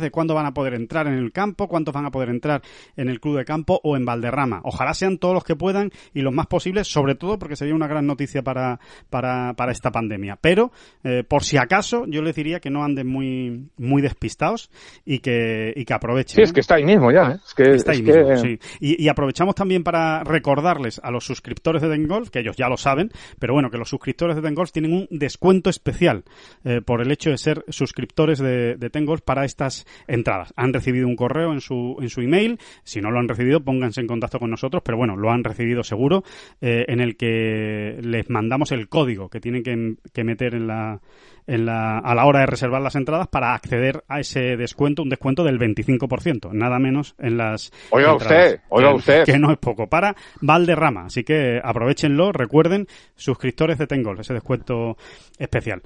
de 0.00 0.10
cuándo 0.10 0.34
van 0.34 0.46
a 0.46 0.54
poder 0.54 0.74
entrar 0.74 1.06
en 1.06 1.14
el 1.14 1.32
campo, 1.32 1.68
cuántos 1.68 1.94
van 1.94 2.06
a 2.06 2.10
poder 2.10 2.28
entrar 2.28 2.62
en 2.96 3.08
el 3.08 3.20
club 3.20 3.38
de 3.38 3.44
campo 3.44 3.80
o 3.82 3.96
en 3.96 4.04
Valderrama. 4.04 4.60
Ojalá 4.64 4.94
sean 4.94 5.18
todos 5.18 5.34
los 5.34 5.44
que 5.44 5.56
puedan 5.56 5.90
y 6.12 6.20
los 6.20 6.32
más 6.32 6.46
posibles, 6.46 6.88
sobre 6.88 7.14
todo 7.14 7.38
porque 7.38 7.56
sería 7.56 7.74
una 7.74 7.86
gran 7.86 8.06
noticia 8.06 8.42
para, 8.42 8.78
para, 9.10 9.54
para 9.54 9.72
esta 9.72 9.90
pandemia. 9.90 10.36
Pero, 10.40 10.72
eh, 11.02 11.24
por 11.26 11.44
si 11.44 11.56
acaso, 11.56 12.04
yo 12.06 12.22
les 12.22 12.34
diría 12.34 12.60
que 12.60 12.70
no 12.70 12.84
anden 12.84 13.06
muy, 13.06 13.68
muy 13.76 14.02
despistados 14.02 14.70
y 15.04 15.18
que, 15.18 15.72
y 15.74 15.84
que 15.84 15.94
aprovechen. 15.94 16.36
Sí, 16.36 16.42
es 16.42 16.52
que 16.52 16.60
está 16.60 16.76
ahí 16.76 16.84
mismo 16.84 17.10
ya. 17.10 17.32
¿eh? 17.32 17.38
Es 17.44 17.54
que, 17.54 17.74
está 17.74 17.92
ahí 17.92 18.02
mismo, 18.02 18.36
sí. 18.36 18.58
Y, 18.80 19.08
aprovechamos 19.08 19.54
también 19.54 19.84
para 19.84 20.24
recordarles 20.24 21.00
a 21.02 21.10
los 21.10 21.24
suscriptores 21.24 21.82
de 21.82 21.88
Dengolf, 21.88 22.30
que 22.30 22.40
ellos 22.40 22.56
ya 22.56 22.68
lo 22.68 22.76
saben, 22.76 23.10
pero 23.38 23.54
bueno, 23.54 23.70
que 23.70 23.78
los 23.78 23.88
suscriptores 23.88 24.36
de 24.36 24.42
Dengolf 24.42 24.72
tienen 24.72 24.92
un 24.92 25.06
descuento 25.10 25.70
especial 25.70 26.24
eh, 26.64 26.80
por 26.84 27.00
el 27.00 27.10
hecho 27.12 27.30
de 27.30 27.38
ser 27.38 27.64
suscriptores 27.68 28.38
de, 28.38 28.76
de 28.76 28.90
Tengolf 28.90 29.22
para 29.22 29.44
estas 29.44 29.83
entradas. 30.06 30.52
Han 30.56 30.72
recibido 30.72 31.06
un 31.06 31.16
correo 31.16 31.52
en 31.52 31.60
su, 31.60 31.96
en 32.00 32.08
su 32.08 32.20
email. 32.20 32.58
Si 32.82 33.00
no 33.00 33.10
lo 33.10 33.18
han 33.18 33.28
recibido, 33.28 33.62
pónganse 33.62 34.00
en 34.00 34.06
contacto 34.06 34.38
con 34.38 34.50
nosotros, 34.50 34.82
pero 34.84 34.98
bueno, 34.98 35.16
lo 35.16 35.30
han 35.30 35.44
recibido 35.44 35.82
seguro, 35.82 36.24
eh, 36.60 36.84
en 36.88 37.00
el 37.00 37.16
que 37.16 37.98
les 38.00 38.30
mandamos 38.30 38.72
el 38.72 38.88
código 38.88 39.28
que 39.28 39.40
tienen 39.40 39.62
que, 39.62 40.24
meter 40.24 40.54
en 40.54 40.66
la, 40.66 41.00
en 41.46 41.66
la, 41.66 41.98
a 41.98 42.14
la 42.14 42.24
hora 42.24 42.40
de 42.40 42.46
reservar 42.46 42.80
las 42.80 42.94
entradas 42.94 43.28
para 43.28 43.54
acceder 43.54 44.04
a 44.08 44.20
ese 44.20 44.56
descuento, 44.56 45.02
un 45.02 45.08
descuento 45.08 45.44
del 45.44 45.58
25%, 45.58 46.52
nada 46.52 46.78
menos 46.78 47.14
en 47.18 47.36
las. 47.36 47.72
Oiga 47.90 48.14
usted, 48.14 48.60
oiga 48.68 48.90
que, 48.90 48.96
usted. 48.96 49.24
Que 49.24 49.38
no 49.38 49.52
es 49.52 49.58
poco, 49.58 49.88
para 49.88 50.14
Valderrama. 50.40 51.06
Así 51.06 51.24
que 51.24 51.60
aprovechenlo, 51.62 52.32
recuerden, 52.32 52.86
suscriptores 53.14 53.78
de 53.78 53.86
Tengol, 53.86 54.20
ese 54.20 54.34
descuento 54.34 54.96
especial. 55.38 55.82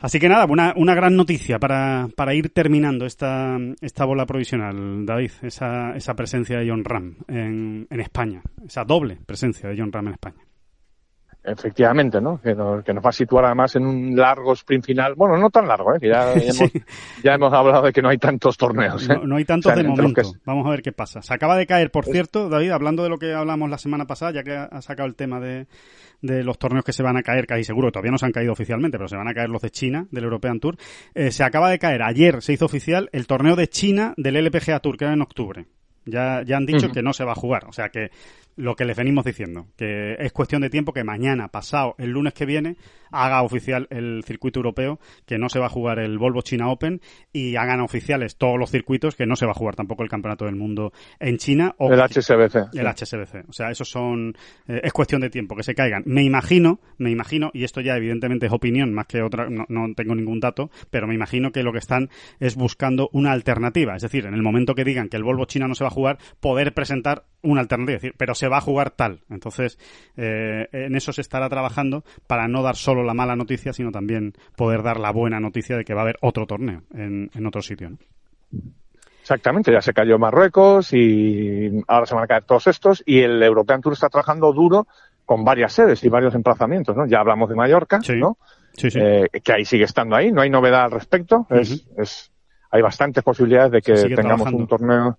Así 0.00 0.20
que 0.20 0.28
nada, 0.28 0.46
una, 0.46 0.74
una 0.76 0.94
gran 0.94 1.16
noticia 1.16 1.58
para, 1.58 2.08
para 2.14 2.32
ir 2.32 2.50
terminando 2.50 3.04
esta, 3.04 3.58
esta 3.80 4.04
bola 4.04 4.26
provisional, 4.26 5.04
David, 5.04 5.32
esa, 5.42 5.96
esa 5.96 6.14
presencia 6.14 6.58
de 6.58 6.70
John 6.70 6.84
Ram 6.84 7.16
en, 7.26 7.86
en 7.90 8.00
España, 8.00 8.42
esa 8.64 8.84
doble 8.84 9.18
presencia 9.26 9.68
de 9.68 9.76
John 9.76 9.90
Ram 9.90 10.06
en 10.06 10.12
España. 10.12 10.47
Efectivamente, 11.50 12.20
¿no? 12.20 12.40
Que 12.40 12.54
nos, 12.54 12.84
que 12.84 12.92
nos 12.92 13.04
va 13.04 13.10
a 13.10 13.12
situar 13.12 13.44
además 13.44 13.74
en 13.76 13.86
un 13.86 14.16
largo 14.16 14.52
sprint 14.52 14.84
final. 14.84 15.14
Bueno, 15.14 15.36
no 15.36 15.50
tan 15.50 15.66
largo, 15.66 15.94
¿eh? 15.94 15.98
Que 16.00 16.08
ya, 16.08 16.32
hemos, 16.34 16.72
ya 17.22 17.34
hemos 17.34 17.52
hablado 17.52 17.84
de 17.84 17.92
que 17.92 18.02
no 18.02 18.08
hay 18.08 18.18
tantos 18.18 18.56
torneos. 18.56 19.08
¿eh? 19.08 19.18
No, 19.24 19.36
hay 19.36 19.44
tantos 19.44 19.74
de 19.74 19.84
momento. 19.84 20.22
Vamos 20.44 20.66
a 20.66 20.70
ver 20.70 20.82
qué 20.82 20.92
pasa. 20.92 21.22
Se 21.22 21.34
acaba 21.34 21.56
de 21.56 21.66
caer, 21.66 21.90
por 21.90 22.04
cierto, 22.04 22.48
David, 22.48 22.70
hablando 22.70 23.02
de 23.02 23.08
lo 23.08 23.18
que 23.18 23.34
hablamos 23.34 23.68
la 23.70 23.78
semana 23.78 24.06
pasada, 24.06 24.32
ya 24.32 24.42
que 24.42 24.56
ha 24.56 24.80
sacado 24.82 25.08
el 25.08 25.14
tema 25.14 25.40
de, 25.40 25.66
de 26.20 26.42
los 26.42 26.58
torneos 26.58 26.84
que 26.84 26.92
se 26.92 27.02
van 27.02 27.16
a 27.16 27.22
caer, 27.22 27.46
casi 27.46 27.64
seguro, 27.64 27.90
todavía 27.90 28.12
no 28.12 28.18
se 28.18 28.26
han 28.26 28.32
caído 28.32 28.52
oficialmente, 28.52 28.98
pero 28.98 29.08
se 29.08 29.16
van 29.16 29.28
a 29.28 29.34
caer 29.34 29.48
los 29.48 29.62
de 29.62 29.70
China, 29.70 30.06
del 30.10 30.24
European 30.24 30.60
Tour. 30.60 30.76
Eh, 31.14 31.30
se 31.30 31.44
acaba 31.44 31.70
de 31.70 31.78
caer, 31.78 32.02
ayer 32.02 32.42
se 32.42 32.52
hizo 32.52 32.64
oficial 32.64 33.08
el 33.12 33.26
torneo 33.26 33.56
de 33.56 33.68
China 33.68 34.14
del 34.16 34.36
LPGA 34.36 34.80
Tour, 34.80 34.96
que 34.96 35.04
era 35.04 35.14
en 35.14 35.22
octubre. 35.22 35.66
Ya, 36.04 36.42
ya 36.42 36.56
han 36.56 36.64
dicho 36.64 36.88
que 36.88 37.02
no 37.02 37.12
se 37.12 37.24
va 37.24 37.32
a 37.32 37.34
jugar. 37.34 37.66
O 37.66 37.72
sea 37.72 37.90
que 37.90 38.10
lo 38.58 38.74
que 38.74 38.84
les 38.84 38.96
venimos 38.96 39.24
diciendo, 39.24 39.68
que 39.76 40.16
es 40.18 40.32
cuestión 40.32 40.62
de 40.62 40.68
tiempo 40.68 40.92
que 40.92 41.04
mañana, 41.04 41.48
pasado, 41.48 41.94
el 41.98 42.10
lunes 42.10 42.34
que 42.34 42.44
viene, 42.44 42.76
haga 43.12 43.42
oficial 43.42 43.86
el 43.90 44.24
circuito 44.24 44.58
europeo, 44.58 44.98
que 45.26 45.38
no 45.38 45.48
se 45.48 45.60
va 45.60 45.66
a 45.66 45.68
jugar 45.70 46.00
el 46.00 46.18
Volvo 46.18 46.42
China 46.42 46.68
Open 46.68 47.00
y 47.32 47.54
hagan 47.54 47.80
oficiales 47.80 48.36
todos 48.36 48.58
los 48.58 48.70
circuitos, 48.70 49.14
que 49.14 49.26
no 49.26 49.36
se 49.36 49.46
va 49.46 49.52
a 49.52 49.54
jugar 49.54 49.76
tampoco 49.76 50.02
el 50.02 50.08
Campeonato 50.08 50.44
del 50.44 50.56
Mundo 50.56 50.92
en 51.20 51.38
China. 51.38 51.74
O 51.78 51.92
el 51.92 52.00
HSBC. 52.00 52.74
El 52.74 52.86
HSBC. 52.86 53.48
O 53.48 53.52
sea, 53.52 53.70
eso 53.70 53.84
son, 53.84 54.36
eh, 54.66 54.80
es 54.82 54.92
cuestión 54.92 55.20
de 55.20 55.30
tiempo 55.30 55.54
que 55.54 55.62
se 55.62 55.76
caigan. 55.76 56.02
Me 56.04 56.24
imagino, 56.24 56.80
me 56.98 57.10
imagino, 57.10 57.50
y 57.54 57.62
esto 57.62 57.80
ya 57.80 57.96
evidentemente 57.96 58.46
es 58.46 58.52
opinión 58.52 58.92
más 58.92 59.06
que 59.06 59.22
otra, 59.22 59.48
no, 59.48 59.66
no 59.68 59.94
tengo 59.94 60.16
ningún 60.16 60.40
dato, 60.40 60.70
pero 60.90 61.06
me 61.06 61.14
imagino 61.14 61.52
que 61.52 61.62
lo 61.62 61.72
que 61.72 61.78
están 61.78 62.10
es 62.40 62.56
buscando 62.56 63.08
una 63.12 63.30
alternativa. 63.30 63.94
Es 63.94 64.02
decir, 64.02 64.26
en 64.26 64.34
el 64.34 64.42
momento 64.42 64.74
que 64.74 64.84
digan 64.84 65.08
que 65.08 65.16
el 65.16 65.22
Volvo 65.22 65.44
China 65.44 65.68
no 65.68 65.76
se 65.76 65.84
va 65.84 65.88
a 65.88 65.92
jugar, 65.92 66.18
poder 66.40 66.74
presentar 66.74 67.24
una 67.42 67.60
alternativa. 67.60 67.96
Es 67.96 68.02
decir, 68.02 68.14
pero 68.18 68.34
se 68.34 68.47
va 68.48 68.58
a 68.58 68.62
jugar 68.62 68.90
tal. 68.90 69.20
Entonces, 69.30 69.78
eh, 70.16 70.68
en 70.72 70.94
eso 70.96 71.12
se 71.12 71.20
estará 71.20 71.48
trabajando 71.48 72.04
para 72.26 72.48
no 72.48 72.62
dar 72.62 72.76
solo 72.76 73.02
la 73.02 73.14
mala 73.14 73.36
noticia, 73.36 73.72
sino 73.72 73.90
también 73.90 74.34
poder 74.56 74.82
dar 74.82 74.98
la 74.98 75.12
buena 75.12 75.40
noticia 75.40 75.76
de 75.76 75.84
que 75.84 75.94
va 75.94 76.00
a 76.00 76.04
haber 76.04 76.18
otro 76.20 76.46
torneo 76.46 76.82
en, 76.94 77.30
en 77.34 77.46
otro 77.46 77.62
sitio. 77.62 77.90
Exactamente, 79.20 79.70
ya 79.70 79.82
se 79.82 79.92
cayó 79.92 80.18
Marruecos 80.18 80.92
y 80.94 81.82
ahora 81.86 82.06
se 82.06 82.14
van 82.14 82.24
a 82.24 82.26
caer 82.26 82.44
todos 82.44 82.66
estos 82.66 83.02
y 83.04 83.20
el 83.20 83.42
European 83.42 83.82
Tour 83.82 83.92
está 83.92 84.08
trabajando 84.08 84.52
duro 84.54 84.86
con 85.26 85.44
varias 85.44 85.74
sedes 85.74 86.02
y 86.02 86.08
varios 86.08 86.34
emplazamientos, 86.34 86.96
¿no? 86.96 87.06
Ya 87.06 87.20
hablamos 87.20 87.50
de 87.50 87.54
Mallorca, 87.54 88.00
¿no? 88.16 88.38
Sí, 88.72 88.90
sí. 88.90 88.98
Eh, 88.98 89.26
que 89.44 89.52
ahí 89.52 89.66
sigue 89.66 89.84
estando 89.84 90.16
ahí, 90.16 90.32
no 90.32 90.40
hay 90.40 90.48
novedad 90.48 90.84
al 90.84 90.92
respecto, 90.92 91.46
es, 91.50 91.86
es, 91.98 92.32
hay 92.70 92.80
bastantes 92.80 93.22
posibilidades 93.22 93.72
de 93.72 93.82
que 93.82 94.14
tengamos 94.14 94.50
un 94.50 94.66
torneo 94.66 95.18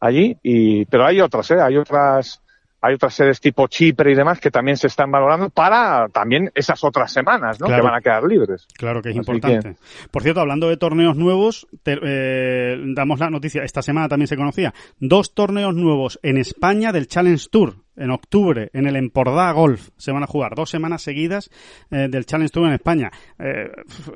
allí, 0.00 0.36
y, 0.42 0.84
pero 0.84 1.06
hay 1.06 1.22
otras, 1.22 1.50
¿eh? 1.52 1.60
Hay 1.60 1.78
otras, 1.78 2.42
hay 2.80 2.94
otras 2.94 3.14
sedes 3.14 3.40
tipo 3.40 3.66
Chipre 3.66 4.12
y 4.12 4.14
demás 4.14 4.40
que 4.40 4.50
también 4.50 4.76
se 4.76 4.86
están 4.86 5.10
valorando 5.10 5.50
para 5.50 6.08
también 6.08 6.50
esas 6.54 6.82
otras 6.84 7.12
semanas, 7.12 7.60
¿no? 7.60 7.66
Que 7.66 7.80
van 7.80 7.94
a 7.94 8.00
quedar 8.00 8.24
libres. 8.24 8.66
Claro 8.76 9.02
que 9.02 9.10
es 9.10 9.16
importante. 9.16 9.76
Por 10.10 10.22
cierto, 10.22 10.40
hablando 10.40 10.68
de 10.68 10.76
torneos 10.76 11.16
nuevos, 11.16 11.66
eh, 11.84 12.76
damos 12.94 13.20
la 13.20 13.30
noticia, 13.30 13.62
esta 13.62 13.82
semana 13.82 14.08
también 14.08 14.28
se 14.28 14.36
conocía, 14.36 14.74
dos 14.98 15.34
torneos 15.34 15.74
nuevos 15.74 16.18
en 16.22 16.36
España 16.36 16.92
del 16.92 17.08
Challenge 17.08 17.46
Tour 17.50 17.85
en 17.96 18.10
octubre 18.10 18.70
en 18.72 18.86
el 18.86 18.96
Empordà 18.96 19.52
Golf 19.52 19.88
se 19.96 20.12
van 20.12 20.22
a 20.22 20.26
jugar 20.26 20.54
dos 20.54 20.70
semanas 20.70 21.02
seguidas 21.02 21.50
eh, 21.90 22.08
del 22.10 22.26
Challenge 22.26 22.52
Tour 22.52 22.68
en 22.68 22.74
España. 22.74 23.10
Eh, 23.38 23.70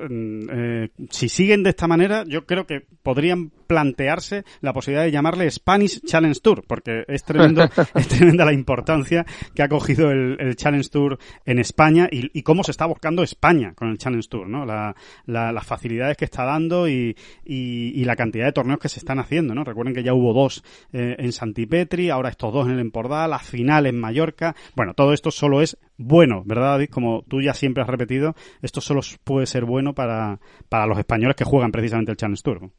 eh, 0.09 0.89
si 1.09 1.29
siguen 1.29 1.63
de 1.63 1.71
esta 1.71 1.87
manera, 1.87 2.23
yo 2.27 2.45
creo 2.45 2.65
que 2.65 2.85
podrían 3.03 3.51
plantearse 3.67 4.43
la 4.59 4.73
posibilidad 4.73 5.05
de 5.05 5.11
llamarle 5.11 5.49
Spanish 5.49 6.01
Challenge 6.01 6.39
Tour, 6.41 6.63
porque 6.67 7.03
es 7.07 7.23
tremendo, 7.23 7.63
es 7.95 8.07
tremenda 8.07 8.45
la 8.45 8.53
importancia 8.53 9.25
que 9.55 9.63
ha 9.63 9.69
cogido 9.69 10.11
el, 10.11 10.55
Challenge 10.55 10.89
Tour 10.89 11.17
en 11.45 11.59
España 11.59 12.07
y, 12.11 12.41
cómo 12.43 12.63
se 12.63 12.71
está 12.71 12.85
buscando 12.85 13.23
España 13.23 13.73
con 13.73 13.89
el 13.89 13.97
Challenge 13.97 14.27
Tour, 14.27 14.47
¿no? 14.47 14.65
La, 14.65 14.93
las 15.25 15.65
facilidades 15.65 16.17
que 16.17 16.25
está 16.25 16.43
dando 16.43 16.89
y, 16.89 17.15
y, 17.45 18.03
la 18.03 18.15
cantidad 18.15 18.45
de 18.45 18.51
torneos 18.51 18.79
que 18.79 18.89
se 18.89 18.99
están 18.99 19.19
haciendo, 19.19 19.55
¿no? 19.55 19.63
Recuerden 19.63 19.93
que 19.93 20.03
ya 20.03 20.13
hubo 20.13 20.33
dos 20.33 20.63
en 20.91 21.31
Santipetri, 21.31 22.09
ahora 22.09 22.29
estos 22.29 22.51
dos 22.51 22.67
en 22.67 22.73
el 22.73 22.79
Empordà, 22.91 23.27
la 23.27 23.39
final 23.39 23.70
en 23.79 23.99
Mallorca. 23.99 24.55
Bueno, 24.75 24.93
todo 24.93 25.13
esto 25.13 25.31
solo 25.31 25.61
es 25.61 25.77
bueno, 25.97 26.43
¿verdad, 26.45 26.71
David? 26.71 26.89
Como 26.89 27.23
tú 27.23 27.41
ya 27.41 27.53
siempre 27.53 27.83
has 27.83 27.89
repetido, 27.89 28.35
esto 28.61 28.81
solo 28.81 29.01
puede 29.23 29.45
ser 29.45 29.65
bueno 29.65 29.93
para, 29.93 30.39
para 30.69 30.85
los 30.85 30.97
españoles 30.97 31.35
que 31.35 31.45
juegan 31.45 31.71
precisamente 31.71 32.11
el 32.11 32.17
Challenge 32.17 32.41
Tour. 32.43 32.69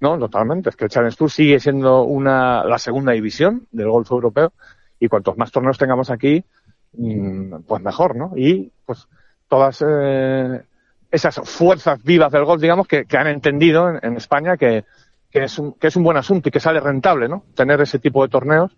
No, 0.00 0.18
totalmente. 0.18 0.70
Es 0.70 0.76
que 0.76 0.84
el 0.84 0.90
Challenge 0.90 1.16
Tour 1.16 1.30
sigue 1.30 1.58
siendo 1.58 2.02
una, 2.02 2.64
la 2.64 2.78
segunda 2.78 3.12
división 3.12 3.66
del 3.72 3.88
golf 3.88 4.10
europeo 4.10 4.52
y 5.00 5.08
cuantos 5.08 5.36
más 5.36 5.50
torneos 5.50 5.78
tengamos 5.78 6.10
aquí, 6.10 6.44
mm, 6.92 7.62
pues 7.66 7.82
mejor, 7.82 8.16
¿no? 8.16 8.32
Y 8.36 8.70
pues 8.84 9.08
todas 9.48 9.84
eh, 9.86 10.62
esas 11.10 11.40
fuerzas 11.44 12.02
vivas 12.02 12.30
del 12.30 12.44
golf, 12.44 12.60
digamos, 12.60 12.86
que, 12.86 13.06
han 13.16 13.26
entendido 13.26 13.90
en, 14.00 14.16
España 14.16 14.56
que, 14.56 14.84
que, 15.30 15.44
es 15.44 15.58
un, 15.58 15.72
que 15.72 15.88
es 15.88 15.96
un 15.96 16.04
buen 16.04 16.16
asunto 16.16 16.48
y 16.48 16.52
que 16.52 16.60
sale 16.60 16.80
rentable, 16.80 17.28
¿no? 17.28 17.44
Tener 17.54 17.80
ese 17.80 17.98
tipo 17.98 18.22
de 18.22 18.28
torneos 18.28 18.76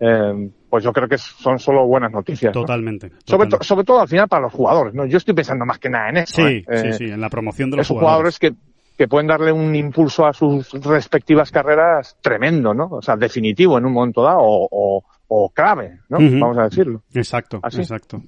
eh, 0.00 0.50
pues 0.70 0.82
yo 0.82 0.92
creo 0.92 1.08
que 1.08 1.18
son 1.18 1.58
solo 1.58 1.86
buenas 1.86 2.10
noticias. 2.10 2.52
Totalmente. 2.52 3.12
Sobre, 3.24 3.48
sobre, 3.60 3.84
todo 3.84 4.00
al 4.00 4.08
final 4.08 4.28
para 4.28 4.42
los 4.42 4.52
jugadores. 4.52 4.94
¿no? 4.94 5.04
Yo 5.04 5.18
estoy 5.18 5.34
pensando 5.34 5.66
más 5.66 5.78
que 5.78 5.90
nada 5.90 6.08
en 6.08 6.16
eso. 6.18 6.36
Sí, 6.36 6.64
¿eh? 6.66 6.78
sí, 6.78 6.88
eh, 6.88 6.92
sí, 6.94 7.04
en 7.04 7.20
la 7.20 7.28
promoción 7.28 7.70
de 7.70 7.76
los 7.76 7.86
esos 7.86 7.98
jugadores. 7.98 8.38
que, 8.38 8.52
que 8.96 9.08
pueden 9.08 9.26
darle 9.26 9.52
un 9.52 9.74
impulso 9.74 10.26
a 10.26 10.32
sus 10.32 10.72
respectivas 10.84 11.50
carreras 11.50 12.16
tremendo, 12.22 12.72
¿no? 12.72 12.88
O 12.90 13.02
sea, 13.02 13.16
definitivo 13.16 13.76
en 13.76 13.84
un 13.84 13.92
momento 13.92 14.22
dado 14.22 14.40
o, 14.40 14.68
o 14.70 15.04
clave, 15.54 16.00
¿no? 16.08 16.18
Vamos 16.18 16.58
a 16.58 16.64
decirlo. 16.64 17.02
Exacto, 17.14 17.60
exacto. 17.64 18.22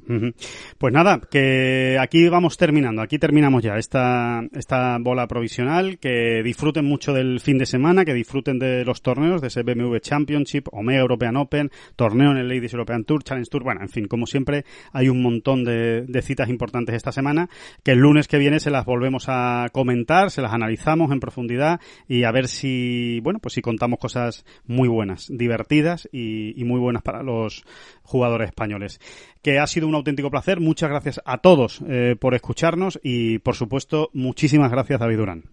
Pues 0.79 0.93
nada, 0.93 1.21
que 1.31 1.99
aquí 2.01 2.29
vamos 2.29 2.57
terminando, 2.57 3.03
aquí 3.03 3.19
terminamos 3.19 3.63
ya 3.63 3.77
esta, 3.77 4.43
esta 4.53 4.99
bola 5.01 5.27
provisional, 5.27 5.99
que 5.99 6.43
disfruten 6.45 6.85
mucho 6.85 7.13
del 7.13 7.41
fin 7.41 7.59
de 7.59 7.67
semana, 7.67 8.05
que 8.05 8.15
disfruten 8.15 8.59
de 8.59 8.85
los 8.85 9.03
torneos, 9.03 9.41
de 9.41 9.49
ese 9.49 9.63
BMW 9.63 9.97
Championship, 9.99 10.69
Omega 10.73 11.01
European 11.01 11.37
Open, 11.37 11.71
torneo 11.97 12.31
en 12.31 12.39
el 12.39 12.49
Ladies 12.49 12.73
European 12.73 13.05
Tour, 13.05 13.25
Challenge 13.25 13.51
Tour, 13.51 13.65
bueno, 13.65 13.81
en 13.83 13.89
fin, 13.89 14.07
como 14.07 14.27
siempre, 14.27 14.65
hay 14.93 15.09
un 15.09 15.23
montón 15.23 15.65
de, 15.65 16.03
de 16.03 16.23
citas 16.23 16.49
importantes 16.49 16.95
esta 16.95 17.11
semana, 17.11 17.49
que 17.83 17.93
el 17.93 17.99
lunes 17.99 18.29
que 18.29 18.39
viene 18.39 18.61
se 18.61 18.71
las 18.71 18.85
volvemos 18.85 19.25
a 19.29 19.67
comentar, 19.73 20.31
se 20.31 20.43
las 20.43 20.53
analizamos 20.53 21.11
en 21.11 21.21
profundidad 21.21 21.81
y 22.07 22.25
a 22.25 22.33
ver 22.33 22.47
si, 22.47 23.21
bueno, 23.23 23.41
pues 23.41 23.55
si 23.55 23.63
contamos 23.63 23.99
cosas 23.99 24.45
muy 24.67 24.89
buenas, 24.89 25.27
divertidas 25.29 26.09
y, 26.13 26.61
y 26.61 26.65
muy 26.65 26.79
buenas 26.79 26.92
para 27.01 27.23
los 27.23 27.65
jugadores 28.03 28.49
españoles. 28.49 29.01
Que 29.41 29.59
ha 29.59 29.67
sido 29.67 29.89
un 29.89 29.95
auténtico 29.95 30.31
placer. 30.31 30.61
Muchas 30.61 30.91
gracias 30.91 31.21
a 31.25 31.39
todos 31.39 31.81
eh, 31.89 32.17
por 32.21 32.35
escucharnos 32.35 33.01
y, 33.03 33.39
por 33.39 33.55
supuesto, 33.55 34.11
muchísimas 34.13 34.71
gracias, 34.71 35.01
David 35.01 35.17
Durán. 35.17 35.45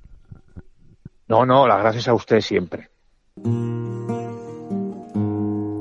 No, 1.29 1.45
no, 1.45 1.67
las 1.67 1.79
gracias 1.79 2.07
a 2.07 2.15
usted 2.15 2.41
siempre. 2.41 2.89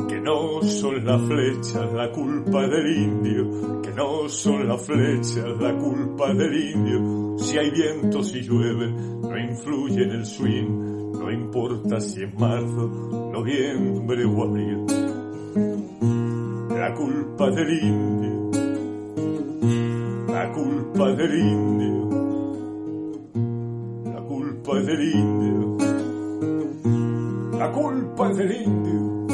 Que 0.08 0.20
no 0.20 0.62
son 0.62 1.04
las 1.06 1.22
flechas 1.22 1.92
la 1.94 2.12
culpa 2.12 2.68
del 2.68 2.96
indio, 2.96 3.80
que 3.80 3.90
no 3.92 4.28
son 4.28 4.68
las 4.68 4.84
flechas 4.84 5.58
la 5.58 5.74
culpa 5.74 6.34
del 6.34 6.54
indio. 6.54 7.38
Si 7.38 7.56
hay 7.56 7.70
viento, 7.70 8.22
si 8.22 8.42
llueve, 8.42 8.90
no 8.90 9.38
influye 9.38 10.02
en 10.02 10.10
el 10.10 10.26
swing, 10.26 11.12
no 11.12 11.32
importa 11.32 11.98
si 11.98 12.24
es 12.24 12.34
marzo, 12.34 13.30
noviembre 13.32 14.26
o 14.26 14.42
abril 14.42 14.84
la 16.78 16.94
culpa 16.94 17.48
es 17.48 17.56
del 17.56 17.72
indio. 17.82 18.50
La 20.28 20.52
culpa 20.52 21.10
es 21.10 21.16
del 21.16 21.38
indio. 21.40 22.08
La 24.04 24.20
culpa 24.22 24.78
es 24.78 24.86
del 24.86 25.02
indio. 25.12 25.76
La 27.58 27.72
culpa 27.72 28.30
es 28.30 28.36
del 28.36 28.52
indio. 28.62 29.26